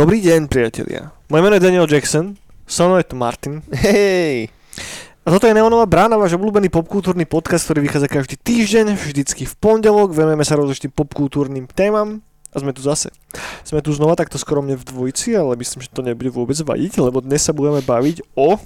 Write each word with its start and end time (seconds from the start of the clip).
Dobrý 0.00 0.24
deň, 0.24 0.48
priatelia. 0.48 1.12
Moje 1.28 1.42
meno 1.44 1.54
je 1.54 1.60
Daniel 1.60 1.84
Jackson, 1.84 2.32
so 2.64 2.88
mnou 2.88 2.96
je 2.96 3.04
tu 3.04 3.20
Martin. 3.20 3.60
Hej! 3.84 4.48
A 5.22 5.28
toto 5.28 5.44
je 5.44 5.52
Neonová 5.52 5.84
brána, 5.84 6.16
váš 6.16 6.40
obľúbený 6.40 6.72
popkultúrny 6.72 7.28
podcast, 7.28 7.68
ktorý 7.68 7.84
vychádza 7.84 8.08
každý 8.08 8.40
týždeň, 8.40 8.96
vždycky 8.96 9.44
v 9.44 9.54
pondelok. 9.60 10.16
Venujeme 10.16 10.48
sa 10.48 10.56
rozličným 10.56 10.96
popkultúrnym 10.96 11.68
témam. 11.68 12.24
A 12.50 12.58
sme 12.58 12.74
tu 12.74 12.82
zase. 12.82 13.14
Sme 13.62 13.78
tu 13.78 13.94
znova 13.94 14.18
takto 14.18 14.34
skromne 14.34 14.74
v 14.74 14.82
dvojici, 14.82 15.38
ale 15.38 15.54
myslím, 15.54 15.86
že 15.86 15.94
to 15.94 16.02
nebude 16.02 16.34
vôbec 16.34 16.58
vadiť, 16.58 16.98
lebo 16.98 17.22
dnes 17.22 17.46
sa 17.46 17.54
budeme 17.54 17.78
baviť 17.78 18.34
o... 18.34 18.58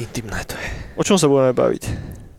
Intimné 0.00 0.40
to 0.48 0.56
je. 0.56 0.68
O 0.96 1.04
čom 1.04 1.20
sa 1.20 1.28
budeme 1.28 1.52
baviť? 1.52 1.82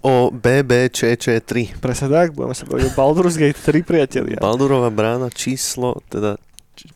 O 0.01 0.33
BBČČ3. 0.33 1.77
Presne 1.77 2.07
tak, 2.09 2.33
budeme 2.33 2.57
sa 2.57 2.65
baviť 2.65 2.83
o 2.89 2.95
Baldur's 2.97 3.37
Gate 3.37 3.61
3, 3.61 3.85
priatelia. 3.85 4.41
Baldurová 4.41 4.89
brána 4.89 5.29
číslo, 5.29 6.01
teda 6.09 6.41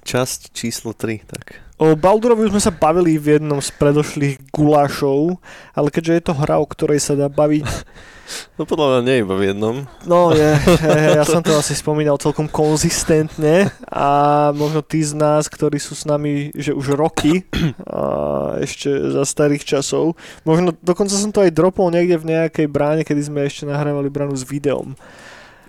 časť 0.02 0.50
číslo 0.50 0.98
3, 0.98 1.22
tak. 1.22 1.62
O 1.82 1.98
Baldurovi 1.98 2.46
už 2.46 2.54
sme 2.54 2.62
sa 2.62 2.70
bavili 2.70 3.18
v 3.18 3.42
jednom 3.42 3.58
z 3.58 3.74
predošlých 3.74 4.54
gulášov, 4.54 5.42
ale 5.74 5.90
keďže 5.90 6.14
je 6.14 6.24
to 6.30 6.34
hra, 6.38 6.62
o 6.62 6.70
ktorej 6.70 7.02
sa 7.02 7.18
dá 7.18 7.26
baviť 7.26 7.66
No 8.56 8.64
podľa 8.64 9.00
mňa 9.00 9.02
nie 9.04 9.22
iba 9.24 9.36
v 9.36 9.44
jednom. 9.52 9.76
No 10.08 10.32
je, 10.32 10.56
je, 10.88 11.02
ja 11.18 11.26
som 11.28 11.44
to 11.44 11.52
asi 11.56 11.76
spomínal 11.76 12.16
celkom 12.16 12.48
konzistentne 12.48 13.72
a 13.88 14.08
možno 14.56 14.80
tí 14.86 15.04
z 15.04 15.18
nás, 15.18 15.52
ktorí 15.52 15.82
sú 15.82 15.98
s 15.98 16.08
nami, 16.08 16.54
že 16.56 16.72
už 16.72 16.96
roky, 16.96 17.44
a 17.84 18.56
ešte 18.62 18.88
za 18.88 19.24
starých 19.28 19.64
časov, 19.66 20.16
možno 20.48 20.72
dokonca 20.80 21.16
som 21.16 21.34
to 21.34 21.44
aj 21.44 21.52
dropol 21.52 21.92
niekde 21.92 22.16
v 22.22 22.30
nejakej 22.38 22.68
bráne, 22.72 23.02
kedy 23.04 23.22
sme 23.28 23.48
ešte 23.48 23.68
nahrávali 23.68 24.08
bránu 24.08 24.36
s 24.38 24.48
videom. 24.48 24.96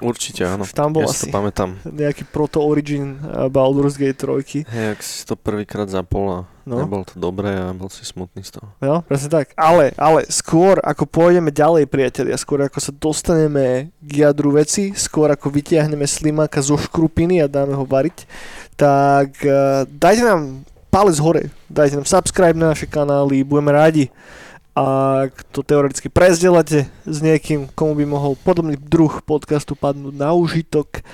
Určite 0.03 0.43
áno. 0.43 0.67
Tam 0.67 0.91
bol 0.91 1.07
ja 1.07 1.15
si 1.15 1.15
asi 1.15 1.25
to 1.31 1.35
pamätám. 1.35 1.79
nejaký 1.87 2.27
proto-origin 2.27 3.23
uh, 3.23 3.47
Baldur's 3.47 3.95
Gate 3.95 4.19
3. 4.19 4.67
Hej, 4.67 4.87
ak 4.93 5.01
si 5.01 5.23
to 5.23 5.39
prvýkrát 5.39 5.87
zapol 5.87 6.27
a 6.29 6.41
No. 6.63 6.79
nebol 6.79 7.03
to 7.03 7.19
dobré 7.19 7.59
a 7.59 7.75
bol 7.75 7.91
si 7.91 8.07
smutný 8.07 8.47
z 8.47 8.55
toho. 8.55 8.71
No, 8.79 9.03
presne 9.03 9.27
tak. 9.35 9.51
Ale, 9.59 9.91
ale 9.99 10.23
skôr 10.31 10.79
ako 10.79 11.11
pôjdeme 11.11 11.51
ďalej, 11.51 11.91
priatelia, 11.91 12.39
skôr 12.39 12.63
ako 12.63 12.79
sa 12.79 12.95
dostaneme 12.95 13.91
k 13.99 14.23
jadru 14.23 14.55
veci, 14.55 14.95
skôr 14.95 15.27
ako 15.35 15.51
vytiahneme 15.51 16.07
slimáka 16.07 16.63
zo 16.63 16.79
škrupiny 16.79 17.43
a 17.43 17.51
dáme 17.51 17.75
ho 17.75 17.83
variť, 17.83 18.31
tak 18.79 19.43
uh, 19.43 19.83
dajte 19.91 20.23
nám 20.23 20.63
palec 20.87 21.19
hore, 21.19 21.51
dajte 21.67 21.99
nám 21.99 22.07
subscribe 22.07 22.55
na 22.55 22.71
naše 22.71 22.87
kanály, 22.87 23.43
budeme 23.43 23.75
rádi. 23.75 24.07
Ak 24.73 25.45
to 25.53 25.61
teoreticky 25.61 26.09
prezdielate 26.09 26.89
s 27.05 27.19
niekým, 27.21 27.69
komu 27.77 27.93
by 27.93 28.09
mohol 28.09 28.33
podobný 28.41 28.81
druh 28.81 29.21
podcastu 29.21 29.77
padnúť 29.77 30.17
na 30.17 30.33
užitok. 30.33 31.05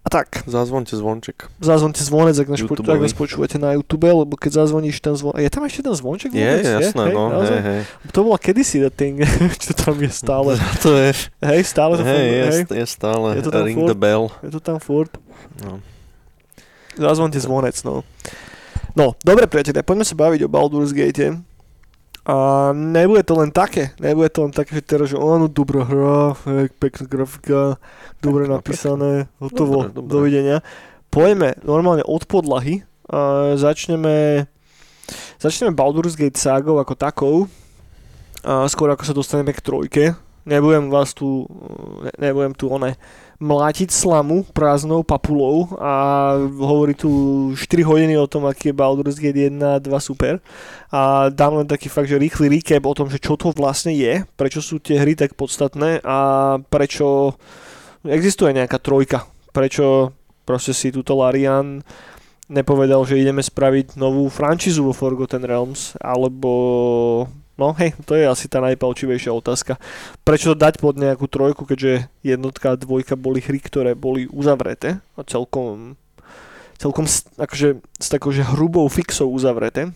A 0.00 0.08
tak, 0.08 0.42
Zazvonte 0.48 0.96
zvonček. 0.96 1.46
zazvonte 1.60 2.00
zvonec, 2.00 2.32
ak 2.34 2.48
nás, 2.48 2.58
YouTubeový. 2.58 2.88
ak 2.88 3.04
nás 3.04 3.14
počúvate 3.14 3.60
na 3.60 3.76
YouTube, 3.76 4.08
lebo 4.08 4.32
keď 4.34 4.64
zazvoníš 4.64 4.96
ten 4.98 5.12
zvon... 5.12 5.36
Je 5.36 5.46
tam 5.46 5.62
ešte 5.62 5.84
ten 5.84 5.92
zvonček? 5.94 6.32
Je, 6.32 6.40
vôbec? 6.40 6.64
jasné, 6.66 7.02
Hej, 7.04 7.14
no, 7.14 7.22
naozaj? 7.28 7.58
hej, 7.60 7.62
hej. 7.62 7.82
To 8.10 8.18
bola 8.24 8.38
kedysi 8.40 8.80
the 8.80 8.88
thing, 8.88 9.20
čo 9.62 9.70
tam 9.76 10.00
je 10.00 10.08
stále. 10.10 10.56
To 10.82 10.96
je, 10.96 11.12
Hej, 11.44 11.60
stále 11.62 12.00
to 12.00 12.02
hej, 12.02 12.16
je, 12.26 12.42
hej. 12.42 12.62
je 12.80 12.86
stále 12.88 13.26
Je 13.36 13.42
to 13.44 13.52
tam 13.52 13.62
ring 13.62 13.76
furt? 13.76 13.90
the 13.92 13.98
bell. 14.00 14.24
Je 14.40 14.50
to 14.50 14.58
tam 14.58 14.80
furt. 14.80 15.12
No. 15.62 15.84
Zazvonte 16.96 17.36
zvonec, 17.38 17.76
no. 17.84 18.00
No, 18.96 19.14
dobre 19.20 19.46
priatelia, 19.46 19.84
poďme 19.84 20.02
sa 20.02 20.16
baviť 20.16 20.40
o 20.42 20.50
Baldur's 20.50 20.90
Gate. 20.90 21.44
A 22.28 22.70
nebude 22.76 23.24
to 23.24 23.34
len 23.40 23.48
také, 23.48 23.96
nebude 23.96 24.28
to 24.28 24.44
len 24.44 24.52
také, 24.52 24.76
že 24.76 24.84
teraz, 24.84 25.06
že 25.08 25.16
áno, 25.16 25.48
dobrá 25.48 25.88
hra, 25.88 26.36
pekná 26.76 27.04
grafika, 27.08 27.60
dobre 28.20 28.44
Pekná, 28.44 28.56
napísané, 28.60 29.12
hotovo, 29.40 29.88
Dobre, 29.88 29.96
dobre. 29.96 30.10
dovidenia. 30.12 30.56
Poďme 31.08 31.56
normálne 31.64 32.04
od 32.04 32.22
podlahy 32.28 32.84
a 33.08 33.56
začneme, 33.56 34.46
začneme 35.40 35.72
Baldur's 35.72 36.14
Gate 36.14 36.36
ságou 36.36 36.76
ako 36.76 36.94
takou, 36.94 37.36
a 38.44 38.68
skôr 38.68 38.92
ako 38.92 39.04
sa 39.04 39.16
dostaneme 39.16 39.52
k 39.56 39.64
trojke. 39.64 40.04
Nebudem 40.46 40.88
vás 40.88 41.12
tu, 41.12 41.44
ne, 42.04 42.10
nebudem 42.16 42.56
tu 42.56 42.72
one, 42.72 42.96
mlátiť 43.40 43.92
slamu 43.92 44.44
prázdnou 44.52 45.04
papulou 45.04 45.68
a 45.80 46.32
hovorí 46.60 46.92
tu 46.92 47.08
4 47.56 47.60
hodiny 47.84 48.16
o 48.16 48.28
tom, 48.28 48.44
aký 48.44 48.72
je 48.72 48.76
Baldur's 48.76 49.16
Gate 49.20 49.48
1 49.48 49.60
a 49.60 49.80
2 49.80 49.88
super. 50.00 50.40
A 50.92 51.32
dám 51.32 51.60
len 51.60 51.68
taký 51.68 51.88
fakt, 51.88 52.08
že 52.08 52.20
rýchly 52.20 52.48
recap 52.52 52.84
o 52.84 52.96
tom, 52.96 53.08
že 53.08 53.20
čo 53.20 53.36
to 53.36 53.52
vlastne 53.52 53.92
je, 53.92 54.24
prečo 54.36 54.60
sú 54.60 54.80
tie 54.80 55.00
hry 55.00 55.16
tak 55.16 55.36
podstatné 55.36 56.04
a 56.04 56.18
prečo 56.68 57.36
existuje 58.04 58.52
nejaká 58.56 58.80
trojka. 58.80 59.28
Prečo 59.52 60.16
proste 60.44 60.72
si 60.72 60.92
túto 60.92 61.16
Larian 61.16 61.84
nepovedal, 62.50 63.06
že 63.06 63.20
ideme 63.22 63.40
spraviť 63.40 63.94
novú 63.94 64.26
frančízu 64.26 64.82
vo 64.82 64.92
Forgotten 64.92 65.46
Realms, 65.46 65.94
alebo 66.02 66.50
No 67.60 67.76
hej, 67.76 67.92
to 68.08 68.16
je 68.16 68.24
asi 68.24 68.48
tá 68.48 68.64
najpalčivejšia 68.64 69.36
otázka. 69.36 69.76
Prečo 70.24 70.56
to 70.56 70.64
dať 70.64 70.80
pod 70.80 70.96
nejakú 70.96 71.28
trojku, 71.28 71.68
keďže 71.68 72.08
jednotka 72.24 72.72
a 72.72 72.80
dvojka 72.80 73.20
boli 73.20 73.44
hry, 73.44 73.60
ktoré 73.60 73.92
boli 73.92 74.24
uzavreté 74.32 75.04
a 75.12 75.20
celkom, 75.28 76.00
celkom 76.80 77.04
akože, 77.36 77.84
s 78.00 78.08
takou 78.08 78.32
že 78.32 78.48
hrubou 78.48 78.88
fixou 78.88 79.28
uzavreté. 79.28 79.92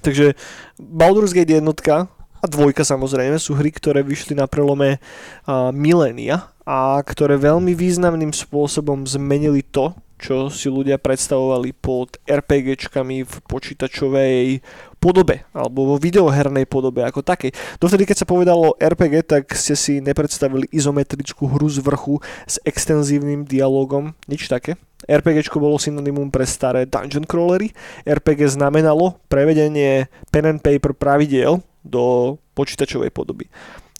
Takže 0.00 0.32
Baldur's 0.80 1.36
Gate 1.36 1.60
jednotka 1.60 2.08
a 2.40 2.46
dvojka 2.48 2.80
samozrejme 2.88 3.36
sú 3.36 3.60
hry, 3.60 3.68
ktoré 3.68 4.00
vyšli 4.00 4.32
na 4.32 4.48
prelome 4.48 4.96
a, 5.44 5.68
milénia 5.76 6.48
a 6.64 6.96
ktoré 7.04 7.36
veľmi 7.36 7.76
významným 7.76 8.32
spôsobom 8.32 9.04
zmenili 9.04 9.60
to, 9.60 9.92
čo 10.20 10.52
si 10.52 10.68
ľudia 10.68 11.00
predstavovali 11.00 11.72
pod 11.76 12.20
RPGčkami 12.28 13.24
v 13.24 13.34
počítačovej 13.48 14.64
podobe 15.00 15.48
alebo 15.56 15.88
vo 15.88 15.96
videohernej 15.96 16.68
podobe 16.68 17.00
ako 17.02 17.24
takej. 17.24 17.56
Dovtedy, 17.80 18.04
keď 18.04 18.16
sa 18.22 18.28
povedalo 18.28 18.76
RPG, 18.76 19.24
tak 19.24 19.50
ste 19.56 19.72
si 19.74 19.98
nepredstavili 20.04 20.68
izometrickú 20.70 21.48
hru 21.48 21.66
z 21.72 21.80
vrchu 21.80 22.20
s 22.44 22.60
extenzívnym 22.62 23.48
dialogom, 23.48 24.12
nič 24.28 24.46
také. 24.46 24.76
RPGčko 25.08 25.56
bolo 25.56 25.80
synonymum 25.80 26.28
pre 26.28 26.44
staré 26.44 26.84
dungeon 26.84 27.24
crawlery. 27.24 27.72
RPG 28.04 28.52
znamenalo 28.52 29.16
prevedenie 29.32 30.12
pen 30.28 30.46
and 30.46 30.60
paper 30.60 30.92
pravidiel 30.92 31.64
do 31.80 32.36
počítačovej 32.52 33.08
podoby. 33.08 33.48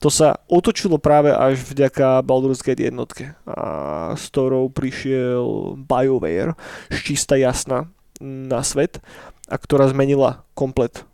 To 0.01 0.09
sa 0.09 0.41
otočilo 0.49 0.97
práve 0.97 1.29
až 1.29 1.61
vďaka 1.61 2.25
Baldur's 2.25 2.65
Gate 2.65 2.89
jednotke, 2.89 3.37
a 3.45 4.17
s 4.17 4.33
ktorou 4.33 4.73
prišiel 4.73 5.77
BioWare, 5.77 6.57
čista 7.05 7.37
jasná 7.37 7.89
na 8.21 8.65
svet 8.65 9.01
a 9.51 9.57
ktorá 9.59 9.91
zmenila 9.91 10.47
komplet 10.55 11.05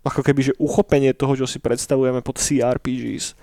ako 0.00 0.24
keby, 0.24 0.52
že 0.52 0.56
uchopenie 0.56 1.12
toho, 1.12 1.36
čo 1.36 1.46
si 1.46 1.60
predstavujeme 1.60 2.24
pod 2.24 2.40
CRPGs. 2.40 3.36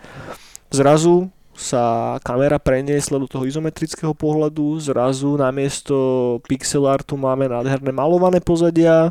Zrazu 0.74 1.30
sa 1.58 2.18
kamera 2.22 2.62
preniesla 2.62 3.18
do 3.18 3.26
toho 3.26 3.46
izometrického 3.46 4.14
pohľadu, 4.14 4.78
zrazu 4.78 5.38
namiesto 5.38 6.38
pixel 6.46 6.86
artu 6.86 7.18
máme 7.18 7.50
nádherné 7.50 7.90
malované 7.90 8.38
pozadia 8.38 9.10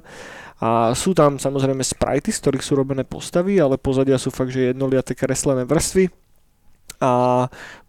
a 0.62 0.94
sú 0.94 1.10
tam 1.10 1.42
samozrejme 1.42 1.82
sprajty, 1.82 2.30
z 2.30 2.38
ktorých 2.38 2.64
sú 2.64 2.78
robené 2.78 3.02
postavy, 3.02 3.58
ale 3.58 3.78
pozadia 3.78 4.14
sú 4.14 4.30
fakt, 4.30 4.54
že 4.54 4.70
jednoliaté 4.70 5.18
kreslené 5.18 5.66
vrstvy 5.66 6.06
a 7.02 7.46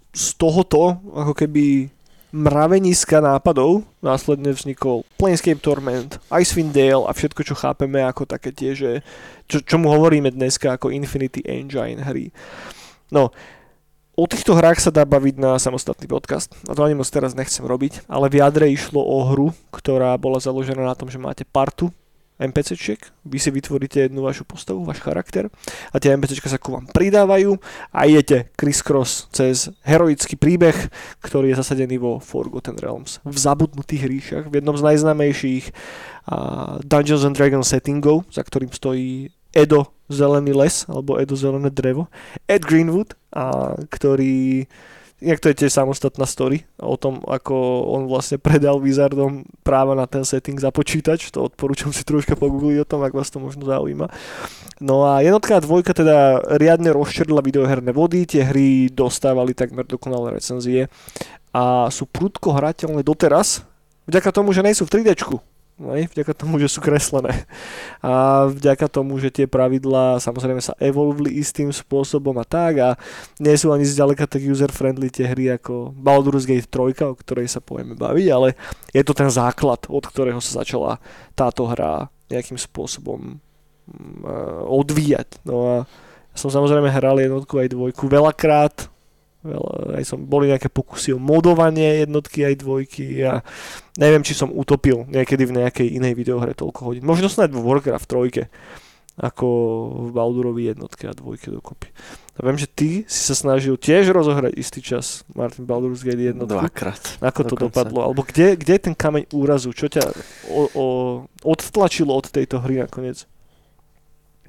z 0.10 0.26
tohoto 0.42 0.98
ako 1.14 1.34
keby 1.38 1.94
mraveniska 2.32 3.24
nápadov 3.24 3.88
následne 4.04 4.52
vznikol 4.52 5.08
Planescape 5.16 5.64
Torment, 5.64 6.20
Icewind 6.28 6.76
Dale 6.76 7.08
a 7.08 7.12
všetko, 7.16 7.42
čo 7.44 7.56
chápeme 7.56 8.04
ako 8.04 8.28
také 8.28 8.52
tie, 8.52 8.76
že 8.76 9.06
čo, 9.48 9.64
čomu 9.64 9.88
hovoríme 9.92 10.32
dneska 10.32 10.76
ako 10.76 10.92
Infinity 10.92 11.40
Engine 11.48 12.04
hry. 12.04 12.36
No, 13.08 13.32
o 14.18 14.26
týchto 14.28 14.58
hrách 14.58 14.84
sa 14.84 14.92
dá 14.92 15.08
baviť 15.08 15.36
na 15.40 15.56
samostatný 15.56 16.10
podcast. 16.10 16.52
A 16.68 16.76
to 16.76 16.84
ani 16.84 17.00
moc 17.00 17.08
teraz 17.08 17.38
nechcem 17.38 17.64
robiť. 17.64 18.10
Ale 18.12 18.28
v 18.28 18.44
jadre 18.44 18.68
išlo 18.68 19.00
o 19.00 19.24
hru, 19.32 19.56
ktorá 19.72 20.18
bola 20.20 20.42
založená 20.44 20.84
na 20.84 20.98
tom, 20.98 21.08
že 21.08 21.22
máte 21.22 21.48
partu 21.48 21.94
NPCčiek, 22.38 23.02
vy 23.26 23.38
si 23.42 23.50
vytvoríte 23.50 24.06
jednu 24.06 24.22
vašu 24.22 24.46
postavu, 24.46 24.86
váš 24.86 25.02
charakter 25.02 25.50
a 25.90 25.98
tie 25.98 26.14
NPCčka 26.14 26.50
sa 26.50 26.62
ku 26.62 26.78
vám 26.78 26.86
pridávajú 26.94 27.58
a 27.90 28.06
idete 28.06 28.54
criss-cross 28.54 29.30
cez 29.34 29.74
heroický 29.82 30.38
príbeh, 30.38 30.78
ktorý 31.26 31.54
je 31.54 31.60
zasadený 31.60 31.98
vo 31.98 32.22
Forgotten 32.22 32.78
Realms. 32.78 33.20
V 33.26 33.38
zabudnutých 33.38 34.04
ríšach, 34.06 34.46
v 34.54 34.62
jednom 34.62 34.78
z 34.78 34.86
najznámejších 34.86 35.66
uh, 35.70 36.78
Dungeons 36.86 37.26
and 37.26 37.34
Dragons 37.34 37.66
settingov, 37.66 38.30
za 38.30 38.46
ktorým 38.46 38.70
stojí 38.70 39.34
Edo 39.58 39.90
zelený 40.08 40.54
les, 40.54 40.86
alebo 40.86 41.18
Edo 41.18 41.34
zelené 41.34 41.74
drevo, 41.74 42.08
Ed 42.46 42.62
Greenwood, 42.64 43.18
a, 43.34 43.76
ktorý 43.90 44.70
inak 45.18 45.42
to 45.42 45.50
je 45.50 45.66
tiež 45.66 45.74
samostatná 45.74 46.30
story 46.30 46.70
o 46.78 46.94
tom, 46.94 47.26
ako 47.26 47.56
on 47.90 48.06
vlastne 48.06 48.38
predal 48.38 48.78
Wizardom 48.78 49.50
práva 49.66 49.98
na 49.98 50.06
ten 50.06 50.22
setting 50.22 50.58
za 50.62 50.70
počítač, 50.70 51.34
to 51.34 51.50
odporúčam 51.50 51.90
si 51.90 52.06
troška 52.06 52.38
pogoogliť 52.38 52.86
o 52.86 52.90
tom, 52.90 53.02
ak 53.02 53.18
vás 53.18 53.34
to 53.34 53.42
možno 53.42 53.66
zaujíma. 53.66 54.14
No 54.78 55.10
a 55.10 55.26
jednotka 55.26 55.58
a 55.58 55.64
dvojka 55.64 55.98
teda 55.98 56.46
riadne 56.62 56.94
rozčerdila 56.94 57.42
videoherné 57.42 57.90
vody, 57.90 58.30
tie 58.30 58.46
hry 58.46 58.94
dostávali 58.94 59.58
takmer 59.58 59.90
dokonalé 59.90 60.38
recenzie 60.38 60.86
a 61.50 61.90
sú 61.90 62.06
prudko 62.06 62.54
hrateľné 62.54 63.02
doteraz, 63.02 63.66
vďaka 64.06 64.30
tomu, 64.30 64.54
že 64.54 64.62
nejsú 64.62 64.86
v 64.86 65.02
3D. 65.02 65.18
Hej, 65.78 66.10
vďaka 66.10 66.34
tomu, 66.34 66.58
že 66.58 66.74
sú 66.74 66.82
kreslené. 66.82 67.46
A 68.02 68.46
vďaka 68.50 68.90
tomu, 68.90 69.22
že 69.22 69.30
tie 69.30 69.46
pravidlá 69.46 70.18
samozrejme 70.18 70.58
sa 70.58 70.74
evolvli 70.82 71.38
istým 71.38 71.70
spôsobom 71.70 72.34
a 72.42 72.46
tak 72.50 72.74
a 72.82 72.90
nie 73.38 73.54
sú 73.54 73.70
ani 73.70 73.86
zďaleka 73.86 74.26
tak 74.26 74.42
user-friendly 74.42 75.14
tie 75.14 75.30
hry 75.30 75.54
ako 75.54 75.94
Baldur's 75.94 76.50
Gate 76.50 76.66
3, 76.66 77.14
o 77.14 77.14
ktorej 77.14 77.46
sa 77.46 77.62
povieme 77.62 77.94
baviť, 77.94 78.28
ale 78.34 78.58
je 78.90 79.06
to 79.06 79.14
ten 79.14 79.30
základ, 79.30 79.86
od 79.86 80.02
ktorého 80.02 80.42
sa 80.42 80.66
začala 80.66 80.98
táto 81.38 81.70
hra 81.70 82.10
nejakým 82.34 82.58
spôsobom 82.58 83.38
mm, 83.38 84.26
odvíjať. 84.66 85.46
No 85.46 85.56
a 85.62 85.76
som 86.34 86.50
samozrejme 86.50 86.90
hral 86.90 87.22
jednotku 87.22 87.54
aj 87.54 87.78
dvojku 87.78 88.10
veľakrát, 88.10 88.90
Veľa, 89.46 90.02
aj 90.02 90.04
som, 90.04 90.20
boli 90.26 90.50
nejaké 90.50 90.68
pokusy 90.68 91.14
o 91.14 91.22
modovanie 91.22 92.04
jednotky 92.04 92.42
aj 92.42 92.56
dvojky 92.58 93.22
a 93.22 93.46
neviem, 94.02 94.26
či 94.26 94.34
som 94.34 94.50
utopil 94.50 95.06
niekedy 95.08 95.46
v 95.46 95.62
nejakej 95.62 95.88
inej 95.94 96.18
videohre 96.18 96.58
toľko 96.58 96.80
hodín. 96.92 97.06
Možno 97.06 97.30
snáď 97.30 97.54
vo 97.54 97.62
Warcraft 97.62 98.10
3 98.10 98.50
ako 99.18 99.48
v 100.06 100.10
Baldurovi 100.14 100.70
jednotke 100.70 101.10
a 101.10 101.14
dvojke 101.18 101.50
dokopy. 101.50 101.90
A 102.38 102.46
viem, 102.46 102.54
že 102.54 102.70
ty 102.70 103.02
si 103.10 103.22
sa 103.26 103.34
snažil 103.34 103.74
tiež 103.74 104.14
rozohrať 104.14 104.54
istý 104.54 104.78
čas 104.78 105.26
Martin 105.34 105.66
Baldur's 105.66 106.06
Gate 106.06 106.22
jednotku. 106.22 106.54
Dvakrát. 106.54 107.02
Ako 107.26 107.42
to 107.50 107.58
dokonca. 107.58 107.82
dopadlo? 107.82 108.06
Alebo 108.06 108.22
kde, 108.22 108.54
kde 108.54 108.78
je 108.78 108.82
ten 108.86 108.94
kameň 108.94 109.34
úrazu? 109.34 109.74
Čo 109.74 109.90
ťa 109.90 110.06
o, 110.54 110.62
o, 110.70 110.86
odtlačilo 111.42 112.14
od 112.14 112.30
tejto 112.30 112.62
hry 112.62 112.86
nakoniec? 112.86 113.26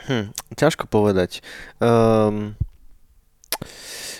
Hm, 0.04 0.36
ťažko 0.52 0.84
povedať. 0.84 1.40
Um, 1.80 2.52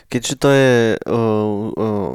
Keďže 0.08 0.34
to 0.40 0.48
je, 0.48 0.72
uh, 1.04 1.68
uh, 1.76 2.10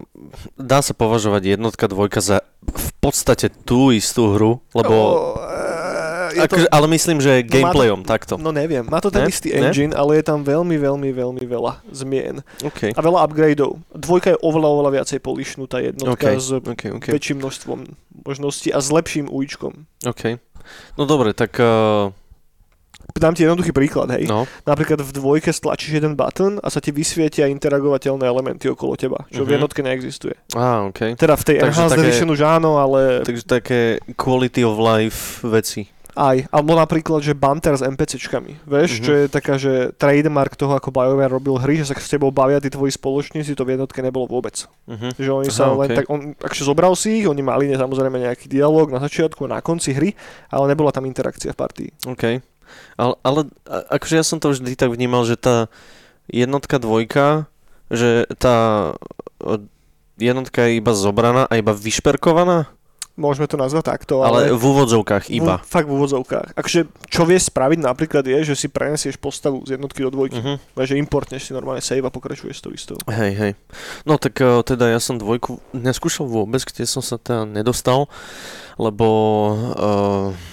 dá 0.57 0.81
sa 0.81 0.97
považovať 0.97 1.57
jednotka, 1.57 1.85
dvojka 1.85 2.25
za 2.25 2.41
v 2.65 2.89
podstate 2.97 3.53
tú 3.53 3.93
istú 3.93 4.33
hru, 4.33 4.65
lebo... 4.73 4.95
Uh, 5.37 6.49
to... 6.49 6.65
Ale 6.73 6.89
myslím, 6.89 7.21
že 7.21 7.45
gameplayom 7.45 8.01
no 8.01 8.05
to, 8.05 8.09
takto. 8.09 8.33
No 8.41 8.49
neviem, 8.49 8.81
má 8.89 8.97
to 8.97 9.13
ten 9.13 9.25
ne? 9.25 9.29
istý 9.29 9.53
engine, 9.53 9.93
ne? 9.93 9.97
ale 10.01 10.17
je 10.17 10.25
tam 10.25 10.41
veľmi, 10.41 10.73
veľmi, 10.73 11.09
veľmi 11.13 11.43
veľa 11.45 11.85
zmien. 11.93 12.41
Okay. 12.65 12.97
A 12.97 12.99
veľa 13.05 13.29
upgradeov. 13.29 13.77
Dvojka 13.93 14.33
je 14.33 14.37
oveľa, 14.41 14.67
oveľa 14.73 14.91
viacej 14.97 15.19
polišnutá 15.21 15.77
jednotka 15.85 16.33
okay. 16.33 16.41
s 16.41 16.49
okay, 16.49 16.89
okay. 16.97 17.11
väčším 17.13 17.45
množstvom 17.45 17.79
možností 18.25 18.73
a 18.73 18.81
s 18.81 18.89
lepším 18.89 19.29
uličkom. 19.29 19.85
OK. 20.09 20.41
No 20.97 21.05
dobre, 21.05 21.37
tak... 21.37 21.61
Uh 21.61 22.09
dám 23.11 23.33
ti 23.35 23.43
jednoduchý 23.43 23.71
príklad, 23.75 24.09
hej. 24.15 24.25
No. 24.25 24.47
Napríklad 24.63 24.99
v 25.03 25.11
dvojke 25.11 25.51
stlačíš 25.51 26.01
jeden 26.01 26.15
button 26.15 26.59
a 26.59 26.67
sa 26.71 26.79
ti 26.79 26.89
vysvietia 26.95 27.51
interagovateľné 27.51 28.25
elementy 28.25 28.71
okolo 28.71 28.95
teba, 28.95 29.27
čo 29.29 29.41
uh-huh. 29.41 29.47
v 29.47 29.49
mhm. 29.49 29.55
jednotke 29.59 29.81
neexistuje. 29.83 30.35
Á, 30.55 30.87
okay. 30.87 31.15
Teda 31.19 31.35
v 31.37 31.43
tej 31.43 31.55
takže 31.61 31.79
Enhanced 31.79 31.97
také, 31.99 32.07
Edition 32.09 32.29
už 32.31 32.41
áno, 32.43 32.79
ale... 32.79 33.23
Takže 33.27 33.43
také 33.45 33.79
quality 34.15 34.61
of 34.65 34.75
life 34.79 35.43
veci. 35.45 35.93
Aj, 36.13 36.37
alebo 36.53 36.77
napríklad, 36.77 37.25
že 37.25 37.33
banter 37.33 37.73
s 37.73 37.81
NPCčkami, 37.81 38.69
vieš, 38.69 39.01
uh-huh. 39.01 39.05
čo 39.05 39.11
je 39.17 39.23
taká, 39.25 39.57
že 39.57 39.89
trademark 39.97 40.53
toho, 40.53 40.77
ako 40.77 40.93
BioWare 40.93 41.33
robil 41.33 41.57
hry, 41.57 41.81
že 41.81 41.89
sa 41.89 41.97
s 41.97 42.05
tebou 42.05 42.29
bavia 42.29 42.61
tí 42.61 42.69
tvoji 42.69 42.93
spoločníci, 42.93 43.57
to 43.57 43.65
v 43.65 43.73
jednotke 43.77 43.97
nebolo 44.05 44.29
vôbec. 44.29 44.53
Uh-huh. 44.85 45.09
Že 45.17 45.29
oni 45.41 45.49
Aha, 45.49 45.57
sa 45.57 45.73
len 45.73 45.89
okay. 45.89 45.97
tak, 45.97 46.05
on, 46.13 46.37
akže 46.37 46.69
zobral 46.69 46.93
si 46.93 47.21
ich, 47.21 47.25
oni 47.25 47.41
mali 47.41 47.73
samozrejme 47.73 48.29
nejaký 48.29 48.45
dialog 48.45 48.93
na 48.93 49.01
začiatku 49.01 49.49
a 49.49 49.57
na 49.57 49.59
konci 49.65 49.97
hry, 49.97 50.13
ale 50.53 50.69
nebola 50.69 50.93
tam 50.93 51.09
interakcia 51.09 51.49
v 51.49 51.57
partii. 51.57 51.89
Okay. 52.05 52.45
Ale, 52.95 53.13
ale 53.25 53.39
akože 53.67 54.15
ja 54.19 54.25
som 54.25 54.37
to 54.37 54.53
vždy 54.53 54.77
tak 54.77 54.93
vnímal, 54.93 55.25
že 55.25 55.35
tá 55.35 55.71
jednotka, 56.29 56.77
dvojka, 56.77 57.49
že 57.91 58.29
tá 58.39 58.91
jednotka 60.17 60.69
je 60.69 60.79
iba 60.79 60.93
zobraná 60.93 61.49
a 61.49 61.57
iba 61.57 61.73
vyšperkovaná? 61.73 62.69
Môžeme 63.13 63.45
to 63.45 63.61
nazvať 63.61 63.93
takto, 63.93 64.25
ale... 64.25 64.49
Ale 64.49 64.57
v 64.57 64.63
úvodzovkách 64.73 65.29
iba. 65.29 65.61
V, 65.61 65.69
fakt 65.69 65.85
v 65.85 65.93
úvodzovkách. 66.01 66.57
Akže 66.57 66.89
čo 67.13 67.29
vieš 67.29 67.53
spraviť 67.53 67.85
napríklad 67.85 68.25
je, 68.25 68.41
že 68.41 68.55
si 68.57 68.73
prenesieš 68.73 69.21
postavu 69.21 69.61
z 69.69 69.77
jednotky 69.77 70.01
do 70.01 70.09
dvojky. 70.09 70.41
Uh-huh. 70.41 70.57
že 70.81 70.97
importneš 70.97 71.45
si 71.45 71.51
normálne 71.53 71.85
save 71.85 72.01
a 72.01 72.09
pokračuješ 72.09 72.57
to 72.65 72.73
istou. 72.73 72.97
Hej, 73.05 73.31
hej. 73.37 73.51
No 74.09 74.17
tak 74.17 74.41
uh, 74.41 74.65
teda 74.65 74.89
ja 74.89 74.97
som 74.97 75.21
dvojku 75.21 75.61
neskúšal 75.77 76.25
vôbec, 76.25 76.65
kde 76.65 76.89
som 76.89 77.05
sa 77.05 77.21
teda 77.21 77.45
nedostal, 77.45 78.09
lebo... 78.81 79.05
Uh, 79.77 80.52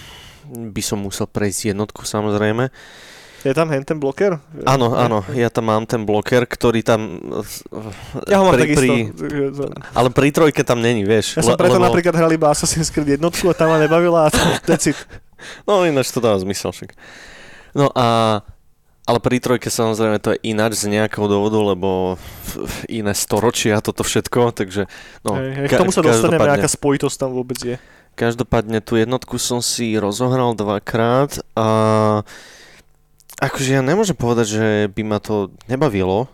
by 0.50 0.82
som 0.82 0.98
musel 1.02 1.30
prejsť 1.30 1.72
jednotku 1.72 2.02
samozrejme. 2.02 2.68
Je 3.40 3.56
tam 3.56 3.72
hen 3.72 3.80
ten 3.80 3.96
bloker? 3.96 4.36
Áno, 4.68 4.92
áno, 4.92 5.24
ja 5.32 5.48
tam 5.48 5.72
mám 5.72 5.88
ten 5.88 6.04
bloker, 6.04 6.44
ktorý 6.44 6.84
tam... 6.84 7.16
Ja 8.28 8.44
ho 8.44 8.52
mám 8.52 8.60
pri, 8.60 8.76
pri, 8.76 8.90
Ale 9.96 10.12
pri 10.12 10.28
trojke 10.28 10.60
tam 10.60 10.84
není, 10.84 11.08
vieš. 11.08 11.40
Ja 11.40 11.42
som 11.48 11.56
preto 11.56 11.80
lebo... 11.80 11.88
napríklad 11.88 12.12
hral 12.12 12.28
iba 12.36 12.52
Assassin's 12.52 12.92
Creed 12.92 13.16
jednotku 13.16 13.48
a 13.48 13.56
tam 13.56 13.72
ma 13.72 13.80
nebavila 13.80 14.28
a 14.28 14.30
decit. 14.68 14.96
No 15.64 15.88
ináč 15.88 16.12
to 16.12 16.20
dáva 16.20 16.36
zmysel 16.36 16.68
však. 16.68 16.92
No 17.72 17.88
a... 17.96 18.40
Ale 19.08 19.18
pri 19.24 19.40
trojke 19.40 19.72
samozrejme 19.72 20.20
to 20.20 20.36
je 20.36 20.52
ináč 20.52 20.84
z 20.84 20.92
nejakého 20.92 21.24
dôvodu, 21.24 21.56
lebo 21.72 22.20
iné 22.92 23.16
storočia 23.16 23.80
toto 23.80 24.04
všetko, 24.04 24.52
takže... 24.52 24.84
No, 25.24 25.40
hej, 25.40 25.64
hej, 25.64 25.66
k 25.66 25.80
tomu 25.80 25.90
sa 25.90 26.04
dostaneme, 26.04 26.44
aká 26.44 26.68
spojitosť 26.68 27.16
tam 27.16 27.32
vôbec 27.32 27.56
je. 27.56 27.80
Každopádne 28.18 28.84
tú 28.84 29.00
jednotku 29.00 29.40
som 29.40 29.64
si 29.64 29.96
rozohral 29.96 30.52
dvakrát 30.52 31.40
a 31.56 31.68
akože 33.40 33.80
ja 33.80 33.82
nemôžem 33.82 34.18
povedať, 34.18 34.46
že 34.60 34.66
by 34.92 35.02
ma 35.02 35.18
to 35.18 35.48
nebavilo, 35.66 36.28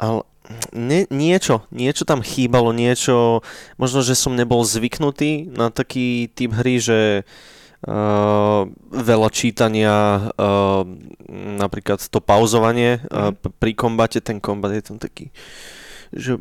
ale 0.00 0.26
nie, 0.74 1.06
niečo, 1.14 1.62
niečo 1.70 2.02
tam 2.02 2.26
chýbalo, 2.26 2.74
niečo, 2.74 3.46
možno, 3.78 4.02
že 4.02 4.18
som 4.18 4.34
nebol 4.34 4.66
zvyknutý 4.66 5.46
na 5.46 5.70
taký 5.70 6.26
typ 6.34 6.50
hry, 6.58 6.82
že 6.82 7.22
uh, 7.86 8.66
veľa 8.90 9.28
čítania, 9.30 10.30
uh, 10.34 10.82
napríklad 11.30 12.02
to 12.02 12.18
pauzovanie 12.18 12.98
uh, 13.06 13.30
pri 13.62 13.72
kombate, 13.78 14.18
ten 14.18 14.42
kombat 14.42 14.74
je 14.74 14.82
tam 14.82 14.98
taký, 14.98 15.30
že 16.10 16.34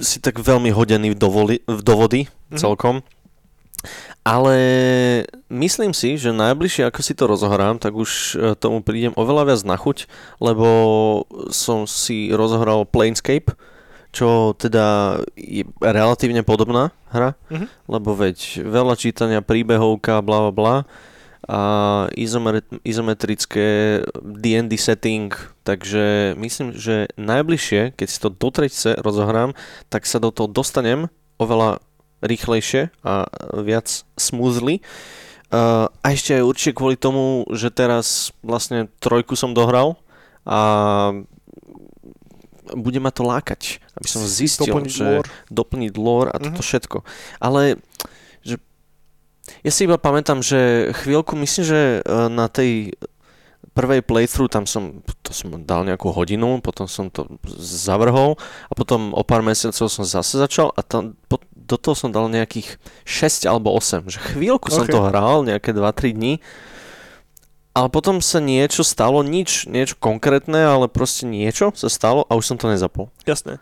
si 0.00 0.22
tak 0.22 0.40
veľmi 0.40 0.72
hodený 0.72 1.12
do, 1.12 1.28
voli, 1.28 1.60
do 1.66 1.94
vody 1.96 2.28
mm-hmm. 2.28 2.60
celkom. 2.60 3.04
Ale 4.22 4.56
myslím 5.50 5.90
si, 5.90 6.14
že 6.14 6.30
najbližšie 6.30 6.86
ako 6.86 7.00
si 7.02 7.12
to 7.18 7.26
rozohrám, 7.26 7.82
tak 7.82 7.98
už 7.98 8.10
e, 8.38 8.54
tomu 8.54 8.78
prídem 8.78 9.10
oveľa 9.18 9.50
viac 9.50 9.60
na 9.66 9.74
chuť, 9.74 10.06
lebo 10.38 10.66
som 11.50 11.90
si 11.90 12.30
rozohral 12.30 12.86
Planescape, 12.86 13.50
čo 14.14 14.54
teda 14.54 15.18
je 15.34 15.66
relatívne 15.82 16.46
podobná 16.46 16.94
hra, 17.10 17.34
mm-hmm. 17.50 17.68
lebo 17.90 18.14
veď 18.14 18.62
veľa 18.62 18.94
čítania, 18.94 19.42
príbehovka, 19.42 20.22
bla 20.22 20.48
bla 20.48 20.52
bla 20.54 20.76
a 21.48 22.06
izometrické 22.86 24.00
D&D 24.22 24.72
setting, 24.78 25.34
takže 25.66 26.38
myslím, 26.38 26.70
že 26.70 27.10
najbližšie, 27.18 27.98
keď 27.98 28.06
si 28.06 28.18
to 28.22 28.30
do 28.30 28.48
tretice 28.54 28.94
rozohrám, 29.02 29.58
tak 29.90 30.06
sa 30.06 30.22
do 30.22 30.30
toho 30.30 30.46
dostanem 30.46 31.10
oveľa 31.42 31.82
rýchlejšie 32.22 32.94
a 33.02 33.26
viac 33.58 34.06
smoothly. 34.14 34.86
A 35.52 36.06
ešte 36.08 36.38
aj 36.38 36.46
určite 36.46 36.78
kvôli 36.78 36.94
tomu, 36.96 37.44
že 37.50 37.74
teraz 37.74 38.30
vlastne 38.40 38.88
trojku 39.02 39.34
som 39.34 39.52
dohral 39.52 39.98
a 40.46 41.12
bude 42.72 43.00
ma 43.02 43.12
to 43.12 43.26
lákať, 43.26 43.82
aby 43.98 44.08
som 44.08 44.24
zistil, 44.24 44.70
doplniť 44.70 44.92
že 44.94 45.04
lore. 45.04 45.28
doplniť 45.52 45.92
lore 45.98 46.30
a 46.32 46.40
toto 46.40 46.62
uh-huh. 46.62 46.64
všetko. 46.64 46.98
Ale 47.42 47.82
ja 49.62 49.70
si 49.70 49.86
iba 49.86 49.98
pamätám, 49.98 50.42
že 50.42 50.90
chvíľku, 51.02 51.38
myslím, 51.38 51.64
že 51.64 51.80
na 52.30 52.50
tej 52.50 52.98
prvej 53.72 54.04
playthrough 54.04 54.52
tam 54.52 54.68
som, 54.68 55.00
to 55.24 55.32
som 55.32 55.54
dal 55.64 55.86
nejakú 55.86 56.12
hodinu, 56.12 56.60
potom 56.60 56.84
som 56.84 57.08
to 57.08 57.24
zavrhol 57.56 58.36
a 58.68 58.72
potom 58.76 59.16
o 59.16 59.22
pár 59.24 59.40
mesiacov 59.40 59.88
som 59.88 60.04
zase 60.04 60.36
začal 60.36 60.74
a 60.76 60.84
tam, 60.84 61.16
do 61.56 61.76
toho 61.80 61.96
som 61.96 62.12
dal 62.12 62.28
nejakých 62.28 62.76
6 63.08 63.48
alebo 63.48 63.72
8, 63.72 64.12
že 64.12 64.20
chvíľku 64.34 64.68
okay. 64.68 64.76
som 64.76 64.84
to 64.84 65.00
hral, 65.00 65.46
nejaké 65.46 65.72
2-3 65.72 66.12
dní, 66.12 66.34
ale 67.72 67.88
potom 67.88 68.20
sa 68.20 68.44
niečo 68.44 68.84
stalo, 68.84 69.24
nič, 69.24 69.64
niečo 69.64 69.96
konkrétne, 69.96 70.68
ale 70.68 70.92
proste 70.92 71.24
niečo 71.24 71.72
sa 71.72 71.88
stalo 71.88 72.28
a 72.28 72.36
už 72.36 72.44
som 72.44 72.56
to 72.60 72.68
nezapol. 72.68 73.08
Jasné. 73.24 73.56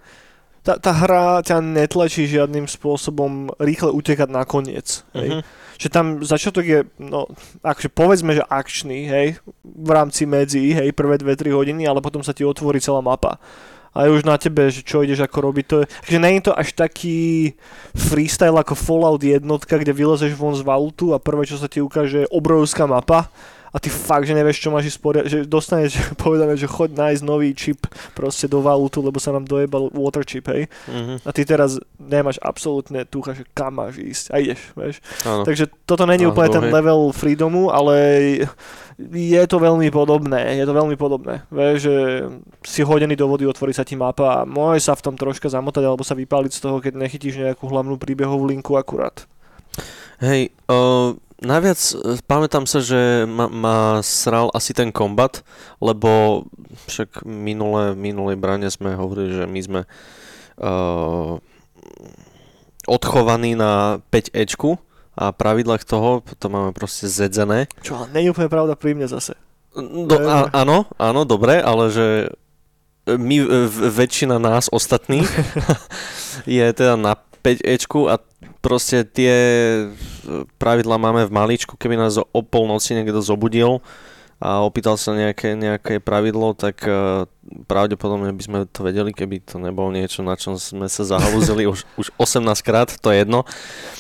Tá, 0.61 0.77
tá 0.77 0.93
hra 0.93 1.41
ťa 1.41 1.65
netlačí 1.65 2.29
žiadnym 2.29 2.69
spôsobom 2.69 3.49
rýchle 3.57 3.97
utekať 3.97 4.29
na 4.29 4.45
koniec. 4.45 5.09
Hej? 5.17 5.41
Uh-huh. 5.41 5.43
Že 5.81 5.89
tam 5.89 6.07
začiatok 6.21 6.65
je, 6.69 6.81
no, 7.01 7.25
akže 7.65 7.89
povedzme, 7.89 8.37
že 8.37 8.45
akčný, 8.45 9.09
hej, 9.09 9.41
v 9.65 9.91
rámci 9.91 10.29
medzi, 10.29 10.77
hej, 10.77 10.93
prvé 10.93 11.17
2-3 11.17 11.57
hodiny, 11.57 11.89
ale 11.89 12.05
potom 12.05 12.21
sa 12.21 12.37
ti 12.37 12.45
otvorí 12.45 12.77
celá 12.85 13.01
mapa 13.01 13.41
A 13.97 14.05
je 14.05 14.21
už 14.21 14.29
na 14.29 14.37
tebe, 14.37 14.69
že 14.69 14.85
čo 14.85 15.01
ideš 15.01 15.25
ako 15.25 15.39
robiť. 15.41 15.65
To 15.73 15.77
je, 15.81 15.87
takže 15.89 16.21
nie 16.21 16.33
je 16.37 16.45
to 16.45 16.53
až 16.53 16.69
taký 16.77 17.19
freestyle 17.97 18.61
ako 18.61 18.77
Fallout 18.77 19.25
jednotka, 19.25 19.81
kde 19.81 19.97
vylezeš 19.97 20.37
von 20.37 20.53
z 20.53 20.61
valutu 20.61 21.17
a 21.17 21.19
prvé, 21.19 21.49
čo 21.49 21.57
sa 21.57 21.73
ti 21.73 21.81
ukáže, 21.81 22.29
je 22.29 22.33
obrovská 22.33 22.85
mapa 22.85 23.33
a 23.71 23.77
ty 23.79 23.87
fakt, 23.87 24.27
že 24.27 24.35
nevieš, 24.35 24.59
čo 24.59 24.75
máš 24.75 24.91
sporia- 24.91 25.27
že 25.27 25.47
dostaneš 25.47 25.95
povedané, 26.23 26.59
že 26.59 26.67
choď 26.67 26.91
nájsť 26.95 27.23
nový 27.23 27.55
čip 27.55 27.87
proste 28.19 28.51
do 28.51 28.59
valutu, 28.59 28.99
lebo 28.99 29.23
sa 29.23 29.31
nám 29.31 29.47
dojebal 29.47 29.95
water 29.95 30.27
chip, 30.27 30.51
hej. 30.51 30.67
Mhm. 30.91 31.23
A 31.23 31.31
ty 31.31 31.47
teraz 31.47 31.79
nemáš 31.97 32.43
absolútne 32.43 33.07
tucha, 33.07 33.33
že 33.33 33.47
kam 33.55 33.79
máš 33.79 34.03
ísť 34.03 34.25
a 34.35 34.37
ideš, 34.43 34.61
vieš. 34.75 34.97
Áno. 35.23 35.47
Takže 35.47 35.71
toto 35.87 36.03
není 36.05 36.27
úplne 36.27 36.51
ten 36.51 36.67
dlhé. 36.67 36.75
level 36.83 37.15
freedomu, 37.15 37.71
ale 37.71 37.95
je 39.09 39.43
to 39.49 39.57
veľmi 39.57 39.89
podobné, 39.89 40.61
je 40.61 40.65
to 40.69 40.75
veľmi 40.77 40.97
podobné. 40.99 41.47
Vieš, 41.49 41.77
že 41.81 41.97
si 42.67 42.81
hodený 42.85 43.17
do 43.17 43.25
vody, 43.31 43.49
otvorí 43.49 43.73
sa 43.73 43.87
ti 43.87 43.97
mapa 43.97 44.43
a 44.43 44.47
môže 44.49 44.85
sa 44.85 44.93
v 44.93 45.05
tom 45.09 45.15
troška 45.17 45.49
zamotať 45.49 45.89
alebo 45.89 46.05
sa 46.05 46.13
vypáliť 46.13 46.53
z 46.53 46.61
toho, 46.61 46.77
keď 46.83 47.01
nechytíš 47.01 47.41
nejakú 47.41 47.65
hlavnú 47.65 47.97
príbehovú 47.97 48.45
linku 48.45 48.77
akurát. 48.77 49.25
Hej, 50.21 50.53
uh, 50.69 51.17
najviac 51.41 51.81
e, 51.81 52.21
pamätám 52.25 52.65
sa, 52.69 52.85
že 52.85 53.25
ma, 53.25 53.49
ma 53.49 53.77
sral 54.05 54.53
asi 54.53 54.77
ten 54.77 54.93
kombat, 54.93 55.43
lebo 55.81 56.45
však 56.87 57.25
minulé, 57.25 57.97
minulej 57.97 58.37
brane 58.37 58.69
sme 58.69 58.95
hovorili, 58.95 59.43
že 59.43 59.45
my 59.49 59.61
sme 59.61 59.81
uh, 60.63 61.43
odchovaní 62.87 63.59
na 63.59 63.99
5 64.15 64.37
Ečku 64.37 64.79
a 65.19 65.35
pravidlách 65.35 65.83
toho 65.83 66.23
to 66.39 66.47
máme 66.47 66.71
proste 66.71 67.11
zedzené. 67.11 67.67
Čo 67.83 67.99
ale 67.99 68.15
nie 68.15 68.29
je 68.29 68.33
úplne 68.33 68.53
pravda 68.53 68.79
pri 68.79 68.95
mne 68.95 69.11
zase. 69.11 69.35
Do, 69.75 70.17
a, 70.27 70.51
áno, 70.51 70.87
áno, 70.99 71.23
dobre, 71.23 71.63
ale 71.63 71.95
že 71.95 72.07
my, 73.07 73.37
e, 73.43 73.47
väčšina 73.71 74.39
nás 74.39 74.69
ostatných 74.71 75.27
je 76.47 76.67
teda 76.75 76.95
na 76.95 77.17
5 77.41 77.65
Ečku 77.65 78.11
a 78.11 78.21
proste 78.61 79.05
tie 79.09 79.35
e, 79.35 79.85
pravidlá 80.61 81.01
máme 81.01 81.25
v 81.27 81.33
maličku, 81.33 81.77
keby 81.77 81.97
nás 81.97 82.21
o 82.21 82.41
polnoci 82.45 82.97
niekto 82.97 83.25
zobudil 83.25 83.81
a 84.41 84.65
opýtal 84.65 84.97
sa 84.97 85.13
nejaké, 85.13 85.53
nejaké 85.53 86.01
pravidlo, 86.01 86.57
tak 86.57 86.81
uh, 86.89 87.29
pravdepodobne 87.69 88.33
by 88.33 88.41
sme 88.41 88.59
to 88.73 88.81
vedeli, 88.81 89.13
keby 89.13 89.45
to 89.45 89.61
nebolo 89.61 89.93
niečo, 89.93 90.25
na 90.25 90.33
čom 90.33 90.57
sme 90.57 90.89
sa 90.89 91.05
zahalúzili 91.05 91.69
už, 91.73 91.85
už 92.01 92.09
18 92.17 92.49
krát, 92.65 92.89
to 92.89 93.13
je 93.13 93.21
jedno. 93.21 93.45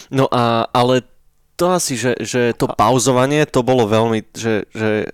No 0.08 0.32
a, 0.32 0.64
ale 0.72 1.04
to 1.60 1.76
asi, 1.76 1.92
že, 1.92 2.16
že 2.24 2.56
to 2.56 2.72
pauzovanie, 2.72 3.44
to 3.44 3.60
bolo 3.60 3.84
veľmi, 3.84 4.32
že, 4.32 4.64
že 4.72 5.12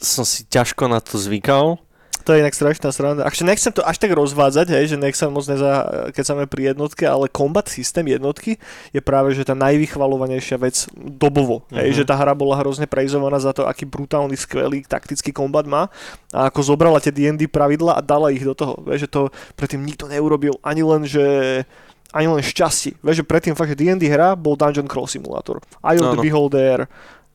som 0.00 0.24
si 0.24 0.48
ťažko 0.48 0.88
na 0.88 1.04
to 1.04 1.20
zvykal. 1.20 1.76
To 2.24 2.36
je 2.36 2.44
inak 2.44 2.52
strašná 2.52 2.92
sranda. 2.92 3.24
Akže 3.24 3.48
nechcem 3.48 3.72
to 3.72 3.80
až 3.80 3.96
tak 3.96 4.12
rozvádzať, 4.12 4.66
hej, 4.76 4.92
že 4.92 4.96
nech 5.00 5.16
sa 5.16 5.32
moc 5.32 5.44
neza, 5.48 5.88
keď 6.12 6.24
sa 6.24 6.34
pri 6.44 6.74
jednotke, 6.74 7.04
ale 7.08 7.32
combat 7.32 7.64
systém 7.66 8.04
jednotky 8.06 8.60
je 8.92 9.00
práve 9.00 9.32
že 9.32 9.46
tá 9.46 9.56
najvychvalovanejšia 9.56 10.56
vec 10.60 10.84
dobovo. 10.96 11.64
Hej, 11.72 11.92
Mhm. 11.92 11.96
že 11.96 12.04
tá 12.04 12.14
hra 12.16 12.36
bola 12.36 12.60
hrozne 12.60 12.84
prejzovaná 12.84 13.40
za 13.40 13.56
to, 13.56 13.64
aký 13.64 13.88
brutálny, 13.88 14.36
skvelý 14.36 14.84
taktický 14.84 15.32
kombat 15.32 15.64
má 15.64 15.88
a 16.30 16.48
ako 16.52 16.76
zobrala 16.76 17.00
tie 17.00 17.12
D&D 17.14 17.48
pravidla 17.48 17.96
a 17.96 18.04
dala 18.04 18.28
ich 18.30 18.44
do 18.44 18.52
toho. 18.52 18.76
Vieš, 18.84 19.06
že 19.06 19.08
to 19.08 19.20
predtým 19.56 19.80
nikto 19.80 20.06
neurobil 20.10 20.60
ani 20.60 20.82
len, 20.84 21.02
že 21.08 21.24
ani 22.10 22.26
len 22.26 22.42
šťastí. 22.42 22.98
Vieš, 23.06 23.22
že 23.22 23.24
predtým 23.26 23.54
fakt, 23.54 23.70
že 23.70 23.78
D&D 23.78 24.10
hra 24.10 24.34
bol 24.34 24.58
Dungeon 24.58 24.90
Crawl 24.90 25.06
Simulator. 25.06 25.62
Eye 25.86 26.02
of 26.02 26.10
the 26.10 26.18
Áno. 26.18 26.24
Beholder, 26.26 26.78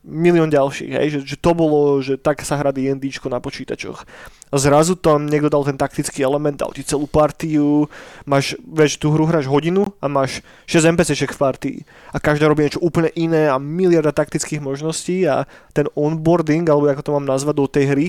milión 0.06 0.46
ďalších, 0.46 0.90
hej, 0.94 1.08
že, 1.10 1.18
že 1.34 1.36
to 1.36 1.50
bolo, 1.52 1.98
že 1.98 2.14
tak 2.14 2.38
sa 2.46 2.54
hrá 2.54 2.70
D&Dčko 2.70 3.26
na 3.26 3.42
počítačoch. 3.42 4.06
A 4.46 4.54
zrazu 4.54 4.94
tam 4.94 5.26
niekto 5.26 5.50
dal 5.50 5.66
ten 5.66 5.74
taktický 5.74 6.22
element, 6.22 6.54
dal 6.54 6.70
ti 6.70 6.86
celú 6.86 7.10
partiu, 7.10 7.90
máš, 8.22 8.54
vieš, 8.62 9.02
tú 9.02 9.10
hru 9.10 9.26
hráš 9.26 9.50
hodinu 9.50 9.90
a 9.98 10.06
máš 10.06 10.46
6 10.70 10.94
NPCček 10.94 11.34
v 11.34 11.38
partii 11.42 11.78
a 12.14 12.22
každá 12.22 12.46
robí 12.46 12.62
niečo 12.62 12.78
úplne 12.78 13.10
iné 13.18 13.50
a 13.50 13.58
miliarda 13.58 14.14
taktických 14.14 14.62
možností 14.62 15.26
a 15.26 15.50
ten 15.74 15.90
onboarding, 15.98 16.62
alebo 16.70 16.86
ako 16.86 17.02
to 17.02 17.14
mám 17.18 17.26
nazvať, 17.26 17.54
do 17.58 17.66
tej 17.66 17.84
hry 17.90 18.06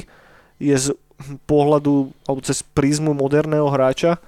je 0.62 0.78
z 0.78 0.88
pohľadu, 1.50 2.14
alebo 2.30 2.40
cez 2.46 2.62
prízmu 2.62 3.18
moderného 3.18 3.66
hráča 3.74 4.22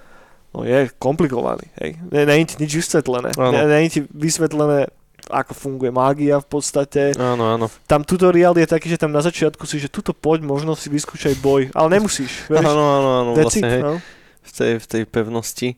No 0.50 0.66
je 0.66 0.90
komplikovaný, 0.98 1.70
hej. 1.78 1.94
Ne- 2.10 2.26
Není 2.26 2.46
ti 2.50 2.56
nič 2.58 2.74
vysvetlené. 2.74 3.38
Není 3.70 3.90
ti 3.90 4.00
vysvetlené, 4.10 4.90
ako 5.30 5.54
funguje 5.54 5.94
mágia 5.94 6.42
v 6.42 6.48
podstate. 6.50 7.14
Áno, 7.16 7.46
áno. 7.56 7.66
Tam 7.86 8.02
tutoriál 8.02 8.58
je 8.58 8.66
taký, 8.66 8.90
že 8.90 8.98
tam 8.98 9.14
na 9.14 9.22
začiatku 9.22 9.64
si, 9.70 9.78
že 9.78 9.88
tuto 9.88 10.12
poď, 10.12 10.44
možno 10.44 10.74
si 10.74 10.90
vyskúšaj 10.90 11.38
boj, 11.40 11.70
ale 11.78 12.02
nemusíš. 12.02 12.50
Vieš, 12.50 12.66
Áno, 12.66 12.84
áno, 12.84 13.10
áno, 13.24 13.32
That's 13.38 13.56
vlastne, 13.56 13.70
it, 13.70 13.74
hej, 13.74 13.82
no. 13.86 13.94
v, 14.42 14.52
tej, 14.52 14.72
v 14.82 14.86
tej 14.90 15.04
pevnosti. 15.06 15.70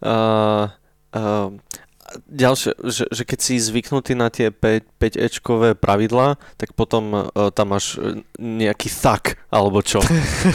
A, 0.00 0.14
a, 1.10 1.20
ďalšie, 2.28 2.76
že, 2.84 3.04
že 3.10 3.22
keď 3.26 3.38
si 3.40 3.54
zvyknutý 3.58 4.12
na 4.14 4.28
tie 4.30 4.52
5, 4.52 5.00
5 5.00 5.24
ečkové 5.26 5.68
pravidlá, 5.74 6.36
tak 6.60 6.76
potom 6.76 7.10
uh, 7.10 7.50
tam 7.50 7.74
máš 7.74 7.98
e, 7.98 8.22
nejaký 8.38 8.88
thak, 8.92 9.40
alebo 9.50 9.82
čo. 9.82 10.04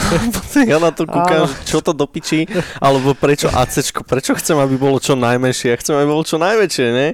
ja 0.71 0.77
na 0.79 0.93
to 0.93 1.03
kúkam, 1.09 1.49
čo 1.65 1.83
to 1.83 1.91
do 1.91 2.05
piči, 2.07 2.47
alebo 2.79 3.17
prečo 3.17 3.51
ACčko, 3.51 4.05
prečo 4.05 4.37
chcem, 4.37 4.55
aby 4.59 4.75
bolo 4.79 5.01
čo 5.01 5.17
najmenšie, 5.17 5.73
ja 5.73 5.77
chcem, 5.79 5.95
aby 5.99 6.07
bolo 6.07 6.23
čo 6.23 6.39
najväčšie, 6.39 6.87
ne? 6.93 7.07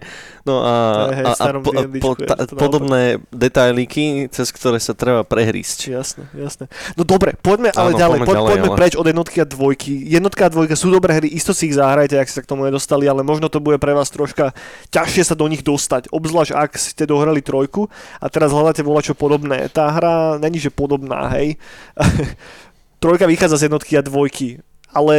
No 0.46 0.62
a, 0.62 0.74
hej, 1.10 1.26
a, 1.26 1.32
a 1.42 1.46
po, 1.58 1.74
po, 1.74 2.12
ta, 2.22 2.38
podobné 2.54 3.18
detailíky, 3.34 4.30
cez 4.30 4.54
ktoré 4.54 4.78
sa 4.78 4.94
treba 4.94 5.26
prehrísť. 5.26 5.90
Jasné, 5.90 6.30
jasné. 6.38 6.70
No 6.94 7.02
dobre, 7.02 7.34
poďme 7.34 7.74
ale 7.74 7.98
Áno, 7.98 7.98
ďalej, 7.98 8.18
poďme 8.22 8.30
poď, 8.30 8.38
ďalej, 8.38 8.52
poďme 8.54 8.70
ale- 8.70 8.78
preč 8.78 8.94
od 8.94 9.06
jednotky 9.10 9.38
a 9.42 9.46
dvojky. 9.50 9.94
Jednotka 10.06 10.46
a 10.46 10.54
dvojka 10.54 10.78
sú 10.78 10.94
dobré 10.94 11.18
hry, 11.18 11.34
isto 11.34 11.50
si 11.50 11.74
ich 11.74 11.74
zahrajte, 11.74 12.14
ak 12.22 12.30
ste 12.30 12.38
sa 12.38 12.46
k 12.46 12.50
tomu 12.54 12.62
nedostali, 12.62 13.10
ale 13.10 13.26
možno 13.26 13.50
to 13.50 13.58
bude 13.58 13.82
pre 13.82 13.98
vás 13.98 14.14
troška 14.14 14.54
ťažšie 14.94 15.34
sa 15.34 15.34
do 15.34 15.50
nich 15.50 15.66
dostať, 15.66 16.14
obzvlášť 16.14 16.54
ak 16.54 16.72
ste 16.78 17.10
dohrali 17.10 17.42
trojku 17.42 17.90
a 18.22 18.30
teraz 18.30 18.54
hľadáte 18.54 18.86
volačo 18.86 19.18
podobné. 19.18 19.66
Tá 19.74 19.90
hra 19.98 20.38
není 20.38 20.62
že 20.62 20.70
podobná, 20.70 21.26
hej. 21.34 21.58
Trojka 23.02 23.26
vychádza 23.26 23.58
z 23.58 23.66
jednotky 23.66 23.98
a 23.98 24.06
dvojky, 24.06 24.62
ale 24.96 25.16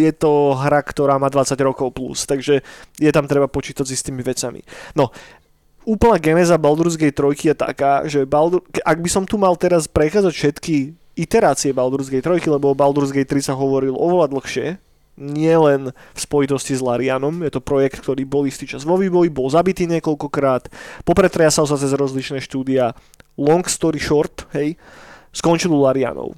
je 0.00 0.12
to 0.16 0.56
hra, 0.56 0.80
ktorá 0.80 1.20
má 1.20 1.28
20 1.28 1.52
rokov 1.60 1.92
plus, 1.92 2.24
takže 2.24 2.64
je 2.96 3.10
tam 3.12 3.28
treba 3.28 3.52
počítať 3.52 3.84
s 3.84 4.00
istými 4.00 4.24
vecami. 4.24 4.64
No, 4.96 5.12
úplná 5.84 6.16
geneza 6.16 6.56
Baldur's 6.56 6.96
Gate 6.96 7.20
3 7.20 7.52
je 7.52 7.54
taká, 7.54 8.08
že 8.08 8.24
Baldur, 8.24 8.64
ak 8.80 8.98
by 8.98 9.10
som 9.12 9.28
tu 9.28 9.36
mal 9.36 9.52
teraz 9.60 9.84
prechádzať 9.84 10.32
všetky 10.32 10.76
iterácie 11.20 11.76
Baldur's 11.76 12.08
Gate 12.08 12.24
3, 12.24 12.48
lebo 12.48 12.72
o 12.72 12.78
Baldur's 12.78 13.12
Gate 13.12 13.28
3 13.28 13.52
sa 13.52 13.54
hovoril 13.54 13.92
oveľa 13.92 14.32
dlhšie, 14.32 14.80
nie 15.20 15.52
len 15.52 15.92
v 15.92 16.18
spojitosti 16.18 16.72
s 16.72 16.80
Larianom, 16.80 17.44
je 17.44 17.52
to 17.52 17.60
projekt, 17.60 18.00
ktorý 18.00 18.24
bol 18.24 18.48
istý 18.48 18.64
čas 18.64 18.88
vo 18.88 18.96
vývoji, 18.96 19.28
bol 19.28 19.52
zabitý 19.52 19.84
niekoľkokrát, 19.84 20.72
popretriasal 21.04 21.68
sa 21.68 21.76
cez 21.76 21.92
rozličné 21.92 22.40
štúdia, 22.40 22.96
long 23.36 23.60
story 23.68 24.00
short, 24.00 24.48
hej, 24.56 24.80
skončil 25.36 25.76
u 25.76 25.84
Larianov. 25.84 26.32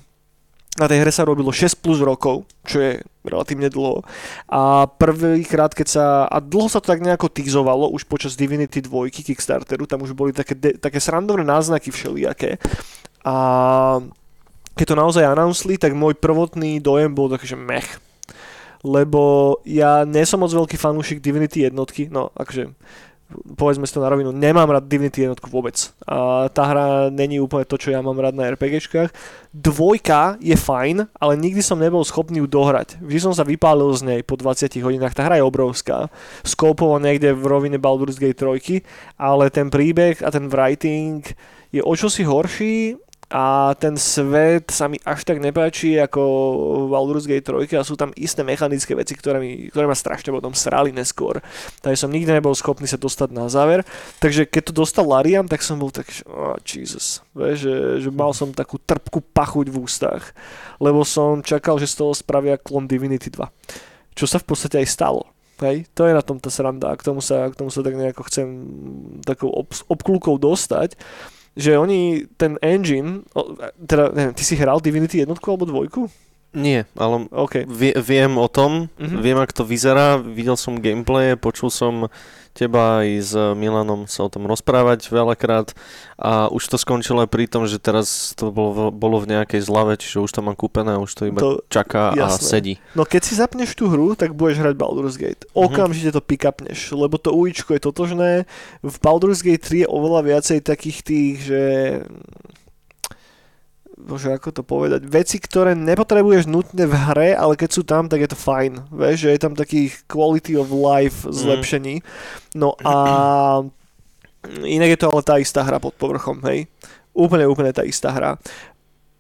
Na 0.81 0.89
tej 0.89 1.05
hre 1.05 1.13
sa 1.13 1.29
robilo 1.29 1.53
6 1.53 1.85
plus 1.85 2.01
rokov, 2.01 2.49
čo 2.65 2.81
je 2.81 2.93
relatívne 3.29 3.69
dlho. 3.69 4.01
A 4.49 4.89
prvýkrát, 4.89 5.69
keď 5.69 5.89
sa... 5.89 6.05
A 6.25 6.41
dlho 6.41 6.73
sa 6.73 6.81
to 6.81 6.89
tak 6.89 7.05
nejako 7.05 7.29
týzovalo, 7.29 7.93
už 7.93 8.09
počas 8.09 8.33
Divinity 8.41 8.81
2 8.81 9.13
Kickstarteru, 9.13 9.85
tam 9.85 10.01
už 10.01 10.17
boli 10.17 10.33
také, 10.33 10.57
de, 10.57 10.81
také 10.81 10.97
srandovné 10.97 11.45
náznaky 11.45 11.93
všelijaké. 11.93 12.57
A 13.21 13.35
keď 14.73 14.87
to 14.89 14.97
naozaj 14.97 15.29
announceli, 15.29 15.77
tak 15.77 15.93
môj 15.93 16.17
prvotný 16.17 16.81
dojem 16.81 17.13
bol 17.13 17.29
taký, 17.29 17.53
že 17.53 17.59
mech. 17.61 18.01
Lebo 18.81 19.61
ja 19.69 20.09
nie 20.09 20.25
som 20.25 20.41
moc 20.41 20.51
veľký 20.51 20.81
fanúšik 20.81 21.21
Divinity 21.21 21.69
jednotky, 21.69 22.09
no 22.09 22.33
akože 22.33 22.73
povedzme 23.57 23.89
si 23.89 23.95
to 23.95 24.05
na 24.05 24.13
rovinu, 24.13 24.33
nemám 24.33 24.69
rád 24.69 24.89
Divinity 24.89 25.25
jednotku 25.25 25.49
vôbec. 25.49 25.75
A 26.05 26.49
tá 26.53 26.69
hra 26.69 26.87
není 27.09 27.39
úplne 27.39 27.67
to, 27.67 27.77
čo 27.77 27.93
ja 27.93 28.01
mám 28.01 28.19
rád 28.19 28.37
na 28.37 28.49
RPGčkách. 28.53 29.13
Dvojka 29.53 30.41
je 30.41 30.57
fajn, 30.57 31.09
ale 31.17 31.33
nikdy 31.37 31.61
som 31.61 31.77
nebol 31.77 32.01
schopný 32.03 32.41
ju 32.41 32.49
dohrať. 32.49 33.01
Vždy 33.05 33.21
som 33.21 33.35
sa 33.37 33.45
vypálil 33.45 33.93
z 33.93 34.03
nej 34.03 34.21
po 34.25 34.41
20 34.41 34.73
hodinách. 34.81 35.13
Tá 35.13 35.29
hra 35.29 35.41
je 35.41 35.45
obrovská. 35.45 36.09
Skópovo 36.47 36.97
niekde 36.97 37.37
v 37.37 37.45
rovine 37.45 37.77
Baldur's 37.77 38.17
Gate 38.17 38.39
3, 38.39 38.83
ale 39.21 39.53
ten 39.53 39.69
príbeh 39.69 40.25
a 40.25 40.29
ten 40.33 40.49
writing 40.49 41.21
je 41.73 41.81
o 41.81 41.93
čosi 41.97 42.25
horší 42.25 42.97
a 43.33 43.73
ten 43.81 43.97
svet 43.97 44.69
sa 44.69 44.93
mi 44.93 45.01
až 45.09 45.25
tak 45.25 45.41
nepáči 45.41 45.97
ako 45.97 46.21
v 46.85 46.87
Baldur's 46.93 47.25
Gate 47.25 47.49
3 47.49 47.65
a 47.81 47.83
sú 47.83 47.97
tam 47.97 48.13
isté 48.13 48.45
mechanické 48.45 48.93
veci, 48.93 49.17
ktoré, 49.17 49.41
mi, 49.41 49.73
ktoré 49.73 49.89
ma 49.89 49.97
strašne 49.97 50.29
potom 50.37 50.53
srali 50.53 50.93
neskôr. 50.93 51.41
Takže 51.81 52.05
som 52.05 52.13
nikdy 52.13 52.29
nebol 52.29 52.53
schopný 52.53 52.85
sa 52.85 53.01
dostať 53.01 53.33
na 53.33 53.49
záver. 53.49 53.89
Takže 54.21 54.45
keď 54.45 54.63
to 54.69 54.85
dostal 54.85 55.09
Larian, 55.09 55.49
tak 55.49 55.65
som 55.65 55.81
bol 55.81 55.89
tak, 55.89 56.13
oh, 56.29 56.61
Jesus. 56.61 57.25
Vieš, 57.33 57.57
že, 57.65 57.77
že 58.05 58.11
mal 58.13 58.37
som 58.37 58.53
takú 58.53 58.77
trpkú 58.77 59.25
pachuť 59.33 59.73
v 59.73 59.81
ústach, 59.81 60.37
lebo 60.77 61.01
som 61.01 61.41
čakal, 61.41 61.81
že 61.81 61.89
z 61.89 62.05
toho 62.05 62.13
spravia 62.13 62.61
klon 62.61 62.85
Divinity 62.85 63.33
2. 63.33 63.49
Čo 64.13 64.29
sa 64.29 64.37
v 64.37 64.47
podstate 64.53 64.77
aj 64.85 64.93
stalo. 64.93 65.25
Hej, 65.65 65.89
to 65.97 66.05
je 66.05 66.13
na 66.13 66.21
tom 66.21 66.37
tá 66.37 66.53
sranda 66.53 66.91
a 66.91 66.99
k 66.99 67.07
tomu 67.07 67.25
sa, 67.25 67.49
k 67.49 67.57
tomu 67.57 67.73
sa 67.73 67.81
tak 67.81 67.95
nejako 67.97 68.27
chcem 68.29 68.47
takou 69.25 69.49
ob, 69.49 69.71
obklúkou 69.89 70.37
dostať 70.37 70.99
že 71.53 71.77
oni 71.77 72.25
ten 72.37 72.57
engine, 72.61 73.23
teda 73.85 74.09
neviem, 74.13 74.35
ty 74.35 74.43
si 74.45 74.57
hral 74.57 74.81
Divinity 74.81 75.21
jednotku 75.21 75.45
alebo 75.49 75.69
dvojku? 75.69 76.09
Nie, 76.53 76.85
ale 77.01 77.33
OK. 77.33 77.65
vie, 77.65 77.97
viem 77.97 78.37
o 78.37 78.45
tom, 78.45 78.93
Mhm. 79.01 79.25
viem, 79.25 79.39
ako 79.41 79.53
to 79.53 79.65
vyzerá, 79.65 80.21
videl 80.21 80.53
som 80.57 80.77
gameplay, 80.77 81.33
počul 81.33 81.73
som 81.73 82.13
teba 82.53 83.01
aj 83.01 83.09
s 83.21 83.33
Milanom 83.57 84.05
sa 84.05 84.25
o 84.25 84.31
tom 84.33 84.45
rozprávať 84.45 85.09
veľakrát 85.09 85.73
a 86.21 86.53
už 86.53 86.69
to 86.69 86.77
skončilo 86.77 87.25
aj 87.25 87.31
pri 87.33 87.49
tom, 87.49 87.65
že 87.65 87.81
teraz 87.81 88.37
to 88.37 88.53
bolo, 88.53 88.93
bolo 88.93 89.19
v 89.25 89.33
nejakej 89.37 89.65
zlave, 89.65 89.97
čiže 89.97 90.21
už 90.21 90.31
to 90.31 90.41
mám 90.45 90.55
kúpené 90.55 90.95
a 90.95 91.01
už 91.01 91.13
to 91.17 91.23
iba 91.33 91.41
To- 91.41 91.65
čaká 91.73 92.13
a 92.13 92.29
jasné. 92.29 92.45
sedí. 92.47 92.75
No 92.93 93.09
keď 93.09 93.23
si 93.25 93.35
zapneš 93.35 93.73
tú 93.73 93.89
hru, 93.89 94.13
tak 94.13 94.37
budeš 94.37 94.61
hrať 94.61 94.75
Baldur's 94.77 95.17
Gate. 95.17 95.49
Okamžite 95.57 96.13
to 96.13 96.21
pick-upneš, 96.21 96.93
lebo 96.93 97.17
to 97.17 97.33
ujíčko 97.33 97.73
je 97.75 97.81
totožné. 97.81 98.31
V 98.85 98.97
Baldur's 99.01 99.41
Gate 99.41 99.65
3 99.65 99.85
je 99.85 99.89
oveľa 99.89 100.21
viacej 100.23 100.61
takých 100.61 100.99
tých, 101.03 101.35
že... 101.49 101.63
Bože, 104.03 104.35
ako 104.35 104.51
to 104.51 104.63
povedať? 104.67 105.07
Veci, 105.07 105.39
ktoré 105.39 105.79
nepotrebuješ 105.79 106.51
nutne 106.51 106.91
v 106.91 106.95
hre, 106.95 107.31
ale 107.39 107.55
keď 107.55 107.71
sú 107.71 107.83
tam, 107.87 108.11
tak 108.11 108.27
je 108.27 108.31
to 108.35 108.39
fajn. 108.39 108.91
Vieš, 108.91 109.17
že 109.25 109.31
je 109.31 109.41
tam 109.41 109.55
takých 109.55 110.03
quality 110.11 110.59
of 110.59 110.75
life 110.75 111.23
zlepšení. 111.31 112.03
No 112.59 112.75
a 112.83 112.95
inak 114.77 114.91
je 114.95 114.99
to 114.99 115.11
ale 115.15 115.23
tá 115.23 115.39
istá 115.39 115.63
hra 115.63 115.79
pod 115.79 115.95
povrchom, 115.95 116.43
hej? 116.51 116.67
Úplne, 117.15 117.45
úplne 117.47 117.71
tá 117.71 117.87
istá 117.87 118.11
hra 118.11 118.41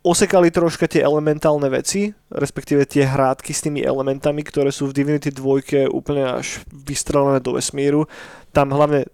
osekali 0.02 0.50
troška 0.50 0.90
tie 0.90 1.06
elementálne 1.06 1.70
veci, 1.70 2.10
respektíve 2.26 2.82
tie 2.90 3.06
hrádky 3.06 3.54
s 3.54 3.62
tými 3.62 3.86
elementami, 3.86 4.42
ktoré 4.42 4.74
sú 4.74 4.90
v 4.90 4.98
Divinity 4.98 5.30
2 5.30 5.94
úplne 5.94 6.26
až 6.42 6.66
vystrelené 6.70 7.38
do 7.38 7.54
vesmíru. 7.54 8.10
Tam 8.50 8.68
hlavne, 8.68 9.06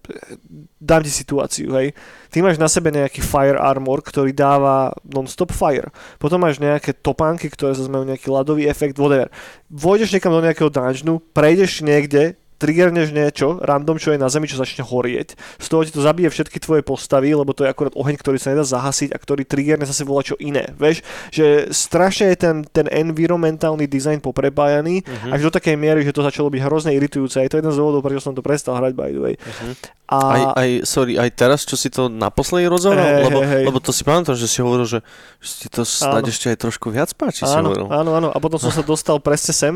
dám 0.81 1.05
ti 1.05 1.13
situáciu, 1.13 1.71
hej. 1.77 1.95
Ty 2.33 2.43
máš 2.43 2.59
na 2.59 2.67
sebe 2.67 2.89
nejaký 2.91 3.21
fire 3.21 3.61
armor, 3.61 4.01
ktorý 4.03 4.33
dáva 4.33 4.91
non-stop 5.05 5.53
fire. 5.55 5.93
Potom 6.17 6.43
máš 6.43 6.59
nejaké 6.59 6.97
topánky, 6.97 7.53
ktoré 7.53 7.77
zase 7.77 7.93
majú 7.93 8.09
nejaký 8.09 8.27
ľadový 8.27 8.67
efekt, 8.67 8.99
whatever. 8.99 9.31
Vojdeš 9.71 10.11
niekam 10.17 10.35
do 10.35 10.43
nejakého 10.43 10.73
dungeonu, 10.73 11.21
prejdeš 11.37 11.85
niekde, 11.85 12.35
triggerneš 12.59 13.11
niečo, 13.11 13.57
random, 13.59 13.97
čo 13.97 14.11
je 14.11 14.19
na 14.19 14.27
zemi, 14.27 14.45
čo 14.45 14.55
začne 14.55 14.83
horieť. 14.83 15.39
Z 15.57 15.67
toho 15.67 15.83
ti 15.83 15.91
to 15.91 16.03
zabije 16.03 16.27
všetky 16.29 16.59
tvoje 16.59 16.83
postavy, 16.83 17.31
lebo 17.31 17.51
to 17.51 17.63
je 17.63 17.71
akurát 17.71 17.95
oheň, 17.95 18.15
ktorý 18.15 18.37
sa 18.37 18.51
nedá 18.51 18.63
zahasiť 18.63 19.15
a 19.15 19.19
ktorý 19.19 19.43
triggerne 19.43 19.83
zase 19.83 20.03
volá 20.03 20.21
čo 20.21 20.35
iné. 20.37 20.75
Vieš, 20.75 21.01
že 21.31 21.47
strašne 21.71 22.31
je 22.31 22.37
ten, 22.37 22.57
ten 22.67 22.87
environmentálny 22.87 23.87
dizajn 23.87 24.19
poprepájaný 24.19 25.01
Mhm. 25.01 25.31
až 25.31 25.41
do 25.41 25.51
takej 25.53 25.75
miery, 25.75 26.03
že 26.03 26.11
to 26.11 26.21
začalo 26.21 26.49
byť 26.49 26.61
hrozne 26.61 26.91
iritujúce. 26.93 27.39
Je 27.39 27.49
to 27.49 27.57
jeden 27.57 27.71
z 27.71 27.79
dôvodov, 27.79 28.03
prečo 28.03 28.21
som 28.21 28.35
to 28.35 28.43
prestal 28.43 28.75
hrať, 28.75 28.93
by 28.93 29.09
the 29.09 29.23
way. 29.23 29.35
Mhm. 29.39 29.97
A 30.09 30.17
Aj, 30.25 30.43
aj, 30.57 30.69
sorry, 30.89 31.21
aj 31.21 31.37
teraz, 31.37 31.69
čo 31.69 31.77
si 31.77 31.93
to 31.93 32.09
naposledy 32.09 32.65
rozohral? 32.65 33.05
Hej, 33.05 33.29
lebo, 33.29 33.39
hej, 33.45 33.49
hej. 33.53 33.65
lebo 33.69 33.77
to 33.77 33.93
si 33.93 34.01
pamätám, 34.01 34.33
že 34.33 34.49
si 34.49 34.65
hovoril, 34.65 34.89
že, 34.89 35.05
že 35.37 35.51
si 35.53 35.69
to 35.69 35.85
snáď 35.85 36.25
Áno. 36.25 36.33
ešte 36.33 36.47
aj 36.49 36.57
trošku 36.59 36.89
viac 36.89 37.13
páči, 37.13 37.45
si 37.45 37.53
áno, 37.53 37.77
hovoril. 37.77 37.93
áno, 37.93 38.11
áno. 38.17 38.29
A 38.33 38.41
potom 38.41 38.57
som 38.57 38.73
sa 38.73 38.81
dostal 38.81 39.21
presne 39.21 39.53
sem, 39.53 39.75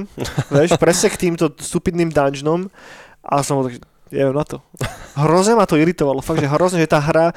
vieš, 0.48 0.80
presne 0.80 1.12
k 1.12 1.20
týmto 1.20 1.52
stupidným 1.52 2.08
dungeonom 2.08 2.71
a 3.22 3.42
som 3.46 3.60
bol 3.60 3.70
tak, 3.70 3.78
že 3.78 3.82
jevem 4.12 4.36
na 4.36 4.44
to. 4.44 4.60
Hrozne 5.16 5.54
ma 5.56 5.64
to 5.68 5.78
iritovalo, 5.78 6.20
fakt, 6.20 6.42
že 6.42 6.50
hrozne, 6.50 6.82
že 6.82 6.90
tá 6.90 7.00
hra 7.00 7.30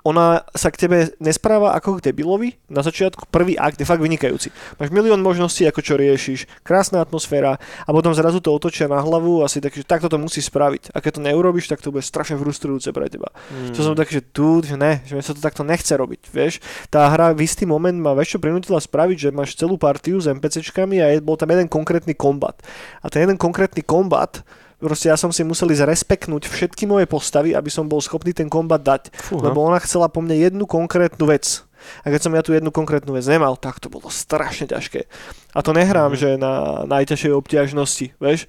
ona 0.00 0.48
sa 0.56 0.72
k 0.72 0.86
tebe 0.86 1.12
nespráva 1.20 1.76
ako 1.76 2.00
k 2.00 2.10
debilovi. 2.10 2.56
Na 2.72 2.80
začiatku 2.80 3.28
prvý 3.28 3.60
akt 3.60 3.76
je 3.76 3.88
fakt 3.88 4.00
vynikajúci. 4.00 4.48
Máš 4.80 4.88
milión 4.88 5.20
možností, 5.20 5.68
ako 5.68 5.80
čo 5.84 5.94
riešiš, 6.00 6.48
krásna 6.64 7.04
atmosféra 7.04 7.60
a 7.60 7.90
potom 7.92 8.16
zrazu 8.16 8.40
to 8.40 8.48
otočia 8.52 8.88
na 8.88 9.00
hlavu 9.00 9.44
a 9.44 9.50
si 9.50 9.60
tak, 9.60 9.76
že 9.76 9.84
takto 9.84 10.08
to 10.08 10.16
musí 10.16 10.40
spraviť. 10.40 10.96
A 10.96 11.04
keď 11.04 11.20
to 11.20 11.24
neurobiš, 11.28 11.68
tak 11.68 11.84
to 11.84 11.92
bude 11.92 12.04
strašne 12.04 12.40
frustrujúce 12.40 12.88
pre 12.96 13.12
teba. 13.12 13.28
Mm. 13.52 13.76
Čo 13.76 13.80
som 13.84 13.94
taký, 13.96 14.20
že 14.20 14.24
tu, 14.24 14.64
že 14.64 14.76
ne, 14.80 15.04
že 15.04 15.20
sa 15.20 15.36
to 15.36 15.44
takto 15.44 15.62
nechce 15.66 15.92
robiť, 15.92 16.32
vieš. 16.32 16.64
Tá 16.88 17.12
hra 17.12 17.36
v 17.36 17.44
istý 17.44 17.68
moment 17.68 17.96
ma 17.96 18.16
väčšie 18.16 18.40
prinútila 18.40 18.80
spraviť, 18.80 19.28
že 19.28 19.36
máš 19.36 19.52
celú 19.52 19.76
partiu 19.76 20.16
s 20.16 20.30
NPCčkami 20.32 20.96
a 21.04 21.12
je, 21.12 21.20
bol 21.20 21.36
tam 21.36 21.52
jeden 21.52 21.68
konkrétny 21.68 22.16
kombat. 22.16 22.56
A 23.04 23.12
ten 23.12 23.28
jeden 23.28 23.36
konkrétny 23.36 23.84
kombat, 23.84 24.40
proste 24.80 25.12
ja 25.12 25.16
som 25.20 25.28
si 25.30 25.44
musel 25.44 25.70
ísť 25.70 25.84
respeknúť 25.84 26.48
všetky 26.48 26.88
moje 26.88 27.04
postavy, 27.04 27.52
aby 27.52 27.68
som 27.68 27.86
bol 27.86 28.00
schopný 28.00 28.32
ten 28.32 28.48
kombat 28.48 28.80
dať. 28.82 29.02
Fúha. 29.14 29.52
Lebo 29.52 29.60
ona 29.62 29.78
chcela 29.78 30.08
po 30.08 30.24
mne 30.24 30.40
jednu 30.40 30.64
konkrétnu 30.64 31.28
vec. 31.28 31.62
A 32.04 32.12
keď 32.12 32.20
som 32.20 32.32
ja 32.36 32.44
tú 32.44 32.52
jednu 32.52 32.68
konkrétnu 32.68 33.16
vec 33.16 33.24
nemal, 33.24 33.56
tak 33.56 33.80
to 33.80 33.88
bolo 33.88 34.12
strašne 34.12 34.68
ťažké. 34.68 35.08
A 35.56 35.60
to 35.64 35.72
nehrám, 35.72 36.12
Mhm. 36.12 36.18
že 36.18 36.28
na 36.36 36.84
najťažšej 36.84 37.32
obťažnosti, 37.36 38.06
vieš, 38.20 38.48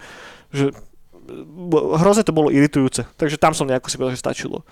že 0.52 0.72
hrozne 1.96 2.28
to 2.28 2.36
bolo 2.36 2.52
iritujúce, 2.52 3.08
takže 3.16 3.40
tam 3.40 3.56
som 3.56 3.70
nejako 3.70 3.88
si 3.88 3.96
povedal, 3.96 4.16
že 4.16 4.24
stačilo. 4.24 4.68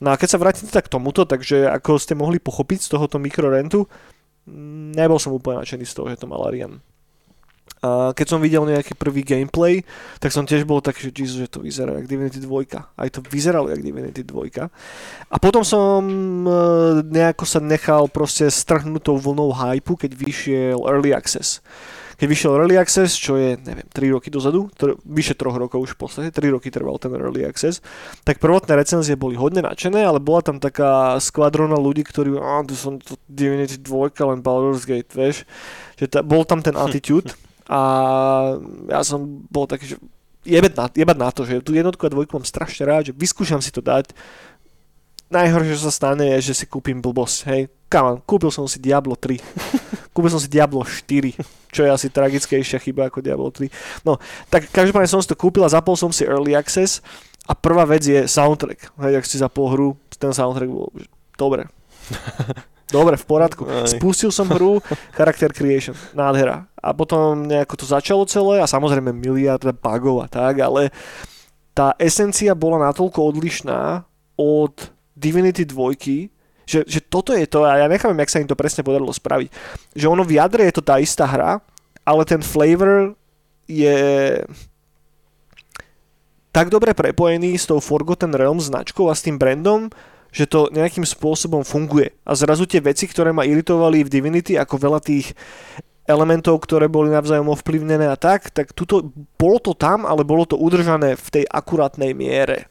No 0.00 0.10
a 0.10 0.18
keď 0.18 0.28
sa 0.32 0.40
vrátim 0.40 0.66
teda 0.66 0.82
k 0.82 0.90
tomuto, 0.90 1.22
takže 1.28 1.70
ako 1.70 2.00
ste 2.00 2.16
mohli 2.18 2.40
pochopiť 2.42 2.82
z 2.82 2.88
tohoto 2.88 3.20
mikrorentu, 3.20 3.86
mm, 4.48 4.96
nebol 4.96 5.20
som 5.20 5.30
úplne 5.30 5.60
nadšený 5.62 5.84
z 5.86 5.94
toho, 5.94 6.08
že 6.10 6.18
to 6.18 6.26
mal 6.26 6.42
Arian. 6.48 6.80
A 7.80 8.12
keď 8.12 8.26
som 8.28 8.44
videl 8.44 8.60
nejaký 8.68 8.92
prvý 8.92 9.24
gameplay, 9.24 9.88
tak 10.20 10.36
som 10.36 10.44
tiež 10.44 10.68
bol 10.68 10.84
taký, 10.84 11.08
že 11.08 11.16
Jesus, 11.16 11.36
že 11.40 11.48
to 11.48 11.64
vyzerá 11.64 11.96
jak 11.96 12.12
Divinity 12.12 12.36
2. 12.36 12.76
Aj 12.76 13.08
to 13.08 13.24
vyzeralo 13.24 13.72
jak 13.72 13.80
Divinity 13.80 14.20
2. 14.20 14.68
A 15.32 15.36
potom 15.40 15.64
som 15.64 16.04
e, 16.44 16.52
nejako 17.08 17.48
sa 17.48 17.56
nechal 17.64 18.12
proste 18.12 18.52
strhnúť 18.52 19.08
tou 19.08 19.16
vlnou 19.16 19.56
hypu, 19.56 19.96
keď 19.96 20.12
vyšiel 20.12 20.76
Early 20.84 21.16
Access. 21.16 21.64
Keď 22.20 22.28
vyšiel 22.28 22.52
Early 22.52 22.76
Access, 22.76 23.16
čo 23.16 23.40
je, 23.40 23.56
neviem, 23.64 23.88
3 23.88 24.12
roky 24.12 24.28
dozadu, 24.28 24.68
tr- 24.76 25.00
vyše 25.08 25.32
3 25.32 25.56
rokov 25.56 25.80
už 25.80 25.96
v 25.96 26.00
podstate, 26.04 26.28
3 26.28 26.52
roky 26.52 26.68
trval 26.68 27.00
ten 27.00 27.16
Early 27.16 27.48
Access, 27.48 27.80
tak 28.28 28.44
prvotné 28.44 28.76
recenzie 28.76 29.16
boli 29.16 29.40
hodne 29.40 29.64
nadšené, 29.64 30.04
ale 30.04 30.20
bola 30.20 30.44
tam 30.44 30.60
taká 30.60 31.16
skvadrona 31.16 31.80
ľudí, 31.80 32.04
ktorí, 32.04 32.36
a 32.36 32.60
to 32.60 32.76
som 32.76 33.00
to 33.00 33.16
Divinity 33.24 33.80
2, 33.80 34.20
len 34.20 34.44
Baldur's 34.44 34.84
Gate, 34.84 35.08
vieš, 35.16 35.48
že 35.96 36.12
ta, 36.12 36.20
bol 36.20 36.44
tam 36.44 36.60
ten 36.60 36.76
attitude 36.84 37.32
a 37.70 37.80
ja 38.90 39.00
som 39.06 39.46
bol 39.46 39.70
taký, 39.70 39.94
že 39.94 39.96
jebať 40.42 40.72
na, 40.74 40.84
jebať 40.90 41.18
na 41.22 41.30
to, 41.30 41.46
že 41.46 41.62
tú 41.62 41.70
jednotku 41.70 42.02
a 42.02 42.10
dvojku 42.10 42.34
mám 42.34 42.42
strašne 42.42 42.82
rád, 42.82 43.02
že 43.10 43.14
vyskúšam 43.14 43.62
si 43.62 43.70
to 43.70 43.78
dať. 43.78 44.10
Najhoršie, 45.30 45.78
čo 45.78 45.86
sa 45.86 45.94
stane, 45.94 46.26
je, 46.34 46.50
že 46.50 46.58
si 46.58 46.64
kúpim 46.66 46.98
blbosť, 46.98 47.38
hej. 47.46 47.62
On, 47.94 48.18
kúpil 48.18 48.50
som 48.50 48.66
si 48.66 48.82
Diablo 48.82 49.14
3. 49.14 49.38
kúpil 50.14 50.30
som 50.34 50.42
si 50.42 50.50
Diablo 50.50 50.82
4, 50.82 51.38
čo 51.70 51.86
je 51.86 51.90
asi 51.90 52.10
tragickejšia 52.10 52.82
chyba 52.82 53.06
ako 53.06 53.22
Diablo 53.22 53.54
3. 53.54 53.70
No, 54.02 54.18
tak 54.50 54.66
každopádne 54.74 55.06
som 55.06 55.22
si 55.22 55.30
to 55.30 55.38
kúpil 55.38 55.62
a 55.62 55.70
zapol 55.70 55.94
som 55.94 56.10
si 56.10 56.26
Early 56.26 56.58
Access 56.58 56.98
a 57.46 57.54
prvá 57.54 57.86
vec 57.86 58.02
je 58.02 58.26
soundtrack. 58.26 58.98
Hej, 58.98 59.14
ak 59.22 59.26
si 59.26 59.38
zapol 59.38 59.70
hru, 59.70 59.88
ten 60.18 60.34
soundtrack 60.34 60.70
bol 60.70 60.90
dobre. 61.38 61.70
Dobre, 62.90 63.14
v 63.14 63.26
poriadku. 63.26 63.62
Aj. 63.66 63.86
Spustil 63.86 64.34
som 64.34 64.50
hru, 64.50 64.82
Character 65.16 65.54
Creation, 65.54 65.94
nádhera. 66.14 66.66
A 66.76 66.90
potom 66.90 67.46
nejako 67.46 67.74
to 67.78 67.86
začalo 67.86 68.22
celé 68.26 68.58
a 68.58 68.66
samozrejme 68.66 69.14
miliarda 69.14 69.70
bugov 69.70 70.22
a 70.22 70.28
tak, 70.28 70.58
ale 70.60 70.90
tá 71.72 71.94
esencia 71.96 72.52
bola 72.52 72.90
natoľko 72.90 73.30
odlišná 73.30 74.02
od 74.34 74.74
Divinity 75.14 75.62
2, 75.68 76.30
že, 76.66 76.86
že 76.86 77.00
toto 77.02 77.34
je 77.34 77.46
to, 77.50 77.66
a 77.66 77.82
ja 77.82 77.86
nechápem, 77.90 78.18
jak 78.22 78.30
sa 78.30 78.40
im 78.42 78.50
to 78.50 78.58
presne 78.58 78.86
podarilo 78.86 79.10
spraviť. 79.10 79.48
Že 79.94 80.06
ono 80.06 80.22
v 80.22 80.38
jadre 80.38 80.66
je 80.70 80.74
to 80.78 80.82
tá 80.86 81.02
istá 81.02 81.26
hra, 81.26 81.58
ale 82.06 82.22
ten 82.26 82.42
flavor 82.42 83.18
je 83.70 83.98
tak 86.50 86.66
dobre 86.66 86.90
prepojený 86.94 87.54
s 87.54 87.66
tou 87.70 87.78
Forgotten 87.78 88.34
Realms 88.34 88.66
značkou 88.66 89.06
a 89.06 89.14
s 89.14 89.22
tým 89.22 89.38
brandom, 89.38 89.86
že 90.30 90.46
to 90.46 90.70
nejakým 90.70 91.02
spôsobom 91.06 91.66
funguje. 91.66 92.14
A 92.22 92.34
zrazu 92.38 92.66
tie 92.66 92.82
veci, 92.82 93.06
ktoré 93.10 93.34
ma 93.34 93.46
iritovali 93.46 94.06
v 94.06 94.12
Divinity, 94.12 94.54
ako 94.58 94.78
veľa 94.78 95.00
tých 95.02 95.34
elementov, 96.10 96.58
ktoré 96.66 96.90
boli 96.90 97.14
navzájom 97.14 97.54
ovplyvnené 97.54 98.10
a 98.10 98.18
tak, 98.18 98.50
tak 98.50 98.74
tuto, 98.74 99.14
bolo 99.38 99.62
to 99.62 99.76
tam, 99.78 100.02
ale 100.02 100.26
bolo 100.26 100.42
to 100.42 100.58
udržané 100.58 101.14
v 101.14 101.28
tej 101.30 101.44
akurátnej 101.46 102.10
miere. 102.10 102.66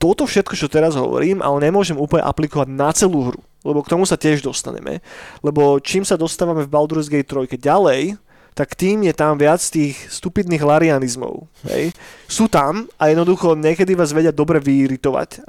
Toto 0.00 0.24
všetko, 0.24 0.56
čo 0.56 0.72
teraz 0.72 0.96
hovorím, 0.96 1.44
ale 1.44 1.68
nemôžem 1.68 2.00
úplne 2.00 2.24
aplikovať 2.24 2.68
na 2.72 2.88
celú 2.96 3.28
hru, 3.28 3.40
lebo 3.60 3.84
k 3.84 3.92
tomu 3.92 4.08
sa 4.08 4.16
tiež 4.16 4.40
dostaneme. 4.40 5.04
Lebo 5.44 5.76
čím 5.84 6.08
sa 6.08 6.16
dostávame 6.16 6.64
v 6.64 6.72
Baldur's 6.72 7.12
Gate 7.12 7.28
3 7.28 7.60
ďalej, 7.60 8.16
tak 8.56 8.74
tým 8.74 9.04
je 9.04 9.14
tam 9.14 9.36
viac 9.36 9.60
tých 9.60 10.00
stupidných 10.08 10.64
larianizmov. 10.64 11.44
Hej. 11.68 11.92
Sú 12.26 12.48
tam 12.48 12.88
a 12.96 13.12
jednoducho 13.12 13.54
niekedy 13.54 13.92
vás 13.92 14.16
vedia 14.16 14.32
dobre 14.32 14.58
vyiritovať. 14.58 15.44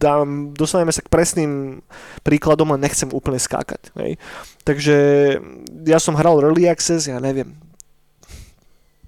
Dám, 0.00 0.56
dostaneme 0.56 0.96
sa 0.96 1.04
k 1.04 1.12
presným 1.12 1.84
príkladom 2.24 2.72
a 2.72 2.80
nechcem 2.80 3.12
úplne 3.12 3.36
skákať. 3.36 3.92
Hej. 4.00 4.16
Takže 4.64 4.96
ja 5.84 6.00
som 6.00 6.16
hral 6.16 6.40
Early 6.40 6.64
Access, 6.72 7.04
ja 7.04 7.20
neviem, 7.20 7.52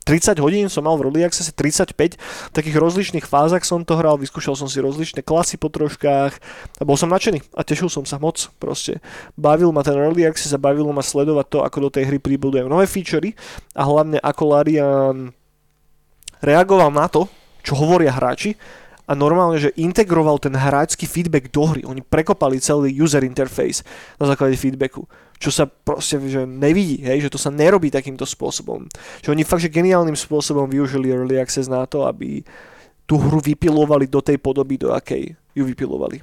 30 0.02 0.42
hodín 0.42 0.66
som 0.66 0.83
mal 0.83 0.98
v 0.98 1.07
Early 1.09 1.22
Access, 1.22 1.55
35, 1.55 2.18
v 2.18 2.52
takých 2.52 2.76
rozličných 2.76 3.26
fázach 3.26 3.62
som 3.62 3.87
to 3.87 3.94
hral, 3.94 4.18
vyskúšal 4.18 4.59
som 4.59 4.66
si 4.66 4.83
rozličné 4.83 5.22
klasy 5.22 5.55
po 5.55 5.70
troškách 5.70 6.33
a 6.76 6.83
bol 6.83 6.98
som 6.98 7.07
nadšený 7.07 7.55
a 7.55 7.62
tešil 7.62 7.87
som 7.87 8.02
sa 8.02 8.18
moc 8.18 8.50
proste. 8.59 8.98
Bavil 9.38 9.70
ma 9.70 9.87
ten 9.87 9.94
Early 9.94 10.26
Access 10.26 10.52
a 10.52 10.61
bavilo 10.61 10.90
ma 10.90 11.07
sledovať 11.07 11.46
to, 11.46 11.59
ako 11.62 11.88
do 11.88 11.90
tej 11.94 12.11
hry 12.11 12.18
pribudujem 12.18 12.66
nové 12.66 12.90
featurey 12.90 13.38
a 13.78 13.87
hlavne 13.87 14.18
ako 14.18 14.42
Larian 14.50 15.16
reagoval 16.42 16.90
na 16.90 17.07
to, 17.07 17.31
čo 17.62 17.78
hovoria 17.78 18.11
hráči 18.11 18.59
a 19.03 19.12
normálne, 19.19 19.59
že 19.59 19.75
integroval 19.75 20.38
ten 20.38 20.55
hráčsky 20.55 21.11
feedback 21.11 21.51
do 21.51 21.67
hry. 21.67 21.83
Oni 21.83 22.01
prekopali 22.01 22.62
celý 22.62 22.95
user 22.95 23.27
interface 23.27 23.83
na 24.23 24.31
základe 24.31 24.55
feedbacku. 24.55 25.05
čo 25.43 25.51
sa 25.51 25.67
proste 25.67 26.23
že 26.31 26.47
nevidí, 26.47 27.03
hej, 27.03 27.27
že 27.27 27.33
to 27.35 27.38
sa 27.38 27.51
nerobí 27.51 27.91
takýmto 27.91 28.23
spôsobom. 28.23 28.87
Že 29.27 29.35
oni 29.35 29.43
fakt, 29.43 29.67
že 29.67 29.75
geniálnym 29.75 30.15
spôsobom 30.15 30.71
využili 30.71 31.11
Early 31.11 31.35
Access 31.43 31.67
na 31.67 31.83
to, 31.83 32.07
aby 32.07 32.47
tú 33.11 33.19
hru 33.19 33.43
vypilovali 33.43 34.07
do 34.07 34.23
tej 34.23 34.38
podoby, 34.38 34.79
do 34.79 34.95
akej 34.95 35.35
ju 35.59 35.62
vypilovali. 35.67 36.23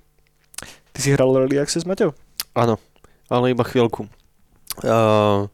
Ty 0.95 0.99
si 1.03 1.11
hral 1.11 1.35
Early 1.35 1.59
Access, 1.59 1.83
Mateo? 1.83 2.15
Áno, 2.55 2.79
ale 3.27 3.51
iba 3.51 3.67
chvíľku. 3.67 4.07
Uh, 4.79 5.51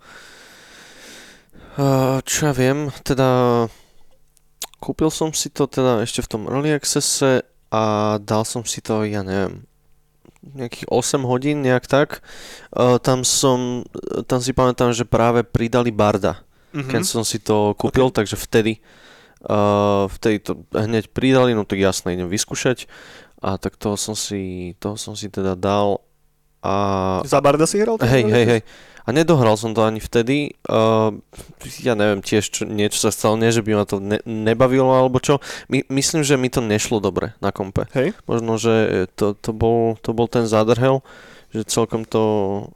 uh, 1.81 2.21
čo 2.21 2.39
ja 2.45 2.53
viem, 2.53 2.93
teda 3.01 3.65
kúpil 4.85 5.09
som 5.09 5.33
si 5.33 5.49
to 5.49 5.65
teda 5.65 6.05
ešte 6.05 6.21
v 6.21 6.29
tom 6.29 6.45
Early 6.45 6.77
Accesse 6.77 7.41
a 7.73 8.15
dal 8.21 8.45
som 8.45 8.61
si 8.61 8.85
to, 8.85 9.01
ja 9.01 9.25
neviem, 9.25 9.65
nejakých 10.53 10.85
8 10.93 11.25
hodín, 11.25 11.65
nejak 11.65 11.89
tak. 11.89 12.21
Uh, 12.69 13.01
tam 13.01 13.25
som, 13.25 13.81
tam 14.29 14.37
si 14.45 14.53
pamätám, 14.53 14.93
že 14.93 15.09
práve 15.09 15.41
pridali 15.41 15.89
Barda, 15.89 16.45
mm-hmm. 16.69 16.85
keď 16.85 17.01
som 17.01 17.25
si 17.25 17.41
to 17.41 17.73
kúpil, 17.73 18.13
okay. 18.13 18.21
takže 18.21 18.37
vtedy, 18.37 18.77
uh, 19.49 20.05
vtedy 20.05 20.45
to 20.45 20.61
hneď 20.69 21.09
pridali, 21.09 21.57
no 21.57 21.65
tak 21.65 21.81
jasne, 21.81 22.13
idem 22.13 22.29
vyskúšať. 22.29 22.85
A 23.41 23.57
tak 23.57 23.81
toho 23.81 23.97
som 23.97 24.13
si, 24.13 24.73
toho 24.77 24.97
som 25.01 25.17
si 25.17 25.33
teda 25.33 25.57
dal 25.57 26.04
a... 26.65 26.73
Za 27.21 27.37
Barda 27.45 27.69
si 27.69 27.77
hral? 27.77 28.01
Hej, 28.01 28.25
hej, 28.25 28.45
hej. 28.49 28.61
A 29.05 29.13
nedohral 29.13 29.53
som 29.53 29.77
to 29.77 29.85
ani 29.85 30.01
vtedy. 30.01 30.57
Uh, 30.65 31.13
ja 31.77 31.93
neviem, 31.93 32.25
tiež 32.25 32.49
čo, 32.49 32.65
niečo 32.65 32.97
sa 32.97 33.13
stalo, 33.13 33.37
nie 33.37 33.53
že 33.53 33.61
by 33.61 33.77
ma 33.77 33.85
to 33.85 34.01
ne, 34.01 34.17
nebavilo 34.25 34.89
alebo 34.89 35.21
čo. 35.21 35.37
My, 35.69 35.85
myslím, 35.93 36.25
že 36.25 36.41
mi 36.41 36.49
to 36.49 36.57
nešlo 36.65 36.97
dobre 36.97 37.37
na 37.37 37.53
kompe. 37.53 37.85
Hej. 37.93 38.17
Možno, 38.25 38.57
že 38.57 39.05
to, 39.13 39.37
to, 39.37 39.53
bol, 39.53 39.93
to 40.01 40.09
bol 40.17 40.25
ten 40.25 40.49
zádrhel, 40.49 41.05
že 41.53 41.69
celkom 41.69 42.01
to... 42.01 42.23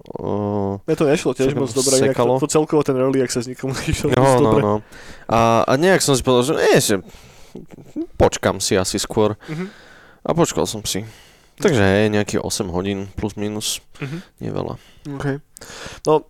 Uh, 0.06 0.78
Mne 0.86 0.96
to 1.02 1.06
nešlo 1.10 1.34
tiež 1.34 1.58
moc 1.58 1.74
dobre, 1.74 1.98
to, 1.98 2.46
to 2.46 2.48
celkovo 2.48 2.86
ten 2.86 2.94
early 3.02 3.26
access 3.26 3.50
nikomu 3.50 3.74
nešiel 3.74 4.14
no, 4.14 4.38
no, 4.38 4.52
no. 4.62 4.76
A, 5.26 5.66
a 5.66 5.74
nejak 5.82 6.06
som 6.06 6.14
si 6.14 6.22
povedal, 6.22 6.46
že 6.46 6.54
nie, 6.62 6.78
že 6.78 6.96
počkam 8.22 8.62
si 8.62 8.78
asi 8.78 9.02
skôr. 9.02 9.34
Uh-huh. 9.50 9.66
A 10.22 10.38
počkal 10.38 10.70
som 10.70 10.86
si. 10.86 11.10
Takže 11.60 11.84
je 11.84 12.14
nejaký 12.16 12.36
8 12.40 12.72
hodín 12.72 13.12
plus 13.20 13.36
minus, 13.36 13.84
uh-huh. 14.00 14.20
nie 14.40 14.52
veľa. 14.52 14.80
Okay. 15.20 15.44
No, 16.08 16.24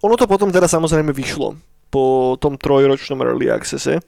ono 0.00 0.14
to 0.16 0.24
potom 0.24 0.48
teda 0.48 0.64
samozrejme 0.64 1.12
vyšlo 1.12 1.60
po 1.92 2.36
tom 2.40 2.56
trojročnom 2.56 3.20
early 3.20 3.52
accesse. 3.52 4.00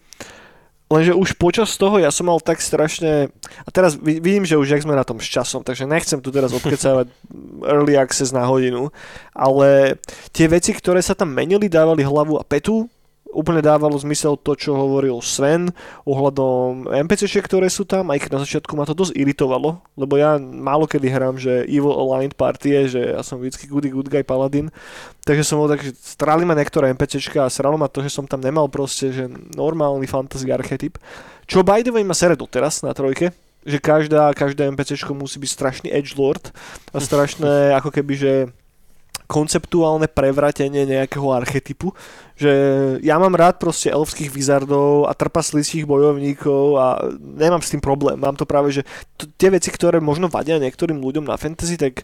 Lenže 0.90 1.14
už 1.14 1.38
počas 1.38 1.70
toho 1.78 2.02
ja 2.02 2.10
som 2.10 2.26
mal 2.26 2.42
tak 2.42 2.58
strašne... 2.58 3.30
A 3.62 3.68
teraz 3.70 3.94
vidím, 3.94 4.42
že 4.42 4.58
už 4.58 4.74
jak 4.74 4.82
sme 4.82 4.98
na 4.98 5.06
tom 5.06 5.22
s 5.22 5.28
časom, 5.30 5.62
takže 5.62 5.86
nechcem 5.86 6.18
tu 6.18 6.34
teraz 6.34 6.50
odkecávať 6.50 7.06
early 7.72 7.94
access 7.94 8.34
na 8.34 8.42
hodinu, 8.42 8.90
ale 9.30 10.00
tie 10.34 10.50
veci, 10.50 10.74
ktoré 10.74 10.98
sa 10.98 11.14
tam 11.14 11.30
menili, 11.30 11.70
dávali 11.70 12.02
hlavu 12.02 12.42
a 12.42 12.44
petu 12.44 12.90
úplne 13.30 13.62
dávalo 13.62 13.94
zmysel 13.94 14.34
to, 14.34 14.58
čo 14.58 14.74
hovoril 14.74 15.22
Sven 15.22 15.70
ohľadom 16.02 16.90
NPC, 16.90 17.30
ktoré 17.42 17.70
sú 17.70 17.86
tam, 17.86 18.10
aj 18.10 18.26
keď 18.26 18.30
na 18.34 18.42
začiatku 18.42 18.74
ma 18.74 18.82
to 18.86 18.94
dosť 18.94 19.14
iritovalo, 19.14 19.78
lebo 19.94 20.14
ja 20.18 20.36
málo 20.38 20.90
kedy 20.90 21.08
hrám, 21.08 21.38
že 21.38 21.62
Evil 21.70 21.94
Aligned 21.94 22.34
partie, 22.34 22.90
že 22.90 23.14
ja 23.14 23.22
som 23.22 23.38
vždycky 23.38 23.70
goody 23.70 23.94
good 23.94 24.10
guy 24.10 24.26
paladin, 24.26 24.74
takže 25.22 25.46
som 25.46 25.62
bol 25.62 25.70
tak, 25.70 25.82
že 25.86 25.94
strali 25.94 26.42
ma 26.42 26.58
niektoré 26.58 26.90
NPC 26.90 27.30
a 27.38 27.46
sralo 27.46 27.78
ma 27.78 27.86
to, 27.86 28.02
že 28.02 28.10
som 28.10 28.26
tam 28.26 28.42
nemal 28.42 28.66
proste, 28.66 29.14
že 29.14 29.30
normálny 29.54 30.10
fantasy 30.10 30.50
archetyp, 30.50 30.98
čo 31.46 31.62
by 31.62 31.86
the 31.86 31.94
way 31.94 32.02
ma 32.02 32.18
sere 32.18 32.34
doteraz 32.34 32.82
na 32.82 32.90
trojke, 32.90 33.30
že 33.62 33.78
každá, 33.78 34.32
každé 34.32 34.72
NPC 34.72 34.96
musí 35.12 35.36
byť 35.36 35.50
strašný 35.50 35.88
edgelord 35.92 36.50
a 36.90 36.98
strašné 36.98 37.52
ako 37.78 37.94
keby, 37.94 38.14
že 38.16 38.32
konceptuálne 39.30 40.10
prevratenie 40.10 40.82
nejakého 40.90 41.30
archetypu, 41.30 41.94
že 42.34 42.50
ja 43.06 43.14
mám 43.22 43.38
rád 43.38 43.62
proste 43.62 43.94
elfských 43.94 44.26
vizardov 44.26 45.06
a 45.06 45.14
trpaslivých 45.14 45.86
bojovníkov 45.86 46.64
a 46.74 46.86
nemám 47.14 47.62
s 47.62 47.70
tým 47.70 47.78
problém. 47.78 48.18
Mám 48.18 48.34
to 48.34 48.42
práve, 48.42 48.74
že 48.74 48.82
t- 49.14 49.30
tie 49.38 49.54
veci, 49.54 49.70
ktoré 49.70 50.02
možno 50.02 50.26
vadia 50.26 50.58
niektorým 50.58 50.98
ľuďom 50.98 51.30
na 51.30 51.38
fantasy, 51.38 51.78
tak 51.78 52.02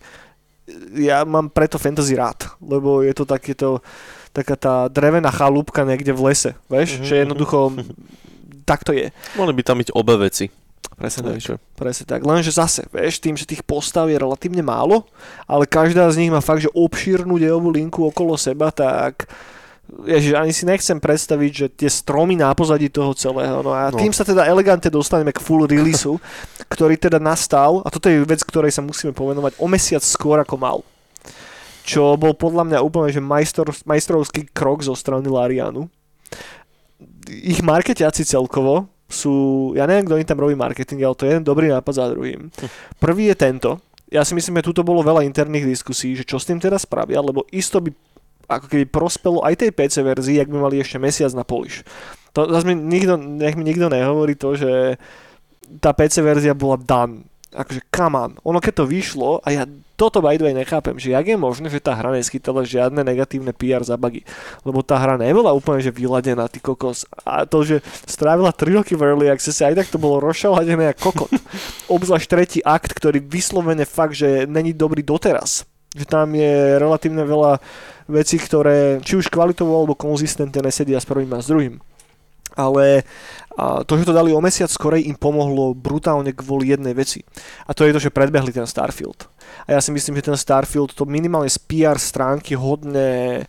ja 0.94 1.26
mám 1.26 1.50
preto 1.50 1.82
fantasy 1.82 2.14
rád, 2.14 2.46
lebo 2.62 3.02
je 3.02 3.10
to 3.10 3.26
takéto 3.26 3.82
taká 4.30 4.54
tá 4.54 4.74
drevená 4.92 5.32
chalúbka 5.32 5.82
niekde 5.88 6.12
v 6.12 6.30
lese, 6.30 6.52
vieš, 6.68 7.00
mm-hmm. 7.00 7.08
že 7.08 7.14
jednoducho 7.24 7.58
tak 8.66 8.82
to 8.82 8.92
je. 8.92 9.14
Mohli 9.38 9.52
by 9.56 9.62
tam 9.62 9.78
byť 9.78 9.90
obe 9.94 10.14
veci. 10.18 10.50
Presne 10.96 11.28
tak, 11.28 11.60
presne 11.76 12.04
tak. 12.08 12.24
Lenže 12.24 12.56
zase, 12.56 12.88
vieš, 12.88 13.20
tým, 13.20 13.36
že 13.36 13.44
tých 13.44 13.60
postav 13.60 14.08
je 14.08 14.16
relatívne 14.16 14.64
málo, 14.64 15.04
ale 15.44 15.68
každá 15.68 16.08
z 16.08 16.24
nich 16.24 16.32
má 16.32 16.40
fakt, 16.40 16.64
že 16.64 16.72
obšírnu 16.72 17.36
dejovú 17.36 17.68
linku 17.68 18.08
okolo 18.08 18.32
seba, 18.40 18.72
tak 18.72 19.28
Ježiš, 19.86 20.34
ani 20.34 20.56
si 20.56 20.64
nechcem 20.64 20.96
predstaviť, 20.96 21.50
že 21.52 21.66
tie 21.68 21.90
stromy 21.92 22.34
na 22.34 22.50
pozadí 22.56 22.88
toho 22.88 23.12
celého. 23.12 23.60
No 23.60 23.76
a 23.76 23.92
no. 23.92 24.00
tým 24.00 24.10
sa 24.10 24.24
teda 24.24 24.48
elegantne 24.48 24.88
dostaneme 24.88 25.36
k 25.36 25.44
full 25.44 25.68
releaseu, 25.68 26.16
ktorý 26.72 26.96
teda 26.96 27.20
nastal, 27.20 27.84
a 27.84 27.92
toto 27.92 28.08
je 28.08 28.24
vec, 28.24 28.40
ktorej 28.40 28.72
sa 28.72 28.80
musíme 28.80 29.12
povenovať, 29.12 29.60
o 29.60 29.68
mesiac 29.68 30.00
skôr 30.00 30.40
ako 30.40 30.56
mal. 30.56 30.78
Čo 31.84 32.16
bol 32.18 32.32
podľa 32.32 32.66
mňa 32.72 32.78
úplne 32.80 33.12
že 33.14 33.22
majstor, 33.22 33.68
majstrovský 33.84 34.48
krok 34.50 34.80
zo 34.80 34.96
strany 34.96 35.28
Larianu. 35.28 35.86
Ich 37.28 37.60
marketiaci 37.60 38.26
celkovo 38.26 38.95
sú, 39.06 39.70
ja 39.78 39.86
neviem, 39.86 40.06
kto 40.06 40.18
im 40.18 40.26
tam 40.26 40.42
robí 40.42 40.58
marketing, 40.58 41.06
ale 41.06 41.14
to 41.14 41.24
je 41.26 41.30
jeden 41.34 41.46
dobrý 41.46 41.70
nápad 41.70 41.92
za 41.94 42.10
druhým. 42.10 42.50
Hm. 42.50 42.68
Prvý 42.98 43.30
je 43.30 43.36
tento. 43.38 43.70
Ja 44.10 44.22
si 44.22 44.34
myslím, 44.34 44.62
že 44.62 44.70
tu 44.70 44.82
bolo 44.86 45.02
veľa 45.02 45.26
interných 45.26 45.66
diskusí, 45.66 46.14
že 46.14 46.26
čo 46.26 46.38
s 46.38 46.46
tým 46.46 46.62
teraz 46.62 46.86
spravia, 46.86 47.22
lebo 47.22 47.46
isto 47.50 47.82
by 47.82 47.90
ako 48.46 48.66
keby 48.70 48.86
prospelo 48.86 49.42
aj 49.42 49.58
tej 49.58 49.70
PC 49.74 50.06
verzii, 50.06 50.38
ak 50.38 50.50
by 50.50 50.58
mali 50.62 50.78
ešte 50.78 51.02
mesiac 51.02 51.34
na 51.34 51.42
poliš. 51.42 51.82
To 52.38 52.46
zase 52.46 52.66
mi 52.70 52.78
nikto, 52.78 53.18
nech 53.18 53.58
mi 53.58 53.66
nikto 53.66 53.90
nehovorí 53.90 54.38
to, 54.38 54.54
že 54.54 55.00
tá 55.82 55.90
PC 55.90 56.22
verzia 56.22 56.54
bola 56.54 56.78
done 56.78 57.26
akože 57.54 57.80
come 57.94 58.16
on, 58.18 58.30
ono 58.42 58.58
keď 58.58 58.82
to 58.82 58.90
vyšlo 58.90 59.38
a 59.44 59.48
ja 59.54 59.62
toto 59.96 60.20
by 60.20 60.36
the 60.36 60.44
way 60.44 60.52
nechápem, 60.52 61.00
že 61.00 61.16
jak 61.16 61.24
je 61.24 61.40
možné, 61.40 61.72
že 61.72 61.80
tá 61.80 61.96
hra 61.96 62.12
neskytala 62.12 62.68
žiadne 62.68 63.00
negatívne 63.00 63.56
PR 63.56 63.80
za 63.80 63.96
bugy, 63.96 64.28
lebo 64.62 64.84
tá 64.84 65.00
hra 65.00 65.16
nebola 65.16 65.56
úplne 65.56 65.80
že 65.80 65.88
vyladená, 65.88 66.52
ty 66.52 66.60
kokos. 66.60 67.08
A 67.24 67.48
to, 67.48 67.64
že 67.64 67.80
strávila 68.04 68.52
3 68.52 68.76
roky 68.76 68.92
v 68.92 69.08
Early 69.08 69.32
Access, 69.32 69.64
aj 69.64 69.72
tak 69.72 69.88
to 69.88 69.96
bolo 69.96 70.20
rozšaladené 70.20 70.92
ako 70.92 71.00
kokot. 71.16 71.32
Obzvlášť 71.96 72.28
tretí 72.28 72.58
akt, 72.60 72.92
ktorý 72.92 73.24
vyslovene 73.24 73.88
fakt, 73.88 74.20
že 74.20 74.44
není 74.44 74.76
dobrý 74.76 75.00
doteraz. 75.00 75.64
Že 75.96 76.04
tam 76.04 76.28
je 76.36 76.76
relatívne 76.76 77.24
veľa 77.24 77.56
vecí, 78.12 78.36
ktoré 78.36 79.00
či 79.00 79.16
už 79.16 79.32
kvalitovo 79.32 79.80
alebo 79.80 79.96
konzistentne 79.96 80.60
nesedia 80.60 81.00
s 81.00 81.08
prvým 81.08 81.32
a 81.32 81.40
s 81.40 81.48
druhým 81.48 81.80
ale 82.56 83.04
a 83.56 83.80
to, 83.88 83.96
že 83.96 84.04
to 84.04 84.12
dali 84.12 84.36
o 84.36 84.44
mesiac 84.44 84.68
skorej, 84.68 85.08
im 85.08 85.16
pomohlo 85.16 85.72
brutálne 85.72 86.36
kvôli 86.36 86.76
jednej 86.76 86.92
veci. 86.92 87.24
A 87.64 87.72
to 87.72 87.88
je 87.88 87.96
to, 87.96 88.00
že 88.00 88.12
predbehli 88.12 88.52
ten 88.52 88.68
Starfield. 88.68 89.32
A 89.64 89.74
ja 89.74 89.80
si 89.80 89.88
myslím, 89.96 90.20
že 90.20 90.28
ten 90.28 90.36
Starfield 90.36 90.92
to 90.92 91.08
minimálne 91.08 91.48
z 91.48 91.56
PR 91.64 91.96
stránky 91.96 92.52
hodne 92.52 93.48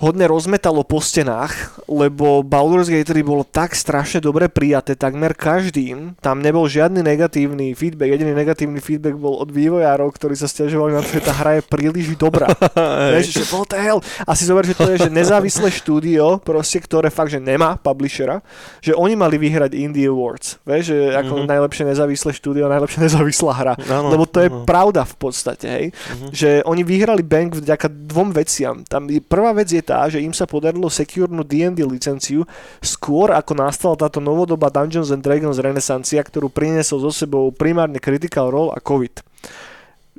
hodne 0.00 0.24
rozmetalo 0.24 0.80
po 0.80 0.98
stenách, 0.98 1.76
lebo 1.84 2.40
Baldur's 2.40 2.88
Gate 2.88 3.12
3 3.12 3.20
bolo 3.20 3.44
tak 3.44 3.76
strašne 3.76 4.24
dobre 4.24 4.48
prijaté 4.48 4.96
takmer 4.96 5.36
každým. 5.36 6.16
Tam 6.24 6.40
nebol 6.40 6.64
žiadny 6.64 7.04
negatívny 7.04 7.76
feedback. 7.76 8.16
Jediný 8.16 8.32
negatívny 8.32 8.80
feedback 8.80 9.20
bol 9.20 9.36
od 9.36 9.52
vývojárov, 9.52 10.08
ktorí 10.16 10.32
sa 10.34 10.48
stiažovali 10.48 10.96
na 10.96 11.04
to, 11.04 11.20
že 11.20 11.22
tá 11.22 11.36
hra 11.36 11.60
je 11.60 11.62
príliš 11.68 12.16
dobrá. 12.16 12.48
Vieš, 13.12 13.44
že 13.44 13.44
what 13.52 13.68
the 13.68 13.78
hell? 13.78 14.00
A 14.24 14.32
si 14.32 14.48
zober, 14.48 14.64
že 14.64 14.72
to 14.72 14.88
je 14.88 15.04
že 15.04 15.12
nezávislé 15.12 15.68
štúdio, 15.68 16.40
proste, 16.40 16.80
ktoré 16.80 17.12
fakt, 17.12 17.36
že 17.36 17.38
nemá 17.38 17.76
publishera, 17.76 18.40
že 18.80 18.96
oni 18.96 19.12
mali 19.20 19.36
vyhrať 19.36 19.76
Indie 19.76 20.08
Awards. 20.08 20.56
Vieš, 20.64 20.96
že 20.96 20.98
ako 21.12 21.44
mm-hmm. 21.44 21.52
najlepšie 21.52 21.84
nezávislé 21.92 22.30
štúdio, 22.32 22.72
najlepšia 22.72 23.04
nezávislá 23.06 23.52
hra. 23.52 23.74
Ano, 23.84 24.16
lebo 24.16 24.24
to 24.24 24.40
je 24.40 24.48
ano. 24.48 24.64
pravda 24.64 25.04
v 25.04 25.14
podstate, 25.20 25.66
hej. 25.68 25.86
Mm-hmm. 25.92 26.30
Že 26.32 26.50
oni 26.64 26.82
vyhrali 26.88 27.20
Bank 27.20 27.60
vďaka 27.60 27.92
dvom 27.92 28.32
veciam. 28.32 28.80
Tam 28.88 29.04
prvá 29.28 29.52
vec 29.52 29.68
je 29.68 29.89
tá, 29.90 30.06
že 30.06 30.22
im 30.22 30.30
sa 30.30 30.46
podarilo 30.46 30.86
securnúť 30.86 31.46
D&D 31.50 31.82
licenciu 31.82 32.46
skôr 32.78 33.34
ako 33.34 33.58
nastala 33.58 33.98
táto 33.98 34.22
novodobá 34.22 34.70
Dungeons 34.70 35.10
and 35.10 35.26
Dragons 35.26 35.58
renesancia, 35.58 36.22
ktorú 36.22 36.46
priniesol 36.46 37.02
so 37.02 37.10
sebou 37.10 37.50
primárne 37.50 37.98
Critical 37.98 38.54
Role 38.54 38.70
a 38.70 38.78
COVID 38.78 39.26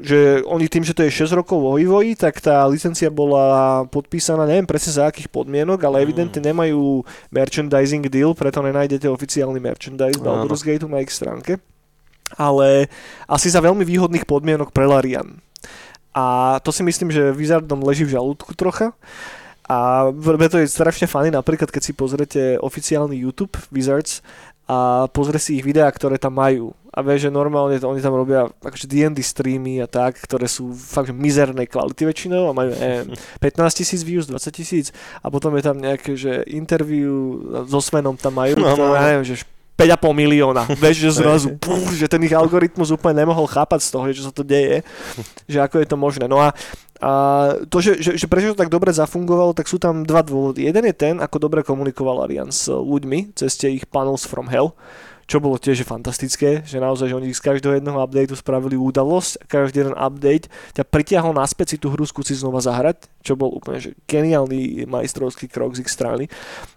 že 0.02 0.42
oni 0.50 0.66
tým, 0.66 0.82
že 0.82 0.98
to 0.98 1.06
je 1.06 1.14
6 1.14 1.38
rokov 1.38 1.62
vo 1.62 1.78
vývoji, 1.78 2.18
tak 2.18 2.42
tá 2.42 2.66
licencia 2.66 3.14
bola 3.14 3.86
podpísaná, 3.86 4.50
neviem 4.50 4.66
presne 4.66 4.98
za 4.98 5.06
akých 5.06 5.30
podmienok, 5.30 5.78
ale 5.86 6.02
mm. 6.02 6.04
evidentne 6.04 6.42
nemajú 6.42 7.06
merchandising 7.30 8.10
deal, 8.10 8.34
preto 8.34 8.66
nenájdete 8.66 9.06
oficiálny 9.06 9.62
merchandise 9.62 10.18
Baldur's 10.18 10.66
Gate 10.66 10.90
na 10.90 11.06
ich 11.06 11.14
stránke. 11.14 11.62
Ale 12.34 12.88
asi 13.30 13.52
za 13.52 13.62
veľmi 13.62 13.86
výhodných 13.86 14.26
podmienok 14.26 14.74
pre 14.74 14.90
Larian. 14.90 15.38
A 16.16 16.58
to 16.64 16.72
si 16.72 16.84
myslím, 16.84 17.12
že 17.12 17.36
Wizardom 17.36 17.84
leží 17.84 18.08
v 18.08 18.16
žalúdku 18.16 18.56
trocha. 18.56 18.96
A 19.72 20.12
to 20.52 20.60
je 20.60 20.68
strašne 20.68 21.08
fany, 21.08 21.32
napríklad 21.32 21.72
keď 21.72 21.80
si 21.80 21.96
pozrete 21.96 22.60
oficiálny 22.60 23.16
YouTube 23.16 23.56
Wizards 23.72 24.20
a 24.68 25.08
pozrie 25.08 25.40
si 25.40 25.56
ich 25.56 25.64
videá, 25.64 25.88
ktoré 25.88 26.20
tam 26.20 26.36
majú. 26.36 26.76
A 26.92 27.00
vieš, 27.00 27.28
že 27.28 27.32
normálne 27.32 27.80
to, 27.80 27.88
oni 27.88 28.04
tam 28.04 28.12
robia 28.12 28.52
akože 28.60 28.84
D&D 28.84 29.24
streamy 29.24 29.80
a 29.80 29.88
tak, 29.88 30.20
ktoré 30.28 30.52
sú 30.52 30.76
fakt 30.76 31.08
že 31.08 31.16
mizernej 31.16 31.72
kvality 31.72 32.04
väčšinou 32.04 32.52
a 32.52 32.56
majú 32.56 32.76
neviem, 32.76 33.16
15 33.40 33.80
tisíc 33.80 34.04
views, 34.04 34.28
20 34.28 34.52
tisíc 34.52 34.92
a 35.24 35.32
potom 35.32 35.56
je 35.56 35.64
tam 35.64 35.80
nejaké, 35.80 36.20
že 36.20 36.44
interview 36.52 37.40
so 37.72 37.80
Svenom 37.80 38.20
tam 38.20 38.36
majú, 38.36 38.60
No, 38.60 38.76
to, 38.76 38.84
no. 38.84 38.92
ja 38.92 39.08
neviem, 39.08 39.24
že 39.24 39.48
5,5 39.80 40.14
milióna. 40.14 40.64
Vieš, 40.78 40.96
že 41.00 41.10
zrazu, 41.24 41.48
puf, 41.64 41.96
že 41.96 42.12
ten 42.12 42.22
ich 42.28 42.36
algoritmus 42.36 42.92
úplne 42.92 43.24
nemohol 43.24 43.48
chápať 43.48 43.88
z 43.88 43.90
toho, 43.90 44.06
že 44.12 44.28
sa 44.28 44.36
to 44.36 44.44
deje, 44.44 44.84
že 45.48 45.64
ako 45.64 45.80
je 45.80 45.88
to 45.88 45.96
možné. 45.98 46.28
No 46.28 46.44
a, 46.44 46.52
a 47.02 47.12
to, 47.66 47.82
že, 47.82 47.98
že, 47.98 48.12
že 48.14 48.30
prečo 48.30 48.54
to 48.54 48.62
tak 48.62 48.70
dobre 48.70 48.94
zafungovalo, 48.94 49.58
tak 49.58 49.66
sú 49.66 49.82
tam 49.82 50.06
dva 50.06 50.22
dôvody. 50.22 50.70
Jeden 50.70 50.86
je 50.86 50.94
ten, 50.94 51.18
ako 51.18 51.50
dobre 51.50 51.66
komunikoval 51.66 52.30
Arian 52.30 52.54
s 52.54 52.70
ľuďmi 52.70 53.34
cez 53.34 53.58
tie 53.58 53.74
ich 53.74 53.90
panels 53.90 54.30
from 54.30 54.46
hell, 54.46 54.78
čo 55.32 55.40
bolo 55.40 55.56
tiež 55.56 55.88
fantastické, 55.88 56.60
že 56.68 56.84
naozaj, 56.84 57.08
že 57.08 57.16
oni 57.16 57.32
z 57.32 57.40
každého 57.40 57.80
jedného 57.80 57.96
updateu 58.04 58.36
spravili 58.36 58.76
udalosť 58.76 59.40
a 59.40 59.44
každý 59.48 59.88
jeden 59.88 59.96
update 59.96 60.52
ťa 60.76 60.84
pritiahol 60.84 61.32
naspäť 61.32 61.72
si 61.72 61.78
tú 61.80 61.88
hru 61.88 62.04
skúsiť 62.04 62.44
znova 62.44 62.60
zahrať, 62.60 63.08
čo 63.24 63.40
bol 63.40 63.48
úplne 63.48 63.80
že 63.80 63.96
geniálny 64.12 64.84
majstrovský 64.92 65.48
krok 65.48 65.80
z 65.80 65.88
ich 65.88 65.92
strany. 65.94 66.28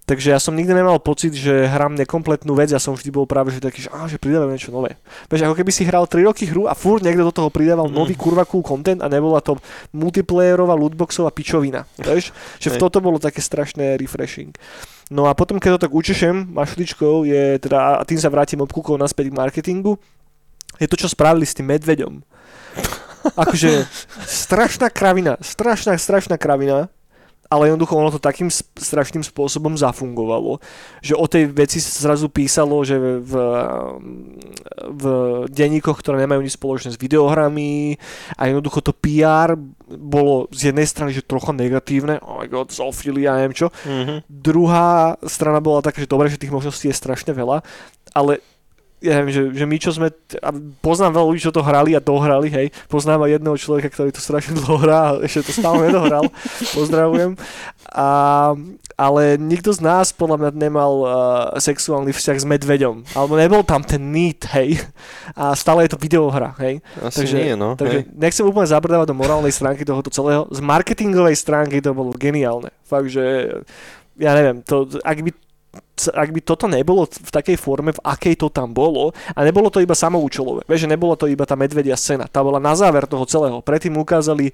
Takže 0.06 0.30
ja 0.30 0.38
som 0.38 0.54
nikdy 0.54 0.70
nemal 0.70 1.02
pocit, 1.02 1.34
že 1.34 1.66
hrám 1.66 1.98
nekompletnú 1.98 2.54
vec, 2.54 2.70
ja 2.70 2.78
som 2.78 2.94
vždy 2.94 3.10
bol 3.10 3.26
práve 3.26 3.50
že 3.50 3.58
taký, 3.58 3.82
že, 3.82 3.90
á, 3.90 4.06
že 4.06 4.22
pridávam 4.22 4.54
niečo 4.54 4.70
nové. 4.70 4.94
Vieš, 5.26 5.50
ako 5.50 5.58
keby 5.58 5.70
si 5.74 5.82
hral 5.82 6.06
3 6.06 6.22
roky 6.22 6.46
hru 6.46 6.70
a 6.70 6.78
furt 6.78 7.02
niekto 7.02 7.26
do 7.26 7.34
toho 7.34 7.50
pridával 7.50 7.90
Mm. 7.90 7.96
nový 7.98 8.14
kurva 8.14 8.46
cool 8.46 8.62
content 8.62 9.02
a 9.02 9.10
nebola 9.10 9.42
to 9.42 9.58
multiplayerová 9.90 10.78
lootboxová 10.78 11.34
pičovina. 11.34 11.90
Vieš, 12.06 12.30
že 12.62 12.68
v 12.70 12.76
toto 12.78 13.02
bolo 13.02 13.18
také 13.18 13.42
strašné 13.42 13.98
refreshing. 13.98 14.54
No 15.12 15.28
a 15.28 15.36
potom, 15.36 15.60
keď 15.60 15.76
to 15.76 15.82
tak 15.88 15.92
učešem 15.92 16.48
mašličkou, 16.54 17.28
je 17.28 17.60
teda, 17.60 18.00
a 18.00 18.02
tým 18.08 18.16
sa 18.16 18.32
vrátim 18.32 18.60
obkúkov 18.64 18.96
naspäť 18.96 19.28
k 19.28 19.36
marketingu, 19.36 20.00
je 20.80 20.88
to, 20.88 20.96
čo 20.96 21.12
spravili 21.12 21.44
s 21.44 21.54
tým 21.54 21.68
medveďom. 21.68 22.24
Akože 23.36 23.88
strašná 24.24 24.88
kravina, 24.88 25.40
strašná, 25.40 25.96
strašná 25.96 26.36
kravina, 26.36 26.92
ale 27.48 27.68
jednoducho 27.70 27.94
ono 27.94 28.10
to 28.10 28.18
takým 28.18 28.48
strašným 28.52 29.22
spôsobom 29.22 29.76
zafungovalo, 29.78 30.58
že 31.04 31.14
o 31.14 31.26
tej 31.28 31.50
veci 31.52 31.78
zrazu 31.78 32.28
písalo, 32.28 32.80
že 32.82 32.96
v, 32.98 33.32
v 34.90 35.04
denníkoch, 35.50 35.98
ktoré 36.00 36.20
nemajú 36.24 36.40
nič 36.42 36.56
spoločné 36.56 36.94
s 36.94 37.00
videohrami 37.00 37.96
a 38.38 38.48
jednoducho 38.48 38.80
to 38.80 38.92
PR 38.96 39.54
bolo 39.86 40.48
z 40.50 40.72
jednej 40.72 40.88
strany, 40.88 41.10
že 41.12 41.24
trocha 41.24 41.52
negatívne, 41.52 42.18
oh 42.24 42.40
my 42.40 42.48
god, 42.48 42.72
zoofily 42.72 43.28
a 43.28 43.38
neviem 43.38 43.54
čo, 43.56 43.68
Mhm. 43.84 44.26
Druhá 44.26 45.16
strana 45.26 45.60
bola 45.60 45.84
taká, 45.84 46.00
že 46.00 46.10
dobre, 46.10 46.32
že 46.32 46.40
tých 46.40 46.52
možností 46.52 46.88
je 46.88 46.96
strašne 46.96 47.30
veľa, 47.36 47.62
ale 48.16 48.40
ja 49.04 49.20
neviem, 49.20 49.32
že, 49.36 49.42
že 49.52 49.64
my 49.68 49.76
čo 49.76 49.90
sme, 49.92 50.08
a 50.40 50.48
poznám 50.80 51.20
veľa 51.20 51.26
ľudí, 51.28 51.40
čo 51.44 51.52
to 51.52 51.60
hrali 51.60 51.92
a 51.92 52.00
dohrali, 52.00 52.48
hej, 52.48 52.66
poznám 52.88 53.28
aj 53.28 53.36
jedného 53.36 53.56
človeka, 53.60 53.92
ktorý 53.92 54.10
to 54.16 54.24
strašne 54.24 54.56
dlho 54.56 54.80
hrá 54.80 55.00
a 55.12 55.20
ešte 55.28 55.52
to 55.52 55.52
stále 55.52 55.84
nedohral, 55.84 56.24
pozdravujem, 56.72 57.36
a, 57.92 58.08
ale 58.96 59.36
nikto 59.36 59.76
z 59.76 59.84
nás 59.84 60.16
podľa 60.16 60.40
mňa 60.40 60.50
nemal 60.56 60.92
uh, 61.04 61.10
sexuálny 61.60 62.16
vzťah 62.16 62.38
s 62.40 62.46
medveďom, 62.48 63.04
alebo 63.12 63.36
nebol 63.36 63.60
tam 63.60 63.84
ten 63.84 64.00
need, 64.00 64.40
hej, 64.56 64.80
a 65.36 65.52
stále 65.52 65.84
je 65.84 65.92
to 65.92 66.00
videohra, 66.00 66.56
hej, 66.64 66.80
Asi 67.04 67.28
Takže- 67.28 67.36
nie, 67.36 67.52
no. 67.52 67.76
Takže 67.76 68.08
hej. 68.08 68.10
nechcem 68.16 68.48
úplne 68.48 68.72
zabrdávať 68.72 69.12
do 69.12 69.18
morálnej 69.20 69.52
stránky 69.52 69.84
tohoto 69.84 70.08
celého. 70.08 70.48
Z 70.48 70.64
marketingovej 70.64 71.36
stránky 71.36 71.84
to 71.84 71.92
bolo 71.92 72.16
geniálne. 72.16 72.72
Fakt, 72.88 73.12
že 73.12 73.52
ja 74.14 74.32
neviem, 74.32 74.62
to, 74.62 74.86
ak 75.02 75.18
by 75.26 75.30
ak 75.94 76.30
by 76.34 76.40
toto 76.42 76.66
nebolo 76.66 77.06
v 77.06 77.30
takej 77.30 77.54
forme, 77.54 77.94
v 77.94 78.02
akej 78.02 78.34
to 78.42 78.50
tam 78.50 78.74
bolo, 78.74 79.14
a 79.30 79.38
nebolo 79.46 79.70
to 79.70 79.78
iba 79.78 79.94
samoučelové, 79.94 80.66
vieš, 80.66 80.86
že 80.86 80.92
nebolo 80.92 81.14
to 81.14 81.30
iba 81.30 81.46
tá 81.46 81.54
medvedia 81.54 81.94
scéna, 81.94 82.26
tá 82.26 82.42
bola 82.42 82.58
na 82.58 82.74
záver 82.74 83.06
toho 83.06 83.22
celého. 83.24 83.62
Predtým 83.62 83.94
ukázali 83.94 84.50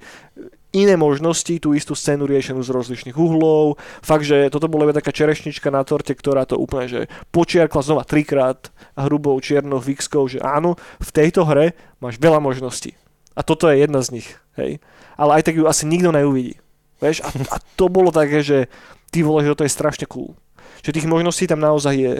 iné 0.71 0.95
možnosti, 0.95 1.51
tú 1.59 1.75
istú 1.75 1.97
scénu 1.97 2.23
riešenú 2.23 2.63
z 2.63 2.71
rozličných 2.71 3.17
uhlov. 3.17 3.75
Fakt, 3.99 4.23
že 4.23 4.47
toto 4.47 4.71
bola 4.71 4.87
iba 4.87 4.95
taká 4.95 5.11
čerešnička 5.11 5.67
na 5.67 5.83
torte, 5.83 6.15
ktorá 6.15 6.47
to 6.47 6.55
úplne, 6.55 6.87
že 6.87 7.01
počiarkla 7.35 7.81
znova 7.83 8.03
trikrát 8.07 8.71
hrubou 8.95 9.35
čiernou 9.43 9.83
fixkou, 9.83 10.31
že 10.31 10.39
áno, 10.39 10.79
v 11.03 11.09
tejto 11.11 11.43
hre 11.43 11.75
máš 11.99 12.15
veľa 12.21 12.39
možností. 12.39 12.95
A 13.35 13.43
toto 13.43 13.67
je 13.67 13.83
jedna 13.83 13.99
z 13.99 14.21
nich, 14.21 14.27
hej. 14.55 14.79
Ale 15.19 15.39
aj 15.39 15.51
tak 15.51 15.59
ju 15.59 15.67
asi 15.67 15.83
nikto 15.87 16.11
neuvidí. 16.15 16.59
Vieš, 17.03 17.25
a, 17.25 17.29
a 17.33 17.57
to 17.75 17.91
bolo 17.91 18.13
také, 18.13 18.39
že 18.39 18.71
ty 19.11 19.25
vole, 19.25 19.43
že 19.43 19.55
to 19.57 19.67
je 19.67 19.75
strašne 19.75 20.07
cool. 20.07 20.39
Že 20.81 20.95
tých 20.97 21.09
možností 21.09 21.45
tam 21.45 21.61
naozaj 21.61 21.95
je 21.95 22.13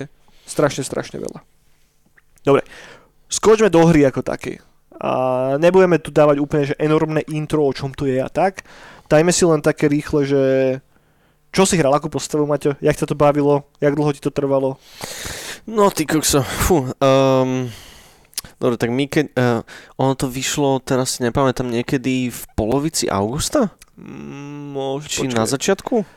strašne, 0.46 0.86
strašne 0.86 1.18
veľa. 1.18 1.40
Dobre, 2.42 2.66
skočme 3.30 3.70
do 3.70 3.86
hry 3.86 4.06
ako 4.06 4.22
také. 4.26 4.62
A 5.02 5.12
nebudeme 5.58 5.98
tu 5.98 6.14
dávať 6.14 6.38
úplne 6.38 6.64
že 6.70 6.78
enormné 6.78 7.26
intro, 7.34 7.66
o 7.66 7.74
čom 7.74 7.90
to 7.90 8.06
je 8.06 8.22
a 8.22 8.30
tak. 8.30 8.62
Dajme 9.10 9.34
si 9.34 9.44
len 9.50 9.62
také 9.66 9.90
rýchle, 9.90 10.22
že 10.30 10.42
čo 11.52 11.68
si 11.68 11.76
hral, 11.76 11.92
akú 11.92 12.08
postavu, 12.08 12.48
Maťo? 12.48 12.80
Jak 12.80 12.96
sa 12.96 13.04
to 13.04 13.18
bavilo? 13.18 13.68
Jak 13.84 13.98
dlho 13.98 14.16
ti 14.16 14.24
to 14.24 14.32
trvalo? 14.32 14.80
No 15.68 15.92
ty 15.92 16.08
kokso, 16.08 16.40
fú. 16.46 16.88
Um, 17.04 17.68
dobre, 18.56 18.80
tak 18.80 18.94
my 18.94 19.04
keď... 19.12 19.26
Uh, 19.36 19.60
ono 20.00 20.16
to 20.16 20.32
vyšlo, 20.32 20.80
teraz 20.80 21.20
si 21.20 21.28
nepamätám, 21.28 21.68
niekedy 21.68 22.32
v 22.32 22.42
polovici 22.56 23.12
augusta? 23.12 23.74
Mm, 24.00 24.72
Môž, 24.72 25.12
Či 25.12 25.28
na 25.28 25.44
začiatku? 25.44 26.08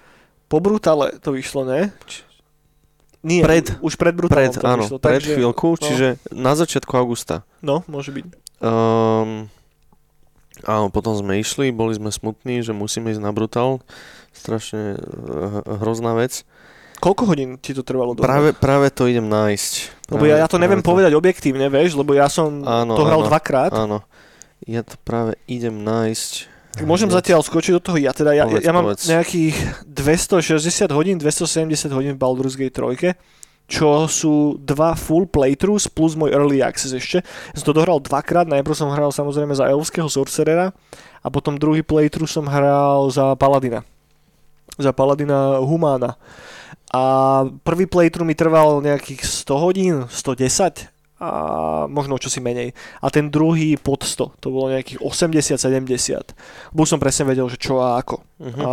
Po 0.47 0.57
Brutale 0.63 1.19
to 1.19 1.35
vyšlo, 1.35 1.67
ne? 1.67 1.91
Nie, 3.25 3.41
Pred- 3.41 3.81
už 3.81 3.97
pred 3.97 4.13
Brutalom 4.13 4.53
Pred, 4.53 4.61
to 4.61 4.69
áno, 4.69 4.85
vyšlo. 4.85 4.99
pred 5.01 5.17
takže- 5.19 5.33
chvíľku, 5.33 5.69
no. 5.73 5.81
čiže 5.81 6.09
na 6.29 6.53
začiatku 6.53 6.93
augusta. 6.93 7.41
No, 7.59 7.81
môže 7.89 8.13
byť. 8.13 8.25
Um, 8.61 9.49
áno, 10.63 10.87
potom 10.89 11.17
sme 11.17 11.41
išli, 11.41 11.73
boli 11.73 11.97
sme 11.97 12.13
smutní, 12.13 12.61
že 12.61 12.71
musíme 12.71 13.09
ísť 13.09 13.25
na 13.25 13.33
Brutal. 13.33 13.81
Strašne 14.31 14.97
uh, 14.97 15.65
hrozná 15.81 16.13
vec. 16.13 16.45
Koľko 17.01 17.23
hodín 17.27 17.57
ti 17.57 17.73
to 17.73 17.81
trvalo? 17.81 18.13
dohrať? 18.13 18.25
Práve, 18.25 18.49
práve 18.53 18.87
to 18.89 19.05
idem 19.05 19.25
nájsť. 19.25 19.73
Lebo 20.09 20.25
ja, 20.25 20.41
ja 20.41 20.47
to 20.47 20.57
Práve- 20.57 20.63
neviem 20.63 20.81
práve 20.81 20.91
povedať 20.93 21.13
objektívne, 21.13 21.67
vieš, 21.69 21.97
lebo 21.97 22.13
ja 22.13 22.29
som 22.29 22.61
Áno, 22.61 22.93
to 22.93 23.05
hral 23.05 23.25
áno. 23.25 23.29
dvakrát. 23.29 23.73
Áno. 23.73 24.05
Ja 24.65 24.81
to 24.81 24.97
práve 25.01 25.37
idem 25.45 25.81
nájsť. 25.81 26.54
Tak 26.75 26.85
môžem 26.91 27.07
zatiaľ 27.07 27.47
skočiť 27.47 27.79
do 27.79 27.83
toho. 27.83 27.97
Ja 28.03 28.11
teda, 28.11 28.35
ja, 28.35 28.51
Povedz, 28.51 28.67
ja 28.67 28.73
mám 28.75 28.91
povedz. 28.91 29.07
nejakých 29.07 29.87
260 29.87 30.91
hodín, 30.91 31.17
270 31.23 31.95
hodín 31.95 32.13
v 32.15 32.19
Baldur's 32.19 32.59
Gate 32.59 32.75
3, 32.75 33.15
čo 33.71 34.11
sú 34.11 34.59
dva 34.59 34.99
full 34.99 35.31
playthroughs 35.31 35.87
plus 35.87 36.19
môj 36.19 36.35
early 36.35 36.61
access 36.61 36.91
ešte. 36.91 37.23
Som 37.55 37.73
to 37.73 37.79
dohral 37.79 38.03
dvakrát, 38.03 38.51
najprv 38.51 38.75
som 38.75 38.91
hral 38.91 39.15
samozrejme 39.15 39.55
za 39.55 39.71
elfského 39.71 40.11
sorcerera 40.11 40.75
a 41.23 41.27
potom 41.31 41.57
druhý 41.57 41.81
playthrough 41.87 42.29
som 42.29 42.45
hral 42.51 43.09
za 43.09 43.39
paladina. 43.39 43.87
Za 44.75 44.91
paladina 44.91 45.63
Humána. 45.63 46.19
A 46.95 47.03
prvý 47.63 47.87
playthrough 47.87 48.27
mi 48.27 48.35
trval 48.39 48.83
nejakých 48.83 49.23
100 49.23 49.63
hodín, 49.63 49.95
110 50.11 50.94
a 51.25 51.41
možno 51.89 52.21
čosi 52.21 52.45
menej. 52.45 52.77
A 53.01 53.09
ten 53.09 53.33
druhý 53.33 53.81
pod 53.81 54.05
100, 54.05 54.41
to 54.41 54.47
bolo 54.53 54.73
nejakých 54.73 55.01
80-70. 55.01 56.77
Lebo 56.77 56.85
som 56.85 57.01
presne 57.01 57.25
vedel, 57.29 57.49
že 57.49 57.57
čo 57.57 57.81
a 57.81 57.97
ako. 57.99 58.21
Uh-huh. 58.21 58.63
A 58.63 58.71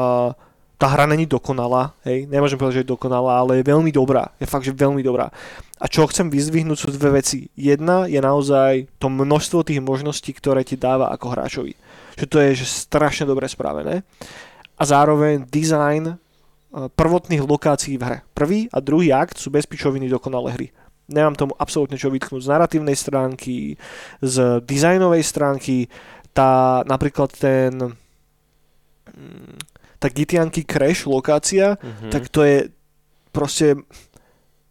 tá 0.82 0.90
hra 0.90 1.06
není 1.06 1.30
dokonalá, 1.30 1.94
hej, 2.10 2.26
nemôžem 2.26 2.58
povedať, 2.58 2.82
že 2.82 2.84
je 2.90 2.94
dokonalá, 2.98 3.46
ale 3.46 3.62
je 3.62 3.70
veľmi 3.70 3.94
dobrá, 3.94 4.34
je 4.42 4.50
fakt, 4.50 4.66
že 4.66 4.74
veľmi 4.74 5.06
dobrá. 5.06 5.30
A 5.78 5.86
čo 5.86 6.10
chcem 6.10 6.26
vyzdvihnúť 6.26 6.78
sú 6.82 6.90
dve 6.90 7.22
veci. 7.22 7.54
Jedna 7.54 8.10
je 8.10 8.18
naozaj 8.18 8.90
to 8.98 9.06
množstvo 9.06 9.62
tých 9.62 9.78
možností, 9.78 10.34
ktoré 10.34 10.66
ti 10.66 10.82
dáva 10.82 11.14
ako 11.14 11.38
hráčovi. 11.38 11.78
Že 12.18 12.26
to 12.26 12.38
je 12.42 12.50
že 12.62 12.66
strašne 12.66 13.30
dobre 13.30 13.46
spravené. 13.46 14.02
A 14.74 14.82
zároveň 14.82 15.46
design 15.46 16.06
eh, 16.10 16.18
prvotných 16.74 17.46
lokácií 17.46 18.02
v 18.02 18.06
hre. 18.06 18.18
Prvý 18.34 18.66
a 18.74 18.82
druhý 18.82 19.14
akt 19.14 19.38
sú 19.38 19.54
bez 19.54 19.70
pičoviny 19.70 20.10
dokonalé 20.10 20.50
hry. 20.58 20.68
Nemám 21.12 21.36
tomu 21.36 21.54
absolútne 21.60 22.00
čo 22.00 22.10
vytknúť 22.10 22.48
z 22.48 22.52
narratívnej 22.52 22.96
stránky, 22.96 23.76
z 24.24 24.64
dizajnovej 24.64 25.24
stránky. 25.28 25.92
Tá, 26.32 26.82
napríklad 26.88 27.36
ten 27.36 27.92
mm, 29.12 29.60
tá 30.02 30.10
Gitianky 30.10 30.66
Crash 30.66 31.06
lokácia, 31.06 31.78
Uh-huh. 31.78 32.10
tak 32.10 32.26
to 32.34 32.42
je 32.42 32.74
proste 33.30 33.78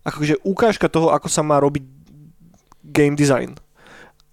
akože 0.02 0.42
ukážka 0.42 0.90
toho, 0.90 1.14
ako 1.14 1.30
sa 1.30 1.46
má 1.46 1.60
robiť 1.62 1.86
game 2.82 3.14
design 3.14 3.54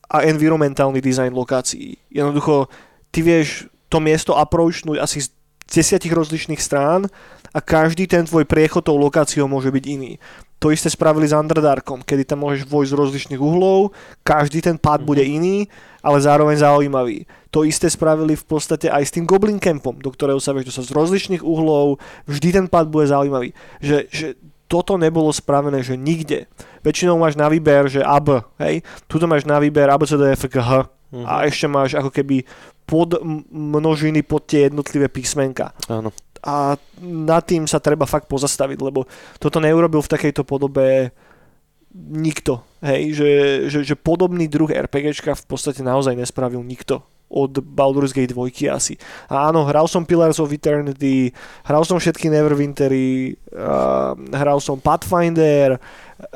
a 0.08 0.24
environmentálny 0.26 1.04
design 1.04 1.36
lokácií. 1.36 2.00
Jednoducho, 2.10 2.72
ty 3.12 3.22
vieš 3.22 3.68
to 3.92 4.00
miesto 4.00 4.34
approachnúť 4.40 4.98
asi 5.04 5.22
z 5.22 5.30
desiatich 5.68 6.16
rozličných 6.16 6.64
strán 6.64 7.12
a 7.52 7.60
každý 7.60 8.08
ten 8.08 8.24
tvoj 8.24 8.48
priechod 8.48 8.88
tou 8.88 8.96
lokáciou 8.96 9.52
môže 9.52 9.68
byť 9.68 9.84
iný. 9.86 10.16
To 10.58 10.74
isté 10.74 10.90
spravili 10.90 11.30
s 11.30 11.38
Underdarkom, 11.38 12.02
kedy 12.02 12.26
tam 12.26 12.42
môžeš 12.42 12.66
vojsť 12.66 12.90
z 12.90 12.98
rozličných 12.98 13.42
uhlov, 13.42 13.94
každý 14.26 14.66
ten 14.66 14.82
pád 14.82 15.06
bude 15.06 15.22
iný, 15.22 15.70
ale 16.02 16.18
zároveň 16.18 16.58
zaujímavý. 16.58 17.30
To 17.54 17.62
isté 17.62 17.86
spravili 17.94 18.34
v 18.34 18.46
podstate 18.46 18.90
aj 18.90 19.04
s 19.06 19.14
tým 19.14 19.30
Goblin 19.30 19.62
Campom, 19.62 20.02
do 20.02 20.10
ktorého 20.10 20.42
sa 20.42 20.58
vieš 20.58 20.74
dostať 20.74 20.86
z 20.90 20.98
rozličných 20.98 21.44
uhlov, 21.46 22.02
vždy 22.26 22.50
ten 22.50 22.66
pád 22.66 22.90
bude 22.90 23.06
zaujímavý. 23.06 23.54
Že, 23.78 23.98
že 24.10 24.28
toto 24.66 24.98
nebolo 24.98 25.30
spravené, 25.30 25.86
že 25.86 25.94
nikde. 25.94 26.50
Väčšinou 26.82 27.22
máš 27.22 27.38
na 27.38 27.48
výber, 27.48 27.86
že 27.88 28.02
AB, 28.02 28.42
hej, 28.58 28.82
tuto 29.06 29.30
máš 29.30 29.46
na 29.46 29.62
výber 29.62 29.88
A, 29.88 29.96
B, 29.96 30.10
C, 30.10 30.18
D, 30.18 30.34
F, 30.34 30.50
G, 30.50 30.58
H 30.58 30.90
Mhm. 31.08 31.24
a 31.24 31.48
ešte 31.48 31.72
máš 31.72 31.96
ako 31.96 32.12
keby 32.12 32.44
pod 32.84 33.16
množiny 33.48 34.24
pod 34.24 34.44
tie 34.48 34.68
jednotlivé 34.68 35.08
písmenka. 35.08 35.72
Áno. 35.88 36.12
A 36.48 36.80
nad 37.04 37.44
tým 37.44 37.68
sa 37.68 37.84
treba 37.84 38.08
fakt 38.08 38.32
pozastaviť, 38.32 38.80
lebo 38.80 39.04
toto 39.36 39.60
neurobil 39.60 40.00
v 40.00 40.14
takejto 40.16 40.48
podobe 40.48 41.12
nikto. 41.94 42.64
Hej, 42.80 43.02
že, 43.20 43.30
že, 43.68 43.80
že 43.84 43.96
podobný 44.00 44.48
druh 44.48 44.72
RPGčka 44.72 45.36
v 45.36 45.46
podstate 45.46 45.84
naozaj 45.84 46.16
nespravil 46.16 46.64
nikto 46.64 47.04
od 47.28 47.60
Baldur's 47.60 48.16
Gate 48.16 48.32
2 48.32 48.72
asi. 48.72 48.96
A 49.28 49.52
áno, 49.52 49.68
hral 49.68 49.92
som 49.92 50.08
Pillars 50.08 50.40
of 50.40 50.52
Eternity, 50.56 51.36
hral 51.68 51.84
som 51.84 52.00
všetky 52.00 52.32
Neverwintery, 52.32 53.36
uh, 53.52 54.16
hral 54.32 54.64
som 54.64 54.80
Pathfinder, 54.80 55.76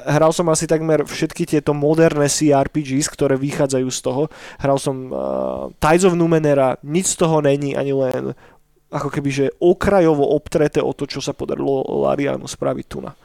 hral 0.04 0.36
som 0.36 0.52
asi 0.52 0.67
takmer 0.67 1.08
všetky 1.08 1.47
tieto 1.47 1.71
moderné 1.71 2.28
CRPGs, 2.28 3.08
ktoré 3.08 3.39
vychádzajú 3.39 3.88
z 3.88 4.00
toho. 4.04 4.24
Hral 4.60 4.78
som 4.78 4.95
uh, 5.10 5.71
Tides 5.80 6.04
of 6.04 6.19
Numenera, 6.19 6.76
nič 6.84 7.15
z 7.15 7.24
toho 7.24 7.39
není 7.39 7.71
ani 7.71 7.95
len 7.95 8.36
ako 8.92 9.08
keby, 9.08 9.30
že 9.32 9.46
okrajovo 9.64 10.28
obtreté 10.36 10.84
o 10.84 10.92
to, 10.92 11.08
čo 11.08 11.24
sa 11.24 11.32
podarilo 11.32 11.88
Larianu 12.04 12.44
spraviť 12.46 12.86
tu 12.86 13.00
na. 13.00 13.16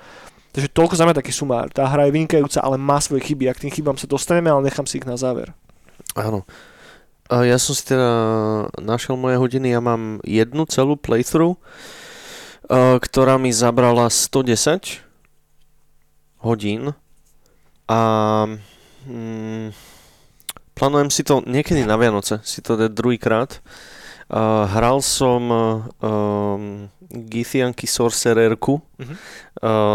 Takže 0.55 0.73
toľko 0.73 0.95
za 0.97 1.05
mňa 1.05 1.21
taký 1.21 1.35
sumár. 1.35 1.69
Tá 1.69 1.85
hra 1.85 2.09
je 2.09 2.17
vynikajúca, 2.17 2.65
ale 2.65 2.81
má 2.81 2.97
svoje 3.03 3.29
chyby. 3.29 3.51
Ak 3.51 3.61
tým 3.61 3.69
chybám 3.69 4.01
sa 4.01 4.09
dostaneme, 4.09 4.49
ale 4.49 4.65
nechám 4.65 4.89
si 4.89 4.97
ich 4.97 5.05
na 5.05 5.19
záver. 5.21 5.53
Áno. 6.17 6.49
Ja 7.29 7.59
som 7.59 7.75
si 7.75 7.91
teda 7.91 8.09
našiel 8.79 9.19
moje 9.19 9.37
hodiny, 9.37 9.75
ja 9.75 9.83
mám 9.83 10.23
jednu 10.23 10.63
celú 10.71 10.95
playthrough, 10.95 11.59
ktorá 13.03 13.35
mi 13.37 13.51
zabrala 13.51 14.07
110 14.07 15.03
hodín 16.47 16.95
a 17.91 18.01
mm, 19.11 19.75
plánujem 20.79 21.11
si 21.11 21.27
to 21.27 21.43
niekedy 21.43 21.83
na 21.83 21.99
Vianoce, 21.99 22.39
si 22.47 22.63
to 22.63 22.79
dať 22.79 22.95
druhýkrát. 22.95 23.59
Uh, 24.27 24.67
hral 24.67 24.99
som 25.07 25.43
um, 26.03 26.91
Githianky 27.07 27.87
Sorcererku. 27.87 28.83
Mhm. 28.99 29.15
Uh, 29.63 29.95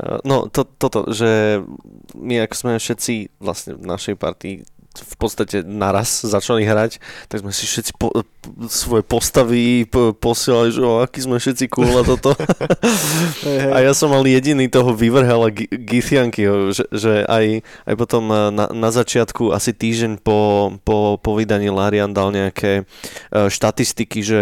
uh, 0.00 0.18
no, 0.24 0.48
to, 0.48 0.64
toto, 0.64 1.12
že 1.12 1.60
my 2.16 2.48
ako 2.48 2.54
sme 2.56 2.72
všetci 2.80 3.36
vlastne 3.40 3.76
v 3.76 3.84
našej 3.84 4.14
partii 4.16 4.54
v 5.02 5.16
podstate 5.18 5.66
naraz 5.66 6.24
začali 6.24 6.64
hrať, 6.64 6.98
tak 7.28 7.42
sme 7.44 7.52
si 7.52 7.68
všetci 7.68 7.92
po, 7.96 8.12
svoje 8.70 9.02
postavy 9.02 9.84
po, 9.84 10.14
posielali, 10.16 10.70
že 10.72 10.80
o, 10.82 11.02
aký 11.02 11.24
sme 11.24 11.36
všetci 11.42 11.66
cool 11.72 11.92
a 12.00 12.02
toto. 12.06 12.32
A 13.46 13.82
ja 13.82 13.92
som 13.92 14.10
mal 14.10 14.22
jediný 14.24 14.70
toho 14.70 14.94
vyvrhala 14.94 15.50
Githiankyho, 15.52 16.72
že, 16.72 16.84
že 16.94 17.26
aj, 17.26 17.62
aj 17.86 17.94
potom 17.98 18.30
na, 18.30 18.70
na 18.70 18.90
začiatku, 18.90 19.50
asi 19.50 19.74
týždeň 19.74 20.22
po, 20.22 20.70
po, 20.82 21.18
po 21.18 21.30
vydaní 21.34 21.68
Larian 21.70 22.10
dal 22.14 22.30
nejaké 22.30 22.82
eh, 22.82 23.48
štatistiky, 23.50 24.22
že 24.22 24.40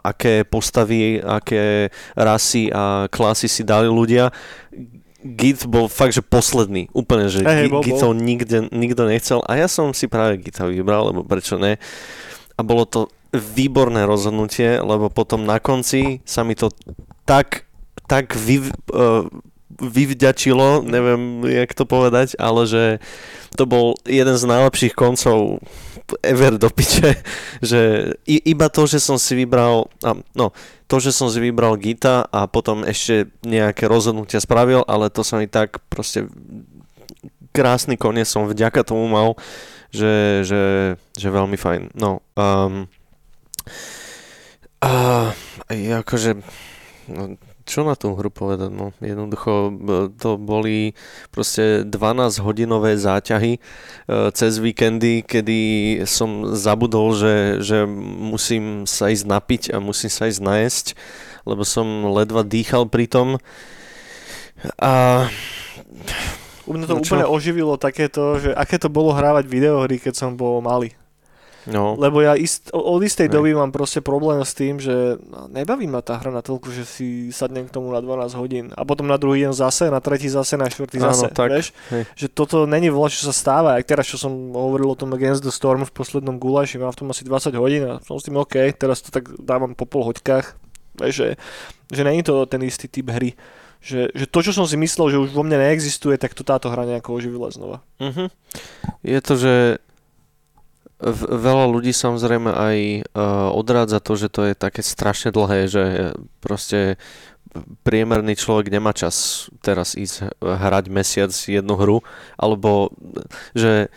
aké 0.00 0.42
postavy, 0.42 1.20
aké 1.20 1.92
rasy 2.16 2.72
a 2.72 3.06
klasy 3.12 3.46
si 3.46 3.62
dali 3.62 3.86
ľudia. 3.86 4.32
Git 5.18 5.66
bol 5.66 5.90
fakt, 5.90 6.14
že 6.14 6.22
posledný, 6.22 6.86
úplne, 6.94 7.26
že 7.26 7.42
bol, 7.66 7.82
Gitov 7.82 8.14
nikde, 8.14 8.70
nikto 8.70 9.02
nechcel. 9.02 9.42
A 9.50 9.58
ja 9.58 9.66
som 9.66 9.90
si 9.90 10.06
práve 10.06 10.38
Gita 10.38 10.70
vybral, 10.70 11.10
lebo 11.10 11.26
prečo 11.26 11.58
ne. 11.58 11.82
A 12.54 12.60
bolo 12.62 12.86
to 12.86 13.10
výborné 13.34 14.06
rozhodnutie, 14.06 14.78
lebo 14.78 15.10
potom 15.10 15.42
na 15.42 15.58
konci 15.58 16.22
sa 16.22 16.46
mi 16.46 16.54
to 16.54 16.70
tak, 17.26 17.66
tak 18.06 18.32
vy, 18.38 18.70
uh, 18.94 19.26
vyvďačilo, 19.78 20.82
neviem, 20.82 21.44
jak 21.46 21.70
to 21.76 21.84
povedať, 21.84 22.34
ale 22.40 22.66
že 22.66 22.84
to 23.54 23.68
bol 23.68 23.94
jeden 24.08 24.34
z 24.34 24.44
najlepších 24.48 24.94
koncov 24.96 25.62
ever 26.24 26.56
do 26.56 26.70
piče, 26.72 27.20
že 27.60 28.12
i, 28.24 28.40
iba 28.48 28.72
to, 28.72 28.88
že 28.88 29.02
som 29.02 29.20
si 29.20 29.36
vybral, 29.36 29.90
no, 30.32 30.56
to, 30.88 30.96
že 30.96 31.12
som 31.12 31.28
si 31.28 31.38
vybral 31.42 31.76
Gita 31.76 32.24
a 32.28 32.48
potom 32.48 32.86
ešte 32.86 33.28
nejaké 33.44 33.84
rozhodnutia 33.84 34.40
spravil, 34.40 34.86
ale 34.88 35.12
to 35.12 35.20
sa 35.20 35.36
mi 35.36 35.50
tak 35.50 35.84
proste 35.92 36.24
krásny 37.52 37.98
koniec 37.98 38.28
som 38.28 38.48
vďaka 38.48 38.86
tomu 38.86 39.10
mal, 39.10 39.36
že, 39.92 40.44
že, 40.44 40.62
že 41.16 41.28
veľmi 41.28 41.56
fajn. 41.58 41.98
No, 41.98 42.24
um, 42.38 42.86
a, 44.78 44.92
akože, 45.68 46.38
no, 47.10 47.34
čo 47.68 47.84
na 47.84 47.92
tú 47.92 48.16
hru 48.16 48.32
povedať, 48.32 48.72
no 48.72 48.96
jednoducho 48.98 49.68
to 50.16 50.40
boli 50.40 50.96
proste 51.28 51.84
12 51.84 52.40
hodinové 52.40 52.96
záťahy 52.96 53.52
e, 53.54 53.60
cez 54.32 54.56
víkendy, 54.56 55.20
kedy 55.22 55.60
som 56.08 56.56
zabudol, 56.56 57.12
že, 57.12 57.60
že 57.60 57.84
musím 57.84 58.88
sa 58.88 59.12
ísť 59.12 59.24
napiť 59.28 59.62
a 59.70 59.84
musím 59.84 60.08
sa 60.08 60.26
ísť 60.26 60.40
najesť, 60.40 60.86
lebo 61.44 61.62
som 61.62 61.86
ledva 62.10 62.40
dýchal 62.42 62.88
pri 62.88 63.06
tom. 63.06 63.28
A 64.80 65.28
U 66.66 66.74
mňa 66.74 66.84
to 66.84 66.96
No 66.96 67.00
čo? 67.00 67.16
úplne 67.16 67.24
oživilo 67.24 67.78
takéto, 67.78 68.36
že 68.42 68.50
aké 68.52 68.76
to 68.76 68.90
bolo 68.90 69.14
hrávať 69.14 69.46
videohry, 69.48 69.96
keď 69.96 70.14
som 70.18 70.30
bol 70.34 70.58
malý. 70.60 70.97
No, 71.68 71.94
Lebo 72.00 72.24
ja 72.24 72.32
ist, 72.34 72.72
od 72.72 72.98
istej 73.04 73.28
doby 73.28 73.52
mám 73.52 73.68
proste 73.70 74.00
problém 74.00 74.40
s 74.40 74.56
tým, 74.56 74.80
že 74.80 75.20
no, 75.20 75.46
nebaví 75.52 75.84
ma 75.84 76.00
tá 76.00 76.16
hra 76.16 76.32
na 76.32 76.40
toľku, 76.40 76.72
že 76.72 76.88
si 76.88 77.28
sadnem 77.28 77.68
k 77.68 77.74
tomu 77.76 77.92
na 77.92 78.00
12 78.00 78.34
hodín 78.40 78.64
a 78.72 78.82
potom 78.88 79.04
na 79.04 79.20
druhý 79.20 79.44
deň 79.44 79.52
zase, 79.52 79.92
na 79.92 80.00
tretí 80.00 80.26
zase, 80.32 80.56
na 80.56 80.66
štvrtý 80.66 80.98
Áno, 80.98 81.12
zase. 81.12 81.28
tak, 81.30 81.52
Vieš? 81.52 81.76
hej. 81.92 82.02
Že 82.16 82.26
toto 82.32 82.56
není 82.64 82.88
veľa, 82.88 83.08
čo 83.12 83.28
sa 83.28 83.34
stáva. 83.36 83.76
Aj 83.76 83.84
teraz, 83.84 84.08
čo 84.08 84.16
som 84.16 84.32
hovoril 84.56 84.88
o 84.88 84.98
tom 84.98 85.12
Against 85.12 85.44
the 85.44 85.52
Storm 85.52 85.84
v 85.84 85.92
poslednom 85.92 86.40
gulaši, 86.40 86.80
mám 86.80 86.90
v 86.96 87.04
tom 87.04 87.08
asi 87.12 87.22
20 87.22 87.52
hodín 87.60 87.82
a 87.84 88.00
som 88.00 88.16
s 88.16 88.24
tým 88.24 88.40
OK, 88.40 88.56
teraz 88.74 89.04
to 89.04 89.12
tak 89.12 89.28
dávam 89.36 89.76
po 89.76 89.84
pol 89.84 90.08
hoďkách. 90.08 90.56
Vieš, 90.98 91.14
že, 91.14 91.28
že 91.92 92.02
není 92.02 92.26
to 92.26 92.42
ten 92.50 92.58
istý 92.66 92.88
typ 92.90 93.06
hry. 93.12 93.38
Že, 93.78 94.10
že 94.10 94.26
to, 94.26 94.38
čo 94.42 94.50
som 94.50 94.66
si 94.66 94.74
myslel, 94.74 95.14
že 95.14 95.22
už 95.22 95.30
vo 95.30 95.46
mne 95.46 95.62
neexistuje, 95.62 96.18
tak 96.18 96.34
to 96.34 96.42
táto 96.42 96.66
hra 96.66 96.82
nejako 96.82 97.14
oživila 97.14 97.46
znova. 97.54 97.78
Mhm. 98.02 98.26
Je 99.06 99.18
to, 99.22 99.34
že 99.38 99.52
veľa 101.06 101.70
ľudí 101.70 101.94
samozrejme 101.94 102.50
aj 102.50 102.76
uh, 103.14 103.54
odrádza 103.54 104.02
to, 104.02 104.18
že 104.18 104.28
to 104.28 104.50
je 104.50 104.54
také 104.58 104.82
strašne 104.82 105.30
dlhé, 105.30 105.70
že 105.70 105.84
proste 106.42 106.98
priemerný 107.86 108.36
človek 108.36 108.68
nemá 108.68 108.92
čas 108.92 109.46
teraz 109.64 109.94
ísť 109.96 110.36
hrať 110.42 110.84
mesiac 110.92 111.32
jednu 111.32 111.74
hru, 111.78 111.98
alebo 112.36 112.92
že 113.56 113.88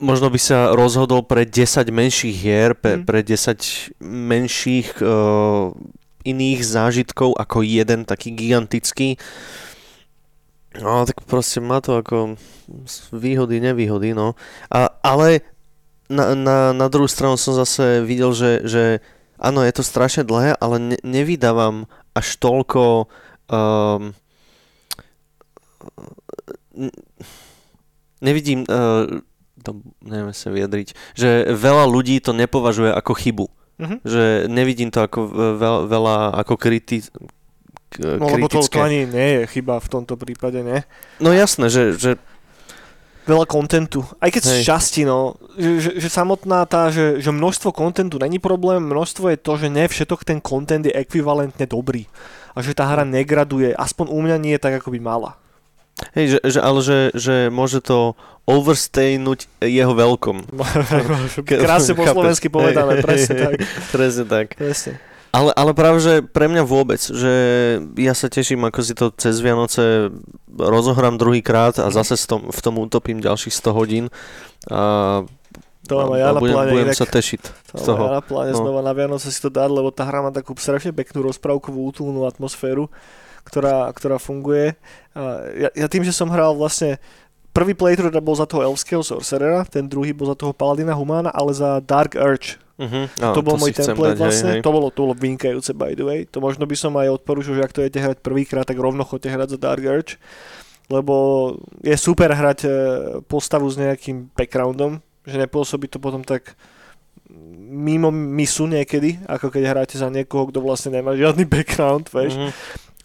možno 0.00 0.28
by 0.28 0.40
sa 0.40 0.74
rozhodol 0.74 1.22
pre 1.22 1.46
10 1.46 1.92
menších 1.92 2.36
hier, 2.36 2.74
pre, 2.74 2.98
Mm. 2.98 3.04
pre 3.06 3.20
10 3.22 3.94
menších 4.02 5.00
uh, 5.00 5.70
iných 6.24 6.60
zážitkov 6.64 7.36
ako 7.36 7.62
jeden 7.62 8.08
taký 8.08 8.32
gigantický. 8.32 9.20
No 10.74 11.06
tak 11.06 11.22
proste 11.22 11.62
má 11.62 11.78
to 11.78 12.02
ako 12.02 12.34
výhody, 13.14 13.62
nevýhody, 13.62 14.10
no. 14.10 14.34
A, 14.72 14.90
ale 15.06 15.53
na, 16.06 16.34
na, 16.34 16.56
na 16.70 16.86
druhú 16.88 17.08
stranu 17.08 17.36
som 17.36 17.52
zase 17.52 18.00
videl, 18.00 18.32
že, 18.32 18.64
že 18.64 18.84
áno, 19.36 19.64
je 19.64 19.72
to 19.72 19.82
strašne 19.82 20.22
dlhé, 20.22 20.56
ale 20.56 20.76
ne, 20.78 20.96
nevydávam 21.00 21.88
až 22.12 22.38
toľko 22.38 23.08
um, 23.48 24.12
nevidím 28.20 28.64
uh, 28.64 29.20
to 29.64 29.70
neviem 30.04 30.34
sa 30.36 30.52
vyjadriť, 30.52 30.92
že 31.16 31.48
veľa 31.48 31.88
ľudí 31.88 32.20
to 32.20 32.36
nepovažuje 32.36 32.92
ako 32.92 33.12
chybu. 33.16 33.46
Mhm. 33.74 33.96
Že 34.06 34.24
nevidím 34.46 34.92
to 34.92 35.02
ako 35.02 35.20
veľa, 35.58 35.80
veľa 35.88 36.16
ako 36.44 36.54
kriti, 36.54 37.02
k- 37.90 38.20
No 38.20 38.28
lebo 38.28 38.46
to, 38.46 38.60
to 38.62 38.70
kritické. 38.70 38.78
ani 38.78 39.00
nie 39.08 39.28
je 39.34 39.42
chyba 39.50 39.80
v 39.80 39.88
tomto 39.88 40.14
prípade, 40.14 40.62
ne? 40.62 40.86
No 41.18 41.32
jasné, 41.32 41.66
že, 41.72 41.96
že 41.96 42.20
Veľa 43.24 43.48
kontentu. 43.48 44.04
Aj 44.20 44.28
keď 44.28 44.60
Hej. 44.60 44.68
časti, 44.68 45.02
no. 45.08 45.40
Že, 45.56 45.96
že, 45.96 46.08
samotná 46.12 46.68
tá, 46.68 46.92
že, 46.92 47.24
že 47.24 47.32
množstvo 47.32 47.72
kontentu 47.72 48.20
není 48.20 48.36
problém, 48.36 48.84
množstvo 48.84 49.32
je 49.32 49.38
to, 49.40 49.52
že 49.56 49.72
ne 49.72 49.88
všetok 49.88 50.28
ten 50.28 50.44
kontent 50.44 50.84
je 50.84 50.92
ekvivalentne 50.92 51.64
dobrý. 51.64 52.04
A 52.52 52.60
že 52.60 52.76
tá 52.76 52.84
hra 52.84 53.08
negraduje, 53.08 53.72
aspoň 53.72 54.12
u 54.12 54.18
mňa 54.20 54.36
nie 54.36 54.56
tak, 54.60 54.76
ako 54.76 54.92
by 54.92 55.00
mala. 55.00 55.30
Hej, 56.12 56.36
že, 56.36 56.38
že, 56.42 56.58
ale 56.60 56.80
že, 56.82 56.98
že 57.14 57.36
môže 57.48 57.78
to 57.78 58.18
overstaynúť 58.44 59.48
jeho 59.62 59.94
veľkom. 59.96 60.52
Krásne 61.48 61.96
po 61.96 62.04
slovensky 62.04 62.52
povedané, 62.52 63.00
presne 63.06 63.34
tak. 63.40 63.52
Presne 63.88 64.24
tak. 64.28 64.46
Presne. 64.58 65.00
Ale, 65.34 65.50
ale 65.50 65.74
práve, 65.74 65.98
že 65.98 66.22
pre 66.22 66.46
mňa 66.46 66.62
vôbec, 66.62 67.02
že 67.02 67.32
ja 67.98 68.14
sa 68.14 68.30
teším, 68.30 68.62
ako 68.70 68.80
si 68.80 68.94
to 68.94 69.10
cez 69.10 69.42
Vianoce 69.42 70.14
rozohrám 70.46 71.18
druhýkrát 71.18 71.82
a 71.82 71.90
zase 71.90 72.14
tom, 72.22 72.54
v 72.54 72.60
tom 72.62 72.78
utopím 72.78 73.18
ďalších 73.18 73.50
100 73.50 73.74
hodín 73.74 74.04
a, 74.70 75.26
To 75.90 75.94
mám 75.98 76.14
aj 76.14 76.20
ja 76.22 76.28
na 76.30 76.38
budem, 76.38 76.54
pláne 76.54 76.70
budem 76.70 76.88
inak. 76.88 76.96
sa 76.96 77.06
tešiť 77.10 77.40
z 77.42 77.50
To 77.66 77.74
mám 77.74 77.86
toho. 77.90 78.02
ja 78.06 78.12
na 78.14 78.22
pláne 78.22 78.52
No. 78.54 78.58
znova 78.62 78.80
na 78.80 78.94
Vianoce 78.94 79.28
si 79.28 79.40
to 79.42 79.50
dať, 79.50 79.68
lebo 79.68 79.90
tá 79.90 80.06
hra 80.06 80.22
má 80.22 80.30
takú 80.30 80.54
strašne 80.54 80.94
peknú 80.94 81.26
rozprávkovú 81.26 81.82
útulnú 81.82 82.22
atmosféru, 82.24 82.86
ktorá, 83.42 83.90
ktorá 83.90 84.22
funguje. 84.22 84.78
A 85.18 85.50
ja, 85.58 85.68
ja 85.74 85.86
tým, 85.90 86.06
že 86.06 86.14
som 86.14 86.30
hral 86.30 86.54
vlastne 86.54 87.02
prvý 87.50 87.74
playthrough 87.74 88.14
bol 88.22 88.38
za 88.38 88.46
toho 88.46 88.70
elfského 88.70 89.02
sorcerera, 89.02 89.66
ten 89.66 89.84
druhý 89.84 90.14
bol 90.14 90.30
za 90.30 90.38
toho 90.38 90.54
paladina 90.54 90.94
humána, 90.94 91.34
ale 91.34 91.50
za 91.50 91.82
Dark 91.82 92.14
Urge. 92.14 92.62
Uh-huh. 92.74 93.06
to 93.06 93.40
bol 93.46 93.54
môj 93.54 93.70
template 93.70 94.18
dať, 94.18 94.22
vlastne, 94.22 94.50
hej, 94.50 94.56
hej. 94.58 94.64
to 94.66 94.70
bolo, 94.74 94.90
to 94.90 95.06
bolo 95.06 95.14
vynikajúce 95.14 95.70
by 95.78 95.94
the 95.94 96.02
way. 96.02 96.20
To 96.34 96.42
možno 96.42 96.66
by 96.66 96.74
som 96.74 96.90
aj 96.98 97.22
odporúčil, 97.22 97.54
že 97.54 97.62
ak 97.62 97.70
to 97.70 97.86
idete 97.86 98.02
hrať 98.02 98.18
prvýkrát, 98.18 98.66
tak 98.66 98.82
rovno 98.82 99.06
chodte 99.06 99.30
hrať 99.30 99.54
za 99.54 99.58
Dark 99.62 99.86
Urge, 99.86 100.18
lebo 100.90 101.14
je 101.86 101.94
super 101.94 102.34
hrať 102.34 102.58
e, 102.66 102.70
postavu 103.30 103.70
s 103.70 103.78
nejakým 103.78 104.34
backgroundom, 104.34 104.98
že 105.22 105.38
nepôsobí 105.38 105.86
to 105.86 106.02
potom 106.02 106.26
tak 106.26 106.58
mimo 107.64 108.10
misu 108.10 108.66
niekedy, 108.66 109.22
ako 109.24 109.54
keď 109.54 109.62
hráte 109.70 109.96
za 109.96 110.10
niekoho, 110.10 110.50
kto 110.50 110.58
vlastne 110.58 110.98
nemá 110.98 111.14
žiadny 111.14 111.46
background, 111.54 112.10
vieš. 112.10 112.34
Mhm. 112.34 112.50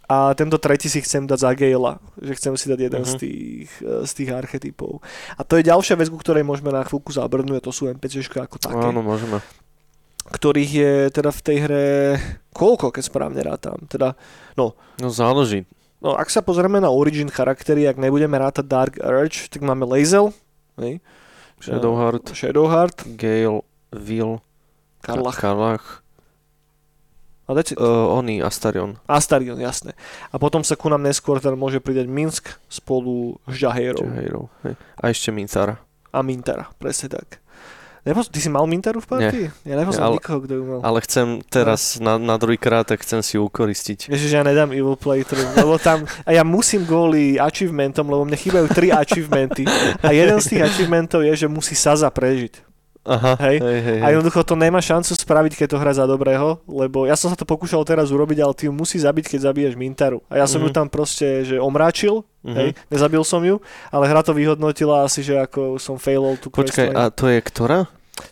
A 0.10 0.34
tento 0.34 0.58
tretí 0.58 0.90
si 0.90 1.00
chcem 1.00 1.24
dať 1.24 1.38
za 1.38 1.54
Gale'a, 1.54 2.02
že 2.18 2.34
chcem 2.34 2.58
si 2.58 2.66
dať 2.66 2.80
jeden 2.82 3.02
Mhm. 3.02 3.08
z, 3.08 3.14
tých, 3.16 3.70
e, 3.80 4.04
z 4.04 4.12
tých 4.12 4.30
archetypov. 4.32 5.06
A 5.38 5.46
to 5.46 5.54
je 5.54 5.64
ďalšia 5.64 5.94
vec, 5.96 6.10
ku 6.10 6.18
ktorej 6.18 6.42
môžeme 6.42 6.70
na 6.70 6.82
chvíľku 6.82 7.10
zabrnúť, 7.10 7.62
to 7.62 7.70
sú 7.70 7.86
NPCčka 7.88 8.44
ako 8.44 8.58
také, 8.58 8.82
Áno, 8.84 9.00
môžeme. 9.00 9.38
ktorých 10.28 10.72
je 10.74 10.92
teda 11.12 11.30
v 11.30 11.42
tej 11.42 11.58
hre 11.60 11.86
koľko, 12.52 12.90
keď 12.90 13.04
správne 13.04 13.38
rátam. 13.40 13.86
Teda, 13.86 14.18
No 14.56 14.74
záleží. 15.00 15.70
no, 16.00 16.14
ak 16.14 16.28
sa 16.28 16.42
pozrieme 16.42 16.78
na 16.78 16.90
origin 16.90 17.30
charaktery, 17.30 17.86
ak 17.86 17.96
nebudeme 17.96 18.34
rátať 18.34 18.66
Dark 18.66 18.96
Urge, 18.98 19.46
tak 19.48 19.62
máme 19.62 19.86
Lazel, 19.86 20.34
hej? 20.78 21.02
Shadowheart, 21.60 22.32
Shadowheart, 22.32 22.98
Gale, 23.14 23.62
Will, 23.92 24.42
Karlach. 25.02 25.36
Karlach. 25.36 25.86
A 27.50 27.58
it. 27.58 27.74
Uh, 27.74 27.82
oni, 28.14 28.46
Astarion. 28.46 29.02
Astarion, 29.10 29.58
jasné. 29.58 29.98
A 30.30 30.38
potom 30.38 30.62
sa 30.62 30.78
ku 30.78 30.86
nám 30.86 31.02
neskôr 31.02 31.42
teda 31.42 31.58
môže 31.58 31.82
pridať 31.82 32.06
Minsk 32.06 32.54
spolu 32.70 33.42
s 33.50 33.58
Jahejrou 33.58 34.06
Hejrov, 34.06 34.46
hej. 34.62 34.78
A 34.96 35.10
ešte 35.10 35.34
Mintara. 35.34 35.82
a 36.14 36.22
Mintara, 36.22 36.70
presne 36.78 37.10
tak. 37.10 37.42
Nepos- 38.00 38.32
ty 38.32 38.40
si 38.40 38.48
mal 38.48 38.64
Mintaru 38.64 39.04
v 39.04 39.08
partii? 39.12 39.46
Ja 39.68 39.76
nepoznám 39.76 40.06
Ale- 40.08 40.18
nikoho, 40.18 40.40
kto 40.46 40.54
ju 40.56 40.64
mal. 40.64 40.80
Ale 40.82 41.04
chcem 41.04 41.44
teraz 41.46 42.00
na, 42.00 42.16
na 42.16 42.40
druhýkrát, 42.40 42.88
tak 42.88 43.04
chcem 43.04 43.20
si 43.20 43.36
ju 43.36 43.44
ukoristiť. 43.44 44.08
Ježiš, 44.08 44.40
ja 44.40 44.42
nedám 44.42 44.72
Evil 44.72 44.96
Playthrough, 44.96 45.52
lebo 45.58 45.76
tam, 45.78 46.08
a 46.24 46.30
ja 46.32 46.48
musím 46.48 46.88
kvôli 46.88 47.36
achievementom, 47.36 48.08
lebo 48.08 48.24
mne 48.24 48.40
chýbajú 48.40 48.72
tri 48.72 48.94
achievementy. 49.04 49.68
A 50.00 50.16
jeden 50.16 50.38
z 50.40 50.46
tých 50.48 50.62
achievementov 50.64 51.28
je, 51.28 51.34
že 51.36 51.48
musí 51.52 51.76
Saza 51.76 52.08
prežiť. 52.08 52.69
Aha, 53.02 53.40
Hej. 53.40 53.58
hej, 53.58 53.80
hej, 53.82 53.98
A 53.98 54.06
hej. 54.06 54.12
jednoducho 54.14 54.44
to 54.44 54.54
nemá 54.54 54.78
šancu 54.78 55.12
spraviť, 55.12 55.56
keď 55.56 55.68
to 55.68 55.78
hra 55.78 55.94
za 55.94 56.04
dobrého, 56.04 56.60
lebo 56.64 57.04
ja 57.04 57.16
som 57.16 57.28
sa 57.28 57.36
to 57.36 57.42
pokúšal 57.44 57.82
teraz 57.82 58.10
urobiť, 58.10 58.38
ale 58.38 58.54
ty 58.54 58.68
ju 58.68 58.72
musí 58.72 58.96
zabiť, 58.96 59.26
keď 59.30 59.40
zabiješ 59.46 59.74
Mintaru. 59.74 60.20
A 60.28 60.36
ja 60.36 60.46
som 60.46 60.60
ju 60.60 60.68
Mhm. 60.68 60.76
tam 60.76 60.88
proste, 60.88 61.42
že 61.44 61.56
omráčil, 61.58 62.22
Mhm. 62.42 62.56
hej, 62.56 62.70
nezabil 62.88 63.24
som 63.24 63.40
ju, 63.40 63.58
ale 63.88 64.04
hra 64.06 64.20
to 64.20 64.32
vyhodnotila 64.32 65.02
asi, 65.02 65.22
že 65.22 65.38
ako 65.38 65.78
som 65.78 65.96
failol 65.96 66.36
tú 66.36 66.48
Počkaj, 66.50 66.92
questline. 66.92 66.96
a 66.98 67.10
to 67.10 67.26
je 67.26 67.40
ktorá? 67.42 67.80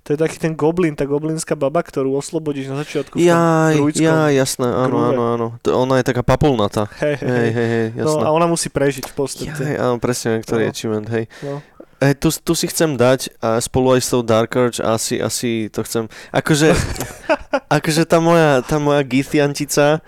To 0.04 0.12
je 0.12 0.20
taký 0.20 0.36
ten 0.38 0.52
goblin, 0.52 0.92
tá 0.92 1.08
goblinská 1.08 1.56
baba, 1.56 1.80
ktorú 1.80 2.12
oslobodíš 2.14 2.68
na 2.68 2.84
začiatku. 2.84 3.16
druidskom 3.16 4.04
jaj, 4.04 4.36
jasné, 4.36 4.68
áno, 4.68 5.00
áno, 5.02 5.22
áno. 5.32 5.48
To, 5.64 5.80
ona 5.80 5.96
je 5.98 6.06
taká 6.06 6.22
papulnatá. 6.22 6.92
Hej, 7.00 7.16
hej, 7.18 7.24
Hej, 7.24 7.50
hej. 7.50 7.68
hej, 7.72 7.86
No 7.96 8.12
jasné. 8.12 8.22
a 8.22 8.30
ona 8.30 8.46
musí 8.46 8.68
prežiť 8.68 9.08
v 9.08 9.16
podstate. 9.16 9.56
Jaj, 9.56 9.80
áno, 9.80 9.96
presne, 9.98 10.44
ktorý 10.44 10.60
No. 10.60 10.66
je 10.66 10.70
achievement, 10.70 11.08
hej. 11.08 11.26
No. 11.42 11.64
Hej, 11.98 12.14
tu, 12.22 12.30
tu 12.30 12.54
si 12.54 12.70
chcem 12.70 12.94
dať 12.94 13.34
a 13.42 13.58
spolu 13.58 13.98
aj 13.98 14.02
s 14.06 14.10
tou 14.14 14.22
Dark 14.22 14.54
Urge 14.54 14.78
asi, 14.78 15.18
asi 15.18 15.66
to 15.74 15.82
chcem. 15.82 16.06
Akože, 16.30 16.78
akože 17.78 18.06
tá 18.06 18.22
moja, 18.22 18.62
tá 18.62 18.78
moja 18.78 19.02
Githiantica, 19.02 20.06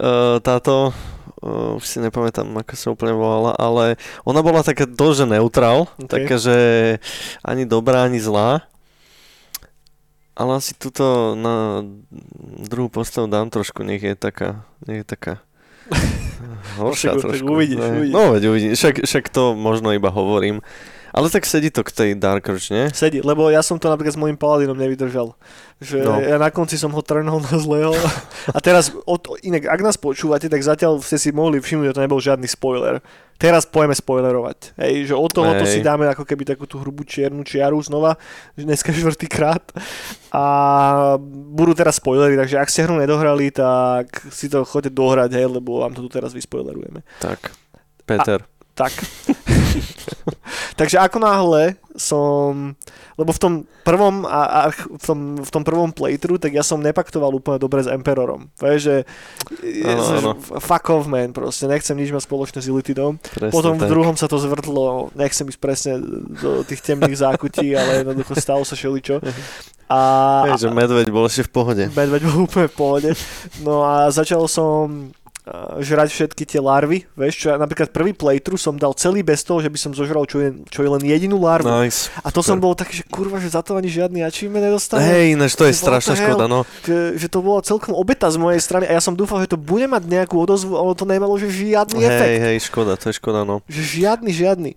uh, 0.00 0.40
táto, 0.40 0.96
uh, 1.44 1.76
už 1.76 1.84
si 1.84 2.00
nepamätám, 2.00 2.48
ako 2.56 2.72
sa 2.72 2.88
úplne 2.88 3.12
volala, 3.12 3.52
ale 3.52 4.00
ona 4.24 4.40
bola 4.40 4.64
taká 4.64 4.88
dlže 4.88 5.28
neutrál, 5.28 5.92
Ok. 6.00 6.08
taká, 6.08 6.40
že 6.40 6.56
ani 7.44 7.68
dobrá, 7.68 8.08
ani 8.08 8.16
zlá. 8.16 8.64
Ale 10.32 10.56
asi 10.56 10.72
tuto 10.72 11.36
na 11.36 11.84
druhú 12.64 12.88
postavu 12.88 13.28
dám 13.28 13.52
trošku, 13.52 13.84
nech 13.84 14.00
je 14.00 14.16
taká, 14.16 14.64
nech 14.88 15.04
je 15.04 15.06
taká 15.08 15.44
horšia 16.80 17.12
trošku. 17.16 17.44
uvidíš, 17.44 17.76
Ne. 17.76 17.92
uvidíš. 17.92 18.12
No 18.12 18.22
veď 18.32 18.42
uvidíš, 18.48 18.72
však, 18.76 18.94
však 19.04 19.24
to 19.28 19.52
možno 19.52 19.92
iba 19.92 20.08
hovorím. 20.08 20.64
Ale 21.16 21.32
tak 21.32 21.48
sedí 21.48 21.72
to 21.72 21.80
k 21.80 21.96
tej 21.96 22.10
Dark 22.20 22.44
Urge, 22.44 22.68
nie? 22.68 22.92
Sedí, 22.92 23.24
lebo 23.24 23.48
ja 23.48 23.64
som 23.64 23.80
to 23.80 23.88
napríklad 23.88 24.12
s 24.12 24.20
mojím 24.20 24.36
paladinom 24.36 24.76
nevydržal. 24.76 25.32
Že 25.80 25.96
No. 26.04 26.20
ja 26.20 26.36
na 26.36 26.52
konci 26.52 26.76
som 26.76 26.92
ho 26.92 27.00
trnul 27.00 27.40
na 27.40 27.56
zlého. 27.56 27.96
A 28.52 28.58
teraz, 28.60 28.92
od, 29.08 29.24
inak, 29.40 29.64
ak 29.64 29.80
nás 29.80 29.96
počúvate, 29.96 30.52
tak 30.52 30.60
zatiaľ 30.60 31.00
ste 31.00 31.16
si 31.16 31.32
mohli 31.32 31.56
všimnúť, 31.56 31.88
že 31.88 31.96
to 31.96 32.04
nebol 32.04 32.20
žiadny 32.20 32.44
spoiler. 32.44 33.00
Teraz 33.40 33.64
pojeme 33.64 33.96
spoilerovať. 33.96 34.76
Hej, 34.76 35.12
že 35.12 35.14
od 35.16 35.32
toho 35.32 35.56
to 35.56 35.64
si 35.64 35.80
dáme 35.80 36.04
ako 36.04 36.24
keby 36.24 36.44
takú 36.44 36.68
tú 36.68 36.80
hrubú 36.84 37.00
čiernu 37.04 37.44
čiaru 37.48 37.80
znova, 37.80 38.20
dneska 38.52 38.92
štvrtýkrát. 38.92 39.72
A 40.36 40.44
budú 41.52 41.72
teraz 41.72 41.96
spoilery, 41.96 42.36
takže 42.36 42.60
ak 42.60 42.68
ste 42.68 42.84
hru 42.84 43.00
nedohrali, 43.00 43.48
tak 43.52 44.20
si 44.28 44.52
to 44.52 44.68
chodite 44.68 44.92
dohrať, 44.92 45.32
hej, 45.32 45.48
lebo 45.48 45.80
vám 45.80 45.96
to 45.96 46.04
tu 46.04 46.12
teraz 46.12 46.36
vyspoilerujeme. 46.36 47.00
Tak. 47.24 47.56
Peter. 48.04 48.55
Tak. 48.76 48.92
Takže 50.78 51.00
ako 51.00 51.18
náhle 51.18 51.80
som, 51.96 52.76
lebo 53.16 53.32
v 53.32 53.40
tom 53.40 53.52
prvom, 53.80 54.28
a, 54.28 54.40
a 54.44 54.60
v, 54.76 55.00
tom, 55.00 55.18
v 55.40 55.50
tom 55.50 55.64
prvom 55.64 55.88
playthrough, 55.88 56.36
tak 56.36 56.52
ja 56.52 56.60
som 56.60 56.84
nepaktoval 56.84 57.32
úplne 57.32 57.56
dobre 57.56 57.80
s 57.80 57.88
Emperorom. 57.88 58.52
Vieš, 58.60 58.80
že 58.84 58.96
Áno, 59.80 60.02
že 60.04 60.16
áno. 60.20 60.32
fuck 60.60 60.84
off 60.92 61.08
man, 61.08 61.32
proste 61.32 61.64
nechcem 61.64 61.96
nič 61.96 62.12
mať 62.12 62.28
spoločné 62.28 62.60
s 62.60 62.68
Illitidom. 62.68 63.16
Presne 63.16 63.54
Potom 63.56 63.80
v 63.80 63.88
tak. 63.88 63.90
druhom 63.96 64.16
sa 64.20 64.28
to 64.28 64.36
zvrtlo, 64.36 65.08
nechcem 65.16 65.48
ísť 65.48 65.60
presne 65.60 65.92
do 66.36 66.60
tých 66.68 66.84
temných 66.84 67.16
zákutí, 67.16 67.72
ale 67.72 68.04
jednoducho 68.04 68.36
stalo 68.36 68.62
sa 68.68 68.76
šeličo. 68.76 69.24
A, 69.88 69.98
Hej, 70.52 70.66
že 70.66 70.68
medveď 70.68 71.08
bol 71.08 71.24
ešte 71.24 71.48
v 71.48 71.50
pohode. 71.54 71.84
Medveď 71.96 72.20
bol 72.28 72.44
úplne 72.44 72.68
v 72.68 72.76
pohode. 72.76 73.10
No 73.64 73.86
a 73.86 74.12
začal 74.12 74.44
som 74.50 75.08
žrať 75.78 76.10
všetky 76.10 76.42
tie 76.42 76.58
larvy, 76.58 77.06
vieš 77.14 77.46
čo, 77.46 77.54
ja 77.54 77.56
napríklad 77.56 77.94
prvý 77.94 78.10
playthrough 78.10 78.58
som 78.58 78.74
dal 78.74 78.90
celý 78.98 79.22
bez 79.22 79.46
toho, 79.46 79.62
že 79.62 79.70
by 79.70 79.78
som 79.78 79.94
zožral 79.94 80.26
čo 80.26 80.42
je, 80.42 80.50
čo 80.66 80.82
je 80.82 80.90
len 80.90 80.98
jedinú 81.06 81.38
larvu. 81.38 81.70
Nice. 81.70 82.10
A 82.26 82.34
to 82.34 82.42
som 82.42 82.58
bol 82.58 82.74
taký, 82.74 82.98
že 82.98 83.04
kurva, 83.06 83.38
že 83.38 83.54
za 83.54 83.62
to 83.62 83.78
ani 83.78 83.86
žiadny 83.86 84.26
achievement 84.26 84.66
nedostanem. 84.66 85.06
Hej, 85.06 85.38
ináč 85.38 85.54
to 85.54 85.62
je 85.70 85.78
strašná 85.78 86.18
škoda, 86.18 86.50
no. 86.50 86.66
Že, 86.82 87.22
že 87.22 87.26
to 87.30 87.38
bola 87.46 87.62
celkom 87.62 87.94
obeta 87.94 88.26
z 88.26 88.42
mojej 88.42 88.58
strany 88.58 88.90
a 88.90 88.98
ja 88.98 89.02
som 89.02 89.14
dúfal, 89.14 89.38
že 89.46 89.54
to 89.54 89.58
bude 89.58 89.86
mať 89.86 90.02
nejakú 90.10 90.34
odozvu, 90.34 90.74
ale 90.74 90.98
to 90.98 91.06
nemalo 91.06 91.38
že 91.38 91.46
žiadny 91.46 92.02
Hej, 92.02 92.10
efekt. 92.10 92.34
hej, 92.42 92.56
škoda, 92.66 92.92
to 92.98 93.06
je 93.10 93.14
škoda, 93.14 93.46
no. 93.46 93.62
Že 93.70 93.82
žiadny, 94.02 94.30
žiadny. 94.34 94.72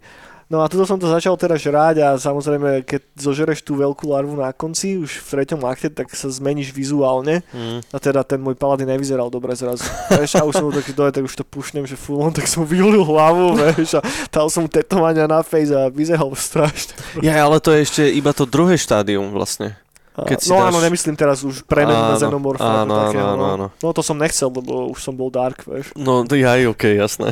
No 0.49 0.65
a 0.65 0.67
tuto 0.67 0.81
som 0.81 0.97
to 0.97 1.05
začal 1.05 1.37
teraz 1.37 1.61
žrať 1.61 2.01
a 2.01 2.17
samozrejme, 2.17 2.81
keď 2.81 3.05
zožereš 3.13 3.61
tú 3.61 3.77
veľkú 3.77 4.09
larvu 4.09 4.33
na 4.33 4.49
konci, 4.49 4.97
už 4.97 5.21
v 5.21 5.45
treťom 5.45 5.61
akte, 5.61 5.93
tak 5.93 6.09
sa 6.09 6.25
zmeníš 6.25 6.73
vizuálne. 6.73 7.45
Mm. 7.53 7.85
A 7.93 7.97
teda 8.01 8.25
ten 8.25 8.41
môj 8.41 8.57
paladin 8.57 8.89
nevyzeral 8.89 9.29
dobre 9.29 9.53
zrazu. 9.53 9.85
Vieš, 10.09 10.41
a 10.41 10.49
už 10.49 10.57
som 10.57 10.73
taký 10.73 10.97
dole, 10.97 11.13
tak 11.13 11.21
už 11.21 11.37
to 11.37 11.45
pušnem, 11.45 11.85
že 11.85 11.93
full 11.93 12.17
on, 12.25 12.33
tak 12.33 12.49
som 12.49 12.65
vyholil 12.65 13.05
hlavu, 13.05 13.61
vieš, 13.61 14.01
a 14.01 14.05
dal 14.33 14.49
som 14.49 14.65
tetovania 14.65 15.29
na 15.29 15.45
face 15.45 15.69
a 15.69 15.85
vyzeral 15.85 16.33
strašne. 16.33 16.97
Ja, 17.21 17.45
ale 17.45 17.61
to 17.61 17.69
je 17.69 17.85
ešte 17.85 18.01
iba 18.09 18.33
to 18.33 18.49
druhé 18.49 18.73
štádium 18.73 19.29
vlastne. 19.29 19.77
Keď 20.17 20.49
no 20.49 20.55
dáš- 20.59 20.67
áno, 20.73 20.79
nemyslím 20.81 21.15
teraz 21.15 21.45
už 21.45 21.63
premenu 21.63 21.95
na 21.95 22.17
xenomorfa. 22.17 22.65
áno, 22.65 22.93
áno, 22.97 23.19
áno, 23.21 23.37
no. 23.37 23.45
áno. 23.53 23.67
no 23.71 23.87
to 23.93 24.01
som 24.01 24.17
nechcel, 24.17 24.49
lebo 24.51 24.89
už 24.91 24.99
som 24.99 25.13
bol 25.13 25.29
dark, 25.29 25.63
vieš. 25.63 25.93
No, 25.93 26.25
aj 26.25 26.61
OK, 26.73 26.83
jasné. 26.97 27.31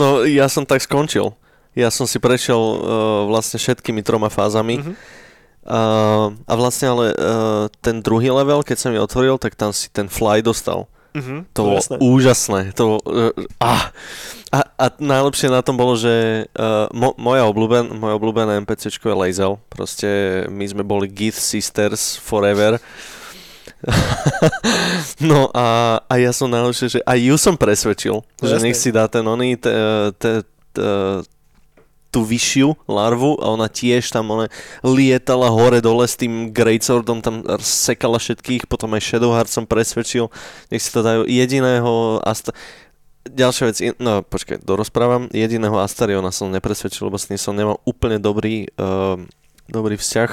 No, 0.00 0.22
ja 0.22 0.46
som 0.46 0.62
tak 0.64 0.80
skončil. 0.80 1.34
Ja 1.74 1.90
som 1.90 2.06
si 2.06 2.18
prešiel 2.18 2.56
uh, 2.56 2.78
vlastne 3.26 3.58
všetkými 3.58 4.02
troma 4.02 4.30
fázami. 4.30 4.78
Mhm. 4.80 4.94
Uh, 5.64 6.36
a 6.44 6.52
vlastne 6.60 6.92
ale 6.92 7.04
uh, 7.16 7.72
ten 7.80 8.04
druhý 8.04 8.28
level, 8.28 8.60
keď 8.60 8.76
som 8.76 8.92
ju 8.92 9.00
otvoril, 9.00 9.40
tak 9.40 9.56
tam 9.56 9.72
si 9.72 9.88
ten 9.88 10.12
fly 10.12 10.44
dostal. 10.44 10.84
Mhm, 11.16 11.46
To 11.54 11.60
bolo 11.64 11.78
jasné. 11.80 11.96
úžasné. 12.04 12.60
To, 12.76 12.98
uh, 13.00 13.32
ah. 13.62 13.88
a, 14.52 14.58
a 14.76 14.86
najlepšie 14.98 15.48
na 15.48 15.64
tom 15.64 15.78
bolo, 15.78 15.96
že 15.96 16.44
uh, 16.52 16.90
mo, 16.92 17.16
moja 17.16 17.48
obľúben, 17.48 17.86
moje 17.96 18.12
obľúbené 18.18 18.60
NPCčko 18.60 19.08
je 19.08 19.16
Lazel. 19.16 19.54
Proste 19.72 20.08
my 20.52 20.66
sme 20.68 20.82
boli 20.84 21.08
Gith 21.08 21.38
Sisters 21.40 22.18
forever. 22.20 22.76
no 25.20 25.48
a, 25.54 26.00
a 26.04 26.14
ja 26.20 26.32
som 26.32 26.48
najlepšie, 26.48 26.98
že 26.98 27.00
aj 27.04 27.18
ju 27.20 27.36
som 27.36 27.54
presvedčil, 27.56 28.16
No 28.20 28.44
že 28.44 28.56
jasné. 28.58 28.64
nech 28.68 28.76
si 28.76 28.90
dá 28.92 29.08
ten 29.08 29.24
oný, 29.24 29.56
te, 29.56 29.72
te, 30.18 30.32
te, 30.72 30.88
tú 32.14 32.22
vyššiu 32.22 32.86
larvu 32.86 33.34
a 33.42 33.50
ona 33.50 33.66
tiež 33.66 34.14
tam 34.14 34.30
ona 34.30 34.46
lietala 34.86 35.50
hore 35.50 35.82
dole 35.82 36.06
s 36.06 36.14
tým 36.14 36.54
Greatswordom, 36.54 37.18
tam 37.18 37.42
sekala 37.58 38.22
všetkých, 38.22 38.70
potom 38.70 38.94
aj 38.94 39.02
Shadowheart 39.02 39.50
som 39.50 39.66
presvedčil, 39.66 40.30
nech 40.70 40.78
si 40.78 40.94
to 40.94 41.02
dajú 41.02 41.26
jediného 41.26 42.22
Asta... 42.22 42.54
Ďalšia 43.24 43.64
vec, 43.72 43.76
no 43.98 44.20
počkaj, 44.20 44.62
dorozprávam, 44.62 45.32
jediného 45.32 45.80
Astariona 45.80 46.28
som 46.28 46.52
nepresvedčil, 46.52 47.08
lebo 47.08 47.16
s 47.16 47.32
ním 47.32 47.40
som 47.40 47.56
nemal 47.56 47.80
úplne 47.88 48.20
dobrý, 48.20 48.68
uh, 48.76 49.16
dobrý 49.64 49.96
vzťah, 49.96 50.30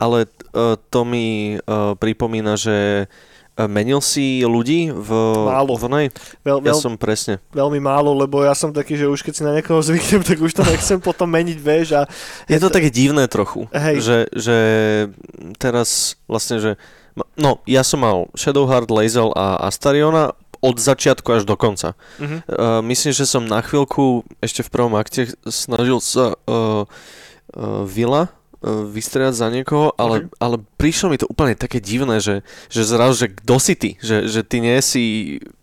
ale 0.00 0.24
uh, 0.24 0.80
to 0.88 1.00
mi 1.04 1.60
uh, 1.60 1.92
pripomína, 2.00 2.56
že 2.56 3.06
E, 3.06 3.29
Menil 3.66 3.98
si 4.00 4.46
ľudí 4.46 4.94
v, 4.94 5.10
Málo. 5.48 5.74
v 5.76 5.84
nej? 5.90 6.06
Veľ, 6.46 6.62
Ja 6.64 6.72
veľ, 6.72 6.80
som 6.80 6.94
presne. 6.94 7.42
Veľmi 7.50 7.82
málo, 7.82 8.14
lebo 8.14 8.40
ja 8.44 8.54
som 8.54 8.70
taký, 8.70 8.96
že 8.96 9.10
už 9.10 9.20
keď 9.20 9.32
si 9.34 9.42
na 9.42 9.52
niekoho 9.56 9.82
zvyknem, 9.82 10.22
tak 10.28 10.38
už 10.38 10.52
to 10.54 10.62
nechcem 10.64 11.00
potom 11.02 11.26
meniť, 11.28 11.58
vieš. 11.58 11.88
A 11.98 12.06
Je 12.46 12.60
to 12.62 12.70
také 12.70 12.88
divné 12.88 13.26
trochu, 13.26 13.66
Hej. 13.74 13.96
že, 14.00 14.18
že 14.32 14.56
teraz 15.58 16.20
vlastne, 16.30 16.62
že 16.62 16.70
no, 17.36 17.60
ja 17.66 17.82
som 17.82 18.00
mal 18.00 18.30
Shadowheart, 18.38 18.88
Lazel 18.88 19.34
a 19.34 19.66
Astariona 19.66 20.32
od 20.60 20.76
začiatku 20.76 21.40
až 21.40 21.48
do 21.48 21.56
konca. 21.56 21.96
Mhm. 22.20 22.36
Uh, 22.44 22.80
myslím, 22.84 23.12
že 23.16 23.24
som 23.24 23.42
na 23.48 23.64
chvíľku 23.64 24.22
ešte 24.44 24.60
v 24.60 24.72
prvom 24.72 24.94
akte 24.96 25.32
snažil 25.48 25.98
sa 26.04 26.36
uh, 26.36 26.84
uh, 27.56 27.82
Vila 27.88 28.28
uh, 28.60 28.84
vystriať 28.86 29.34
za 29.36 29.48
niekoho, 29.48 29.92
ale, 29.96 30.24
Ok. 30.24 30.36
ale 30.40 30.56
prišlo 30.76 31.06
mi 31.10 31.18
to 31.20 31.28
úplne 31.28 31.56
také 31.56 31.80
divné, 31.80 32.20
že, 32.20 32.46
že 32.68 32.84
zrazu, 32.84 33.26
že 33.26 33.28
kto 33.32 33.56
si 33.60 33.74
ty? 33.76 33.90
Že, 34.00 34.16
že 34.28 34.40
ty 34.44 34.56
nie 34.60 34.78
si 34.80 35.04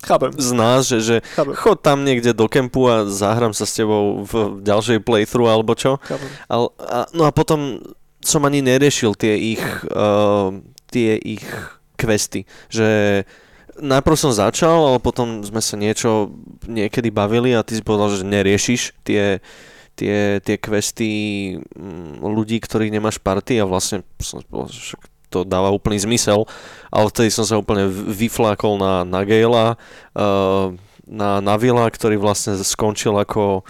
Chápem, 0.06 0.34
z 0.36 0.50
nás, 0.54 0.86
že, 0.90 1.00
že 1.02 1.16
chápem, 1.38 1.54
chod 1.56 1.80
tam 1.82 2.04
niekde 2.06 2.34
do 2.34 2.46
kempu 2.50 2.86
a 2.90 3.06
zahrám 3.10 3.54
sa 3.54 3.66
s 3.66 3.78
tebou 3.78 4.26
v 4.26 4.62
ďalšej 4.62 5.02
playthrough 5.06 5.50
alebo 5.50 5.74
čo. 5.74 6.02
Ale, 6.50 6.70
a, 6.82 7.10
no 7.14 7.26
a 7.26 7.32
potom 7.32 7.80
som 8.22 8.44
ani 8.44 8.60
neriešil 8.66 9.16
tie 9.16 9.38
ich, 9.56 9.64
uh, 9.94 10.52
tie 10.92 11.16
ich 11.16 11.46
questy, 11.98 12.46
že 12.70 13.24
najprv 13.78 14.18
som 14.18 14.34
začal, 14.34 14.74
ale 14.94 14.98
potom 14.98 15.46
sme 15.46 15.62
sa 15.62 15.78
niečo 15.78 16.34
niekedy 16.66 17.14
bavili 17.14 17.54
a 17.54 17.62
ty 17.62 17.78
si 17.78 17.86
povedal, 17.86 18.10
že 18.10 18.26
neriešiš 18.26 19.06
tie, 19.06 19.38
tie, 19.98 20.38
tie 20.46 20.56
questy 20.62 21.10
mm, 21.58 22.22
ľudí, 22.22 22.62
ktorých 22.62 22.94
nemáš 22.94 23.18
party 23.18 23.58
a 23.58 23.66
vlastne 23.66 24.06
to 25.28 25.44
dáva 25.44 25.74
úplný 25.74 26.00
zmysel, 26.00 26.48
ale 26.88 27.12
vtedy 27.12 27.34
som 27.34 27.44
sa 27.44 27.60
úplne 27.60 27.90
vyflákol 27.92 28.80
na, 28.80 29.04
na 29.04 29.28
Gala, 29.28 29.76
uh, 30.16 30.72
na, 31.04 31.44
na 31.44 31.56
Vila, 31.60 31.88
ktorý 31.90 32.16
vlastne 32.16 32.56
skončil 32.56 33.16
ako 33.18 33.68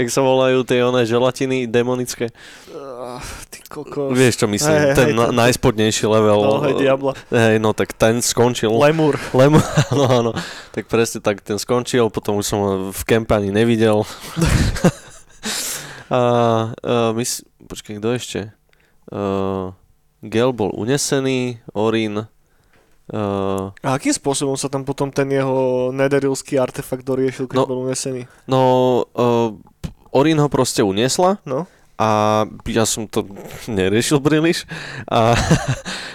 jak 0.00 0.08
sa 0.10 0.20
volajú 0.20 0.66
tie 0.66 0.82
oné 0.82 1.06
želatiny 1.06 1.70
demonické. 1.70 2.28
Uh, 2.68 3.22
ty 3.48 3.62
kokos. 3.64 4.12
Vieš 4.12 4.44
čo 4.44 4.46
myslím, 4.50 4.74
hej, 4.74 4.94
ten 4.98 5.08
hej, 5.12 5.16
na, 5.16 5.30
najspodnejší 5.46 6.04
level. 6.04 6.40
No, 6.42 6.60
hej, 6.66 6.74
Diabla. 6.76 7.12
Hej, 7.30 7.56
no 7.62 7.70
tak 7.72 7.94
ten 7.94 8.18
skončil. 8.18 8.74
Lemur. 8.74 9.16
Lem, 9.32 9.56
áno, 9.94 10.04
áno. 10.10 10.30
Tak 10.74 10.90
presne 10.90 11.22
tak 11.22 11.40
ten 11.40 11.56
skončil, 11.56 12.10
potom 12.10 12.42
už 12.42 12.46
som 12.46 12.58
ho 12.58 12.72
v 12.90 13.02
kempe 13.06 13.38
ani 13.38 13.54
nevidel. 13.54 14.02
a, 16.10 16.20
a 16.74 16.94
mys- 17.14 17.46
počkaj, 17.64 18.02
kto 18.02 18.08
ešte? 18.18 18.40
Uh, 19.08 19.72
Gel 20.20 20.50
bol 20.50 20.74
unesený, 20.74 21.62
Orin. 21.72 22.26
Uh, 23.08 23.72
A 23.80 23.96
akým 23.96 24.12
spôsobom 24.12 24.52
sa 24.52 24.68
tam 24.68 24.84
potom 24.84 25.08
ten 25.08 25.24
jeho 25.26 25.88
nederilský 25.90 26.60
artefakt 26.60 27.00
doriešil, 27.02 27.48
keď 27.48 27.56
No. 27.56 27.64
bol 27.64 27.80
unesený? 27.82 28.28
no, 28.44 28.60
uh, 29.16 29.56
Orin 30.12 30.36
ho 30.36 30.48
proste 30.48 30.80
uniesla 30.80 31.40
No. 31.44 31.64
a 31.96 32.08
ja 32.68 32.84
som 32.84 33.08
to 33.08 33.24
neriešil 33.66 34.20
príliš 34.20 34.68
a, 35.08 35.32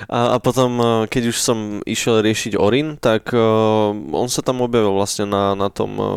a, 0.06 0.20
a 0.34 0.38
potom 0.38 0.72
eh, 0.78 0.88
keď 1.10 1.24
už 1.30 1.38
som 1.38 1.58
išiel 1.84 2.22
riešiť 2.22 2.56
Orin, 2.56 2.96
tak 2.96 3.34
uh, 3.34 3.90
on 4.14 4.30
sa 4.30 4.40
tam 4.40 4.62
objavil 4.62 4.94
vlastne 4.94 5.26
na, 5.26 5.54
na 5.54 5.74
tom 5.74 5.92
uh, 5.98 6.08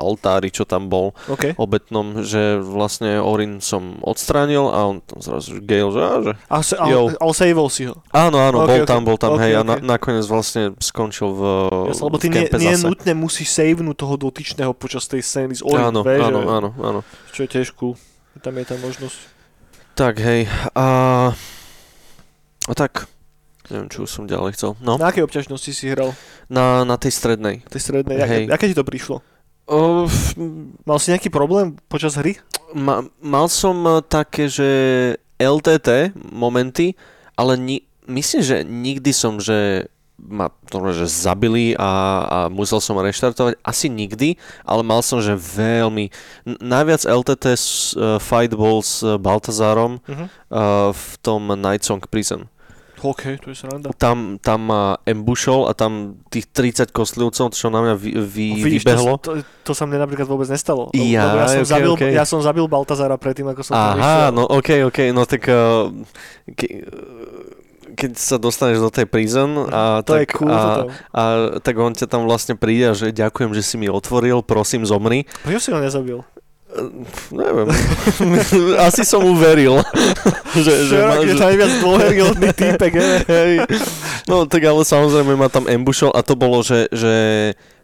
altári, 0.00 0.48
čo 0.48 0.64
tam 0.64 0.86
bol 0.86 1.12
OK. 1.26 1.52
obetnom, 1.54 2.20
že 2.20 2.40
vlastne 2.56 3.16
Orin 3.16 3.60
som 3.60 4.00
odstránil 4.00 4.64
a 4.64 4.84
on 4.86 4.98
tam 4.98 5.20
zrazu 5.20 5.60
Gale, 5.60 5.88
že, 5.88 6.00
že 6.22 6.32
A 6.46 6.58
se, 6.60 6.74
Jo. 6.74 7.12
ale, 7.12 7.32
saveol 7.32 7.68
si 7.68 7.84
ho. 7.84 8.00
áno, 8.08 8.40
áno, 8.40 8.64
Ok, 8.64 8.66
bol 8.66 8.80
ok. 8.80 8.88
tam, 8.88 9.00
bol 9.02 9.14
tam, 9.14 9.32
Ok, 9.34 9.40
hej, 9.40 9.52
a 9.52 9.60
ok. 9.60 9.66
na, 9.66 9.74
nakoniec 9.94 10.24
vlastne 10.24 10.62
skončil 10.76 11.28
v, 11.30 11.42
Jasne, 11.86 12.02
lebo 12.02 12.16
v 12.16 12.20
ty 12.20 12.26
nie, 12.26 12.36
kempe 12.40 12.56
nie 12.56 12.72
zase. 12.72 12.86
nutne 12.86 13.12
musíš 13.14 13.48
savenúť 13.52 13.96
toho 13.98 14.14
dotyčného 14.16 14.72
počas 14.72 15.04
tej 15.04 15.20
scény 15.20 15.54
z 15.54 15.62
Orin, 15.62 15.86
Áno, 15.86 16.00
vieš, 16.00 16.24
áno, 16.24 16.38
že- 16.38 16.48
áno, 16.50 16.68
áno. 16.80 17.00
čo 17.30 17.44
je 17.44 17.50
tiež 17.50 17.70
cool. 17.74 17.94
Tam 18.36 18.52
je 18.52 18.64
tá 18.64 18.74
možnosť. 18.74 19.18
Tak, 19.92 20.16
hej, 20.16 20.46
a, 20.72 20.86
a 22.62 22.72
tak, 22.72 23.04
neviem, 23.66 23.86
čo 23.86 24.04
som 24.04 24.24
ďalej 24.24 24.54
chcel. 24.54 24.72
No, 24.78 24.96
Na 24.96 25.08
akej 25.08 25.22
obťažnosti 25.22 25.70
si 25.70 25.86
hral? 25.86 26.14
na, 26.46 26.82
na 26.82 26.96
tej 26.96 27.12
strednej. 27.12 27.60
Tej 27.64 27.80
strednej? 27.82 28.16
Hej. 28.16 28.44
Aké, 28.46 28.54
aké 28.54 28.64
ti 28.66 28.74
to 28.74 28.82
prišlo? 28.82 29.20
F- 30.04 30.34
Mal 30.82 30.98
si 30.98 31.14
nejaký 31.14 31.30
problém 31.30 31.78
počas 31.86 32.18
hry? 32.18 32.34
ma, 32.74 33.02
mal 33.18 33.46
som 33.46 33.74
eh, 33.86 34.02
také, 34.02 34.50
že 34.50 34.68
LTT 35.38 36.12
momenty, 36.30 36.94
ale 37.34 37.56
ni, 37.56 37.76
myslím, 38.04 38.42
že 38.42 38.56
nikdy 38.62 39.10
som, 39.14 39.38
že 39.40 39.88
ma 40.20 40.52
že 40.92 41.08
zabili 41.08 41.72
a, 41.80 41.88
a 42.28 42.38
musel 42.52 42.76
som 42.76 43.00
reštartovať. 43.00 43.56
Asi 43.64 43.88
nikdy, 43.88 44.36
ale 44.68 44.84
mal 44.84 45.00
som, 45.00 45.16
že 45.24 45.32
veľmi... 45.32 46.12
Najviac 46.60 47.08
LTT 47.08 47.44
s, 47.56 47.96
uh, 47.96 48.20
fight 48.20 48.52
bol 48.52 48.84
s 48.84 49.00
Baltazárom 49.00 49.96
Uh-huh. 50.04 50.28
uh, 50.52 50.92
v 50.92 51.10
tom 51.24 51.48
Night 51.56 51.88
Song 51.88 52.04
Prison. 52.04 52.52
OK, 53.00 53.40
to 53.40 53.48
je 53.50 53.56
sranda. 53.56 53.88
Tam, 53.96 54.36
tam 54.36 54.60
ma 54.68 55.00
embušol 55.08 55.66
a 55.66 55.72
tam 55.72 56.20
tých 56.28 56.52
30 56.52 56.92
kostlivcov, 56.92 57.56
čo 57.56 57.72
na 57.72 57.80
mňa 57.80 57.94
vy, 57.96 58.10
vy, 58.20 58.46
Vidíš, 58.60 58.84
vybehlo. 58.84 59.16
To, 59.24 59.40
to, 59.40 59.44
to 59.66 59.72
sa 59.72 59.88
mne 59.88 60.04
napríklad 60.04 60.28
vôbec 60.28 60.48
nestalo. 60.52 60.92
Ja, 60.92 61.32
lebo 61.32 61.36
ja, 61.40 61.46
som 61.48 61.62
ok, 61.64 61.70
zabil, 61.72 61.90
ok. 61.96 62.02
ja 62.12 62.24
som 62.28 62.40
zabil 62.44 62.64
Baltazara 62.68 63.16
predtým, 63.16 63.48
ako 63.48 63.60
som 63.64 63.72
tam 63.72 63.96
Aha, 63.96 63.98
išiel. 63.98 64.36
no 64.36 64.42
okej, 64.44 64.80
okej, 64.92 65.08
no 65.16 65.22
tak 65.24 65.42
uh, 65.48 65.88
ke, 66.52 66.84
keď 67.94 68.10
sa 68.16 68.36
dostaneš 68.40 68.80
do 68.80 68.90
tej 68.92 69.06
prison 69.10 69.66
a, 69.68 70.00
to 70.00 70.16
tak, 70.16 70.20
je 70.24 70.26
cool. 70.40 70.48
a, 70.48 70.86
a 71.12 71.22
tak 71.60 71.74
on 71.76 71.92
ťa 71.92 72.06
tam 72.06 72.24
vlastne 72.24 72.56
príde 72.56 72.90
a 72.90 72.94
že 72.94 73.12
ďakujem, 73.12 73.52
že 73.52 73.60
si 73.60 73.76
mi 73.76 73.90
otvoril, 73.90 74.40
prosím 74.40 74.86
zomri. 74.86 75.26
Prečo 75.44 75.60
si 75.60 75.70
ho 75.74 75.78
nezabil? 75.80 76.20
Neviem, 77.30 77.68
asi 78.86 79.02
som 79.02 79.22
uveril, 79.22 79.82
že, 80.56 80.86
že, 80.86 80.96
ma, 80.98 81.18
že, 81.18 81.34
najviac 81.34 81.72
dôveryhodný 81.78 82.48
týpek, 82.60 82.92
he? 82.92 83.10
hej. 83.24 83.52
No 84.24 84.44
tak 84.44 84.62
ale 84.62 84.80
samozrejme 84.80 85.34
ma 85.34 85.46
tam 85.46 85.66
embušol 85.66 86.10
a 86.10 86.20
to 86.20 86.34
bolo, 86.34 86.60
že, 86.60 86.86
že 86.88 87.14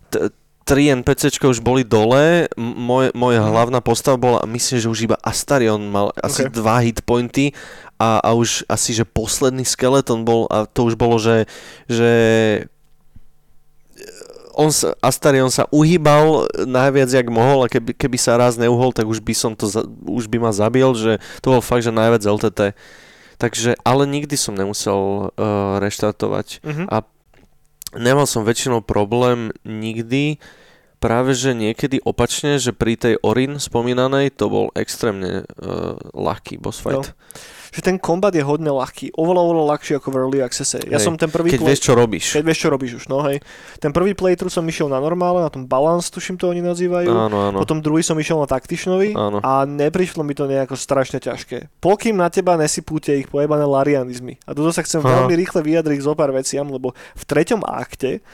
t- 0.08 0.30
tri 0.62 0.90
NPCčka 0.92 1.46
už 1.46 1.58
boli 1.60 1.82
dole, 1.82 2.46
m- 2.48 2.74
moje, 2.76 3.10
moja 3.12 3.38
Mhm. 3.38 3.48
hlavná 3.48 3.78
postava 3.80 4.16
bola, 4.16 4.42
myslím, 4.44 4.78
že 4.80 4.88
už 4.88 5.00
iba 5.04 5.16
Astarion 5.20 5.82
mal 5.84 6.10
asi 6.16 6.42
Ok. 6.42 6.50
dva 6.52 6.78
hitpointy 6.80 7.54
a, 7.96 8.18
a 8.18 8.30
už 8.32 8.66
asi, 8.66 8.90
že 8.92 9.02
posledný 9.02 9.62
skeleton 9.62 10.22
bol 10.22 10.46
a 10.46 10.62
to 10.64 10.84
už 10.84 10.94
bolo, 10.94 11.16
že, 11.16 11.46
že 11.86 12.10
on 14.56 14.72
sa, 14.72 14.96
Astarion 15.04 15.52
sa 15.52 15.68
uhýbal 15.68 16.48
najviac, 16.64 17.12
jak 17.12 17.28
mohol 17.28 17.68
a 17.68 17.70
keby, 17.70 17.92
keby 17.92 18.16
sa 18.16 18.40
raz 18.40 18.56
neuhol, 18.56 18.90
tak 18.90 19.04
už 19.04 19.20
by 19.20 19.34
som 19.36 19.52
to, 19.52 19.68
za, 19.68 19.84
už 20.08 20.32
by 20.32 20.40
ma 20.40 20.50
zabil, 20.50 20.88
že 20.96 21.20
to 21.44 21.52
bol 21.52 21.60
fakt, 21.60 21.84
že 21.84 21.92
najviac 21.92 22.24
LTT. 22.24 22.72
Takže, 23.36 23.76
ale 23.84 24.08
nikdy 24.08 24.32
som 24.40 24.56
nemusel 24.56 25.28
uh, 25.28 25.76
reštartovať. 25.76 26.64
Mhm. 26.64 26.84
A 26.88 27.04
nemal 28.00 28.24
som 28.24 28.48
väčšinou 28.48 28.80
problém 28.80 29.52
nikdy, 29.62 30.40
práve 30.96 31.36
že 31.36 31.52
niekedy 31.52 32.00
opačne, 32.02 32.56
že 32.56 32.72
pri 32.72 32.96
tej 32.96 33.14
Orin 33.20 33.60
spomínanej 33.60 34.32
to 34.32 34.48
bol 34.48 34.66
extrémne 34.72 35.44
uh, 35.44 36.00
ľahký 36.16 36.56
boss 36.56 36.80
fight. 36.80 37.12
Že 37.76 37.92
ten 37.92 37.96
kombat 38.00 38.32
je 38.32 38.40
hodne 38.40 38.72
ľahký. 38.72 39.12
Oveľa, 39.20 39.40
oveľa 39.44 39.64
ľahší 39.76 39.92
ako 40.00 40.08
v 40.08 40.16
Early 40.16 40.40
Accesse. 40.40 40.80
Ja 40.88 40.96
Hej. 40.96 41.04
som 41.04 41.20
ten 41.20 41.28
prvý 41.28 41.52
Keď 41.52 41.60
play... 41.60 41.68
vieš, 41.76 41.80
čo 41.84 41.92
robíš. 41.92 42.26
Keď 42.32 42.44
vieš, 42.48 42.58
čo 42.64 42.68
robíš 42.72 42.92
už, 42.96 43.04
no 43.12 43.20
hej. 43.28 43.44
Ten 43.76 43.92
prvý 43.92 44.16
playthrough 44.16 44.48
som 44.48 44.64
išiel 44.64 44.88
na 44.88 44.96
normále, 44.96 45.44
na 45.44 45.52
tom 45.52 45.68
balance, 45.68 46.08
tuším 46.08 46.40
to 46.40 46.48
oni 46.48 46.64
nazývajú. 46.64 47.12
Áno, 47.12 47.52
áno. 47.52 47.58
Potom 47.60 47.84
druhý 47.84 48.00
som 48.00 48.16
išiel 48.16 48.40
na 48.40 48.48
taktičnovi 48.48 49.12
Áno. 49.12 49.44
a 49.44 49.68
neprišlo 49.68 50.24
mi 50.24 50.32
to 50.32 50.48
nejako 50.48 50.72
strašne 50.72 51.20
ťažké. 51.20 51.68
Pokým 51.84 52.16
na 52.16 52.32
teba 52.32 52.56
nesypú 52.56 52.96
tie 52.96 53.20
ich 53.20 53.28
pojebané 53.28 53.68
larianizmy. 53.68 54.40
A 54.48 54.56
toto 54.56 54.72
sa 54.72 54.80
chcem 54.80 55.04
Aha. 55.04 55.28
veľmi 55.28 55.36
rýchle 55.36 55.60
vyjadriť 55.60 56.00
zo 56.00 56.16
pár 56.16 56.32
veciam, 56.32 56.64
lebo 56.72 56.96
v 57.12 57.22
treťom 57.28 57.60
akte 57.60 58.24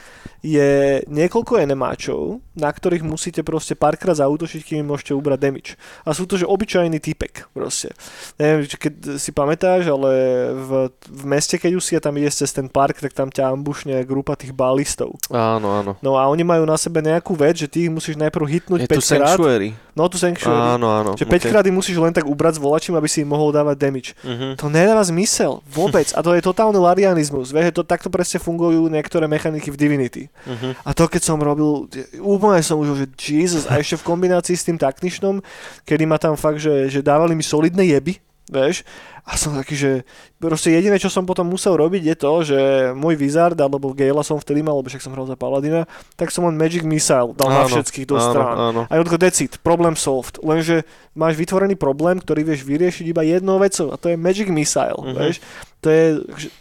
je 0.43 0.99
niekoľko 1.07 1.63
enemáčov, 1.63 2.43
na 2.55 2.67
ktorých 2.67 3.03
musíte 3.03 3.47
proste 3.47 3.79
párkrát 3.79 4.19
zautočiť, 4.19 4.61
kým 4.63 4.83
môžete 4.83 5.15
ubrať 5.15 5.39
damage. 5.39 5.71
A 6.03 6.11
sú 6.11 6.27
to, 6.27 6.35
že 6.35 6.43
obyčajný 6.43 6.99
typek 6.99 7.47
proste. 7.55 7.95
Neviem, 8.35 8.67
keď 8.67 8.93
si 9.17 9.31
pamätáš, 9.33 9.89
ale 9.89 10.09
v, 10.53 10.69
v 11.09 11.23
meste, 11.25 11.57
keď 11.57 11.71
už 11.75 11.83
si 11.83 11.93
tam 11.97 12.13
ideš 12.15 12.45
cez 12.45 12.53
ten 12.53 12.69
park, 12.69 13.01
tak 13.01 13.11
tam 13.11 13.27
ťa 13.33 13.49
ambušne 13.49 13.97
grupa 14.05 14.37
tých 14.37 14.53
balistov. 14.53 15.17
Áno, 15.33 15.81
áno. 15.81 15.91
No 15.99 16.15
a 16.15 16.29
oni 16.29 16.45
majú 16.45 16.63
na 16.63 16.77
sebe 16.77 17.01
nejakú 17.01 17.33
vec, 17.33 17.57
že 17.57 17.67
ty 17.67 17.89
ich 17.89 17.91
musíš 17.91 18.15
najprv 18.21 18.45
hitnúť 18.45 18.79
Je 18.85 18.89
tu 18.89 19.01
5 19.01 19.01
krát. 19.01 19.35
Sanctuary. 19.35 19.69
No 19.93 20.05
tu 20.09 20.17
Sanctuary. 20.21 20.77
Áno, 20.77 20.87
áno. 20.89 21.11
Že 21.17 21.25
5 21.25 21.51
krát 21.51 21.65
musíš 21.73 21.97
len 21.97 22.13
tak 22.13 22.29
ubrať 22.29 22.57
s 22.57 22.59
volačím, 22.61 22.93
aby 22.93 23.09
si 23.09 23.25
im 23.25 23.29
mohol 23.33 23.49
dávať 23.49 23.75
damage. 23.81 24.09
Uh-huh. 24.21 24.53
To 24.57 24.69
nedáva 24.69 25.01
zmysel. 25.01 25.65
Vôbec. 25.65 26.13
A 26.13 26.21
to 26.21 26.37
je 26.37 26.41
totálny 26.45 26.77
larianizmus. 26.77 27.49
Vieš, 27.49 27.73
že 27.73 27.77
to 27.81 27.83
takto 27.83 28.13
presne 28.13 28.37
fungujú 28.37 28.85
niektoré 28.87 29.25
mechaniky 29.25 29.73
v 29.73 29.77
Divinity. 29.77 30.23
Uh-huh. 30.45 30.77
A 30.85 30.93
to 30.93 31.09
keď 31.09 31.21
som 31.25 31.41
robil, 31.41 31.89
úplne 32.21 32.61
som 32.61 32.77
už, 32.77 32.93
že 32.93 33.07
Jesus, 33.17 33.65
a 33.65 33.81
ešte 33.81 33.97
v 33.97 34.07
kombinácii 34.13 34.53
s 34.53 34.67
tým 34.67 34.77
taktičnom, 34.77 35.41
kedy 35.87 36.03
ma 36.05 36.21
tam 36.21 36.37
fakt, 36.37 36.61
že, 36.61 36.91
že 36.91 36.99
dávali 37.01 37.33
mi 37.33 37.41
solidné 37.41 37.89
jeby, 37.97 38.19
vieš. 38.49 38.83
A 39.23 39.39
som 39.39 39.55
taký, 39.55 39.71
že 39.71 39.91
proste 40.35 40.67
jediné, 40.67 40.99
čo 40.99 41.07
som 41.07 41.23
potom 41.23 41.47
musel 41.47 41.79
robiť 41.79 42.03
je 42.11 42.15
to, 42.19 42.33
že 42.43 42.59
môj 42.91 43.15
Wizard, 43.15 43.55
alebo 43.55 43.95
Gala 43.95 44.19
som 44.19 44.35
vtedy 44.35 44.59
mal, 44.59 44.75
lebo 44.75 44.91
však 44.91 44.99
som 44.99 45.15
hral 45.15 45.23
za 45.23 45.39
Paladina, 45.39 45.87
tak 46.19 46.27
som 46.27 46.43
len 46.43 46.59
Magic 46.59 46.83
Missile 46.83 47.31
dal 47.31 47.47
na 47.47 47.63
Áno, 47.63 47.71
všetkých 47.71 48.03
do 48.03 48.19
áno, 48.19 48.27
strán. 48.27 48.55
áno. 48.59 48.81
A 48.91 48.93
Jodko, 48.99 49.15
that's 49.15 49.39
it, 49.39 49.63
problem 49.63 49.95
solved. 49.95 50.43
Lenže 50.43 50.83
máš 51.15 51.39
vytvorený 51.39 51.79
problém, 51.79 52.19
ktorý 52.19 52.43
vieš 52.43 52.67
vyriešiť 52.67 53.05
iba 53.07 53.23
jednou 53.23 53.63
vecou 53.63 53.91
a 53.91 53.97
to 53.97 54.11
je 54.11 54.19
Magic 54.19 54.51
Missile, 54.51 54.99
Mhm. 54.99 55.15
vieš. 55.15 55.39
To 55.79 55.87
je 55.87 56.05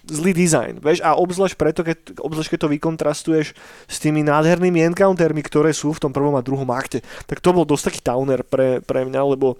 zlý 0.06 0.30
design, 0.30 0.78
vieš. 0.78 1.02
A 1.02 1.14
obzvlášť 1.14 1.54
preto, 1.54 1.82
keď, 1.82 2.14
obzvlášť 2.18 2.50
keď 2.54 2.60
to 2.62 2.72
vykontrastuješ 2.74 3.46
s 3.86 3.96
tými 3.98 4.22
nádhernými 4.22 4.82
encountermi, 4.86 5.42
ktoré 5.42 5.70
sú 5.70 5.90
v 5.90 5.98
tom 5.98 6.14
prvom 6.14 6.34
a 6.34 6.42
druhom 6.42 6.66
akte. 6.70 7.02
Tak 7.26 7.38
to 7.38 7.50
bol 7.50 7.62
dosť 7.62 7.90
taký 7.90 8.00
downer 8.02 8.42
pre, 8.42 8.78
pre 8.82 9.02
mňa, 9.02 9.22
lebo 9.34 9.58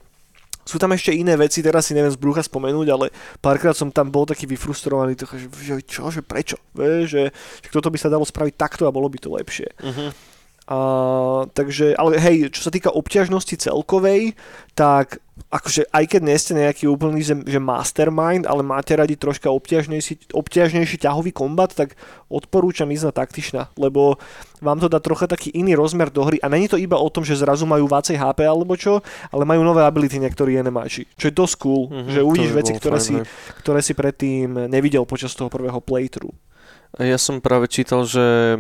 sú 0.62 0.78
tam 0.78 0.94
ešte 0.94 1.10
iné 1.10 1.34
veci, 1.34 1.60
teraz 1.60 1.90
si 1.90 1.96
neviem 1.96 2.12
z 2.12 2.20
brucha 2.20 2.42
spomenúť, 2.42 2.88
ale 2.90 3.06
párkrát 3.42 3.74
som 3.74 3.90
tam 3.90 4.08
bol 4.08 4.26
taký 4.26 4.46
vyfrustrovaný, 4.46 5.18
to, 5.18 5.26
že, 5.26 5.48
že 5.50 5.74
čo, 5.82 6.08
že 6.08 6.22
prečo, 6.22 6.58
vieš, 6.72 7.10
že, 7.10 7.24
že 7.62 7.68
toto 7.70 7.90
by 7.90 7.98
sa 7.98 8.12
dalo 8.12 8.22
spraviť 8.22 8.54
takto 8.54 8.86
a 8.86 8.94
bolo 8.94 9.10
by 9.10 9.18
to 9.18 9.34
lepšie. 9.34 9.68
Mhm. 9.82 10.32
A, 10.62 10.78
takže, 11.50 11.98
ale 11.98 12.22
hej, 12.22 12.54
čo 12.54 12.62
sa 12.62 12.70
týka 12.70 12.94
obťažnosti 12.94 13.58
celkovej, 13.58 14.38
tak 14.78 15.18
akože 15.50 15.90
aj 15.90 16.04
keď 16.06 16.20
nie 16.22 16.38
ste 16.38 16.52
nejaký 16.54 16.84
úplný 16.86 17.20
že, 17.26 17.34
že 17.42 17.58
mastermind, 17.58 18.46
ale 18.46 18.62
máte 18.62 18.94
radi 18.94 19.18
troška 19.18 19.50
obťažnejší, 19.50 20.30
obťažnejší 20.30 21.02
ťahový 21.02 21.34
kombat, 21.34 21.74
tak 21.74 21.98
odporúčam 22.30 22.88
ísť 22.94 23.10
na 23.10 23.12
taktična, 23.12 23.62
lebo 23.74 24.22
vám 24.62 24.78
to 24.78 24.86
dá 24.86 25.02
trocha 25.02 25.26
taký 25.26 25.50
iný 25.50 25.74
rozmer 25.74 26.08
do 26.08 26.22
hry 26.22 26.38
a 26.38 26.46
není 26.46 26.70
to 26.70 26.78
iba 26.78 26.94
o 26.94 27.10
tom, 27.10 27.26
že 27.26 27.34
zrazu 27.34 27.66
majú 27.66 27.90
vácej 27.90 28.14
HP 28.14 28.46
alebo 28.46 28.78
čo, 28.78 29.02
ale 29.34 29.42
majú 29.42 29.66
nové 29.66 29.82
ability 29.82 30.22
niektorí 30.22 30.54
enemáči, 30.54 31.10
čo 31.18 31.28
je 31.28 31.34
dosť 31.34 31.54
cool, 31.58 31.82
Mhm, 31.90 32.10
že 32.14 32.20
uvidíš 32.22 32.52
veci, 32.54 32.72
ktoré 32.78 32.98
fajn, 33.02 33.04
si, 33.04 33.14
ktoré 33.60 33.80
si 33.82 33.92
predtým 33.92 34.70
nevidel 34.70 35.02
počas 35.02 35.34
toho 35.34 35.50
prvého 35.50 35.82
playthrough. 35.82 36.32
Ja 37.02 37.18
som 37.18 37.42
práve 37.42 37.66
čítal, 37.66 38.04
že 38.06 38.56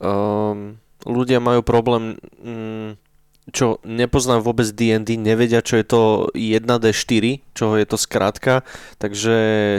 um, 0.00 0.80
ľudia 1.04 1.38
majú 1.38 1.60
problém, 1.62 2.16
mm, 2.40 2.90
čo 3.48 3.80
nepoznám 3.80 4.44
vôbec 4.44 4.68
D&D, 4.68 5.16
nevedia, 5.16 5.64
čo 5.64 5.80
je 5.80 5.86
to 5.86 6.00
1D4, 6.36 7.24
čo 7.56 7.80
je 7.80 7.86
to 7.88 7.96
skrátka, 7.96 8.60
takže 9.00 9.36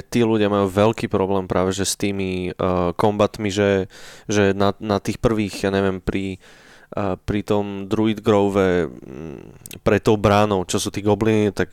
tí 0.10 0.26
ľudia 0.26 0.50
majú 0.50 0.66
veľký 0.66 1.06
problém 1.06 1.46
práve 1.46 1.72
že 1.74 1.86
s 1.86 1.94
tými 1.94 2.54
uh, 2.58 2.92
kombatmi, 2.98 3.54
že, 3.54 3.86
že 4.26 4.58
na, 4.58 4.74
na 4.82 4.98
tých 4.98 5.22
prvých, 5.22 5.66
ja 5.66 5.70
neviem, 5.70 6.02
pri 6.02 6.42
uh, 6.98 7.14
pri 7.22 7.46
tom 7.46 7.86
Druid 7.86 8.26
Grove 8.26 8.90
mm, 8.90 9.82
pre 9.86 10.02
tou 10.02 10.18
bránou, 10.18 10.66
čo 10.66 10.82
sú 10.82 10.90
tí 10.90 11.06
gobliny, 11.06 11.54
tak 11.54 11.70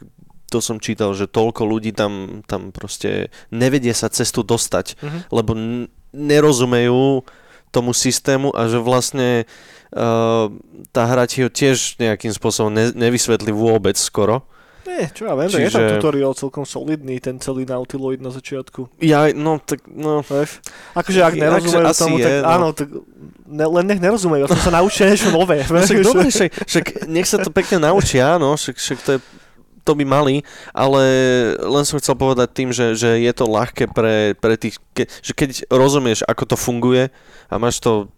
to 0.47 0.63
som 0.63 0.79
čítal, 0.79 1.11
že 1.11 1.27
toľko 1.27 1.67
ľudí 1.67 1.91
tam, 1.91 2.45
tam 2.47 2.71
proste 2.71 3.35
nevedie 3.51 3.91
sa 3.91 4.07
cestu 4.07 4.47
dostať, 4.47 4.95
Mhm. 5.03 5.19
lebo 5.33 5.51
n- 5.57 5.89
nerozumejú 6.15 7.25
tomu 7.71 7.93
systému 7.93 8.55
a 8.55 8.67
že 8.71 8.79
vlastne 8.81 9.45
uh, 9.93 10.51
tá 10.91 11.03
hra 11.07 11.25
ti 11.29 11.45
ho 11.45 11.51
tiež 11.51 12.01
nejakým 12.01 12.33
spôsobom 12.33 12.73
ne- 12.73 12.95
nevysvetlí 12.95 13.53
vôbec 13.53 13.95
skoro. 13.99 14.47
Nie, 14.87 15.11
čo 15.11 15.27
ja 15.27 15.35
viem, 15.35 15.51
Čiže... 15.51 15.67
je 15.67 15.75
tam 15.75 15.87
tutoriál 15.99 16.33
celkom 16.39 16.63
solidný, 16.63 17.19
ten 17.19 17.43
celý 17.43 17.67
Nautiloid 17.67 18.23
na 18.23 18.31
začiatku. 18.31 19.03
Ja, 19.03 19.27
no 19.35 19.59
tak, 19.59 19.83
no, 19.91 20.23
Vieš? 20.23 20.63
Akože 20.95 21.21
ak 21.27 21.35
nerozumejú 21.35 21.87
asi 21.91 22.01
tomu, 22.07 22.17
je, 22.23 22.25
tak 22.25 22.35
no. 22.39 22.47
áno, 22.47 22.67
tak 22.71 22.89
ne, 23.51 23.67
len 23.67 23.85
nech 23.91 23.99
nerozumejú, 23.99 24.47
aspoň 24.47 24.63
sa 24.63 24.73
naučia 24.79 25.05
niečo 25.11 25.35
nové. 25.35 25.67
No 25.67 25.83
však 25.83 26.01
dobre, 26.07 26.31
však, 26.31 26.51
však 26.71 26.85
nech 27.11 27.27
sa 27.27 27.43
to 27.43 27.51
pekne 27.51 27.83
naučia, 27.83 28.39
no, 28.39 28.55
však, 28.55 28.77
však 28.79 28.99
to 29.03 29.11
je 29.19 29.21
to 29.87 29.95
by 29.95 30.03
mali, 30.03 30.43
ale 30.75 31.03
len 31.63 31.85
som 31.87 32.03
chcel 32.03 32.19
povedať 32.19 32.51
tým, 32.51 32.75
že, 32.75 32.99
že 32.99 33.23
je 33.23 33.31
to 33.31 33.47
ľahké 33.47 33.87
pre, 33.95 34.35
pre 34.35 34.59
tých, 34.59 34.83
ke, 34.91 35.07
že 35.23 35.31
keď 35.31 35.71
rozumieš, 35.71 36.27
ako 36.27 36.43
to 36.43 36.57
funguje 36.59 37.15
a 37.47 37.55
máš 37.63 37.79
to, 37.79 38.11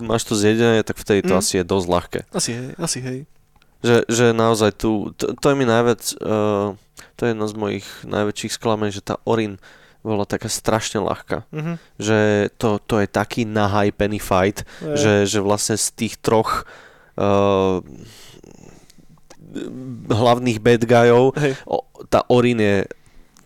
máš 0.00 0.24
to 0.24 0.32
zjedené, 0.32 0.80
tak 0.80 0.96
vtedy 0.96 1.20
to 1.20 1.36
Mm. 1.36 1.40
asi 1.44 1.52
je 1.60 1.64
dosť 1.68 1.86
ľahké. 1.86 2.20
Asi 2.32 2.50
hej, 2.56 2.72
asi 2.80 2.98
hej. 3.04 3.18
Že, 3.84 3.96
že 4.08 4.26
naozaj 4.32 4.70
tu, 4.80 5.12
to, 5.16 5.36
to 5.36 5.46
je 5.52 5.56
mi 5.56 5.68
najviac, 5.68 6.00
uh, 6.24 6.72
to 7.16 7.20
je 7.28 7.36
jedno 7.36 7.44
z 7.44 7.54
mojich 7.56 7.86
najväčších 8.08 8.56
sklamení, 8.56 8.92
že 8.92 9.04
tá 9.04 9.20
Orin 9.28 9.60
bola 10.00 10.24
taká 10.24 10.48
strašne 10.48 11.04
ľahká. 11.04 11.44
Mhm. 11.52 11.72
Že 12.00 12.18
to, 12.56 12.80
to 12.80 13.04
je 13.04 13.08
taký 13.08 13.44
nahypený 13.44 14.16
fight, 14.16 14.64
Je. 14.80 14.96
že, 14.96 15.14
že 15.28 15.38
vlastne 15.44 15.76
z 15.76 15.92
tých 15.92 16.16
troch 16.20 16.64
uh, 17.20 17.84
hlavných 20.08 20.58
bad 20.62 20.82
guyov 20.86 21.34
Hej. 21.36 21.54
o, 21.66 21.84
tá 22.06 22.24
Orin 22.30 22.60
je 22.60 22.76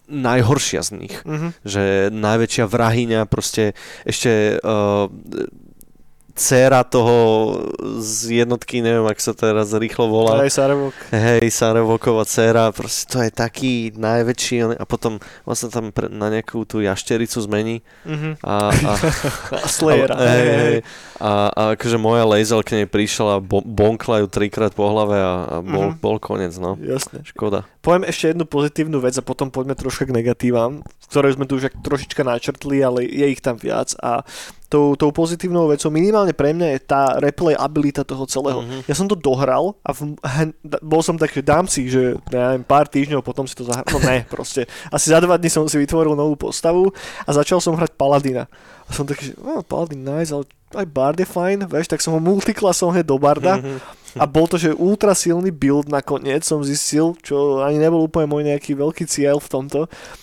najhoršia 0.09 0.85
z 0.85 0.91
nich. 1.01 1.15
Mhm. 1.25 1.49
Že 1.65 1.83
najväčšia 2.13 2.65
vrahyňa, 2.69 3.21
proste 3.25 3.73
ešte 4.05 4.61
uh, 4.61 5.09
dcéra 6.35 6.83
toho 6.83 7.15
z 7.97 8.43
jednotky, 8.43 8.79
neviem, 8.79 9.03
ak 9.05 9.17
sa 9.17 9.31
teraz 9.31 9.71
rýchlo 9.71 10.07
volá. 10.07 10.39
Aj 10.39 10.51
Sarevok. 10.51 10.91
Hej, 11.09 11.47
Sarevoková 11.49 12.23
dcéra, 12.23 12.69
proste 12.69 13.07
to 13.07 13.19
je 13.19 13.31
taký 13.31 13.73
najväčší 13.93 14.57
on- 14.61 14.75
a 14.75 14.83
potom 14.83 15.17
vlastne 15.43 15.69
tam 15.69 15.89
pre, 15.89 16.07
na 16.09 16.29
nejakú 16.29 16.63
tú 16.63 16.79
jaštericu 16.79 17.39
zmení 17.41 17.87
Mhm. 18.03 18.43
a, 18.43 18.55
a, 18.69 18.93
A 19.57 19.67
Slayera. 19.67 20.13
a, 20.13 20.21
hej, 20.21 20.35
hej, 20.35 20.51
hej, 20.51 20.67
hej. 20.69 20.81
a, 21.17 21.31
a 21.49 21.63
akože 21.73 21.97
moja 21.97 22.25
laser 22.25 22.61
k 22.61 22.77
nej 22.77 22.87
prišla 22.87 23.31
a 23.31 23.41
bo, 23.41 23.61
bonkla 23.61 24.19
ju 24.19 24.27
trikrát 24.27 24.71
po 24.71 24.85
hlave 24.85 25.15
a, 25.15 25.35
a 25.49 25.57
bol, 25.61 25.95
Mhm. 25.95 25.99
bol 25.99 26.17
koniec, 26.19 26.55
no. 26.57 26.75
Jasne. 26.77 27.23
Škoda. 27.23 27.63
Poviem 27.79 28.05
ešte 28.05 28.31
jednu 28.31 28.43
pozitívnu 28.43 28.99
vec 28.99 29.15
a 29.15 29.23
potom 29.23 29.49
poďme 29.49 29.75
troška 29.75 30.03
k 30.03 30.17
negatívam, 30.17 30.83
ktoré 31.07 31.31
sme 31.31 31.45
tu 31.45 31.57
už 31.57 31.71
trošička 31.79 32.21
načrtli, 32.21 32.81
ale 32.81 33.05
je 33.05 33.27
ich 33.29 33.39
tam 33.39 33.55
viac 33.55 33.95
a 33.99 34.25
tou, 34.75 34.99
tou 34.99 35.15
pozitívnou 35.15 35.71
vecou 35.71 35.87
minimálne 35.95 36.35
pre 36.35 36.51
mňa 36.51 36.69
je 36.75 36.81
tá 36.83 37.23
replayabilita 37.23 38.03
toho 38.03 38.27
celého. 38.27 38.67
Mhm. 38.67 38.91
Ja 38.91 38.95
som 38.99 39.07
to 39.07 39.15
dohral 39.15 39.79
a 39.87 39.95
v, 39.95 40.19
bol 40.83 40.99
som 40.99 41.15
tak, 41.15 41.31
že 41.31 41.47
dám 41.47 41.71
si, 41.71 41.87
že 41.87 42.19
ja 42.35 42.51
neviem, 42.51 42.67
pár 42.67 42.91
týždňov 42.91 43.23
potom 43.23 43.47
si 43.47 43.55
to 43.55 43.63
zahral. 43.63 43.87
No 43.87 44.03
ne, 44.03 44.27
proste. 44.27 44.67
Asi 44.91 45.15
za 45.15 45.23
dva 45.23 45.39
dní 45.39 45.47
som 45.47 45.63
si 45.71 45.79
vytvoril 45.79 46.19
novú 46.19 46.35
postavu 46.35 46.91
a 47.23 47.31
začal 47.31 47.63
som 47.63 47.79
hrať 47.79 47.95
Paladina. 47.95 48.51
A 48.85 48.91
som 48.91 49.07
taký, 49.07 49.31
že 49.31 49.35
oh, 49.39 49.63
Paladin 49.63 50.03
nice, 50.03 50.35
ale 50.35 50.45
aj 50.75 50.87
Bard 50.91 51.17
je 51.23 51.29
fajn, 51.29 51.71
vieš, 51.71 51.87
tak 51.87 52.03
som 52.03 52.19
ho 52.19 52.21
multiklasom 52.21 52.91
hneď 52.91 53.07
do 53.07 53.17
Barda. 53.23 53.63
Mhm. 53.63 53.79
A 54.15 54.25
bol 54.31 54.47
to, 54.47 54.57
že 54.61 54.77
ultra 54.77 55.15
silný 55.15 55.51
build 55.51 55.91
nakoniec. 55.91 56.47
Som 56.47 56.63
zistil, 56.63 57.19
čo 57.23 57.63
ani 57.63 57.83
nebol 57.83 58.07
úplne 58.07 58.31
môj 58.31 58.47
nejaký 58.47 58.79
veľký 58.79 59.05
cieľ 59.11 59.43
v 59.43 59.51
tomto, 59.51 59.81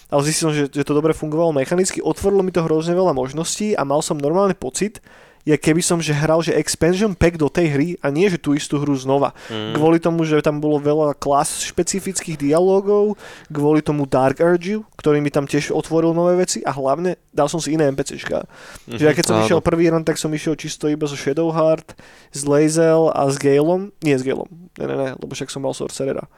ale 0.07 0.21
zistil 0.23 0.51
som, 0.51 0.53
že, 0.55 0.65
že 0.71 0.87
to 0.87 0.95
dobre 0.95 1.11
fungovalo 1.11 1.51
mechanicky, 1.55 1.99
otvorilo 1.99 2.41
mi 2.43 2.55
to 2.55 2.63
hrozne 2.63 2.95
veľa 2.95 3.11
možností 3.11 3.75
a 3.75 3.83
mal 3.83 3.99
som 3.99 4.19
normálny 4.19 4.55
pocit, 4.55 5.03
ja 5.47 5.57
keby 5.57 5.81
som 5.81 5.97
že 5.97 6.13
hral 6.13 6.45
že 6.45 6.53
expansion 6.53 7.17
pack 7.17 7.37
do 7.37 7.49
tej 7.49 7.67
hry 7.73 7.87
a 8.01 8.13
nie 8.13 8.29
že 8.29 8.37
tú 8.37 8.53
istú 8.53 8.77
hru 8.77 8.93
znova. 8.93 9.33
Mhm. 9.49 9.73
Kvôli 9.77 9.97
tomu, 9.97 10.25
že 10.25 10.41
tam 10.45 10.61
bolo 10.61 10.77
veľa 10.77 11.17
klas 11.17 11.65
špecifických 11.65 12.37
dialogov, 12.37 13.17
kvôli 13.49 13.81
tomu 13.81 14.05
Dark 14.05 14.37
Urge, 14.41 14.81
ktorý 14.97 15.17
mi 15.19 15.33
tam 15.33 15.49
tiež 15.49 15.73
otvoril 15.73 16.13
nové 16.13 16.37
veci 16.37 16.61
a 16.61 16.71
hlavne 16.73 17.17
dal 17.33 17.49
som 17.49 17.57
si 17.57 17.73
iné 17.73 17.89
NPCčka. 17.89 18.45
Že 18.85 19.03
ja 19.03 19.13
keď 19.17 19.25
som 19.25 19.37
Áno. 19.41 19.45
išiel 19.47 19.59
prvý 19.63 19.89
run, 19.89 20.05
tak 20.05 20.21
som 20.21 20.29
išiel 20.29 20.53
čisto 20.53 20.85
iba 20.85 21.09
so 21.09 21.17
Shadowheart, 21.17 21.97
s 22.31 22.41
Lazel 22.45 23.09
a 23.11 23.25
s 23.29 23.41
Galom. 23.41 23.89
Nie 24.05 24.17
s 24.17 24.23
Galom, 24.23 24.49
ne, 24.77 24.85
ne, 24.85 24.95
ne, 24.95 25.09
lebo 25.17 25.31
však 25.33 25.49
som 25.49 25.65
mal 25.65 25.73
Sorcerera. 25.73 26.29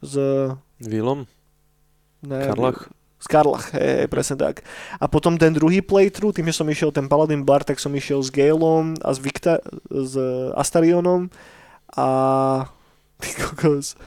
Z... 0.00 0.16
Vilom? 0.80 1.28
Ne, 2.24 2.40
Karlach? 2.48 2.88
Z 3.20 3.26
Karlach, 3.28 3.76
hej, 3.76 4.04
hej, 4.04 4.08
presne 4.08 4.40
tak. 4.40 4.64
A 4.96 5.04
potom 5.04 5.36
ten 5.36 5.52
druhý 5.52 5.84
playthrough, 5.84 6.32
tým, 6.32 6.48
že 6.48 6.56
som 6.56 6.68
išiel 6.72 6.88
ten 6.88 7.04
Paladin 7.04 7.44
Bar, 7.44 7.68
tak 7.68 7.76
som 7.76 7.92
išiel 7.92 8.24
s 8.24 8.32
Galom 8.32 8.96
a 9.04 9.12
s, 9.12 9.20
Victa- 9.20 9.60
s 9.92 10.16
Astarionom 10.56 11.28
a... 11.94 12.06
Ty 13.20 13.28
kokos. 13.36 14.00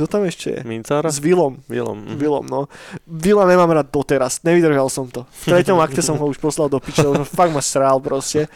Kto 0.00 0.06
tam 0.06 0.24
ešte 0.24 0.54
je? 0.54 0.60
Mintára? 0.64 1.10
S. 1.10 1.20
Vilom. 1.20 1.60
mhm. 1.68 2.16
Willom, 2.16 2.46
no. 2.46 2.70
Villa 3.04 3.44
nemám 3.44 3.68
rád 3.68 3.92
doteraz, 3.92 4.40
nevydržal 4.46 4.88
som 4.88 5.10
to. 5.10 5.26
V 5.44 5.52
treťom 5.52 5.76
akte 5.84 6.00
som 6.00 6.16
ho 6.16 6.24
už 6.24 6.38
poslal 6.38 6.70
do 6.70 6.80
piče, 6.80 7.04
lebo 7.04 7.26
fakt 7.26 7.52
ma 7.52 7.60
srál 7.60 8.00
proste. 8.00 8.46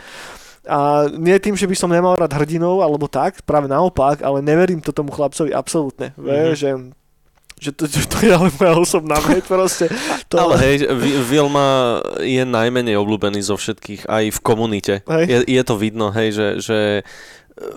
A 0.64 1.04
nie 1.12 1.36
tým, 1.36 1.52
že 1.52 1.68
by 1.68 1.76
som 1.76 1.92
nemal 1.92 2.16
rád 2.16 2.32
hrdinov, 2.32 2.80
alebo 2.80 3.04
tak, 3.04 3.44
práve 3.44 3.68
naopak, 3.68 4.24
ale 4.24 4.40
neverím 4.40 4.80
to 4.80 4.96
tomu 4.96 5.12
chlapcovi 5.12 5.52
absolútne. 5.52 6.16
Mm-hmm. 6.16 6.24
Vieš, 6.24 6.56
že, 6.56 6.70
že, 7.60 7.70
to, 7.72 7.86
že 7.86 8.04
to 8.10 8.16
je 8.20 8.30
ale 8.34 8.50
moja 8.50 8.74
osobná 8.76 9.16
vec 9.24 9.46
proste. 9.46 9.88
To, 10.28 10.36
Ale 10.36 10.54
hej, 10.60 10.74
Vi- 10.90 11.18
Vilma 11.22 12.00
je 12.20 12.42
najmenej 12.44 12.98
obľúbený 12.98 13.40
zo 13.40 13.56
všetkých, 13.56 14.04
aj 14.10 14.24
v 14.34 14.38
komunite. 14.42 14.94
Hej. 15.06 15.24
Je, 15.30 15.38
je 15.58 15.62
to 15.64 15.74
vidno, 15.78 16.12
hej, 16.12 16.34
že, 16.34 16.48
že 16.60 16.78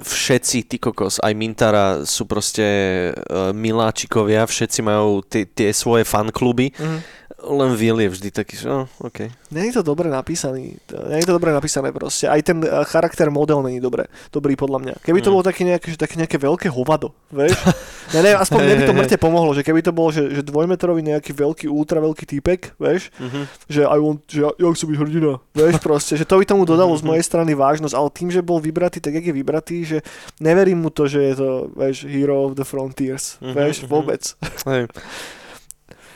všetci, 0.01 0.65
ty 0.65 0.77
kokos, 0.81 1.21
aj 1.21 1.33
Mintara 1.37 2.01
sú 2.01 2.25
proste 2.25 2.65
uh, 3.13 3.53
miláčikovia, 3.53 4.49
všetci 4.49 4.79
majú 4.81 5.21
tie, 5.21 5.45
svoje 5.69 6.01
fankluby. 6.01 6.73
Mhm. 6.73 6.99
Len 7.37 7.71
Will 7.73 8.01
je 8.01 8.09
vždy 8.09 8.29
taký, 8.31 8.57
že 8.57 8.65
oh, 8.65 8.89
OK. 8.97 9.29
Nie 9.53 9.69
je 9.69 9.77
to 9.77 9.83
dobre 9.85 10.09
napísaný. 10.09 10.81
Nie 11.07 11.21
je 11.21 11.27
to 11.29 11.37
dobre 11.37 11.53
napísané 11.53 11.93
proste. 11.93 12.25
Aj 12.25 12.41
ten 12.41 12.57
eh, 12.59 12.69
charakter 12.83 13.29
model 13.29 13.61
není 13.61 13.77
dobre, 13.77 14.09
dobrý 14.29 14.55
podľa 14.55 14.79
mňa. 14.81 14.93
Keby 15.01 15.19
to 15.19 15.29
Mm. 15.29 15.33
bolo 15.33 15.45
také 15.45 15.61
nejaké, 15.61 15.87
že 15.91 15.97
také 15.97 16.17
nejaké 16.17 16.35
veľké 16.35 16.67
hovado, 16.67 17.13
vieš? 17.29 17.53
Ja 18.07 18.23
neviem, 18.23 18.39
aspoň 18.39 18.59
mne 18.63 18.75
by 18.79 18.83
to 18.87 18.95
mŕte 18.95 19.17
pomohlo, 19.19 19.51
že 19.51 19.67
keby 19.67 19.83
to 19.83 19.91
bolo, 19.91 20.15
že, 20.15 20.31
že 20.31 20.39
dvojmetrový 20.39 21.03
nejaký 21.03 21.35
veľký, 21.35 21.67
ultra 21.67 21.99
veľký 21.99 22.23
týpek, 22.25 22.79
vieš? 22.79 23.11
Mhm. 23.19 23.41
Že 23.67 23.81
I 23.83 23.97
want, 23.99 24.23
že 24.25 24.39
ja, 24.41 24.49
ja 24.55 24.67
chcem 24.71 24.87
byť 24.87 24.97
hrdina, 24.97 25.31
vieš 25.51 25.75
proste, 25.77 26.15
že 26.15 26.23
to 26.23 26.39
by 26.39 26.47
tomu 26.47 26.63
dodalo 26.63 26.95
z 26.95 27.03
mojej 27.03 27.19
strany 27.21 27.51
vážnosť, 27.51 27.91
ale 27.91 28.07
tým, 28.09 28.31
že 28.31 28.39
bol 28.39 28.63
vybratý 28.63 28.97
tak, 28.97 29.11
jak 29.13 29.27
je 29.27 29.35
vybratý, 29.35 29.77
že 29.83 29.97
neverím 30.39 30.79
mu 30.79 30.89
to, 30.89 31.03
že 31.03 31.19
je 31.21 31.33
to, 31.35 31.49
vieš, 31.69 32.07
hero 32.07 32.47
of 32.47 32.55
the 32.55 32.63
frontiers, 32.63 33.35
Mhm, 33.37 33.51
vieš, 33.51 33.75
mhm. 33.83 33.87
vôbec. 33.87 34.23
Hej. 34.63 34.87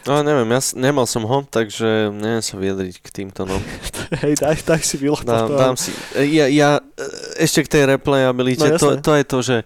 No 0.01 0.25
neviem, 0.25 0.49
ja 0.49 0.57
s- 0.57 0.73
nemal 0.73 1.05
som 1.05 1.21
ho, 1.23 1.45
takže 1.45 2.09
neviem 2.09 2.41
sa 2.41 2.57
vyjadriť 2.57 2.95
k 2.97 3.07
týmto, 3.13 3.45
no. 3.45 3.53
Hej, 4.25 4.41
daj, 4.41 4.57
daj 4.65 4.81
si 4.81 4.97
Vila 4.97 5.21
Dám, 5.21 5.49
dám 5.53 5.75
si. 5.77 5.93
Ja, 6.17 6.49
ja 6.49 6.81
e, 6.81 7.05
ešte 7.37 7.61
k 7.61 7.71
tej 7.71 7.83
replayabilite, 7.87 8.65
No, 8.65 8.77
to, 8.77 8.87
jasné. 8.97 9.01
to 9.01 9.11
je 9.13 9.23
to, 9.23 9.37
že 9.39 9.57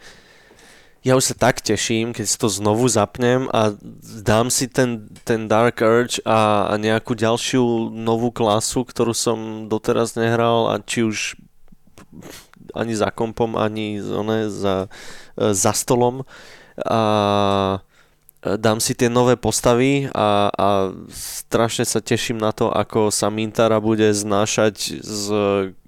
ja 1.05 1.13
už 1.13 1.23
sa 1.23 1.36
tak 1.38 1.61
teším, 1.61 2.11
keď 2.11 2.25
si 2.25 2.36
to 2.36 2.49
znovu 2.49 2.89
zapnem 2.89 3.45
a 3.53 3.71
dám 4.19 4.49
si 4.49 4.65
ten, 4.65 5.05
ten 5.21 5.45
Dark 5.45 5.79
Urge 5.79 6.17
a, 6.25 6.67
a 6.67 6.73
nejakú 6.75 7.13
ďalšiu 7.13 7.93
novú 7.93 8.33
klasu, 8.33 8.81
ktorú 8.81 9.13
som 9.13 9.38
doteraz 9.65 10.17
nehral 10.17 10.67
a 10.67 10.81
či 10.81 11.05
už 11.05 11.38
ani 12.73 12.91
za 12.91 13.07
kompom, 13.07 13.55
ani 13.55 14.01
one, 14.01 14.49
za, 14.49 14.89
e, 15.38 15.53
za 15.53 15.71
stolom 15.71 16.25
a 16.81 16.99
dám 18.55 18.77
si 18.77 18.93
tie 18.93 19.09
nové 19.09 19.33
postavy 19.33 20.05
a, 20.09 20.47
a 20.47 20.67
strašne 21.09 21.81
sa 21.81 21.97
teším 21.97 22.37
na 22.37 22.53
to, 22.53 22.69
ako 22.69 23.09
sa 23.09 23.27
Mintara 23.27 23.77
bude 23.77 24.05
znášať 24.05 25.01
z 25.01 25.25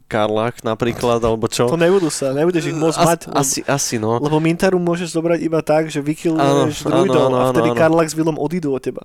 Karlach 0.07 0.63
napríklad, 0.63 1.19
alebo 1.19 1.45
čo. 1.45 1.67
To 1.67 1.75
nebudú 1.75 2.07
sa, 2.07 2.31
nebudeš 2.31 2.71
ich 2.71 2.77
môcť 2.77 2.97
As, 2.97 3.05
mať. 3.05 3.19
lebo- 3.27 3.37
asi, 3.37 3.59
asi 3.67 3.95
no. 3.99 4.17
Lebo 4.17 4.39
Mintaru 4.39 4.79
môžeš 4.79 5.11
zobrať 5.11 5.39
iba 5.43 5.59
tak, 5.59 5.91
že 5.91 5.99
vykilluješ 5.99 6.87
druidov 6.87 7.27
a 7.29 7.51
vtedy 7.51 7.69
áno. 7.69 7.77
Karlak 7.77 8.07
s 8.07 8.15
Willom 8.15 8.39
odídu 8.39 8.71
od 8.71 8.79
teba. 8.79 9.03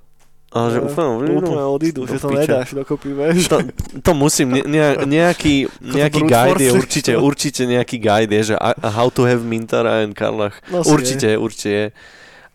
A 0.52 0.68
že 0.68 0.84
úplne, 0.84 1.32
Úplne 1.32 1.64
odídu, 1.64 2.04
že 2.04 2.20
to 2.20 2.28
piče. 2.28 2.44
nedáš 2.44 2.68
dokopy, 2.76 3.08
vieš. 3.10 3.48
To, 3.48 3.64
to 4.04 4.12
musím, 4.12 4.52
ne, 4.52 4.62
ne, 4.62 4.84
nejaký, 5.02 5.64
nejaký 5.96 6.20
guide 6.22 6.60
je 6.60 6.72
určite, 6.76 7.12
určite 7.16 7.62
nejaký 7.64 7.96
guide 7.96 8.30
je, 8.36 8.52
že 8.52 8.56
how 8.84 9.08
to 9.08 9.24
have 9.24 9.40
Mintara 9.42 10.04
and 10.04 10.12
Karlach. 10.12 10.60
No, 10.68 10.84
Určite, 10.84 11.34
určite 11.34 11.68
je. 11.68 11.86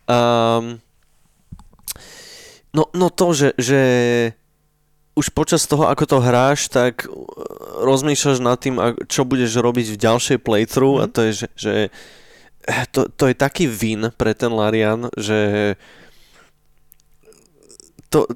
Um, 0.08 0.78
no, 2.78 2.86
no 2.94 3.10
to, 3.10 3.34
že, 3.34 3.50
že 3.58 3.82
už 5.18 5.34
počas 5.34 5.66
toho, 5.66 5.90
ako 5.90 6.06
to 6.06 6.18
hráš, 6.22 6.70
tak 6.70 7.10
uh, 7.10 7.18
rozmýšľaš 7.82 8.38
nad 8.38 8.62
tým, 8.62 8.78
čo 9.10 9.26
budeš 9.26 9.58
robiť 9.58 9.98
v 9.98 10.02
ďalšej 10.02 10.38
playthrough 10.46 11.02
a 11.02 11.06
Mhm. 11.10 11.14
to 11.18 11.20
je, 11.26 11.32
že, 11.34 11.48
že 11.58 11.74
eh, 12.70 12.86
to, 12.94 13.10
to 13.10 13.34
je 13.34 13.36
taký 13.36 13.66
win 13.66 14.14
pre 14.14 14.38
ten 14.38 14.54
Larian, 14.54 15.10
že 15.18 15.74
to, 18.14 18.30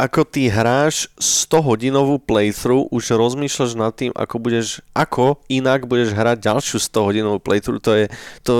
ako 0.00 0.26
ty 0.26 0.50
hráš 0.50 1.06
100 1.20 1.62
hodinovú 1.62 2.18
playthrough, 2.18 2.90
už 2.90 3.14
rozmýšľaš 3.14 3.78
nad 3.78 3.94
tým, 3.94 4.10
ako 4.16 4.42
budeš, 4.42 4.82
ako 4.98 5.38
inak 5.46 5.86
budeš 5.86 6.10
hrať 6.16 6.42
ďalšiu 6.42 6.82
100 6.82 7.06
hodinovú 7.06 7.38
playthrough, 7.38 7.78
to 7.78 7.92
je, 7.94 8.04
to, 8.42 8.54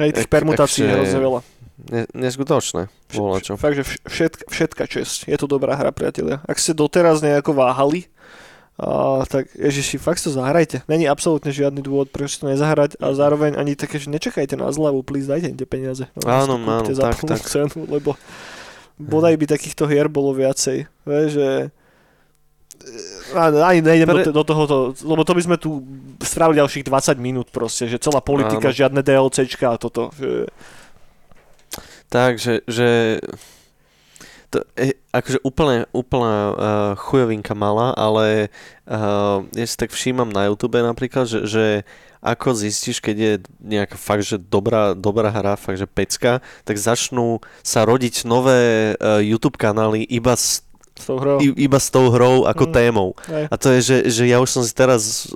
Hej, 0.00 0.16
tých 0.16 0.30
permutácií 0.32 0.88
je 0.88 0.94
hrozne 0.96 1.20
veľa. 1.20 1.40
Ne, 1.84 2.06
neskutočné. 2.12 2.86
Bola 3.10 3.38
čo. 3.38 3.54
Fakt, 3.54 3.74
že 3.74 3.82
vš- 3.82 4.02
všetk, 4.04 4.38
všetka 4.46 4.84
česť. 4.84 5.18
Je 5.24 5.34
to 5.34 5.46
dobrá 5.46 5.74
hra, 5.74 5.90
priatelia. 5.90 6.38
Ak 6.44 6.56
ste 6.56 6.72
doteraz 6.72 7.18
nejako 7.18 7.52
váhali, 7.52 8.06
a, 8.74 9.22
tak 9.24 9.50
ježiši, 9.52 9.98
fakt 9.98 10.20
to 10.20 10.30
zahrajte. 10.30 10.86
Není 10.86 11.04
absolútne 11.04 11.50
žiadny 11.50 11.80
dôvod, 11.80 12.08
prečo 12.08 12.38
to 12.38 12.48
nezahrať 12.48 12.96
a 12.98 13.12
zároveň 13.12 13.54
ani 13.54 13.74
také, 13.74 13.98
že 13.98 14.08
nečakajte 14.08 14.54
na 14.54 14.68
zľavu, 14.68 15.02
please, 15.02 15.26
dajte 15.26 15.52
tie 15.52 15.66
peniaze. 15.66 16.06
No, 16.14 16.22
Áno, 16.24 16.54
áno, 16.56 16.86
za 16.86 17.10
tak, 17.10 17.20
tak. 17.20 17.42
cenu, 17.42 17.84
lebo 17.84 18.14
bodaj 18.96 19.34
by 19.34 19.46
takýchto 19.46 19.84
hier 19.84 20.06
bolo 20.06 20.32
viacej. 20.32 20.86
Vieš, 21.02 21.28
že 21.30 21.48
Á, 23.32 23.46
ani 23.64 23.78
nejdem 23.78 24.10
Pre- 24.10 24.26
do, 24.26 24.32
do 24.32 24.44
tohoto, 24.44 24.74
lebo 25.00 25.22
to 25.22 25.32
by 25.32 25.42
sme 25.44 25.56
tu 25.56 25.86
strávili 26.18 26.58
ďalších 26.58 26.82
20 26.82 27.14
minút 27.16 27.46
proste, 27.48 27.86
že 27.86 27.94
celá 27.96 28.18
politika, 28.18 28.68
Áno. 28.68 28.74
žiadne 28.74 29.00
DLCčka 29.00 29.70
a 29.70 29.78
toto. 29.78 30.10
Že, 30.18 30.50
Takže, 32.12 32.60
že 32.68 33.18
to 34.52 34.60
je 34.76 34.92
akože 35.16 35.40
úplne, 35.48 35.88
úplná 35.96 36.36
uh, 36.52 36.56
chujovinka 37.00 37.56
malá, 37.56 37.96
ale 37.96 38.52
uh, 38.84 39.40
ja 39.56 39.64
si 39.64 39.76
tak 39.80 39.88
všímam 39.88 40.28
na 40.28 40.44
YouTube 40.44 40.76
napríklad, 40.76 41.24
že, 41.24 41.48
že 41.48 41.64
ako 42.20 42.52
zistíš, 42.52 43.00
keď 43.00 43.16
je 43.16 43.32
nejaká 43.64 43.96
fakt, 43.96 44.28
že 44.28 44.36
dobrá, 44.36 44.92
dobrá 44.92 45.32
hra, 45.32 45.56
fakt, 45.56 45.80
že 45.80 45.88
pecka, 45.88 46.44
tak 46.68 46.76
začnú 46.76 47.40
sa 47.64 47.88
rodiť 47.88 48.28
nové 48.28 48.92
uh, 49.00 49.24
YouTube 49.24 49.56
kanály 49.56 50.04
iba 50.04 50.36
s, 50.36 50.60
s 51.00 51.04
tou 51.08 51.16
hrou. 51.16 51.40
i, 51.40 51.48
iba 51.56 51.80
s 51.80 51.88
tou 51.88 52.12
hrou 52.12 52.44
ako 52.44 52.68
Mm. 52.68 52.72
témou. 52.76 53.08
Hej. 53.24 53.44
A 53.48 53.54
to 53.56 53.72
je, 53.72 53.80
že, 53.80 53.96
že 54.12 54.22
ja 54.28 54.36
už 54.36 54.52
som 54.52 54.62
si 54.62 54.76
teraz 54.76 55.32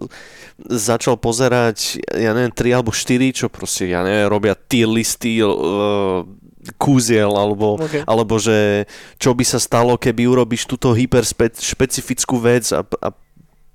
začal 0.61 1.17
pozerať, 1.17 2.05
ja 2.13 2.37
neviem, 2.37 2.53
3 2.53 2.77
alebo 2.77 2.93
4, 2.93 3.33
čo 3.33 3.49
proste, 3.49 3.89
ja 3.89 4.05
neviem, 4.05 4.29
robia 4.29 4.53
tier 4.53 4.89
listy 4.93 5.41
uh, 5.41 6.21
kúziel, 6.75 7.31
alebo, 7.31 7.79
Okay. 7.79 8.03
alebo 8.03 8.37
že 8.37 8.85
čo 9.17 9.31
by 9.31 9.45
sa 9.45 9.57
stalo, 9.57 9.95
keby 9.95 10.27
urobíš 10.27 10.67
túto 10.67 10.91
hyperšpecifickú 10.93 12.37
vec 12.37 12.71
a, 12.71 12.83
a 12.83 13.09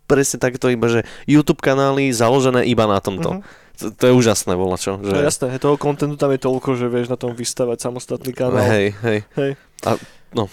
presne 0.06 0.38
takto 0.38 0.68
iba, 0.68 0.92
že 0.92 1.02
YouTube 1.24 1.64
kanály 1.64 2.12
založené 2.12 2.68
iba 2.68 2.84
na 2.84 3.00
tomto. 3.00 3.40
Mhm. 3.40 3.44
To, 3.72 3.86
to 3.90 4.04
je 4.06 4.14
úžasné, 4.14 4.54
bola 4.54 4.78
čo? 4.78 5.00
No 5.00 5.10
Že, 5.10 5.26
jasné, 5.26 5.46
toho 5.58 5.74
kontentu 5.74 6.14
tam 6.14 6.30
je 6.30 6.38
toľko, 6.38 6.76
že 6.76 6.86
vieš 6.86 7.08
na 7.08 7.18
tom 7.18 7.34
vystavať 7.34 7.82
samostatný 7.82 8.30
kanál. 8.30 8.62
hej, 8.62 8.94
hej. 9.02 9.20
Hej. 9.34 9.52
A- 9.82 9.98
no. 10.36 10.46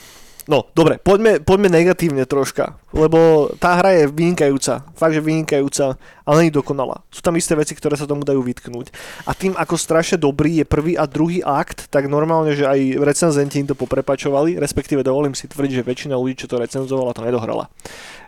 No, 0.48 0.64
dobre, 0.72 0.96
poďme, 0.96 1.44
poďme 1.44 1.68
negatívne 1.68 2.24
troška, 2.24 2.80
lebo 2.96 3.52
tá 3.60 3.76
hra 3.76 4.00
je 4.00 4.04
vynikajúca, 4.08 4.80
fakt, 4.96 5.12
že 5.12 5.20
vynikajúca, 5.20 6.00
ale 6.24 6.48
nie 6.48 6.56
dokonalá. 6.56 7.04
Sú 7.12 7.20
tam 7.20 7.36
isté 7.36 7.52
veci, 7.52 7.76
ktoré 7.76 8.00
sa 8.00 8.08
tomu 8.08 8.24
dajú 8.24 8.40
vytknúť. 8.40 8.88
A 9.28 9.36
tým, 9.36 9.52
ako 9.52 9.76
strašne 9.76 10.16
dobrý 10.16 10.56
je 10.56 10.64
prvý 10.64 10.96
a 10.96 11.04
druhý 11.04 11.44
akt, 11.44 11.92
tak 11.92 12.08
normálne, 12.08 12.56
že 12.56 12.64
aj 12.64 12.96
recenzenti 12.96 13.60
im 13.60 13.68
to 13.68 13.76
poprepačovali, 13.76 14.56
respektíve 14.56 15.04
dovolím 15.04 15.36
si 15.36 15.52
tvrdiť, 15.52 15.84
že 15.84 15.84
väčšina 15.84 16.16
ľudí, 16.16 16.40
čo 16.40 16.48
to 16.48 16.56
recenzovala, 16.56 17.12
to 17.12 17.28
nedohrala. 17.28 17.68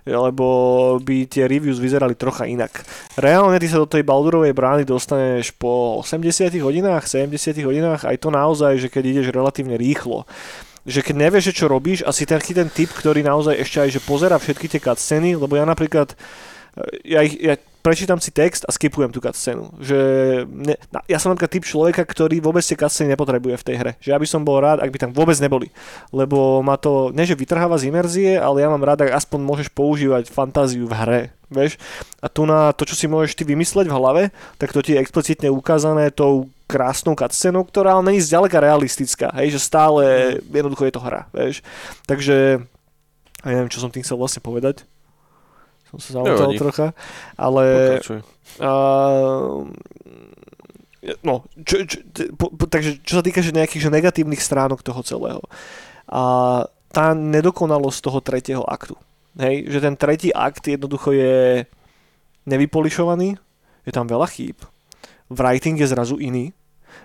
Lebo 0.05 0.45
by 1.01 1.25
tie 1.25 1.49
reviews 1.49 1.81
vyzerali 1.81 2.21
trocha 2.21 2.45
inak. 2.45 2.85
Reálne 3.17 3.57
ty 3.57 3.65
sa 3.65 3.81
do 3.81 3.89
tej 3.89 4.05
Baldurovej 4.05 4.53
brány 4.53 4.85
dostaneš 4.85 5.57
po 5.57 6.05
80 6.05 6.53
hodinách, 6.61 7.09
70 7.09 7.65
hodinách, 7.65 8.05
aj 8.05 8.17
to 8.21 8.29
naozaj, 8.29 8.77
že 8.77 8.93
keď 8.93 9.05
ideš 9.09 9.33
relatívne 9.33 9.81
rýchlo 9.81 10.29
že 10.89 11.05
keď 11.05 11.15
nevieš, 11.29 11.53
čo 11.53 11.69
robíš 11.69 12.01
a 12.07 12.11
si 12.13 12.25
taký 12.25 12.57
ten 12.57 12.69
typ, 12.73 12.89
ktorý 12.93 13.21
naozaj 13.21 13.57
ešte 13.61 13.79
aj, 13.81 13.91
že 13.97 14.01
pozera 14.01 14.37
všetky 14.41 14.67
tie 14.67 14.81
cutscény, 14.81 15.37
lebo 15.37 15.57
ja 15.57 15.69
napríklad, 15.69 16.17
e, 16.77 17.17
ja, 17.17 17.21
ich, 17.21 17.37
ja 17.37 17.55
prečítam 17.81 18.21
si 18.21 18.29
text 18.31 18.69
a 18.69 18.71
skipujem 18.73 19.13
tú 19.13 19.21
cutscénu. 19.21 19.73
Že 19.81 19.99
ne, 20.49 20.77
ja 21.09 21.17
som 21.17 21.33
napríklad 21.33 21.53
typ 21.53 21.65
človeka, 21.65 22.05
ktorý 22.05 22.41
vôbec 22.45 22.65
tie 22.65 22.77
cutscény 22.77 23.17
nepotrebuje 23.17 23.57
v 23.61 23.67
tej 23.67 23.77
hre. 23.81 23.93
Že 24.01 24.09
ja 24.13 24.19
by 24.21 24.27
som 24.29 24.45
bol 24.45 24.61
rád, 24.61 24.85
ak 24.85 24.93
by 24.93 24.99
tam 25.01 25.13
vôbec 25.17 25.37
neboli. 25.41 25.73
Lebo 26.13 26.61
ma 26.61 26.77
to, 26.77 27.13
ne 27.13 27.25
že 27.25 27.37
vytrháva 27.37 27.81
z 27.81 27.89
imerzie, 27.89 28.37
ale 28.37 28.65
ja 28.65 28.69
mám 28.69 28.85
rád, 28.85 29.09
ak 29.09 29.17
aspoň 29.17 29.41
môžeš 29.45 29.69
používať 29.73 30.29
fantáziu 30.29 30.85
v 30.85 30.95
hre. 30.95 31.23
Vieš? 31.51 31.83
A 32.23 32.31
tu 32.31 32.47
na 32.47 32.71
to, 32.71 32.87
čo 32.87 32.95
si 32.95 33.11
môžeš 33.11 33.35
ty 33.35 33.43
vymysleť 33.43 33.91
v 33.91 33.97
hlave, 33.97 34.23
tak 34.61 34.71
to 34.71 34.85
ti 34.85 34.95
je 34.95 35.03
explicitne 35.03 35.51
ukázané 35.51 36.15
tou 36.15 36.47
krásnou 36.71 37.19
cutscénou, 37.19 37.67
ktorá 37.67 37.99
ale 37.99 38.15
není 38.15 38.23
zďaleka 38.23 38.63
realistická, 38.63 39.35
hej, 39.43 39.59
že 39.59 39.67
stále 39.67 40.39
jednoducho 40.47 40.87
je 40.87 40.95
to 40.95 41.03
hra, 41.03 41.27
vieš. 41.35 41.67
Takže, 42.07 42.63
ja 43.43 43.51
neviem, 43.51 43.73
čo 43.73 43.83
som 43.83 43.91
tým 43.91 44.07
chcel 44.07 44.15
vlastne 44.15 44.39
povedať. 44.39 44.87
Som 45.91 45.99
sa 45.99 46.11
zamotal 46.23 46.55
trocha, 46.55 46.87
ale... 47.35 47.65
Pokračuj. 47.99 48.21
Uh, 48.63 49.67
no, 51.27 51.43
čo, 51.67 51.83
čo, 51.83 51.99
po, 52.39 52.55
po, 52.55 52.71
takže 52.71 53.03
čo 53.03 53.19
sa 53.19 53.23
týka 53.27 53.43
že 53.43 53.51
nejakých 53.51 53.91
že 53.91 53.91
negatívnych 53.91 54.39
stránok 54.39 54.87
toho 54.87 55.03
celého. 55.03 55.43
A 56.07 56.23
tá 56.95 57.15
nedokonalosť 57.15 57.99
toho 58.03 58.19
tretieho 58.23 58.63
aktu. 58.63 58.95
Hej, 59.39 59.71
že 59.71 59.79
ten 59.83 59.95
tretí 59.95 60.31
akt 60.35 60.67
jednoducho 60.67 61.15
je 61.15 61.67
nevypolišovaný, 62.47 63.39
je 63.87 63.93
tam 63.95 64.07
veľa 64.11 64.27
chýb. 64.31 64.59
Writing 65.31 65.79
je 65.79 65.87
zrazu 65.87 66.19
iný, 66.19 66.51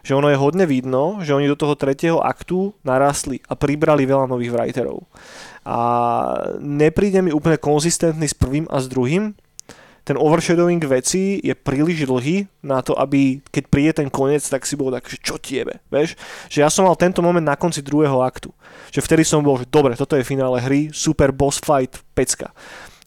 že 0.01 0.15
ono 0.17 0.27
je 0.31 0.39
hodne 0.39 0.65
vidno, 0.65 1.21
že 1.21 1.37
oni 1.37 1.47
do 1.47 1.59
toho 1.59 1.77
tretieho 1.77 2.19
aktu 2.19 2.73
narastli 2.83 3.39
a 3.47 3.53
pribrali 3.53 4.03
veľa 4.03 4.27
nových 4.27 4.51
writerov. 4.51 5.05
A 5.65 5.77
nepríde 6.59 7.21
mi 7.21 7.31
úplne 7.31 7.61
konzistentný 7.61 8.27
s 8.27 8.37
prvým 8.37 8.65
a 8.67 8.81
s 8.81 8.89
druhým, 8.89 9.37
ten 10.05 10.21
overshadowing 10.21 10.85
veci 10.85 11.41
je 11.41 11.57
príliš 11.57 12.05
dlhý 12.05 12.45
na 12.61 12.85
to, 12.85 12.93
aby 12.93 13.41
keď 13.49 13.63
príde 13.65 13.91
ten 13.97 14.09
koniec, 14.13 14.45
tak 14.45 14.61
si 14.61 14.77
bol 14.77 14.93
tak, 14.93 15.09
že 15.09 15.17
čo 15.17 15.41
tiebe, 15.41 15.81
vieš? 15.89 16.13
Že 16.45 16.61
ja 16.61 16.69
som 16.69 16.85
mal 16.85 16.93
tento 16.93 17.25
moment 17.25 17.41
na 17.41 17.57
konci 17.57 17.81
druhého 17.81 18.21
aktu. 18.21 18.53
Že 18.93 19.01
vtedy 19.01 19.23
som 19.25 19.41
bol, 19.41 19.57
že 19.57 19.65
dobre, 19.65 19.97
toto 19.97 20.13
je 20.13 20.21
finále 20.21 20.61
hry, 20.61 20.93
super 20.93 21.33
boss 21.33 21.57
fight, 21.57 22.05
pecka. 22.13 22.53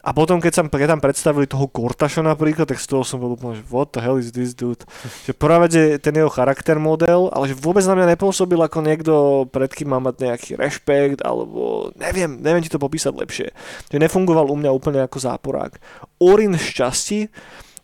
A 0.08 0.16
potom, 0.16 0.40
keď, 0.40 0.52
sa, 0.56 0.62
keď 0.64 0.96
tam 0.96 1.04
predstavili 1.04 1.44
toho 1.44 1.68
Gortaša 1.68 2.24
napríklad, 2.24 2.64
tak 2.64 2.80
z 2.80 2.88
toho 2.88 3.04
som 3.04 3.20
bol 3.20 3.36
úplne, 3.36 3.60
že 3.60 3.64
what 3.68 3.92
the 3.92 4.00
hell 4.00 4.16
is 4.16 4.32
this 4.32 4.56
dude? 4.56 4.80
Že 5.28 5.36
prvá 5.36 5.60
vec 5.60 5.76
je 5.76 6.00
ten 6.00 6.16
jeho 6.16 6.32
charakter 6.32 6.80
model, 6.80 7.28
ale 7.28 7.52
že 7.52 7.58
vôbec 7.60 7.84
na 7.84 7.92
mňa 7.92 8.16
nepôsobil 8.16 8.56
ako 8.56 8.78
niekto, 8.80 9.12
pred 9.52 9.68
kým 9.68 9.92
má 9.92 10.00
mať 10.00 10.14
nejaký 10.24 10.50
rešpekt, 10.56 11.20
alebo 11.20 11.92
neviem, 12.00 12.40
neviem 12.40 12.64
ti 12.64 12.72
to 12.72 12.80
popísať 12.80 13.12
lepšie. 13.12 13.48
Že 13.92 14.00
nefungoval 14.00 14.48
u 14.48 14.56
mňa 14.56 14.72
úplne 14.72 15.04
ako 15.04 15.20
záporák. 15.20 15.76
Orin 16.16 16.56
šťastí, 16.56 17.28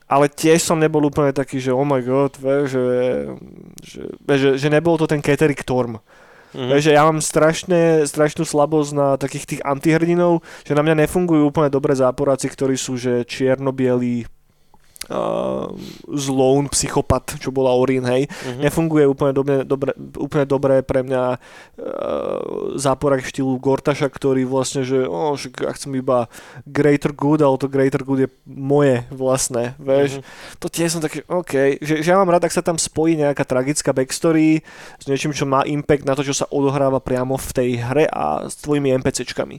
ale 0.09 0.33
tiež 0.33 0.65
som 0.65 0.81
nebol 0.81 1.05
úplne 1.05 1.37
taký, 1.37 1.61
že 1.61 1.77
oh 1.77 1.85
my 1.85 2.01
god, 2.01 2.41
ve, 2.41 2.65
že, 2.65 2.83
že, 3.85 4.01
že, 4.25 4.49
že 4.57 4.69
nebol 4.73 4.97
to 4.97 5.05
ten 5.05 5.21
Keterik 5.21 5.61
Torm. 5.61 6.01
Mm-hmm. 6.55 6.71
Takže 6.71 6.91
ja 6.95 7.03
mám 7.03 7.19
strašne, 7.19 8.07
strašnú 8.07 8.47
slabosť 8.47 8.91
na 8.95 9.09
takých 9.19 9.45
tých 9.45 9.63
antihrdinov, 9.67 10.47
že 10.63 10.79
na 10.79 10.87
mňa 10.87 11.03
nefungujú 11.03 11.51
úplne 11.51 11.67
dobre 11.67 11.99
záporáci, 11.99 12.47
ktorí 12.47 12.79
sú 12.79 12.95
že 12.95 13.27
čierno-bielí, 13.27 14.31
uh, 15.09 15.73
zlone 16.13 16.69
psychopat, 16.71 17.37
čo 17.41 17.51
bola 17.51 17.75
Orin, 17.75 18.05
hej. 18.05 18.29
Uh-huh. 18.29 18.61
Nefunguje 18.65 19.05
úplne 19.09 19.33
dobre, 19.37 19.63
dobre, 19.65 19.91
úplne 20.17 20.45
dobre 20.49 20.75
pre 20.85 21.05
mňa 21.05 21.23
uh, 21.35 21.39
záporak 22.77 23.25
štýlu 23.25 23.57
Gortaša, 23.61 24.09
ktorý 24.09 24.45
vlastne, 24.49 24.87
že 24.87 25.05
oh, 25.05 25.37
že 25.37 25.53
ja 25.61 25.73
chcem 25.75 25.99
iba 25.99 26.29
greater 26.69 27.13
good, 27.13 27.41
ale 27.41 27.57
to 27.61 27.69
greater 27.69 28.01
good 28.01 28.25
je 28.25 28.31
moje 28.47 29.05
vlastné, 29.13 29.77
vieš. 29.81 30.21
Uh-huh. 30.21 30.59
To 30.65 30.67
tiež 30.69 30.97
som 30.97 31.03
taký, 31.03 31.25
OK, 31.29 31.81
že, 31.81 32.05
že 32.05 32.09
ja 32.09 32.21
mám 32.21 32.31
rád, 32.31 32.47
ak 32.49 32.55
sa 32.55 32.65
tam 32.65 32.77
spojí 32.81 33.17
nejaká 33.19 33.45
tragická 33.45 33.93
backstory 33.93 34.61
s 35.01 35.05
niečím, 35.05 35.35
čo 35.35 35.49
má 35.49 35.65
impact 35.65 36.05
na 36.07 36.17
to, 36.17 36.23
čo 36.25 36.37
sa 36.37 36.49
odohráva 36.49 37.01
priamo 37.01 37.37
v 37.37 37.51
tej 37.53 37.71
hre 37.81 38.05
a 38.09 38.47
s 38.47 38.61
tvojimi 38.63 38.95
NPCčkami 39.01 39.57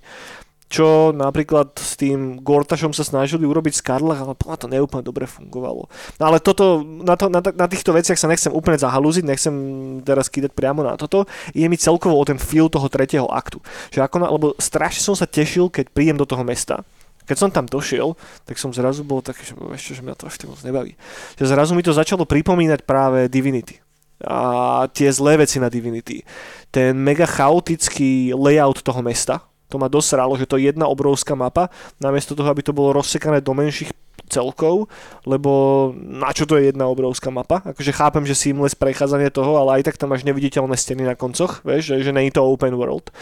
čo 0.65 1.13
napríklad 1.13 1.77
s 1.77 1.93
tým 1.95 2.41
Gortašom 2.41 2.91
sa 2.91 3.05
snažili 3.05 3.45
urobiť 3.45 3.77
z 3.77 3.85
Karlach, 3.85 4.21
ale 4.25 4.33
to 4.33 4.65
neúplne 4.65 5.05
dobre 5.05 5.29
fungovalo. 5.29 5.85
No 6.17 6.23
ale 6.25 6.41
toto, 6.41 6.81
na, 6.81 7.13
to, 7.13 7.29
na, 7.29 7.39
na 7.39 7.67
týchto 7.69 7.93
veciach 7.93 8.17
sa 8.17 8.25
nechcem 8.25 8.49
úplne 8.49 8.81
zahalúziť, 8.81 9.23
nechcem 9.23 9.55
teraz 10.01 10.27
kýdať 10.27 10.57
priamo 10.57 10.81
na 10.81 10.97
toto. 10.97 11.29
Je 11.53 11.69
mi 11.69 11.77
celkovo 11.77 12.17
o 12.17 12.25
ten 12.25 12.41
feel 12.41 12.67
toho 12.67 12.89
tretieho 12.89 13.29
aktu. 13.29 13.61
Že 13.93 13.99
ako 14.09 14.15
na, 14.17 14.27
lebo 14.33 14.47
strašne 14.57 15.05
som 15.05 15.15
sa 15.15 15.29
tešil, 15.29 15.69
keď 15.69 15.93
príjem 15.93 16.17
do 16.17 16.25
toho 16.25 16.41
mesta. 16.41 16.81
Keď 17.25 17.37
som 17.41 17.49
tam 17.49 17.65
došiel, 17.65 18.13
tak 18.45 18.61
som 18.61 18.69
zrazu 18.69 19.01
bol 19.01 19.17
taký, 19.21 19.41
že 19.49 19.57
ešte, 19.57 19.97
že 19.97 20.01
mňa 20.05 20.13
to 20.13 20.29
tak 20.29 20.45
moc 20.45 20.61
nebaví. 20.61 20.93
Že 21.41 21.45
zrazu 21.57 21.73
mi 21.73 21.81
to 21.81 21.89
začalo 21.89 22.21
pripomínať 22.25 22.85
práve 22.85 23.25
Divinity 23.29 23.81
a 24.23 24.87
tie 24.95 25.11
zlé 25.11 25.43
veci 25.43 25.59
na 25.59 25.67
Divinity. 25.67 26.23
Ten 26.71 26.95
mega 26.95 27.27
chaotický 27.27 28.31
layout 28.31 28.79
toho 28.79 29.03
mesta, 29.03 29.43
to 29.69 29.75
ma 29.81 29.89
dosralo, 29.89 30.37
že 30.37 30.45
to 30.45 30.57
je 30.57 30.69
jedna 30.69 30.85
obrovská 30.85 31.33
mapa, 31.33 31.73
namiesto 31.97 32.37
toho, 32.37 32.49
aby 32.49 32.61
to 32.61 32.75
bolo 32.75 32.95
rozsekané 32.95 33.41
do 33.41 33.53
menších 33.53 33.91
celkov, 34.25 34.89
lebo 35.23 35.93
na 35.95 36.33
čo 36.33 36.49
to 36.49 36.57
je 36.57 36.73
jedna 36.73 36.89
obrovská 36.89 37.29
mapa? 37.29 37.61
Akože 37.61 37.93
chápem, 37.93 38.25
že 38.25 38.33
seamless 38.33 38.73
prechádzanie 38.73 39.29
toho, 39.29 39.57
ale 39.61 39.81
aj 39.81 39.91
tak 39.91 40.01
tam 40.01 40.11
máš 40.11 40.25
neviditeľné 40.25 40.73
steny 40.73 41.05
na 41.05 41.13
koncoch, 41.13 41.61
vieš, 41.61 41.93
že, 41.93 42.09
že 42.09 42.11
není 42.15 42.33
to 42.33 42.41
open 42.41 42.73
world. 42.73 43.13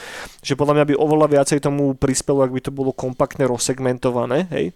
Že 0.42 0.56
podľa 0.56 0.74
mňa 0.80 0.86
by 0.88 0.94
oveľa 0.96 1.28
viacej 1.40 1.60
tomu 1.60 1.94
prispelo, 1.98 2.44
ak 2.44 2.56
by 2.56 2.62
to 2.64 2.72
bolo 2.72 2.96
kompaktne 2.96 3.44
rozsegmentované, 3.48 4.48
hej, 4.56 4.72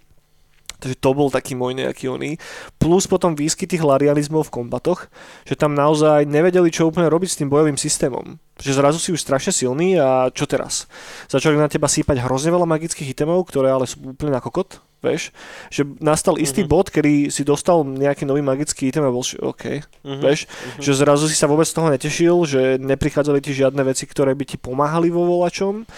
Takže 0.77 0.95
to 1.01 1.09
bol 1.17 1.33
taký 1.33 1.57
môj 1.57 1.73
nejaký 1.73 2.05
oný. 2.05 2.37
Plus 2.77 3.09
potom 3.09 3.33
výsky 3.33 3.65
tých 3.65 3.81
larianizmov 3.81 4.45
v 4.45 4.61
kombatoch, 4.61 5.09
že 5.49 5.57
tam 5.57 5.73
naozaj 5.73 6.29
nevedeli, 6.29 6.69
čo 6.69 6.93
úplne 6.93 7.09
robiť 7.09 7.29
s 7.33 7.39
tým 7.41 7.49
bojovým 7.49 7.81
systémom. 7.81 8.37
Že 8.61 8.77
zrazu 8.77 8.97
si 9.01 9.09
už 9.09 9.21
strašne 9.21 9.49
silný 9.49 9.97
a 9.97 10.29
čo 10.29 10.45
teraz? 10.45 10.85
Začali 11.29 11.57
na 11.57 11.65
teba 11.65 11.89
sípať 11.89 12.21
hrozne 12.21 12.53
veľa 12.53 12.69
magických 12.69 13.09
itemov, 13.13 13.49
ktoré 13.49 13.73
ale 13.73 13.89
sú 13.89 14.13
úplne 14.13 14.37
na 14.37 14.41
kokot, 14.41 14.77
vieš? 15.01 15.33
Že 15.73 15.97
nastal 15.97 16.37
istý 16.37 16.61
mm-hmm. 16.61 16.73
bod, 16.73 16.93
kedy 16.93 17.33
si 17.33 17.41
dostal 17.41 17.81
nejaký 17.81 18.29
nový 18.29 18.45
magický 18.45 18.93
item 18.93 19.09
a 19.09 19.13
bol, 19.13 19.25
že 19.25 19.41
OK, 19.41 19.81
mm-hmm. 19.81 20.21
vieš? 20.21 20.45
Mm-hmm. 20.45 20.81
Že 20.85 20.91
zrazu 20.93 21.25
si 21.25 21.37
sa 21.37 21.49
vôbec 21.49 21.65
z 21.65 21.73
toho 21.73 21.89
netešil, 21.89 22.35
že 22.45 22.61
neprichádzali 22.77 23.41
ti 23.41 23.57
žiadne 23.57 23.81
veci, 23.81 24.05
ktoré 24.05 24.37
by 24.37 24.45
ti 24.45 24.57
pomáhali 24.61 25.09
vo 25.09 25.25
volačom. 25.25 25.89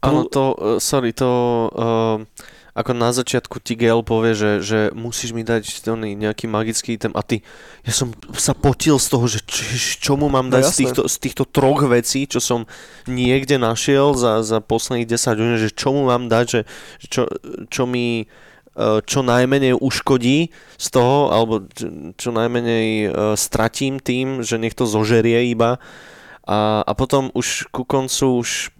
Áno, 0.00 0.24
to, 0.32 0.56
uh, 0.56 0.80
sorry, 0.80 1.12
to... 1.12 1.28
Uh 1.76 2.56
ako 2.78 2.94
na 2.94 3.10
začiatku 3.10 3.58
ti 3.58 3.74
Gale 3.74 4.06
povie, 4.06 4.38
že, 4.38 4.62
že 4.62 4.78
musíš 4.94 5.34
mi 5.34 5.42
dať 5.42 5.66
nejaký 5.98 6.46
magický 6.46 6.94
item 6.94 7.10
a 7.18 7.26
ty, 7.26 7.42
ja 7.82 7.90
som 7.90 8.14
sa 8.38 8.54
potil 8.54 9.02
z 9.02 9.06
toho, 9.10 9.26
že 9.26 9.42
č, 9.42 9.66
čo 9.98 10.14
mu 10.14 10.30
mám 10.30 10.46
no 10.46 10.54
dať 10.54 10.62
no, 10.62 10.70
z, 10.70 10.76
týchto, 10.78 11.02
z 11.10 11.16
týchto 11.18 11.44
troch 11.50 11.82
vecí, 11.90 12.30
čo 12.30 12.38
som 12.38 12.70
niekde 13.10 13.58
našiel 13.58 14.14
za, 14.14 14.46
za 14.46 14.62
posledných 14.62 15.10
10 15.10 15.34
hodín, 15.34 15.58
že 15.58 15.74
čo 15.74 15.90
mu 15.90 16.06
mám 16.06 16.30
dať, 16.30 16.46
že 16.46 16.60
čo, 17.10 17.26
čo 17.66 17.82
mi 17.90 18.22
e, 18.22 18.24
čo 19.02 19.26
najmenej 19.26 19.74
uškodí 19.74 20.54
z 20.78 20.86
toho, 20.94 21.34
alebo 21.34 21.66
čo 22.14 22.30
najmenej 22.30 22.86
e, 22.86 23.08
stratím 23.34 23.98
tým, 23.98 24.46
že 24.46 24.54
niekto 24.54 24.86
zožerie 24.86 25.50
iba. 25.50 25.82
A, 26.46 26.86
a 26.86 26.92
potom 26.94 27.34
už 27.34 27.74
ku 27.74 27.82
koncu 27.82 28.38
už 28.38 28.70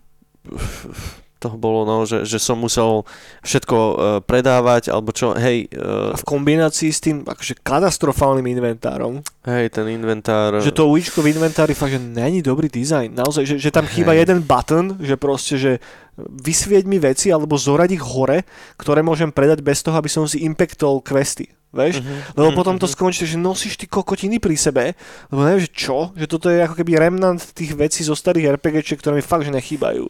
toho 1.38 1.56
bolo, 1.58 1.86
no, 1.86 2.02
že, 2.06 2.26
že 2.26 2.38
som 2.42 2.58
musel 2.58 3.06
všetko 3.42 3.76
uh, 3.76 3.94
predávať, 4.22 4.90
alebo 4.90 5.14
čo, 5.14 5.34
hej. 5.38 5.70
Uh, 5.74 6.14
a 6.14 6.16
v 6.18 6.24
kombinácii 6.26 6.90
s 6.90 7.00
tým 7.02 7.22
akože 7.26 7.62
katastrofálnym 7.62 8.46
inventárom. 8.46 9.22
Hej, 9.46 9.74
ten 9.74 9.86
inventár. 9.90 10.58
Že 10.58 10.74
to 10.74 10.90
uličko 10.90 11.22
v 11.22 11.34
inventári 11.34 11.74
fakt, 11.74 11.94
že 11.94 12.02
není 12.02 12.42
dobrý 12.42 12.66
dizajn. 12.70 13.14
Naozaj, 13.14 13.44
že, 13.44 13.56
že 13.58 13.70
tam 13.74 13.86
hej. 13.86 13.92
chýba 14.00 14.14
jeden 14.14 14.42
button, 14.42 14.98
že 15.02 15.14
proste, 15.18 15.54
že 15.58 15.72
vysvieť 16.18 16.84
mi 16.86 16.98
veci 16.98 17.30
alebo 17.30 17.54
zoradiť 17.54 17.98
ich 17.98 18.04
hore, 18.04 18.46
ktoré 18.78 19.02
môžem 19.02 19.30
predať 19.34 19.62
bez 19.62 19.82
toho, 19.82 19.98
aby 19.98 20.10
som 20.10 20.26
si 20.26 20.42
impactol 20.46 21.02
questy. 21.02 21.57
Vieš? 21.68 22.00
Uh-huh. 22.00 22.20
Lebo 22.32 22.48
uh-huh. 22.48 22.58
potom 22.64 22.74
to 22.80 22.88
mhm. 22.88 22.94
skončí, 22.96 23.28
že 23.28 23.36
nosíš 23.36 23.76
ty 23.76 23.84
kokotiny 23.84 24.40
pri 24.40 24.56
sebe, 24.56 24.96
lebo 25.28 25.40
neviem, 25.44 25.68
že 25.68 25.70
čo? 25.72 26.16
Že 26.16 26.26
toto 26.26 26.48
je 26.48 26.64
ako 26.64 26.74
keby 26.80 26.96
remnant 26.96 27.40
tých 27.52 27.76
vecí 27.76 28.00
zo 28.00 28.16
starých 28.16 28.56
RPGčiek, 28.56 28.96
ktoré 28.96 29.20
mi 29.20 29.24
fakt, 29.24 29.44
že 29.44 29.52
nechýbajú. 29.52 30.08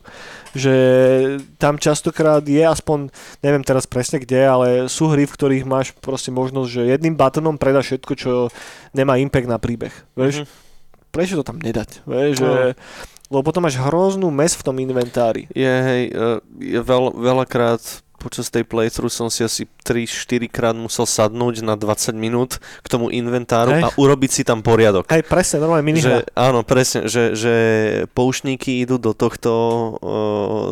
Že 0.54 0.74
tam 1.58 1.82
častokrát 1.82 2.46
je 2.46 2.62
aspoň, 2.62 3.10
neviem 3.42 3.66
teraz 3.66 3.90
presne 3.90 4.22
kde, 4.22 4.46
ale 4.46 4.66
sú 4.86 5.10
hry, 5.10 5.26
v 5.26 5.34
ktorých 5.34 5.64
máš 5.66 5.90
proste 5.98 6.30
možnosť, 6.30 6.70
že 6.70 6.82
jedným 6.94 7.18
buttonom 7.18 7.58
predáš 7.58 7.90
všetko, 7.90 8.12
čo 8.14 8.32
nemá 8.94 9.18
impact 9.18 9.50
na 9.50 9.58
príbeh. 9.58 9.94
Vieš? 10.14 10.46
Uh-huh. 10.46 10.50
Prečo 11.10 11.42
to 11.42 11.44
tam 11.44 11.58
nedať? 11.58 12.06
Vieš? 12.06 12.38
Že, 12.38 12.78
lebo 13.34 13.42
potom 13.42 13.66
máš 13.66 13.76
hroznú 13.76 14.30
mes 14.30 14.54
v 14.54 14.62
tom 14.62 14.78
inventári. 14.78 15.50
Je, 15.52 15.68
hej, 15.68 16.02
je 16.62 16.80
veľ, 16.80 17.18
veľakrát 17.18 17.82
počas 18.18 18.50
tej 18.50 18.66
playthrough 18.66 19.08
som 19.08 19.30
si 19.30 19.46
asi 19.46 19.64
3-4 19.86 20.50
krát 20.50 20.74
musel 20.74 21.06
sadnúť 21.06 21.62
na 21.62 21.78
20 21.78 22.12
minút 22.18 22.58
k 22.58 22.86
tomu 22.90 23.08
inventáru 23.14 23.72
Hej. 23.78 23.82
a 23.86 23.88
urobiť 23.94 24.30
si 24.30 24.42
tam 24.42 24.60
poriadok. 24.60 25.06
Hej, 25.08 25.24
presne, 25.24 25.62
normálne 25.62 25.86
minihra. 25.86 26.26
Že, 26.26 26.34
áno, 26.34 26.60
presne, 26.66 27.06
že, 27.06 27.32
že 27.38 27.54
poušníky 28.12 28.82
idú 28.82 28.98
do 28.98 29.14
tohto, 29.14 29.52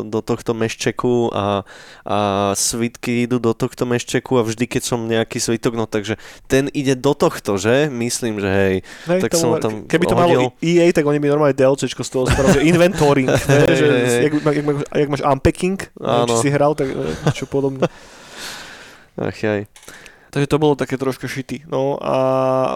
do 0.05 0.19
tohto 0.19 0.51
meščeku 0.51 1.31
a, 1.31 1.63
a 2.03 2.19
svitky 2.53 3.25
idú 3.25 3.39
do 3.39 3.55
tohto 3.55 3.87
meščeku 3.87 4.37
a 4.37 4.43
vždy, 4.43 4.67
keď 4.67 4.83
som 4.83 4.99
nejaký 5.07 5.39
svitok, 5.39 5.79
no 5.79 5.87
takže 5.87 6.19
ten 6.51 6.67
ide 6.75 6.99
do 6.99 7.15
tohto, 7.15 7.55
že? 7.55 7.87
Myslím, 7.87 8.43
že 8.43 8.49
hej. 8.51 8.75
hej 9.07 9.21
tak 9.23 9.31
som 9.39 9.55
tam 9.63 9.87
Keby 9.87 10.05
to 10.05 10.15
hodil. 10.19 10.51
malo 10.51 10.59
EA, 10.59 10.91
tak 10.91 11.07
oni 11.07 11.23
by 11.23 11.31
normálne 11.31 11.55
DLCčko 11.55 12.03
z 12.03 12.09
toho 12.11 12.23
spravili, 12.27 12.67
inventoring, 12.75 13.31
že. 13.71 13.87
Jak, 14.27 14.33
jak, 14.91 15.07
máš 15.07 15.23
unpacking, 15.23 15.79
či 16.27 16.35
si 16.43 16.49
hral, 16.51 16.75
tak 16.75 16.91
niečo 17.37 17.45
podobné. 17.45 17.85
Ach 19.21 19.37
jaj. 19.37 19.69
Takže 20.33 20.49
to 20.49 20.57
bolo 20.57 20.73
také 20.73 20.97
trošku 20.97 21.29
šity. 21.29 21.69
No 21.69 22.01
a, 22.01 22.17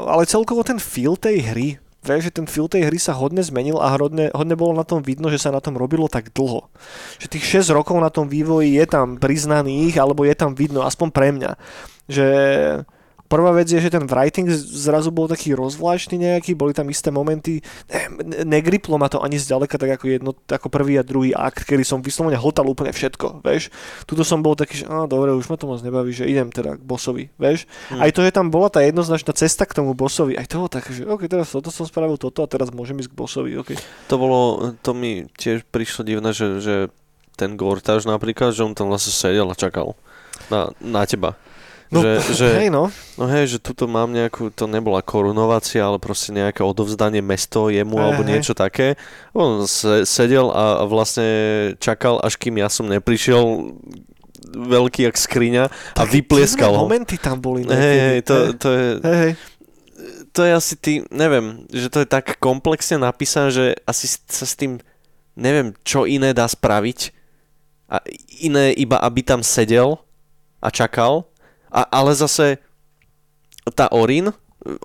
ale 0.05 0.29
celkovo 0.29 0.61
ten 0.61 0.77
feel 0.77 1.17
tej 1.17 1.41
hry, 1.49 1.67
vieš, 2.05 2.29
že 2.29 2.37
ten 2.37 2.45
feel 2.45 2.69
tej 2.69 2.85
hry 2.85 3.01
sa 3.01 3.17
hodne 3.17 3.41
zmenil 3.41 3.81
a 3.81 3.89
hodne, 3.97 4.29
hodne 4.37 4.53
bolo 4.53 4.77
na 4.77 4.85
tom 4.85 5.01
vidno, 5.01 5.33
že 5.33 5.41
sa 5.41 5.49
na 5.49 5.61
tom 5.61 5.73
robilo 5.73 6.05
tak 6.05 6.29
dlho. 6.29 6.69
Že 7.17 7.27
tých 7.37 7.65
6 7.65 7.73
rokov 7.73 7.97
na 7.97 8.13
tom 8.13 8.29
vývoji 8.29 8.77
je 8.77 8.85
tam 8.85 9.17
priznaných, 9.17 9.97
alebo 9.97 10.25
je 10.25 10.37
tam 10.37 10.53
vidno, 10.53 10.85
aspoň 10.85 11.07
pre 11.09 11.33
mňa. 11.33 11.51
Že 12.05 12.27
Prvá 13.31 13.55
vec 13.55 13.71
je, 13.71 13.79
že 13.79 13.87
ten 13.87 14.03
writing 14.03 14.51
zrazu 14.51 15.07
bol 15.07 15.31
taký 15.31 15.55
rozvláštny 15.55 16.19
nejaký, 16.19 16.51
boli 16.51 16.75
tam 16.75 16.91
isté 16.91 17.15
momenty, 17.15 17.63
ne, 17.87 18.43
negriplo 18.43 18.99
ma 18.99 19.07
to 19.07 19.23
ani 19.23 19.39
zďaleka 19.39 19.79
tak 19.79 19.95
ako, 19.95 20.05
jedno, 20.11 20.31
ako 20.35 20.67
prvý 20.67 20.99
a 20.99 21.07
druhý 21.07 21.31
akt, 21.31 21.63
kedy 21.63 21.87
som 21.87 22.03
vyslovene 22.03 22.35
hotal 22.35 22.67
úplne 22.67 22.91
všetko, 22.91 23.39
vieš. 23.39 23.71
Tuto 24.03 24.27
som 24.27 24.43
bol 24.43 24.59
taký, 24.59 24.83
že 24.83 24.85
á, 24.91 25.07
dobre, 25.07 25.31
už 25.31 25.47
ma 25.47 25.55
to 25.55 25.63
moc 25.63 25.79
nebaví, 25.79 26.11
že 26.11 26.27
idem 26.27 26.51
teda 26.51 26.75
k 26.75 26.83
bossovi, 26.83 27.31
vieš. 27.39 27.71
Hmm. 27.87 28.03
Aj 28.03 28.11
to, 28.11 28.19
že 28.19 28.35
tam 28.35 28.51
bola 28.51 28.67
tá 28.67 28.83
jednoznačná 28.83 29.31
cesta 29.31 29.63
k 29.63 29.79
tomu 29.79 29.95
bossovi, 29.95 30.35
aj 30.35 30.51
to 30.51 30.59
bolo 30.59 30.67
také, 30.67 30.91
že 30.91 31.07
ok, 31.07 31.31
teraz 31.31 31.55
toto 31.55 31.71
som 31.71 31.87
spravil 31.87 32.19
toto 32.19 32.43
a 32.43 32.51
teraz 32.51 32.67
môžem 32.75 32.99
ísť 32.99 33.15
k 33.15 33.19
bossovi, 33.23 33.55
ok. 33.55 33.79
To 34.11 34.19
bolo, 34.19 34.39
to 34.83 34.91
mi 34.91 35.31
tiež 35.39 35.63
prišlo 35.71 36.03
divné, 36.03 36.35
že, 36.35 36.59
že 36.59 36.75
ten 37.39 37.55
Gortáž 37.55 38.03
napríklad, 38.03 38.51
že 38.51 38.67
on 38.67 38.75
tam 38.75 38.91
vlastne 38.91 39.15
sedel 39.15 39.47
a 39.47 39.55
čakal 39.55 39.95
na, 40.51 40.75
na 40.83 41.07
teba. 41.07 41.39
No, 41.91 41.99
že, 41.99 42.11
že, 42.39 42.47
hej 42.55 42.69
no. 42.71 42.87
no 43.19 43.25
hej, 43.27 43.55
že 43.55 43.57
tuto 43.59 43.83
mám 43.85 44.15
nejakú, 44.15 44.47
to 44.55 44.65
nebola 44.65 45.03
korunovácia, 45.03 45.83
ale 45.83 45.99
proste 45.99 46.31
nejaké 46.31 46.63
odovzdanie 46.63 47.19
mesto 47.19 47.67
jemu 47.67 47.99
Hej, 47.99 48.03
alebo 48.07 48.21
hej. 48.23 48.29
niečo 48.31 48.53
také. 48.55 48.95
On 49.35 49.67
se, 49.67 50.07
sedel 50.07 50.47
a, 50.55 50.87
vlastne 50.87 51.27
čakal, 51.83 52.23
až 52.23 52.39
kým 52.39 52.63
ja 52.63 52.71
som 52.71 52.87
neprišiel 52.87 53.75
veľký 54.51 55.07
jak 55.07 55.15
skriňa 55.19 55.63
a 55.67 56.03
Také 56.03 56.23
vyplieskal 56.23 56.71
ho. 56.75 56.87
momenty 56.87 57.19
tam 57.19 57.39
boli. 57.43 57.67
Hej, 57.67 57.97
hej, 57.99 58.19
to, 58.23 58.35
to 58.55 58.69
je, 58.71 58.87
hej, 59.03 59.17
hej. 59.27 59.33
to 60.31 60.41
je 60.47 60.51
asi 60.51 60.73
tý, 60.79 60.93
neviem, 61.11 61.67
že 61.71 61.91
to 61.91 62.03
je 62.03 62.07
tak 62.07 62.39
komplexne 62.39 62.99
napísané, 62.99 63.51
že 63.51 63.65
asi 63.83 64.07
sa 64.07 64.47
s 64.47 64.55
tým, 64.55 64.79
neviem, 65.35 65.75
čo 65.83 66.07
iné 66.07 66.31
dá 66.31 66.47
spraviť. 66.47 67.19
A 67.91 67.99
iné 68.39 68.71
iba, 68.71 68.95
aby 69.03 69.19
tam 69.19 69.43
sedel 69.43 69.99
a 70.63 70.71
čakal. 70.71 71.27
A, 71.71 71.87
ale 71.87 72.11
zase 72.13 72.59
tá 73.73 73.87
Orin, 73.89 74.29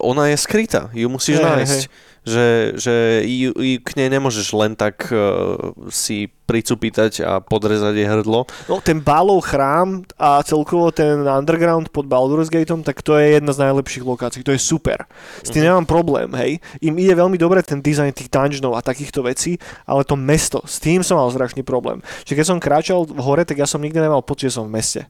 ona 0.00 0.32
je 0.32 0.40
skrytá, 0.40 0.88
ju 0.96 1.04
musíš 1.12 1.36
Hej, 1.36 1.44
hej, 1.44 1.50
nájsť. 1.52 1.82
Že, 2.26 2.46
že 2.74 2.94
ju, 3.22 3.54
ju 3.54 3.78
k 3.86 4.02
nej 4.02 4.10
nemôžeš 4.10 4.50
len 4.58 4.74
tak 4.74 5.14
uh, 5.14 5.54
si 5.94 6.26
pricupítať 6.26 7.22
a 7.22 7.38
podrezať 7.38 7.94
jej 7.94 8.08
hrdlo. 8.08 8.50
No 8.66 8.82
ten 8.82 8.98
Bálov 8.98 9.46
chrám 9.46 10.02
a 10.18 10.42
celkovo 10.42 10.90
ten 10.90 11.22
underground 11.22 11.86
pod 11.94 12.10
Baldur's 12.10 12.50
Gateom, 12.50 12.82
tak 12.82 12.98
to 13.06 13.14
je 13.14 13.38
jedna 13.38 13.54
z 13.54 13.62
najlepších 13.70 14.02
lokácií, 14.02 14.42
to 14.42 14.50
je 14.50 14.58
super. 14.58 15.06
S 15.44 15.54
tým 15.54 15.62
Mhm. 15.62 15.66
nemám 15.70 15.86
problém, 15.86 16.30
hej. 16.34 16.58
Im 16.82 16.98
ide 16.98 17.14
veľmi 17.14 17.38
dobre 17.38 17.62
ten 17.62 17.78
dizajn 17.78 18.10
tých 18.10 18.26
dungeonov 18.32 18.74
a 18.74 18.82
takýchto 18.82 19.22
vecí, 19.22 19.54
ale 19.86 20.02
to 20.02 20.18
mesto, 20.18 20.66
s 20.66 20.82
tým 20.82 21.06
som 21.06 21.22
mal 21.22 21.30
strašný 21.30 21.62
problém. 21.62 22.02
Že 22.26 22.42
keď 22.42 22.46
som 22.46 22.58
kráčal 22.58 23.06
v 23.06 23.22
hore, 23.22 23.46
tak 23.46 23.62
ja 23.62 23.70
som 23.70 23.78
nikdy 23.78 24.02
nemal 24.02 24.22
pocit, 24.26 24.50
že 24.50 24.58
som 24.58 24.66
v 24.66 24.74
meste. 24.82 25.06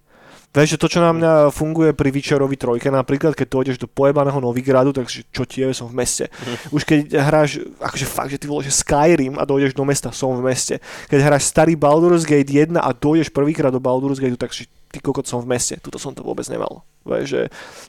Vieš, 0.57 0.73
že 0.73 0.81
to, 0.81 0.89
čo 0.89 1.05
na 1.05 1.13
mňa 1.13 1.53
funguje 1.53 1.93
pri 1.93 2.09
Witcherovi 2.09 2.57
trojke, 2.57 2.89
napríklad, 2.89 3.37
keď 3.37 3.47
dojdeš 3.53 3.77
do 3.77 3.85
pojebaného 3.85 4.41
Novigradu, 4.41 4.97
tak 4.97 5.13
čo 5.13 5.43
ti 5.45 5.61
je, 5.61 5.77
som 5.77 5.85
v 5.85 6.01
meste. 6.01 6.33
Už 6.73 6.81
keď 6.89 7.13
hráš, 7.21 7.61
akože 7.77 8.07
fakt, 8.09 8.33
že 8.33 8.41
ty 8.41 8.49
vole, 8.49 8.65
že 8.65 8.73
Skyrim 8.73 9.37
a 9.37 9.45
dojdeš 9.45 9.77
do 9.77 9.85
mesta, 9.85 10.09
som 10.17 10.33
v 10.33 10.49
meste. 10.49 10.81
Keď 11.13 11.21
hráš 11.21 11.53
starý 11.53 11.77
Baldur's 11.77 12.25
Gate 12.25 12.49
1 12.49 12.73
a 12.81 12.89
dojdeš 12.97 13.29
prvýkrát 13.37 13.69
do 13.69 13.85
Baldur's 13.85 14.17
Gate, 14.17 14.41
tak 14.41 14.57
že 14.57 14.65
ty 14.89 15.05
kokot 15.05 15.29
som 15.29 15.45
v 15.45 15.53
meste. 15.53 15.77
Tuto 15.77 16.01
som 16.01 16.17
to 16.17 16.25
vôbec 16.25 16.49
nemal. 16.49 16.81
Vieš, 17.05 17.27
že 17.29 17.43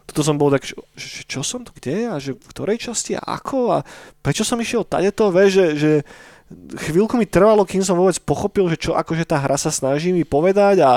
tuto 0.03 0.27
som 0.27 0.35
bol 0.35 0.51
tak, 0.51 0.67
že, 0.67 0.75
že 0.99 1.23
čo 1.23 1.47
som 1.47 1.63
tu, 1.63 1.71
kde 1.71 2.11
a 2.11 2.19
že 2.19 2.35
v 2.35 2.51
ktorej 2.51 2.83
časti 2.83 3.15
a 3.15 3.23
ako 3.23 3.79
a 3.79 3.87
prečo 4.19 4.43
som 4.43 4.59
išiel 4.59 4.83
tadeto, 4.83 5.31
vieš, 5.31 5.51
že, 5.55 5.67
že 5.79 5.91
chvíľku 6.87 7.15
mi 7.19 7.27
trvalo, 7.27 7.67
kým 7.67 7.83
som 7.83 7.99
vôbec 7.99 8.15
pochopil, 8.23 8.67
že 8.71 8.79
čo 8.79 8.91
akože 8.95 9.27
tá 9.27 9.39
hra 9.39 9.55
sa 9.59 9.71
snaží 9.71 10.11
mi 10.15 10.23
povedať 10.23 10.83
a 10.83 10.91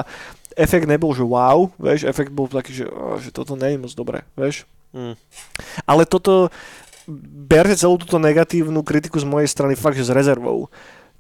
efekt 0.56 0.86
nebol, 0.86 1.14
že 1.14 1.22
wow, 1.22 1.70
vieš, 1.78 2.06
efekt 2.06 2.34
bol 2.34 2.50
taký, 2.50 2.82
že, 2.82 2.86
oh, 2.88 3.18
že 3.18 3.30
toto 3.30 3.54
nie 3.54 3.74
je 3.74 3.82
moc 3.82 3.92
dobré, 3.94 4.26
vieš. 4.34 4.66
Mm. 4.90 5.14
Ale 5.86 6.02
toto, 6.06 6.50
berte 7.46 7.74
celú 7.78 7.98
túto 7.98 8.18
negatívnu 8.18 8.82
kritiku 8.82 9.18
z 9.18 9.26
mojej 9.26 9.50
strany 9.50 9.74
fakt, 9.74 9.98
že 9.98 10.06
s 10.06 10.14
rezervou. 10.14 10.70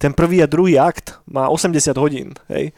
Ten 0.00 0.16
prvý 0.16 0.40
a 0.40 0.48
druhý 0.48 0.80
akt 0.80 1.20
má 1.28 1.50
80 1.50 1.92
hodín, 2.00 2.32
hej. 2.48 2.72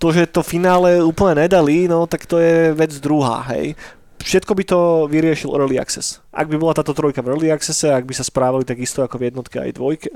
To, 0.00 0.10
že 0.10 0.26
to 0.26 0.42
finále 0.42 0.98
úplne 1.04 1.46
nedali, 1.46 1.86
no 1.86 2.08
tak 2.10 2.26
to 2.26 2.40
je 2.40 2.74
vec 2.74 2.90
druhá, 2.98 3.44
hej. 3.54 3.76
Všetko 4.22 4.54
by 4.54 4.64
to 4.64 4.78
vyriešil 5.10 5.50
Early 5.50 5.82
Access. 5.82 6.22
Ak 6.30 6.46
by 6.46 6.54
bola 6.54 6.78
táto 6.78 6.94
trojka 6.94 7.26
v 7.26 7.34
Early 7.34 7.50
Accesse, 7.50 7.90
ak 7.90 8.06
by 8.06 8.14
sa 8.14 8.22
správali 8.22 8.62
tak 8.62 8.78
isto 8.78 9.02
ako 9.02 9.18
v 9.18 9.26
jednotke 9.34 9.58
aj 9.58 9.70
dvojke 9.74 10.08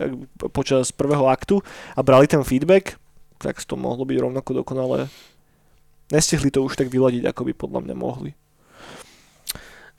počas 0.54 0.94
prvého 0.94 1.26
aktu 1.26 1.58
a 1.98 2.00
brali 2.06 2.30
ten 2.30 2.40
feedback, 2.46 2.94
tak 3.42 3.58
to 3.66 3.74
mohlo 3.74 4.06
byť 4.06 4.18
rovnako 4.22 4.62
dokonale. 4.62 5.10
Nestihli 6.12 6.54
to 6.54 6.62
už 6.62 6.78
tak 6.78 6.86
vyladiť, 6.86 7.26
ako 7.26 7.42
by 7.50 7.52
podľa 7.54 7.80
mňa 7.82 7.96
mohli. 7.98 8.30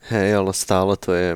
Hej, 0.08 0.40
ale 0.40 0.52
stále 0.56 0.96
to 0.96 1.12
je... 1.12 1.30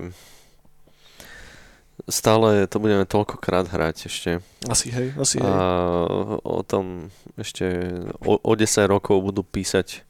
Stále 2.10 2.66
to 2.66 2.82
budeme 2.82 3.06
toľkokrát 3.06 3.70
hrať 3.70 4.10
ešte. 4.10 4.32
Asi 4.66 4.90
hej, 4.90 5.14
asi 5.22 5.38
A 5.38 5.46
hej. 5.46 5.54
o 6.42 6.64
tom 6.66 7.14
ešte 7.38 7.68
o, 8.26 8.42
o 8.42 8.52
10 8.58 8.90
rokov 8.90 9.22
budú 9.22 9.46
písať, 9.46 10.02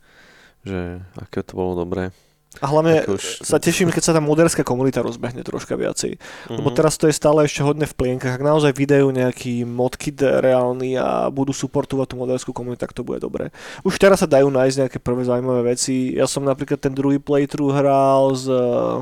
že 0.64 1.04
aké 1.20 1.44
to 1.44 1.60
bolo 1.60 1.84
dobré. 1.84 2.16
A 2.60 2.68
hlavne 2.68 3.08
už- 3.08 3.48
sa 3.48 3.64
teším, 3.64 3.96
keď 3.96 4.04
sa 4.04 4.12
tá 4.12 4.20
moderská 4.20 4.68
komunita 4.68 5.00
rozbehne 5.00 5.40
troška 5.40 5.80
viacej. 5.80 6.20
Lebo 6.52 6.68
Mhm. 6.68 6.76
teraz 6.76 7.00
to 7.00 7.08
je 7.08 7.16
stále 7.16 7.48
ešte 7.48 7.64
hodne 7.64 7.88
v 7.88 7.96
plienkach. 7.96 8.36
Ak 8.36 8.44
naozaj 8.44 8.76
vydajú 8.76 9.08
nejaký 9.08 9.64
modkit 9.64 10.20
reálny 10.20 11.00
a 11.00 11.32
budú 11.32 11.56
suportovať 11.56 12.12
tú 12.12 12.16
moderskú 12.20 12.52
komunitu, 12.52 12.84
tak 12.84 12.92
to 12.92 13.08
bude 13.08 13.24
dobré. 13.24 13.56
Už 13.88 13.96
teraz 13.96 14.20
sa 14.20 14.28
dajú 14.28 14.52
nájsť 14.52 14.78
nejaké 14.84 15.00
prvé 15.00 15.24
zaujímavé 15.24 15.72
veci. 15.72 16.12
Ja 16.12 16.28
som 16.28 16.44
napríklad 16.44 16.84
ten 16.84 16.92
druhý 16.92 17.24
playthrough 17.24 17.72
hral 17.72 18.36
s 18.36 18.44
eh, 18.52 19.00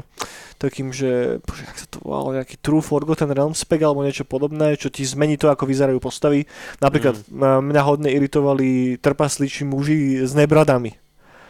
takým, 0.60 0.92
že, 0.92 1.40
bože, 1.42 1.64
jak 1.66 1.78
sa 1.80 1.88
to 1.88 2.04
volalo, 2.04 2.36
nejaký 2.36 2.60
True 2.60 2.84
Forgotten 2.84 3.32
Realms 3.32 3.64
pack 3.64 3.80
alebo 3.82 4.04
niečo 4.04 4.28
podobné, 4.28 4.76
čo 4.76 4.92
ti 4.92 5.08
zmení 5.08 5.40
to, 5.40 5.48
ako 5.48 5.64
vyzerajú 5.64 5.98
postavy. 6.04 6.46
Napríklad 6.84 7.16
mm. 7.32 7.64
mňa 7.64 7.82
hodne 7.82 8.12
iritovali 8.12 9.00
trpasliči 9.00 9.64
muži 9.64 10.20
s 10.20 10.36
nebradami. 10.36 11.00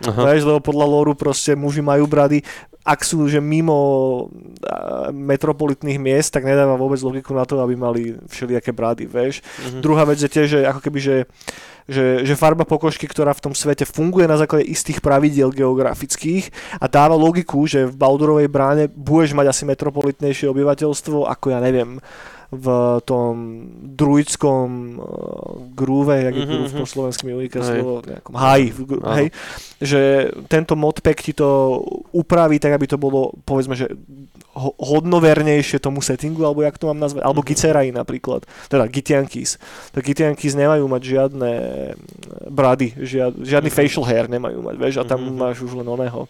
Aha. 0.08 0.32
Vieš, 0.32 0.48
lebo 0.48 0.60
podľa 0.64 0.86
lóru 0.88 1.12
proste 1.18 1.58
muži 1.60 1.84
majú 1.84 2.08
brady. 2.08 2.40
Ak 2.88 3.04
sú 3.04 3.28
že 3.28 3.44
mimo 3.44 4.32
metropolitných 5.12 6.00
miest, 6.00 6.32
tak 6.32 6.48
nedáva 6.48 6.80
vôbec 6.80 6.98
logiku 7.04 7.36
na 7.36 7.44
to, 7.44 7.60
aby 7.60 7.76
mali 7.76 8.16
všelijaké 8.32 8.72
brady, 8.72 9.06
vieš. 9.06 9.44
Mhm. 9.68 9.84
Druhá 9.84 10.08
vec 10.08 10.24
je 10.24 10.32
tiež, 10.32 10.48
že 10.48 10.60
ako 10.64 10.80
keby, 10.88 11.00
že, 11.04 11.18
že, 11.86 12.06
že 12.24 12.40
farba 12.40 12.64
pokožky, 12.64 13.06
ktorá 13.06 13.36
v 13.36 13.52
tom 13.52 13.54
svete 13.54 13.84
funguje 13.84 14.26
na 14.26 14.40
základe 14.40 14.66
istých 14.66 15.04
pravidiel 15.04 15.52
geografických 15.52 16.50
a 16.80 16.88
dáva 16.88 17.20
logiku, 17.20 17.68
že 17.68 17.84
v 17.86 18.00
Baldurovej 18.00 18.48
bráne 18.48 18.88
budeš 18.88 19.36
mať 19.36 19.52
asi 19.52 19.64
metropolitnejšie 19.68 20.48
obyvateľstvo, 20.48 21.28
ako 21.28 21.46
ja 21.52 21.60
neviem, 21.60 22.00
v 22.50 22.66
tom 23.04 23.34
druidskom 23.94 24.68
uh, 24.92 25.06
grúve, 25.72 26.18
jak 26.20 26.34
je 26.34 26.42
Mhm, 26.42 26.50
grúv 26.50 26.68
mhm. 26.68 26.80
po 26.80 26.88
slovensky 26.88 27.24
mi 27.24 27.34
uniká 27.36 27.62
slovo, 27.62 28.02
nejakom 28.02 28.34
haji, 28.34 28.68
v 28.70 28.80
gru- 28.84 29.04
Áno. 29.04 29.16
hej, 29.16 29.28
že 29.78 30.02
tento 30.46 30.74
modpack 30.74 31.20
ti 31.20 31.32
to 31.32 31.78
upraví 32.10 32.58
tak, 32.58 32.74
aby 32.74 32.86
to 32.86 32.98
bolo, 32.98 33.38
povedzme, 33.44 33.74
že 33.74 33.94
ho- 34.52 34.74
hodnovernejšie 34.76 35.78
tomu 35.78 36.00
settingu, 36.00 36.42
alebo 36.42 36.62
jak 36.62 36.76
to 36.76 36.90
mám 36.90 36.98
nazvať, 37.00 37.22
alebo 37.22 37.40
Mhm. 37.40 37.48
Gitserai 37.48 37.90
napríklad, 37.92 38.42
teda 38.66 38.86
Gitiankis. 38.88 39.62
Tak 39.92 40.02
Gitiankis 40.04 40.54
nemajú 40.54 40.86
mať 40.86 41.02
žiadne 41.06 41.52
brady, 42.50 42.98
žiad, 42.98 43.38
žiadny 43.38 43.70
Mhm. 43.70 43.78
facial 43.78 44.04
hair 44.04 44.26
nemajú 44.26 44.60
mať, 44.60 44.76
vieš, 44.76 44.96
a 44.98 45.06
tam 45.06 45.22
Mhm. 45.24 45.38
máš 45.38 45.62
už 45.62 45.74
len 45.76 45.86
oného 45.86 46.26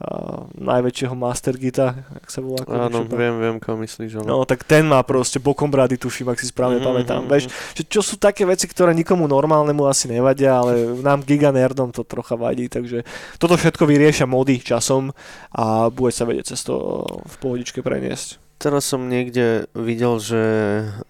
a 0.00 0.10
najväčšieho 0.56 1.12
Master 1.12 1.52
Gita, 1.54 1.92
ak 2.08 2.32
sa 2.32 2.40
volá. 2.40 2.64
Áno, 2.64 3.04
konečne. 3.04 3.20
viem, 3.20 3.34
viem, 3.36 3.56
koho 3.60 3.76
myslíš. 3.76 4.16
Ale... 4.16 4.26
No, 4.26 4.48
tak 4.48 4.64
ten 4.64 4.88
má 4.88 5.04
proste 5.04 5.36
bokom 5.36 5.68
brady, 5.68 6.00
tuším, 6.00 6.32
ak 6.32 6.40
si 6.40 6.48
správne 6.48 6.80
Mhm, 6.80 6.86
pamätám. 6.88 7.20
mhm, 7.20 7.28
Vieš, 7.28 7.44
že 7.76 7.82
čo 7.84 8.00
sú 8.00 8.16
také 8.16 8.48
veci, 8.48 8.64
ktoré 8.64 8.96
nikomu 8.96 9.28
normálnemu 9.28 9.84
asi 9.84 10.08
nevadia, 10.08 10.56
ale 10.56 10.96
nám 11.04 11.20
giga 11.20 11.52
nerdom 11.52 11.92
to 11.92 12.00
trocha 12.00 12.32
vadí, 12.32 12.72
takže 12.72 13.04
toto 13.36 13.60
všetko 13.60 13.84
vyriešia 13.84 14.24
mody 14.24 14.56
časom 14.56 15.12
a 15.52 15.92
bude 15.92 16.16
sa 16.16 16.24
vedieť 16.24 16.56
cez 16.56 16.64
to 16.64 17.04
v 17.04 17.34
pohodičke 17.36 17.84
preniesť. 17.84 18.40
Teraz 18.56 18.88
som 18.88 19.04
niekde 19.04 19.68
videl, 19.72 20.16
že 20.16 20.42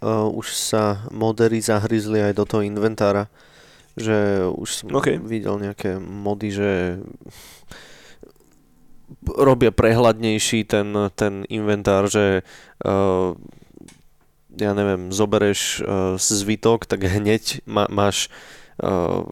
uh, 0.03 0.26
už 0.26 0.51
sa 0.51 1.07
modery 1.11 1.62
zahryzli 1.62 2.22
aj 2.26 2.34
do 2.34 2.43
toho 2.43 2.62
inventára. 2.62 3.30
Že 3.99 4.47
už 4.55 4.68
som 4.70 4.86
OK. 4.95 5.18
videl 5.18 5.59
nejaké 5.59 5.99
mody, 5.99 6.55
že 6.55 6.70
robia 9.26 9.70
prehľadnejší 9.70 10.66
ten, 10.66 10.94
ten 11.14 11.44
inventár, 11.48 12.11
že 12.11 12.46
uh, 12.84 13.36
ja 14.56 14.72
neviem, 14.74 15.14
zobereš 15.14 15.80
uh, 15.80 16.14
zvitok, 16.18 16.86
tak 16.86 17.06
hneď 17.06 17.62
má, 17.64 17.86
máš 17.86 18.28
uh, 18.82 19.22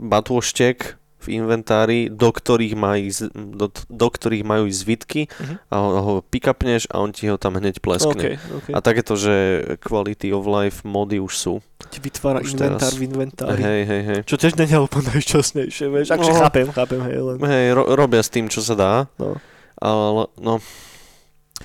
batôštek 0.00 1.00
v 1.26 1.34
inventári, 1.34 2.06
do 2.06 2.30
ktorých, 2.30 2.72
má 2.72 2.94
ísť, 2.94 3.28
do, 3.34 3.66
do 3.68 4.08
ktorých 4.08 4.42
majú 4.42 4.64
ísť 4.64 4.78
zvitky 4.78 5.20
Mhm. 5.26 5.54
a 5.66 5.74
ho, 5.76 5.88
ho 5.98 6.12
pick-upneš 6.22 6.86
a 6.86 6.98
on 6.98 7.10
ti 7.10 7.26
ho 7.26 7.34
tam 7.34 7.54
hneď 7.54 7.78
pleskne. 7.78 8.38
OK, 8.38 8.38
OK. 8.56 8.68
A 8.70 8.78
takéto, 8.78 9.14
že 9.14 9.34
quality 9.78 10.30
of 10.30 10.44
life 10.44 10.80
mody 10.82 11.18
už 11.18 11.34
sú. 11.34 11.54
Ti 11.84 11.98
vytvára 11.98 12.38
už 12.38 12.54
inventár 12.54 12.88
teraz. 12.88 12.94
v 12.94 13.02
inventári. 13.04 13.60
Hej, 13.60 13.82
hej, 13.84 14.02
hej. 14.04 14.20
Čo 14.22 14.36
tiež 14.36 14.54
je 14.54 14.78
úplne 14.78 15.06
najšťastnejšie, 15.12 15.86
vieš. 15.88 16.06
Akže 16.08 16.30
No. 16.30 16.38
chápem, 16.40 16.66
chápem, 16.68 17.00
hej, 17.02 17.18
len. 17.18 17.36
Hej, 17.38 17.66
ro- 17.74 17.90
robia 17.92 18.20
s 18.20 18.28
tým, 18.28 18.46
čo 18.46 18.58
sa 18.58 18.72
dá, 18.72 18.92
No. 19.16 19.36
ale 19.76 20.26
no, 20.36 20.58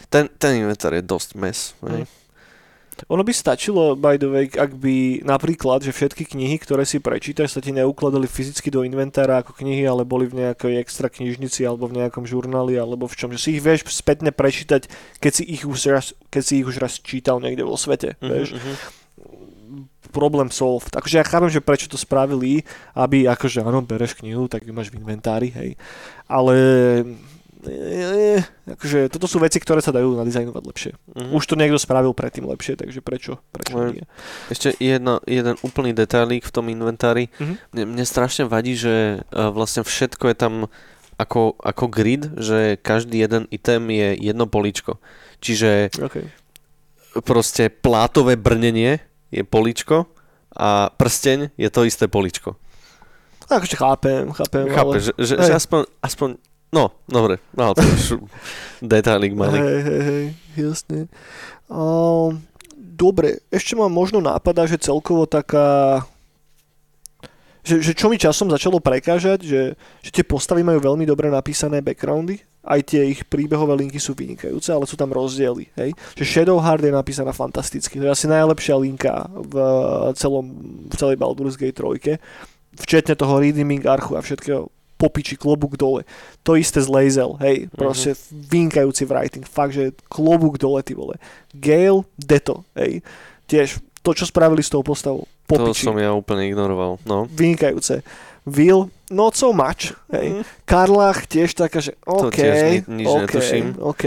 ten, 0.07 0.27
ten 0.33 0.57
inventár 0.57 0.91
je 0.91 1.01
dosť 1.01 1.29
mes. 1.35 1.73
Hej. 1.81 2.03
Mhm. 2.03 2.20
Ono 3.07 3.23
by 3.23 3.31
stačilo, 3.31 3.95
by 3.95 4.15
the 4.15 4.27
way, 4.27 4.45
ak 4.45 4.75
by 4.75 4.95
napríklad, 5.21 5.81
že 5.81 5.89
všetky 5.89 6.27
knihy, 6.27 6.57
ktoré 6.57 6.83
si 6.83 6.99
prečítaš, 6.99 7.55
sa 7.55 7.61
ti 7.63 7.71
neukladali 7.71 8.25
fyzicky 8.25 8.67
do 8.67 8.83
inventára 8.83 9.39
ako 9.39 9.55
knihy, 9.55 9.81
ale 9.81 10.03
boli 10.03 10.25
v 10.25 10.43
nejakej 10.43 10.77
extra 10.77 11.07
knižnici 11.07 11.63
alebo 11.63 11.87
v 11.87 11.97
nejakom 11.97 12.27
žurnáli 12.27 12.75
alebo 12.75 13.09
v 13.09 13.17
čom, 13.17 13.29
že 13.31 13.39
si 13.39 13.49
ich 13.55 13.63
vieš 13.63 13.89
spätne 13.89 14.29
prečítať, 14.29 14.85
keď 15.17 15.31
si 15.31 15.43
ich 15.47 15.63
už 15.63 15.79
raz, 15.89 16.05
keď 16.29 16.43
si 16.43 16.53
ich 16.59 16.67
už 16.67 16.77
raz 16.77 16.99
čítal 16.99 17.39
niekde 17.39 17.63
vo 17.63 17.73
svete, 17.73 18.19
Mhm, 18.19 18.29
vieš. 18.29 18.49
mhm. 18.53 18.73
problém 20.11 20.51
solved. 20.51 20.91
Akože 20.91 21.17
ja 21.17 21.23
chápem, 21.23 21.47
že 21.47 21.63
prečo 21.63 21.87
to 21.87 21.95
spravili, 21.95 22.67
aby 22.91 23.31
akože 23.31 23.63
áno, 23.63 23.79
bereš 23.79 24.19
knihu, 24.19 24.51
tak 24.51 24.67
ju 24.67 24.75
máš 24.75 24.91
v 24.91 24.99
inventári, 24.99 25.47
hej. 25.55 25.79
Ale 26.27 26.55
e, 27.67 28.41
akože 28.65 29.11
toto 29.11 29.29
sú 29.29 29.37
veci, 29.37 29.61
ktoré 29.61 29.81
sa 29.81 29.91
dajú 29.91 30.17
nadizajnovať 30.17 30.63
lepšie. 30.63 30.91
Mhm. 31.13 31.29
Už 31.35 31.43
to 31.45 31.55
niekto 31.55 31.77
spravil 31.77 32.13
predtým 32.13 32.45
lepšie, 32.47 32.79
takže 32.79 33.01
prečo? 33.01 33.37
Prečo 33.51 33.77
Len- 33.77 34.01
nie? 34.01 34.05
Ešte 34.49 34.73
jedno, 34.77 35.21
jeden 35.25 35.55
úplný 35.61 35.93
detailík 35.93 36.47
v 36.47 36.53
tom 36.53 36.65
inventári. 36.69 37.29
Mhm. 37.37 37.53
Mne, 37.73 37.83
mne 37.97 38.05
strašne 38.05 38.49
vadí, 38.49 38.73
že 38.73 39.21
uh, 39.21 39.49
vlastne 39.51 39.85
všetko 39.85 40.25
je 40.31 40.35
tam 40.37 40.53
ako, 41.21 41.53
ako 41.61 41.85
grid, 41.85 42.33
že 42.41 42.81
každý 42.81 43.21
jeden 43.21 43.45
item 43.53 43.93
je 43.93 44.17
jedno 44.17 44.49
políčko. 44.49 44.97
Čiže 45.37 45.93
Okay. 46.01 46.25
proste 47.21 47.69
plátové 47.69 48.37
brnenie 48.41 49.05
je 49.29 49.45
políčko 49.45 50.09
a 50.51 50.89
prsteň 50.89 51.53
je 51.55 51.69
to 51.69 51.85
isté 51.85 52.09
políčko. 52.09 52.57
Akože 53.51 53.75
chápem, 53.75 54.31
chápem, 54.31 54.63
Chápeš, 54.71 55.01
že, 55.03 55.13
že, 55.19 55.33
hej. 55.35 55.47
že 55.51 55.53
aspoň, 55.59 55.79
aspoň, 55.99 56.29
no, 56.71 56.91
dobre, 57.05 57.37
no 57.53 57.75
to 57.75 57.83
už 57.83 58.23
detailing 58.81 59.35
malý. 59.35 59.59
Hej, 59.59 59.79
hej, 59.83 60.01
hej, 60.01 60.25
jasne. 60.57 60.99
Um, 61.67 62.41
dobre, 62.75 63.43
ešte 63.53 63.77
ma 63.77 63.91
možno 63.91 64.19
nápada, 64.19 64.65
že 64.65 64.81
celkovo 64.81 65.29
taká... 65.29 66.01
Že, 67.61 67.75
že 67.85 67.91
čo 67.93 68.09
mi 68.09 68.17
časom 68.17 68.49
začalo 68.49 68.81
prekážať, 68.81 69.45
že, 69.45 69.61
že 70.01 70.09
tie 70.09 70.25
postavy 70.25 70.65
majú 70.65 70.81
veľmi 70.81 71.05
dobre 71.05 71.29
napísané 71.29 71.77
backgroundy, 71.77 72.41
aj 72.65 72.81
tie 72.89 73.01
ich 73.09 73.21
príbehové 73.25 73.77
linky 73.85 74.01
sú 74.01 74.17
vynikajúce, 74.17 74.73
ale 74.73 74.85
sú 74.89 74.97
tam 74.97 75.13
rozdiely. 75.13 75.69
Hej? 75.77 75.93
Že 76.17 76.25
Shadowheart 76.25 76.81
je 76.81 76.93
napísaná 76.93 77.33
fantasticky. 77.33 78.01
To 78.01 78.09
je 78.09 78.13
asi 78.13 78.25
najlepšia 78.25 78.77
linka 78.81 79.29
v 79.29 79.55
celom, 80.17 80.45
v 80.89 80.95
celej 80.97 81.21
Baldur's 81.21 81.57
Gate 81.57 81.77
3. 81.77 82.17
Včetne 82.81 83.13
toho 83.13 83.37
redeeming 83.41 83.85
archu 83.85 84.17
a 84.17 84.25
všetkého 84.25 84.69
popiči 85.01 85.33
klobúk 85.33 85.73
dole. 85.73 86.05
To 86.45 86.53
isté 86.53 86.77
z 86.77 86.85
Lazel, 86.85 87.33
hej, 87.41 87.65
proste 87.73 88.13
vynikajúci 88.29 89.09
writing, 89.09 89.41
fakt, 89.41 89.73
že 89.73 89.97
klobúk 90.05 90.61
dole, 90.61 90.85
ty 90.85 90.93
vole. 90.93 91.17
Gale, 91.51 92.05
Deto, 92.15 92.61
hej, 92.77 93.01
tiež 93.49 93.81
to, 94.05 94.13
čo 94.13 94.29
spravili 94.29 94.61
s 94.61 94.69
tou 94.69 94.85
postavou, 94.85 95.25
To 95.49 95.57
popiči, 95.57 95.89
som 95.89 95.97
ja 95.97 96.13
úplne 96.13 96.45
ignoroval, 96.45 97.01
no. 97.03 97.25
vynikajúce. 97.25 98.05
Will, 98.41 98.89
not 99.09 99.37
so 99.37 99.53
much, 99.53 99.93
hej. 100.09 100.41
Mm. 100.41 100.43
Karlach 100.65 101.25
tiež 101.25 101.53
taká, 101.53 101.77
že 101.77 101.93
To 102.01 102.29
OK, 102.29 102.37
tiež 102.37 102.57
ni- 102.85 103.05
nič 103.05 103.07
OK, 103.07 103.19
netuším. 103.29 103.65
OK. 103.77 104.05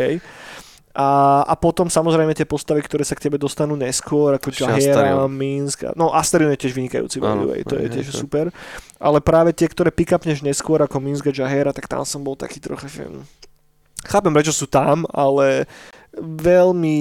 A, 0.94 1.42
a 1.42 1.54
potom 1.58 1.90
samozrejme 1.90 2.38
tie 2.38 2.46
postavy, 2.46 2.78
ktoré 2.78 3.02
sa 3.02 3.18
k 3.18 3.26
tebe 3.26 3.34
dostanú 3.34 3.74
neskôr, 3.74 4.38
ako 4.38 4.54
Jahera. 4.54 5.26
Minsk. 5.26 5.82
No 5.98 6.14
Astarion 6.14 6.54
je 6.54 6.62
tiež 6.62 6.74
vynikajúci, 6.78 7.18
by 7.18 7.34
the 7.34 7.46
way, 7.50 7.60
to 7.66 7.74
je 7.74 7.90
tiež 7.90 8.06
hej. 8.08 8.14
super. 8.14 8.54
Ale 9.02 9.18
práve 9.18 9.50
tie, 9.50 9.66
ktoré 9.66 9.90
pick-upneš 9.90 10.46
neskôr 10.46 10.78
ako 10.78 11.02
Minsk 11.02 11.26
a 11.26 11.34
Jahera, 11.34 11.74
tak 11.74 11.90
tam 11.90 12.06
som 12.06 12.22
bol 12.22 12.38
taký 12.38 12.62
trocha, 12.62 12.86
že... 12.86 13.10
Chápem, 14.06 14.30
prečo 14.30 14.54
sú 14.54 14.70
tam, 14.70 15.02
ale 15.10 15.66
veľmi 16.14 16.98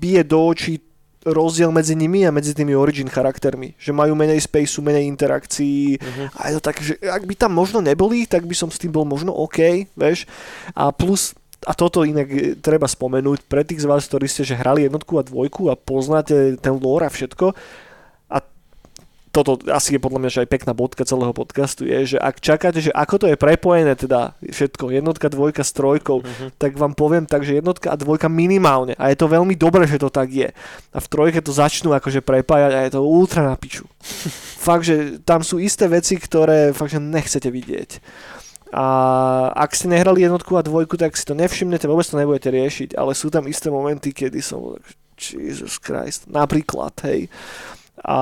bije 0.00 0.22
do 0.26 0.38
očí 0.50 0.82
rozdiel 1.20 1.68
medzi 1.68 1.92
nimi 1.92 2.24
a 2.24 2.32
medzi 2.32 2.56
tými 2.56 2.72
origin 2.72 3.04
charaktermi. 3.04 3.76
Že 3.76 3.92
majú 3.92 4.16
menej 4.16 4.40
spaceu, 4.40 4.80
menej 4.80 5.04
interakcií, 5.04 6.00
Mhm. 6.00 6.24
a 6.32 6.40
je 6.48 6.54
to 6.56 6.62
tak, 6.64 6.76
že 6.80 6.96
ak 6.96 7.28
by 7.28 7.34
tam 7.36 7.52
možno 7.52 7.84
neboli, 7.84 8.24
tak 8.24 8.48
by 8.48 8.56
som 8.56 8.72
s 8.72 8.80
tým 8.80 8.88
bol 8.88 9.04
možno 9.04 9.36
OK, 9.36 9.84
vieš. 9.92 10.24
A 10.72 10.88
plus, 10.90 11.36
a 11.60 11.72
toto 11.76 12.08
inak 12.08 12.28
e, 12.30 12.56
treba 12.56 12.88
spomenúť, 12.88 13.44
pre 13.44 13.60
tých 13.64 13.84
z 13.84 13.90
vás, 13.90 14.08
ktorí 14.08 14.24
ste 14.24 14.48
že 14.48 14.56
hrali 14.56 14.88
jednotku 14.88 15.20
a 15.20 15.26
dvojku 15.26 15.68
a 15.68 15.76
poznáte 15.76 16.56
ten 16.56 16.74
lore 16.76 17.04
a 17.04 17.12
všetko, 17.12 17.52
a 18.26 18.38
toto 19.30 19.62
asi 19.70 19.94
je 19.94 20.02
podľa 20.02 20.18
mňa 20.26 20.30
že 20.34 20.42
aj 20.42 20.50
pekná 20.50 20.72
bodka 20.74 21.06
celého 21.06 21.30
podcastu, 21.30 21.86
je, 21.86 22.16
že 22.16 22.18
ak 22.18 22.42
čakáte, 22.42 22.82
že 22.82 22.90
ako 22.90 23.14
to 23.22 23.26
je 23.30 23.38
prepojené 23.38 23.94
teda 23.94 24.34
všetko, 24.42 24.90
jednotka, 24.90 25.30
dvojka 25.30 25.62
s 25.62 25.70
trojkou, 25.70 26.24
Mhm. 26.26 26.58
tak 26.58 26.74
vám 26.74 26.98
poviem 26.98 27.30
tak, 27.30 27.46
že 27.46 27.62
jednotka 27.62 27.92
a 27.92 28.00
dvojka 28.00 28.26
minimálne. 28.26 28.98
A 28.98 29.14
je 29.14 29.20
to 29.20 29.30
veľmi 29.30 29.54
dobré, 29.54 29.86
že 29.86 30.02
to 30.02 30.10
tak 30.10 30.34
je. 30.34 30.50
A 30.90 30.98
v 30.98 31.06
trojke 31.06 31.38
to 31.38 31.54
začnú 31.54 31.94
akože 31.94 32.26
prepájať 32.26 32.72
a 32.74 32.80
je 32.88 32.92
to 32.96 33.06
ultra 33.06 33.46
na 33.46 33.54
piču. 33.54 33.86
fakt, 34.66 34.82
že 34.88 35.22
tam 35.22 35.46
sú 35.46 35.62
isté 35.62 35.86
veci, 35.86 36.18
ktoré 36.18 36.74
fakt, 36.74 36.90
že 36.90 36.98
nechcete 36.98 37.52
vidieť. 37.54 38.02
A 38.70 38.84
ak 39.50 39.74
ste 39.74 39.90
nehrali 39.90 40.22
jednotku 40.22 40.54
a 40.54 40.62
dvojku, 40.62 40.94
tak 40.94 41.18
si 41.18 41.26
to 41.26 41.34
nevšimnete, 41.34 41.90
vôbec 41.90 42.06
to 42.06 42.14
nebudete 42.14 42.54
riešiť, 42.54 42.94
ale 42.94 43.18
sú 43.18 43.26
tam 43.26 43.50
isté 43.50 43.66
momenty, 43.66 44.14
kedy 44.14 44.38
som 44.38 44.62
bol 44.62 44.78
Jesus 45.18 45.76
Christ, 45.82 46.30
napríklad, 46.30 46.94
hej. 47.02 47.26
A 48.06 48.18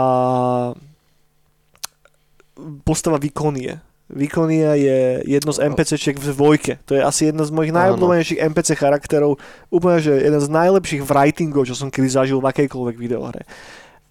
postava 2.82 3.20
Vikonie. 3.20 3.78
Vikonia 4.08 4.72
je 4.72 5.20
jedno 5.28 5.52
z 5.52 5.68
NPCčiek 5.68 6.16
v 6.16 6.32
dvojke. 6.32 6.72
To 6.88 6.96
je 6.96 7.04
asi 7.04 7.28
jedna 7.28 7.44
z 7.44 7.52
mojich 7.52 7.76
najobľúbenejších 7.76 8.40
NPC 8.40 8.80
charakterov. 8.80 9.36
Úplne, 9.68 9.98
že 10.00 10.12
jeden 10.16 10.40
z 10.40 10.48
najlepších 10.48 11.04
writingov, 11.04 11.68
čo 11.68 11.76
som 11.76 11.92
kedy 11.92 12.08
zažil 12.08 12.40
v 12.40 12.48
akejkoľvek 12.48 12.96
videohre. 12.96 13.44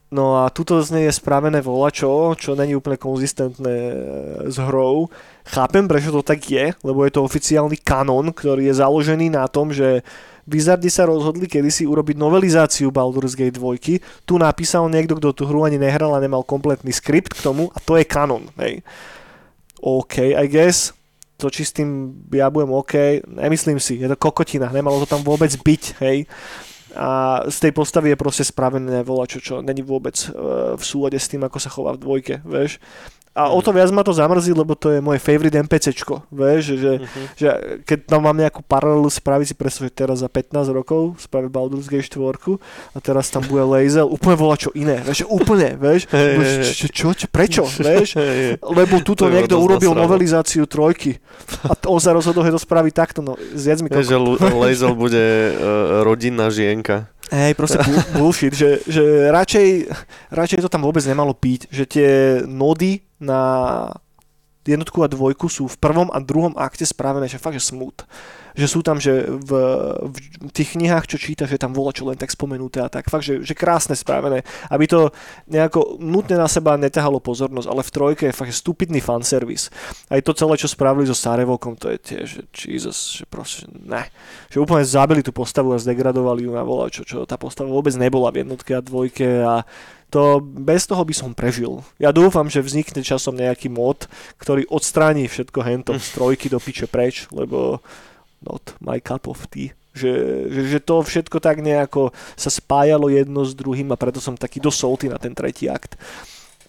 No 0.08 0.40
a 0.40 0.48
tuto 0.48 0.80
z 0.80 0.96
nej 0.96 1.04
je 1.12 1.20
spravené 1.20 1.60
volačo, 1.60 2.32
čo 2.40 2.56
není 2.56 2.80
úplne 2.80 2.96
konzistentné 2.96 3.76
e, 3.76 3.96
s 4.48 4.56
hrou. 4.56 5.12
Chápem, 5.44 5.84
prečo 5.84 6.16
to 6.16 6.24
tak 6.24 6.40
je, 6.48 6.72
lebo 6.80 7.04
je 7.04 7.12
to 7.12 7.28
oficiálny 7.28 7.76
kanon, 7.84 8.32
ktorý 8.32 8.72
je 8.72 8.80
založený 8.80 9.36
na 9.36 9.44
tom, 9.52 9.76
že 9.76 10.08
Wizardi 10.48 10.88
sa 10.88 11.04
rozhodli 11.04 11.44
kedysi 11.44 11.84
urobiť 11.84 12.16
novelizáciu 12.16 12.88
Baldur's 12.88 13.36
Gate 13.36 13.60
2. 13.60 14.00
Tu 14.24 14.34
napísal 14.40 14.88
niekto, 14.88 15.20
kto 15.20 15.36
tú 15.36 15.44
hru 15.44 15.68
ani 15.68 15.76
nehral 15.76 16.16
a 16.16 16.24
nemal 16.24 16.48
kompletný 16.48 16.96
skript 16.96 17.36
k 17.36 17.44
tomu 17.44 17.68
a 17.76 17.78
to 17.84 18.00
je 18.00 18.08
kanon. 18.08 18.48
Hej. 18.64 18.88
OK, 19.84 20.40
I 20.40 20.48
guess. 20.48 20.96
To 21.38 21.52
či 21.52 21.68
s 21.68 21.76
tým 21.76 22.16
ja 22.34 22.48
budem 22.50 22.74
OK, 22.74 23.22
nemyslím 23.28 23.78
si, 23.78 24.02
je 24.02 24.10
to 24.10 24.18
kokotina, 24.18 24.74
nemalo 24.74 25.04
to 25.04 25.06
tam 25.06 25.22
vôbec 25.22 25.54
byť, 25.54 25.84
hej. 26.02 26.26
A 26.98 27.46
z 27.46 27.58
tej 27.70 27.72
postavy 27.78 28.14
je 28.14 28.18
proste 28.18 28.42
spravené 28.42 29.06
volačo, 29.06 29.38
čo 29.38 29.62
není 29.62 29.86
vôbec 29.86 30.18
uh, 30.34 30.74
v 30.74 30.84
súlade 30.84 31.22
s 31.22 31.30
tým, 31.30 31.46
ako 31.46 31.58
sa 31.62 31.70
chová 31.70 31.94
v 31.94 32.02
dvojke, 32.02 32.42
vieš. 32.42 32.82
A 33.38 33.48
o 33.48 33.62
to 33.62 33.70
viac 33.70 33.88
ma 33.90 34.02
to 34.02 34.10
zamrzí, 34.10 34.50
lebo 34.50 34.74
to 34.74 34.90
je 34.90 34.98
moje 34.98 35.20
favorite 35.20 35.54
NPCčko, 35.56 36.26
vieš, 36.28 36.74
že, 36.76 36.92
Mhm. 36.98 37.22
že 37.36 37.48
keď 37.84 38.00
tam 38.08 38.22
mám 38.24 38.34
nejakú 38.34 38.60
paralelu 38.62 39.06
spraviť 39.06 39.46
si 39.46 39.54
predstav, 39.54 39.86
že 39.86 39.94
teraz 39.96 40.18
za 40.18 40.28
15 40.28 40.50
rokov 40.68 41.14
spraviť 41.20 41.46
Baldur's 41.48 41.86
Gate 41.86 42.02
4 42.04 42.58
a 42.92 42.98
teraz 42.98 43.30
tam 43.30 43.44
bude 43.44 43.62
Lazel, 43.62 44.04
úplne 44.04 44.34
volá 44.36 44.56
čo 44.56 44.74
iné, 44.74 45.00
vieš, 45.00 45.22
že 45.22 45.28
úplne, 45.28 45.78
vieš, 45.78 46.10
Budeš, 46.10 46.10
hej, 46.10 46.34
hej. 46.34 46.74
čo, 46.74 46.88
čo, 46.90 47.08
čo, 47.14 47.26
prečo, 47.28 47.62
vieš, 47.70 48.18
hej. 48.18 48.58
lebo 48.60 49.00
tuto 49.00 49.30
niekto 49.30 49.56
urobil 49.56 49.94
nasrano. 49.94 50.10
novelizáciu 50.10 50.66
trojky 50.66 51.22
a 51.62 51.78
on 51.86 52.02
sa 52.02 52.12
rozhodol, 52.12 52.42
že 52.42 52.52
to 52.52 52.60
spraví 52.60 52.90
takto, 52.90 53.22
no 53.22 53.38
zjedz 53.54 53.80
mi 53.80 53.88
Vieš, 53.88 54.02
že 54.04 54.18
kokot. 54.18 54.42
Lu- 54.42 54.58
Lazel 54.58 54.94
bude 54.94 55.22
uh, 55.54 55.54
rodinná 56.02 56.50
žienka. 56.50 57.06
Hej, 57.28 57.60
proste 57.60 57.84
bu- 57.84 58.08
bullshit, 58.16 58.56
že, 58.56 58.80
že 58.88 59.28
radšej, 59.32 59.92
radšej 60.32 60.64
to 60.64 60.72
tam 60.72 60.88
vôbec 60.88 61.04
nemalo 61.04 61.36
byť, 61.36 61.62
že 61.68 61.84
tie 61.84 62.10
nody 62.48 63.04
na 63.20 63.92
jednotku 64.76 65.00
a 65.06 65.08
dvojku 65.08 65.48
sú 65.48 65.70
v 65.72 65.80
prvom 65.80 66.12
a 66.12 66.20
druhom 66.20 66.52
akte 66.58 66.84
spravené, 66.84 67.30
že 67.32 67.40
fakt, 67.40 67.56
že 67.56 67.64
smut. 67.72 68.04
Že 68.58 68.68
sú 68.68 68.80
tam, 68.82 68.98
že 68.98 69.30
v, 69.30 69.52
v 70.10 70.18
tých 70.50 70.74
knihách, 70.74 71.06
čo 71.06 71.22
číta, 71.22 71.46
že 71.46 71.62
tam 71.62 71.78
vola 71.78 71.94
čo 71.94 72.10
len 72.10 72.18
tak 72.18 72.34
spomenuté 72.34 72.82
a 72.82 72.90
tak. 72.90 73.06
Fakt, 73.06 73.22
že, 73.22 73.46
že 73.46 73.54
krásne 73.54 73.94
spravené. 73.94 74.42
Aby 74.74 74.90
to 74.90 75.00
nejako 75.46 76.02
nutne 76.02 76.42
na 76.42 76.50
seba 76.50 76.74
neťahalo 76.74 77.22
pozornosť, 77.22 77.70
ale 77.70 77.86
v 77.86 77.94
trojke 77.94 78.24
je 78.26 78.34
fakt 78.34 78.50
že 78.50 78.58
stupidný 78.58 78.98
fanservice. 78.98 79.70
Aj 80.10 80.18
to 80.26 80.34
celé, 80.34 80.58
čo 80.58 80.66
spravili 80.66 81.06
so 81.06 81.14
Sarevokom, 81.14 81.78
to 81.78 81.94
je 81.94 81.98
tiež, 82.02 82.26
že 82.26 82.42
Jesus, 82.66 83.22
že 83.22 83.30
proste, 83.30 83.70
ne. 83.70 84.10
Že 84.50 84.66
úplne 84.66 84.86
zabili 84.90 85.22
tú 85.22 85.30
postavu 85.30 85.78
a 85.78 85.82
zdegradovali 85.82 86.50
ju 86.50 86.52
na 86.58 86.66
vola, 86.66 86.90
čo, 86.90 87.06
čo 87.06 87.30
tá 87.30 87.38
postava 87.38 87.70
vôbec 87.70 87.94
nebola 87.94 88.34
v 88.34 88.42
jednotke 88.42 88.74
a 88.74 88.82
dvojke 88.82 89.46
a 89.46 89.70
to 90.08 90.40
bez 90.40 90.88
toho 90.88 91.04
by 91.04 91.12
som 91.12 91.36
prežil. 91.36 91.84
Ja 92.00 92.16
dúfam, 92.16 92.48
že 92.48 92.64
vznikne 92.64 93.04
časom 93.04 93.36
nejaký 93.36 93.68
mod, 93.68 94.08
ktorý 94.40 94.64
odstráni 94.72 95.28
všetko 95.28 95.60
hento 95.64 95.92
z 96.00 96.08
trojky 96.16 96.48
do 96.48 96.64
piče 96.64 96.88
preč, 96.88 97.28
lebo 97.36 97.84
not 98.40 98.76
my 98.80 99.04
cup 99.04 99.28
of 99.28 99.44
tea. 99.52 99.76
Že, 99.98 100.14
že, 100.54 100.62
že 100.78 100.80
to 100.80 101.02
všetko 101.02 101.42
tak 101.42 101.60
nejako 101.60 102.14
sa 102.38 102.54
spájalo 102.54 103.10
jedno 103.10 103.42
s 103.42 103.58
druhým 103.58 103.90
a 103.90 103.98
preto 103.98 104.22
som 104.22 104.38
taký 104.38 104.62
dosť 104.62 104.78
salty 104.78 105.06
na 105.10 105.18
ten 105.18 105.34
tretí 105.34 105.66
akt. 105.66 105.98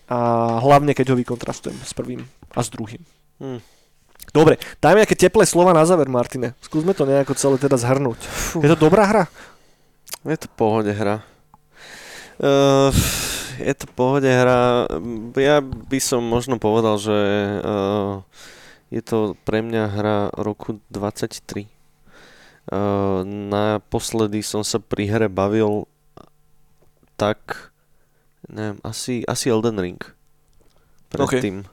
A 0.08 0.56
hlavne, 0.64 0.96
keď 0.96 1.12
ho 1.12 1.20
vykontrastujem 1.20 1.76
s 1.84 1.92
prvým 1.92 2.24
a 2.56 2.60
s 2.64 2.72
druhým. 2.72 3.04
Hm. 3.44 3.60
Dobre, 4.32 4.56
dajme 4.80 5.04
nejaké 5.04 5.16
teplé 5.16 5.44
slova 5.44 5.76
na 5.76 5.84
záver, 5.84 6.08
Martine. 6.08 6.56
Skúsme 6.64 6.96
to 6.96 7.04
nejako 7.04 7.36
celé 7.36 7.56
teda 7.60 7.76
zhrnúť. 7.76 8.20
Fú. 8.24 8.64
Je 8.64 8.68
to 8.72 8.80
dobrá 8.80 9.04
hra? 9.08 9.24
Je 10.24 10.36
to 10.36 10.48
pohode 10.52 10.92
hra. 10.92 11.24
Uh, 12.38 12.92
je 13.58 13.74
to 13.74 13.86
pohode 13.92 14.28
hra. 14.28 14.86
Ja 15.34 15.58
by 15.62 15.98
som 15.98 16.22
možno 16.22 16.62
povedal, 16.62 16.96
že 16.96 17.18
uh, 17.60 18.22
je 18.88 19.02
to 19.04 19.34
pre 19.42 19.60
mňa 19.60 19.84
hra 19.92 20.18
roku 20.38 20.80
23. 20.94 21.66
Uh, 22.68 23.24
naposledy 23.24 24.44
som 24.44 24.62
sa 24.62 24.78
pri 24.78 25.08
hre 25.08 25.26
bavil 25.32 25.88
tak 27.18 27.72
neviem, 28.46 28.78
asi, 28.86 29.26
asi 29.26 29.50
Elden 29.50 29.78
Ring. 29.78 30.00
Predtým. 31.10 31.66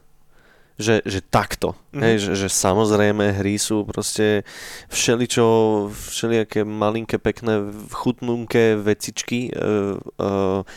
Že, 0.76 1.07
že 1.07 1.20
takto. 1.24 1.80
Mhm. 1.95 2.02
Hej, 2.03 2.16
že, 2.20 2.32
že 2.36 2.48
samozrejme 2.52 3.40
hry 3.40 3.56
sú 3.56 3.88
proste 3.88 4.44
všeličo, 4.91 5.48
všelijaké 5.88 6.68
malinké, 6.68 7.16
pekné, 7.16 7.72
chutnúnke 7.95 8.76
vecičky 8.76 9.56
uh, 9.56 9.95
uh, 10.20 10.68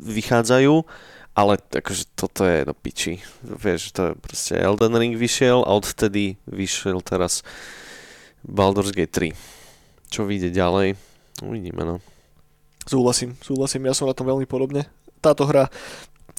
vychádzajú, 0.00 0.74
ale 1.36 1.52
akože 1.60 2.04
toto 2.18 2.42
je 2.42 2.66
do 2.66 2.74
piči. 2.74 3.22
Vieš, 3.44 3.94
to 3.94 4.00
je 4.10 4.12
proste 4.18 4.54
Elden 4.58 4.96
Ring 4.96 5.14
vyšiel 5.14 5.62
a 5.62 5.70
odtedy 5.76 6.40
vyšiel 6.48 7.04
teraz 7.04 7.46
Baldur's 8.42 8.90
Gate 8.90 9.12
3. 9.12 10.10
Čo 10.10 10.26
vyjde 10.26 10.50
ďalej? 10.50 10.98
Uvidíme, 11.44 11.86
no. 11.86 11.96
Súhlasím, 12.88 13.36
súhlasím, 13.44 13.86
ja 13.86 13.94
som 13.94 14.08
na 14.10 14.16
tom 14.16 14.26
veľmi 14.26 14.48
podobne. 14.48 14.88
Táto 15.20 15.46
hra 15.46 15.68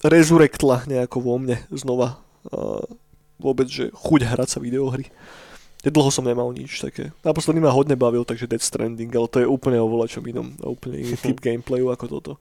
rezurektla 0.02 0.84
nejako 0.90 1.22
vo 1.22 1.34
mne 1.38 1.62
znova 1.70 2.18
uh, 2.50 2.82
vôbec, 3.38 3.70
že 3.70 3.94
chuť 3.94 4.20
hrať 4.26 4.48
sa 4.50 4.58
videohry. 4.58 5.08
Dlho 5.82 6.10
som 6.14 6.22
nemal 6.22 6.54
nič 6.54 6.78
také. 6.78 7.10
Naposledy 7.26 7.58
ma 7.58 7.74
hodne 7.74 7.98
bavil, 7.98 8.22
takže 8.22 8.46
Death 8.46 8.62
Stranding, 8.62 9.10
ale 9.10 9.26
to 9.26 9.42
je 9.42 9.50
úplne 9.50 9.82
o 9.82 9.90
volačom 9.90 10.22
inom, 10.22 10.54
úplne 10.62 11.02
iný 11.02 11.18
typ 11.18 11.42
gameplayu 11.46 11.90
ako 11.90 12.04
toto. 12.06 12.32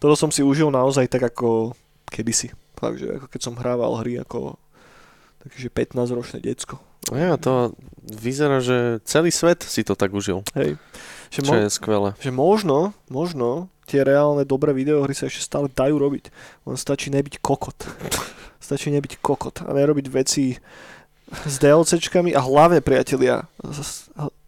Toto 0.00 0.16
som 0.16 0.32
si 0.32 0.40
užil 0.40 0.72
naozaj 0.72 1.04
tak 1.12 1.28
ako 1.28 1.76
kedysi. 2.08 2.56
Fakt, 2.72 3.00
že 3.00 3.20
ako 3.20 3.26
keď 3.28 3.40
som 3.40 3.60
hrával 3.60 4.00
hry 4.00 4.16
ako 4.20 4.56
takže 5.44 5.68
15-ročné 5.68 6.40
decko. 6.40 6.80
Ja, 7.14 7.38
to 7.38 7.76
vyzerá, 8.02 8.58
že 8.58 8.98
celý 9.06 9.30
svet 9.30 9.62
si 9.62 9.86
to 9.86 9.94
tak 9.94 10.10
užil. 10.10 10.42
Hej. 10.58 10.74
Že, 11.30 11.38
Čo 11.38 11.40
mo- 11.46 11.54
je 11.54 11.66
skvelé. 11.70 12.08
že 12.18 12.32
možno, 12.34 12.96
možno 13.06 13.70
tie 13.86 14.02
reálne 14.02 14.42
dobré 14.42 14.74
videohry 14.74 15.14
sa 15.14 15.30
ešte 15.30 15.46
stále 15.46 15.70
dajú 15.70 15.94
robiť. 16.02 16.34
Len 16.66 16.74
stačí 16.74 17.14
nebyť 17.14 17.38
kokot. 17.38 17.78
stačí 18.66 18.90
nebyť 18.90 19.22
kokot 19.22 19.62
a 19.62 19.70
nerobiť 19.70 20.06
veci 20.10 20.58
s 21.26 21.58
DLCčkami 21.58 22.32
a 22.34 22.40
hlavne 22.40 22.78
priatelia, 22.78 23.50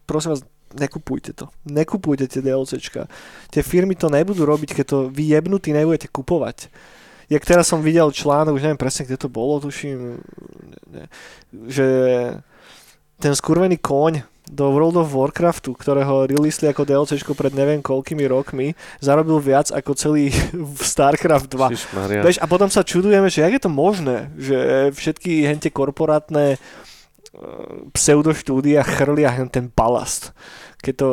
prosím 0.07 0.35
vás, 0.35 0.41
nekupujte 0.73 1.33
to. 1.33 1.49
Nekupujte 1.65 2.29
tie 2.29 2.41
DLCčka. 2.45 3.09
Tie 3.49 3.61
firmy 3.65 3.97
to 3.97 4.07
nebudú 4.07 4.45
robiť, 4.45 4.77
keď 4.77 4.85
to 4.85 4.97
vy 5.09 5.33
jebnutí 5.33 5.73
nebudete 5.73 6.07
kupovať. 6.07 6.69
Jak 7.29 7.45
teraz 7.45 7.69
som 7.69 7.85
videl 7.85 8.09
článok, 8.09 8.57
už 8.57 8.65
neviem 8.65 8.81
presne, 8.81 9.05
kde 9.05 9.17
to 9.21 9.29
bolo, 9.29 9.61
tuším, 9.61 10.17
ne, 10.89 11.05
že 11.69 11.85
ten 13.19 13.35
skurvený 13.35 13.77
koň 13.77 14.23
do 14.49 14.73
World 14.73 14.97
of 14.97 15.13
Warcraftu, 15.13 15.77
ktorého 15.77 16.25
releasli 16.25 16.73
ako 16.73 16.81
DLCčko 16.81 17.37
pred 17.37 17.53
neviem 17.53 17.85
koľkými 17.85 18.25
rokmi, 18.25 18.73
zarobil 18.97 19.37
viac 19.37 19.69
ako 19.69 19.93
celý 19.93 20.33
StarCraft 20.89 21.53
2. 21.53 21.69
Ježišmaria. 21.69 22.21
Vieš, 22.25 22.41
a 22.41 22.45
potom 22.49 22.67
sa 22.73 22.81
čudujeme, 22.81 23.29
že 23.29 23.45
jak 23.45 23.61
je 23.61 23.63
to 23.63 23.71
možné, 23.71 24.33
že 24.33 24.89
všetky 24.97 25.45
hente 25.45 25.69
korporátne 25.69 26.55
e, 26.55 26.57
pseudoštúdia 27.93 28.81
chrlia 28.81 29.37
ten 29.53 29.69
balast, 29.69 30.33
keď 30.81 30.93
to 30.97 31.09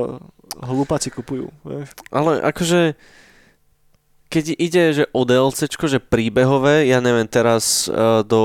hlupáci 0.64 1.12
kupujú. 1.12 1.52
Vieš. 1.60 1.92
Ale 2.08 2.40
akože 2.40 2.96
keď 4.36 4.44
ide 4.60 4.82
že 4.92 5.04
o 5.16 5.24
DLCčko, 5.24 5.88
že 5.88 5.96
príbehové, 5.96 6.84
ja 6.84 7.00
neviem 7.00 7.24
teraz 7.24 7.88
uh, 7.88 8.20
do 8.20 8.40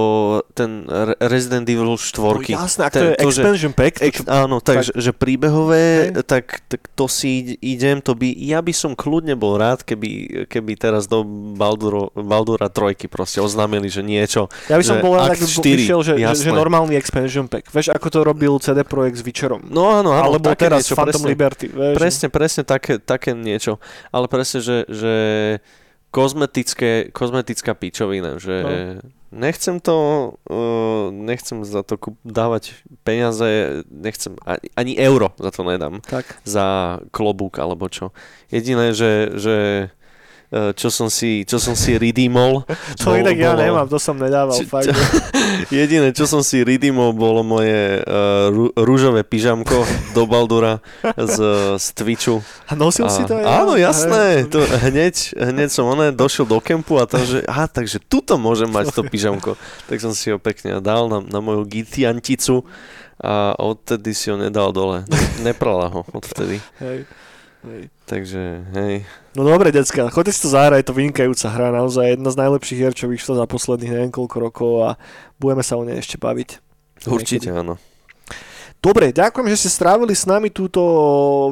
ten 0.56 0.88
Re- 0.88 1.20
Resident 1.20 1.68
Evil 1.68 2.00
4. 2.00 2.16
No, 2.16 2.40
jasné, 2.48 2.82
ak 2.88 2.94
to 2.96 3.00
Ten- 3.04 3.12
je 3.12 3.16
to, 3.20 3.28
že- 3.28 3.44
expansion 3.44 3.72
pack, 3.76 4.00
to, 4.00 4.08
Ex, 4.08 4.16
áno, 4.24 4.64
tak, 4.64 4.88
že, 4.88 4.96
že 4.96 5.12
príbehové, 5.12 6.16
Hej. 6.16 6.24
tak, 6.24 6.64
tak 6.72 6.88
to 6.96 7.12
si 7.12 7.44
id- 7.44 7.60
idem, 7.60 8.00
to 8.00 8.16
by, 8.16 8.32
ja 8.32 8.64
by 8.64 8.72
som 8.72 8.96
kľudne 8.96 9.36
bol 9.36 9.60
rád, 9.60 9.84
keby, 9.84 10.48
keby 10.48 10.80
teraz 10.80 11.12
do 11.12 11.28
Balduro, 11.60 12.16
Baldura 12.16 12.72
3 12.72 13.12
proste 13.12 13.44
oznámili, 13.44 13.92
že 13.92 14.00
niečo. 14.00 14.48
ja 14.72 14.80
by 14.80 14.86
som 14.88 14.96
že 14.96 15.04
bol 15.04 15.20
rád, 15.20 15.36
ak 15.36 15.44
by 15.44 15.48
4, 15.52 15.76
vyšiel, 15.76 16.00
že, 16.08 16.14
že, 16.16 16.48
že 16.48 16.52
normálny 16.56 16.96
expansion 16.96 17.52
pack. 17.52 17.68
Vieš, 17.68 17.92
ako 17.92 18.08
to 18.08 18.20
robil 18.24 18.56
CD 18.64 18.88
Projekt 18.88 19.20
s 19.20 19.24
Witcherom. 19.28 19.68
No 19.68 19.92
áno, 19.92 20.16
áno, 20.16 20.40
Alebo 20.40 20.56
teraz 20.56 20.88
niečo, 20.88 20.96
Phantom 20.96 21.20
presne. 21.20 21.28
Liberty. 21.28 21.66
Vieš. 21.68 21.96
Presne, 22.00 22.28
presne 22.32 22.62
také, 22.64 22.96
také 22.96 23.36
niečo. 23.36 23.76
Ale 24.16 24.32
presne, 24.32 24.64
že, 24.64 24.88
že 24.88 25.14
kozmetické, 26.12 27.10
kozmetická 27.10 27.72
pičovina, 27.74 28.36
že 28.36 28.56
No. 28.62 28.70
nechcem 29.32 29.80
to, 29.80 29.96
uh, 30.52 31.08
nechcem 31.10 31.64
za 31.64 31.88
to 31.88 31.96
kup- 31.96 32.20
dávať 32.22 32.76
peniaze, 33.02 33.82
nechcem, 33.88 34.36
ani, 34.44 34.68
ani 34.76 34.94
euro 35.00 35.32
za 35.40 35.52
to 35.56 35.64
nedám, 35.64 36.04
Tak. 36.04 36.44
za 36.44 37.00
klobúk 37.16 37.58
alebo 37.58 37.88
čo. 37.88 38.12
Jediné, 38.52 38.92
že, 38.92 39.32
že 39.40 39.56
čo 40.52 40.92
som 40.92 41.08
si, 41.08 41.48
čo 41.48 41.56
som 41.58 41.74
si 41.74 41.96
redeemol. 41.96 42.68
To 43.00 43.16
bol- 43.16 43.24
inak 43.24 43.34
ja 43.34 43.56
bolo- 43.56 43.64
nemám, 43.64 43.88
to 43.88 43.96
som 43.96 44.20
nedával. 44.20 44.52
Či- 44.54 44.68
fakt. 44.68 44.92
čo- 44.92 44.96
Jediné, 45.72 46.12
čo 46.12 46.28
som 46.28 46.44
si 46.44 46.60
redeemol, 46.60 47.16
bolo 47.16 47.40
moje 47.42 48.04
uh, 48.04 48.52
rú, 48.52 48.68
rúžové 48.76 49.24
pyžamko 49.24 49.88
do 50.16 50.28
Baldura 50.28 50.84
z, 51.06 51.38
z 51.80 51.86
Twitchu. 51.96 52.44
A 52.68 52.76
nosil 52.76 53.08
si 53.08 53.24
to 53.24 53.40
aj? 53.40 53.46
Áno, 53.48 53.74
jasné. 53.76 54.44
To, 54.52 54.60
hneď, 54.60 55.16
hneď 55.34 55.70
som 55.72 55.88
oné 55.88 56.12
došiel 56.12 56.44
do 56.44 56.60
kempu 56.60 57.00
a 57.00 57.08
tam, 57.08 57.24
že 57.24 57.48
aha, 57.48 57.66
takže 57.66 58.04
tuto 58.04 58.36
môžem 58.36 58.68
mať 58.68 58.92
to 58.92 59.02
pyžamko. 59.02 59.56
Tak 59.88 59.98
som 59.98 60.12
si 60.12 60.28
ho 60.28 60.38
pekne 60.38 60.84
dal 60.84 61.08
na, 61.08 61.24
na 61.24 61.40
moju 61.40 61.64
gitianticu 61.64 62.68
a 63.22 63.54
odtedy 63.56 64.12
si 64.12 64.28
ho 64.28 64.36
nedal 64.36 64.74
dole. 64.74 65.06
Neprala 65.40 65.88
ho 65.88 66.02
odtedy. 66.12 66.58
Hej. 66.82 67.06
Hej. 67.62 67.94
Takže, 68.10 68.42
hej. 68.74 69.06
No 69.38 69.46
dobre, 69.46 69.70
decka, 69.70 70.10
choďte 70.10 70.34
si 70.34 70.42
to 70.42 70.50
zahrať, 70.50 70.82
je 70.82 70.88
to 70.90 70.98
vynikajúca 70.98 71.48
hra, 71.54 71.70
naozaj 71.70 72.18
jedna 72.18 72.34
z 72.34 72.40
najlepších 72.42 72.80
hier, 72.82 72.94
čo 72.98 73.06
vyšlo 73.06 73.38
za 73.38 73.46
posledných 73.46 73.92
neviem 73.94 74.12
koľko 74.12 74.38
rokov 74.42 74.72
a 74.82 74.90
budeme 75.38 75.62
sa 75.62 75.78
o 75.78 75.86
nej 75.86 76.02
ešte 76.02 76.18
baviť. 76.18 76.58
Určite 77.06 77.54
áno. 77.54 77.78
Dobre, 78.82 79.14
ďakujem, 79.14 79.46
že 79.54 79.62
ste 79.62 79.78
strávili 79.78 80.18
s 80.18 80.26
nami 80.26 80.50
túto 80.50 80.82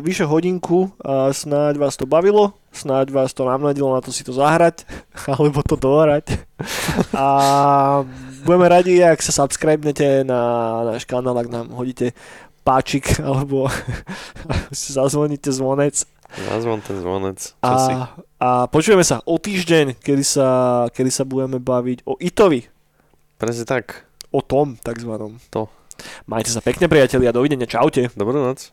vyše 0.01 0.25
hodinku 0.25 0.89
a 0.97 1.29
snáď 1.29 1.77
vás 1.77 1.93
to 1.93 2.09
bavilo, 2.09 2.57
snáď 2.73 3.13
vás 3.13 3.37
to 3.37 3.45
namnadilo 3.45 3.93
na 3.93 4.01
to 4.01 4.09
si 4.09 4.25
to 4.25 4.33
zahrať, 4.33 4.81
alebo 5.37 5.61
to 5.61 5.77
dohrať. 5.77 6.41
A 7.13 8.01
budeme 8.41 8.65
radi, 8.65 8.97
ak 9.05 9.21
sa 9.21 9.45
subscribnete 9.45 10.25
na 10.25 10.41
náš 10.89 11.05
kanál, 11.05 11.37
ak 11.37 11.53
nám 11.53 11.69
hodíte 11.69 12.17
páčik, 12.61 13.17
alebo 13.27 13.67
zazvoníte 14.71 15.51
zvonec. 15.51 16.05
Nazvom 16.29 16.77
ten 16.85 17.01
zvonec. 17.01 17.41
Čo 17.41 17.75
si? 17.81 17.93
A, 17.93 18.13
a 18.37 18.49
počujeme 18.69 19.01
sa 19.01 19.25
o 19.25 19.41
týždeň, 19.41 19.97
kedy 19.97 20.21
sa, 20.21 20.47
kedy 20.93 21.09
sa 21.09 21.25
budeme 21.25 21.57
baviť 21.57 22.05
o 22.05 22.13
Itovi, 22.21 22.69
Presne 23.39 23.65
tak. 23.65 24.03
o 24.35 24.43
tom 24.43 24.75
takzvanom. 24.77 25.39
To. 25.55 25.71
Majte 26.27 26.51
sa 26.51 26.59
pekne 26.59 26.91
priatelia, 26.91 27.31
dovidenia, 27.31 27.65
čaute. 27.65 28.11
Dobrú 28.13 28.35
noc. 28.35 28.71